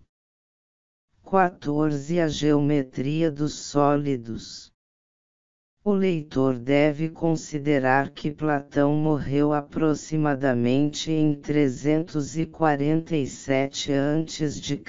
14 1.23 2.19
A 2.19 2.27
geometria 2.27 3.29
dos 3.29 3.53
sólidos. 3.53 4.71
O 5.89 5.91
leitor 5.91 6.57
deve 6.59 7.09
considerar 7.09 8.11
que 8.11 8.29
Platão 8.29 8.93
morreu 8.93 9.51
aproximadamente 9.51 11.11
em 11.11 11.33
347 11.33 13.91
a.C. 13.91 14.83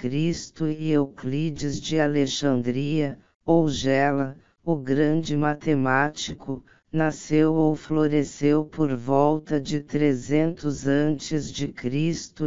e 0.79 0.91
Euclides 0.91 1.81
de 1.81 1.99
Alexandria, 1.99 3.19
ou 3.47 3.67
Gela, 3.67 4.37
o 4.63 4.77
grande 4.77 5.35
matemático, 5.35 6.63
nasceu 6.93 7.55
ou 7.55 7.75
floresceu 7.75 8.67
por 8.67 8.95
volta 8.95 9.59
de 9.59 9.81
300 9.81 10.87
a.C. 10.87 11.73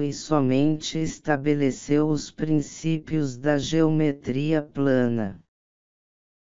e 0.08 0.14
somente 0.14 1.02
estabeleceu 1.02 2.08
os 2.08 2.30
princípios 2.30 3.36
da 3.36 3.58
geometria 3.58 4.62
plana. 4.62 5.42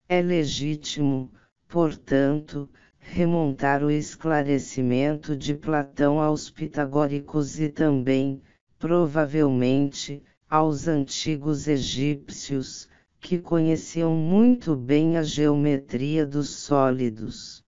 É 0.08 0.22
legítimo, 0.22 1.30
portanto, 1.68 2.68
remontar 2.98 3.84
o 3.84 3.90
esclarecimento 3.90 5.36
de 5.36 5.54
Platão 5.54 6.20
aos 6.20 6.50
pitagóricos 6.50 7.60
e 7.60 7.68
também, 7.68 8.42
provavelmente, 8.78 10.22
aos 10.48 10.88
antigos 10.88 11.68
egípcios, 11.68 12.88
que 13.20 13.38
conheciam 13.38 14.14
muito 14.14 14.74
bem 14.74 15.16
a 15.16 15.22
geometria 15.22 16.24
dos 16.24 16.50
sólidos. 16.50 17.62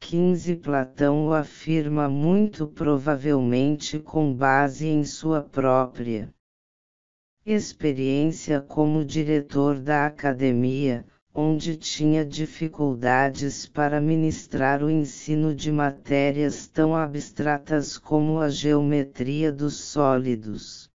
15 0.00 0.56
Platão 0.56 1.26
o 1.26 1.34
afirma 1.34 2.08
muito 2.08 2.66
provavelmente 2.66 3.98
com 3.98 4.32
base 4.32 4.86
em 4.86 5.04
sua 5.04 5.42
própria 5.42 6.32
experiência 7.44 8.60
como 8.60 9.04
diretor 9.04 9.80
da 9.80 10.06
academia, 10.06 11.04
onde 11.40 11.76
tinha 11.76 12.24
dificuldades 12.24 13.64
para 13.64 14.00
ministrar 14.00 14.82
o 14.82 14.90
ensino 14.90 15.54
de 15.54 15.70
matérias 15.70 16.66
tão 16.66 16.96
abstratas 16.96 17.96
como 17.96 18.40
a 18.40 18.48
geometria 18.48 19.52
dos 19.52 19.76
sólidos. 19.76 20.90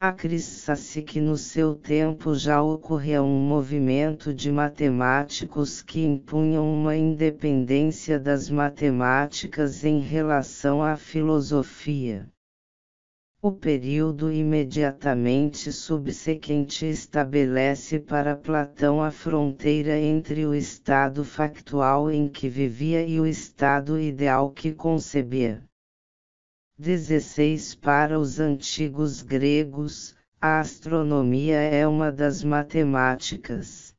Acredita-se 0.00 1.02
que 1.02 1.20
no 1.20 1.36
seu 1.36 1.74
tempo 1.74 2.34
já 2.34 2.62
ocorria 2.62 3.22
um 3.22 3.38
movimento 3.38 4.32
de 4.32 4.50
matemáticos 4.50 5.82
que 5.82 6.00
impunham 6.02 6.72
uma 6.72 6.96
independência 6.96 8.18
das 8.18 8.48
matemáticas 8.48 9.84
em 9.84 10.00
relação 10.00 10.82
à 10.82 10.96
filosofia. 10.96 12.26
O 13.46 13.52
período 13.52 14.32
imediatamente 14.32 15.70
subsequente 15.70 16.84
estabelece 16.84 18.00
para 18.00 18.34
Platão 18.34 19.00
a 19.00 19.12
fronteira 19.12 19.96
entre 19.96 20.44
o 20.44 20.52
estado 20.52 21.24
factual 21.24 22.10
em 22.10 22.28
que 22.28 22.48
vivia 22.48 23.06
e 23.06 23.20
o 23.20 23.24
estado 23.24 24.00
ideal 24.00 24.50
que 24.50 24.72
concebia. 24.72 25.62
16 26.76 27.76
Para 27.76 28.18
os 28.18 28.40
antigos 28.40 29.22
gregos, 29.22 30.16
a 30.40 30.58
astronomia 30.58 31.60
é 31.60 31.86
uma 31.86 32.10
das 32.10 32.42
matemáticas. 32.42 33.94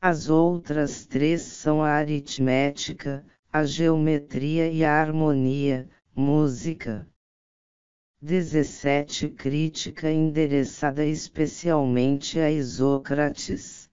As 0.00 0.30
outras 0.30 1.04
três 1.04 1.42
são 1.42 1.82
a 1.82 1.90
aritmética, 1.90 3.22
a 3.52 3.64
geometria 3.64 4.72
e 4.72 4.82
a 4.82 4.98
harmonia, 4.98 5.90
música. 6.16 7.06
17 8.22 9.30
Crítica 9.30 10.10
endereçada 10.10 11.06
especialmente 11.06 12.38
a 12.38 12.50
Isócrates. 12.50 13.88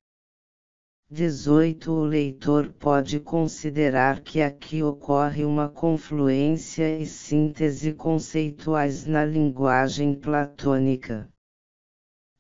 18 1.09 1.89
O 1.89 2.03
leitor 2.03 2.73
pode 2.73 3.21
considerar 3.21 4.19
que 4.19 4.41
aqui 4.41 4.83
ocorre 4.83 5.45
uma 5.45 5.69
confluência 5.69 6.99
e 6.99 7.05
síntese 7.05 7.93
conceituais 7.93 9.05
na 9.05 9.23
linguagem 9.23 10.13
platônica. 10.13 11.29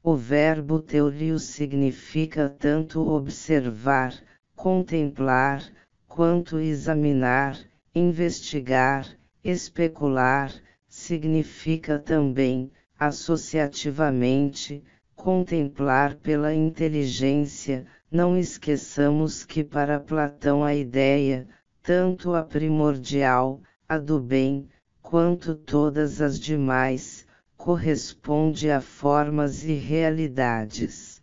O 0.03 0.13
verbo 0.13 0.81
teorio 0.81 1.39
significa 1.39 2.49
tanto 2.49 2.99
observar, 3.07 4.13
contemplar, 4.53 5.63
quanto 6.05 6.59
examinar, 6.59 7.57
investigar, 7.95 9.07
especular, 9.41 10.51
significa 10.97 11.99
também, 11.99 12.71
associativamente, 12.99 14.83
contemplar 15.15 16.15
pela 16.15 16.53
inteligência, 16.55 17.85
não 18.11 18.35
esqueçamos 18.35 19.45
que 19.45 19.63
para 19.63 19.99
Platão 19.99 20.63
a 20.63 20.73
ideia, 20.73 21.47
tanto 21.83 22.33
a 22.33 22.43
primordial, 22.43 23.61
a 23.87 23.99
do 23.99 24.19
bem, 24.19 24.67
quanto 24.99 25.53
todas 25.53 26.19
as 26.19 26.39
demais, 26.39 27.27
corresponde 27.55 28.71
a 28.71 28.81
formas 28.81 29.63
e 29.63 29.73
realidades. 29.73 31.16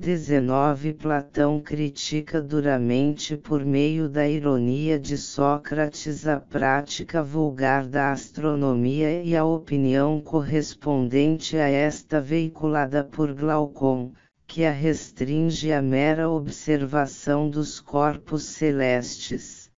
19 0.00 0.94
Platão 0.94 1.60
critica 1.60 2.40
duramente 2.40 3.36
por 3.36 3.62
meio 3.66 4.08
da 4.08 4.26
ironia 4.26 4.98
de 4.98 5.18
Sócrates 5.18 6.26
a 6.26 6.40
prática 6.40 7.22
vulgar 7.22 7.86
da 7.86 8.10
astronomia 8.10 9.22
e 9.22 9.36
a 9.36 9.44
opinião 9.44 10.18
correspondente 10.18 11.58
a 11.58 11.68
esta 11.68 12.18
veiculada 12.18 13.04
por 13.04 13.34
Glaucon, 13.34 14.14
que 14.46 14.64
a 14.64 14.72
restringe 14.72 15.70
à 15.70 15.82
mera 15.82 16.30
observação 16.30 17.50
dos 17.50 17.78
corpos 17.78 18.44
celestes. 18.44 19.70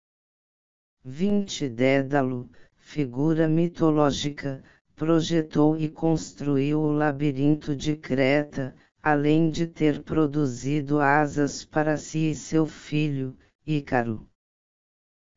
20 1.03 1.67
Dédalo, 1.67 2.47
figura 2.77 3.47
mitológica, 3.47 4.63
projetou 4.95 5.75
e 5.75 5.89
construiu 5.89 6.79
o 6.79 6.91
labirinto 6.91 7.75
de 7.75 7.95
Creta, 7.95 8.75
além 9.03 9.49
de 9.49 9.65
ter 9.65 10.03
produzido 10.03 10.99
asas 10.99 11.65
para 11.65 11.97
si 11.97 12.31
e 12.31 12.35
seu 12.35 12.67
filho, 12.67 13.35
Ícaro. 13.65 14.27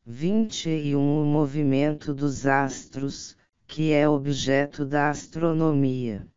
21 0.04 0.98
O 0.98 1.24
movimento 1.24 2.12
dos 2.12 2.46
astros, 2.46 3.36
que 3.66 3.92
é 3.92 4.06
objeto 4.06 4.84
da 4.84 5.08
astronomia. 5.08 6.28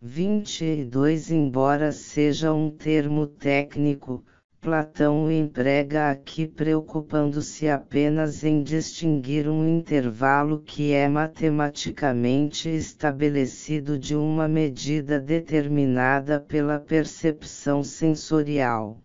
22 0.00 1.30
Embora 1.30 1.92
seja 1.92 2.54
um 2.54 2.70
termo 2.70 3.26
técnico, 3.26 4.24
Platão 4.64 5.30
emprega 5.30 6.10
aqui 6.10 6.46
preocupando-se 6.46 7.68
apenas 7.68 8.42
em 8.42 8.62
distinguir 8.62 9.46
um 9.46 9.68
intervalo 9.68 10.58
que 10.62 10.90
é 10.90 11.06
matematicamente 11.06 12.70
estabelecido 12.70 13.98
de 13.98 14.16
uma 14.16 14.48
medida 14.48 15.20
determinada 15.20 16.40
pela 16.40 16.80
percepção 16.80 17.84
sensorial. 17.84 19.02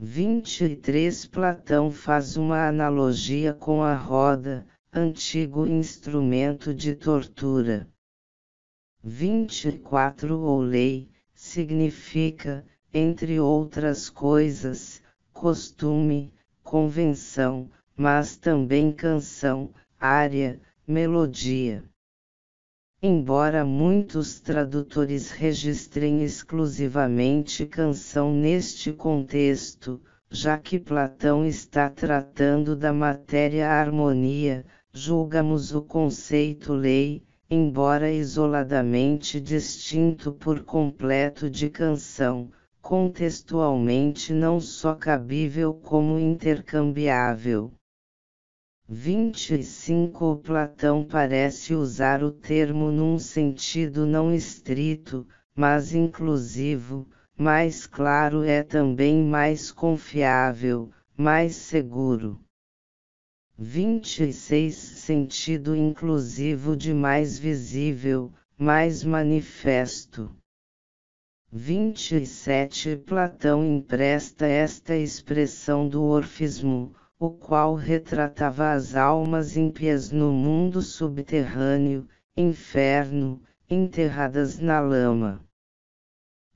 23 0.00 1.26
Platão 1.26 1.90
faz 1.90 2.38
uma 2.38 2.66
analogia 2.66 3.52
com 3.52 3.82
a 3.82 3.94
roda, 3.94 4.66
antigo 4.90 5.66
instrumento 5.66 6.72
de 6.72 6.94
tortura. 6.94 7.86
24 9.04 10.40
Ou 10.40 10.58
lei, 10.58 11.10
significa, 11.34 12.64
entre 12.92 13.38
outras 13.38 14.08
coisas, 14.08 15.02
costume, 15.32 16.32
convenção, 16.62 17.68
mas 17.96 18.36
também 18.36 18.90
canção, 18.92 19.70
área, 20.00 20.60
melodia. 20.86 21.84
Embora 23.02 23.64
muitos 23.64 24.40
tradutores 24.40 25.30
registrem 25.30 26.24
exclusivamente 26.24 27.66
canção 27.66 28.32
neste 28.32 28.92
contexto, 28.92 30.00
já 30.30 30.58
que 30.58 30.78
Platão 30.78 31.44
está 31.44 31.88
tratando 31.88 32.74
da 32.74 32.92
matéria 32.92 33.70
harmonia, 33.70 34.64
julgamos 34.92 35.74
o 35.74 35.82
conceito 35.82 36.72
lei, 36.72 37.22
embora 37.48 38.10
isoladamente 38.10 39.40
distinto 39.40 40.32
por 40.32 40.64
completo 40.64 41.48
de 41.48 41.70
canção, 41.70 42.50
contextualmente 42.80 44.32
não 44.32 44.60
só 44.60 44.94
cabível 44.94 45.74
como 45.74 46.18
intercambiável. 46.18 47.72
25 48.88 50.36
Platão 50.36 51.04
parece 51.04 51.74
usar 51.74 52.22
o 52.22 52.30
termo 52.30 52.90
num 52.90 53.18
sentido 53.18 54.06
não 54.06 54.34
estrito, 54.34 55.26
mas 55.54 55.92
inclusivo, 55.92 57.06
mais 57.36 57.86
claro 57.86 58.42
é 58.42 58.62
também 58.62 59.22
mais 59.22 59.70
confiável, 59.70 60.90
mais 61.16 61.54
seguro. 61.54 62.40
26 63.58 64.74
Sentido 64.74 65.76
inclusivo 65.76 66.76
de 66.76 66.94
mais 66.94 67.38
visível, 67.38 68.32
mais 68.56 69.04
manifesto. 69.04 70.34
27 71.50 72.96
Platão 73.06 73.64
empresta 73.64 74.46
esta 74.46 74.94
expressão 74.94 75.88
do 75.88 76.02
orfismo, 76.02 76.94
o 77.18 77.30
qual 77.30 77.74
retratava 77.74 78.72
as 78.72 78.94
almas 78.94 79.56
ímpias 79.56 80.10
no 80.10 80.30
mundo 80.30 80.82
subterrâneo, 80.82 82.06
inferno, 82.36 83.40
enterradas 83.66 84.58
na 84.58 84.78
lama. 84.78 85.42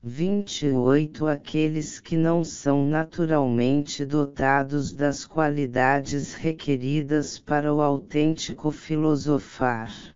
28 0.03 1.25
Aqueles 1.25 1.99
que 1.99 2.15
não 2.15 2.43
são 2.43 2.85
naturalmente 2.85 4.05
dotados 4.05 4.93
das 4.93 5.25
qualidades 5.25 6.35
requeridas 6.35 7.39
para 7.39 7.73
o 7.73 7.81
autêntico 7.81 8.69
filosofar. 8.69 10.12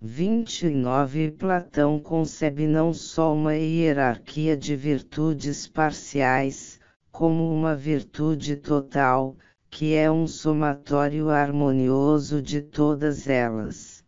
29 0.00 1.32
Platão 1.32 1.98
concebe 1.98 2.68
não 2.68 2.94
só 2.94 3.34
uma 3.34 3.56
hierarquia 3.56 4.56
de 4.56 4.76
virtudes 4.76 5.66
parciais, 5.66 6.78
como 7.10 7.52
uma 7.52 7.74
virtude 7.74 8.54
total, 8.54 9.36
que 9.68 9.94
é 9.96 10.08
um 10.08 10.24
somatório 10.24 11.30
harmonioso 11.30 12.40
de 12.40 12.62
todas 12.62 13.26
elas. 13.26 14.04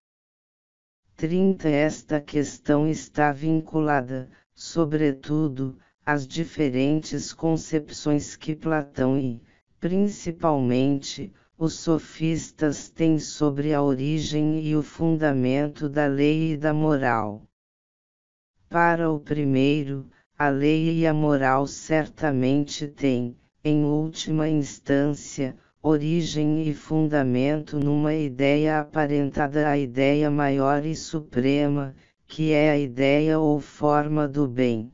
30 1.17 1.69
Esta 1.69 2.21
questão 2.21 2.87
está 2.87 3.33
vinculada, 3.33 4.31
sobretudo, 4.55 5.77
às 6.07 6.25
diferentes 6.25 7.33
concepções 7.33 8.37
que 8.37 8.55
Platão 8.55 9.19
e, 9.19 9.43
principalmente, 9.81 11.33
os 11.61 11.75
sofistas 11.75 12.89
têm 12.89 13.19
sobre 13.19 13.75
a 13.75 13.83
origem 13.83 14.63
e 14.63 14.75
o 14.75 14.83
fundamento 14.83 15.91
da 15.91 16.07
lei 16.07 16.53
e 16.53 16.57
da 16.57 16.73
moral. 16.73 17.47
Para 18.71 19.11
o 19.11 19.21
primeiro, 19.21 20.09
a 20.39 20.49
lei 20.49 21.01
e 21.01 21.07
a 21.07 21.13
moral 21.13 21.67
certamente 21.67 22.89
têm, 22.89 23.37
em 23.63 23.85
última 23.85 24.49
instância, 24.49 25.55
origem 25.83 26.67
e 26.67 26.73
fundamento 26.73 27.79
numa 27.79 28.15
ideia 28.15 28.81
aparentada 28.81 29.69
à 29.69 29.77
ideia 29.77 30.31
maior 30.31 30.87
e 30.87 30.97
suprema, 30.97 31.95
que 32.27 32.53
é 32.53 32.71
a 32.71 32.79
ideia 32.79 33.39
ou 33.39 33.61
forma 33.61 34.27
do 34.27 34.49
bem. 34.49 34.91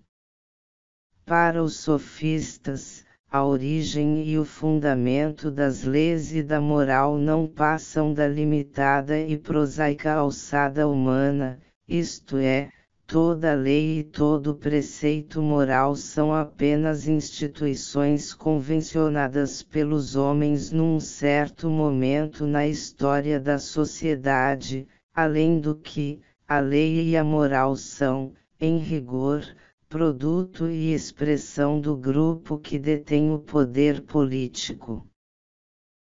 Para 1.24 1.62
os 1.62 1.76
sofistas, 1.76 3.05
a 3.30 3.44
origem 3.44 4.24
e 4.24 4.38
o 4.38 4.44
fundamento 4.44 5.50
das 5.50 5.82
leis 5.82 6.32
e 6.32 6.42
da 6.42 6.60
moral 6.60 7.18
não 7.18 7.46
passam 7.46 8.14
da 8.14 8.26
limitada 8.26 9.18
e 9.18 9.36
prosaica 9.36 10.12
alçada 10.14 10.86
humana, 10.88 11.58
isto 11.88 12.36
é, 12.36 12.70
toda 13.06 13.52
lei 13.52 13.98
e 13.98 14.04
todo 14.04 14.54
preceito 14.54 15.42
moral 15.42 15.96
são 15.96 16.32
apenas 16.32 17.08
instituições 17.08 18.32
convencionadas 18.32 19.62
pelos 19.62 20.14
homens 20.14 20.70
num 20.70 21.00
certo 21.00 21.68
momento 21.68 22.46
na 22.46 22.66
história 22.66 23.40
da 23.40 23.58
sociedade, 23.58 24.86
além 25.12 25.58
do 25.58 25.74
que, 25.74 26.20
a 26.48 26.60
lei 26.60 27.08
e 27.10 27.16
a 27.16 27.24
moral 27.24 27.74
são, 27.74 28.32
em 28.60 28.78
rigor, 28.78 29.44
produto 29.88 30.68
e 30.68 30.92
expressão 30.92 31.80
do 31.80 31.96
grupo 31.96 32.58
que 32.58 32.76
detém 32.76 33.32
o 33.32 33.38
poder 33.38 34.02
político. 34.02 35.06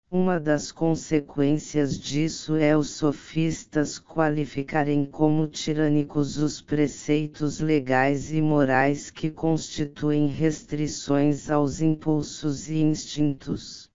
Uma 0.10 0.40
das 0.40 0.72
consequências 0.72 2.00
disso 2.00 2.56
é 2.56 2.78
os 2.78 2.92
sofistas 2.92 4.00
qualificarem 4.00 5.06
como 5.06 5.46
tirânicos 5.46 6.38
os 6.38 6.62
preceitos 6.62 7.60
legais 7.60 8.32
e 8.32 8.42
morais 8.42 9.12
que 9.12 9.30
constituem 9.30 10.28
restrições 10.28 11.50
aos 11.50 11.82
impulsos 11.82 12.70
e 12.70 12.76
instintos. 12.76 13.90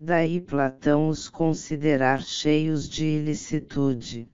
Daí 0.00 0.40
Platão 0.40 1.08
os 1.08 1.28
considerar 1.28 2.22
cheios 2.22 2.88
de 2.88 3.04
ilicitude. 3.04 4.31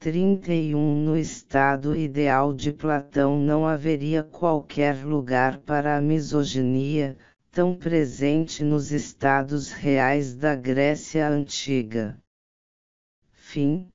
31 0.00 1.04
No 1.04 1.14
estado 1.14 1.94
ideal 1.94 2.54
de 2.54 2.72
Platão 2.72 3.38
não 3.38 3.66
haveria 3.66 4.22
qualquer 4.22 5.04
lugar 5.04 5.58
para 5.58 5.94
a 5.94 6.00
misoginia, 6.00 7.18
tão 7.50 7.76
presente 7.76 8.64
nos 8.64 8.92
estados 8.92 9.70
reais 9.70 10.34
da 10.34 10.56
Grécia 10.56 11.28
Antiga. 11.28 12.16
Fim 13.30 13.90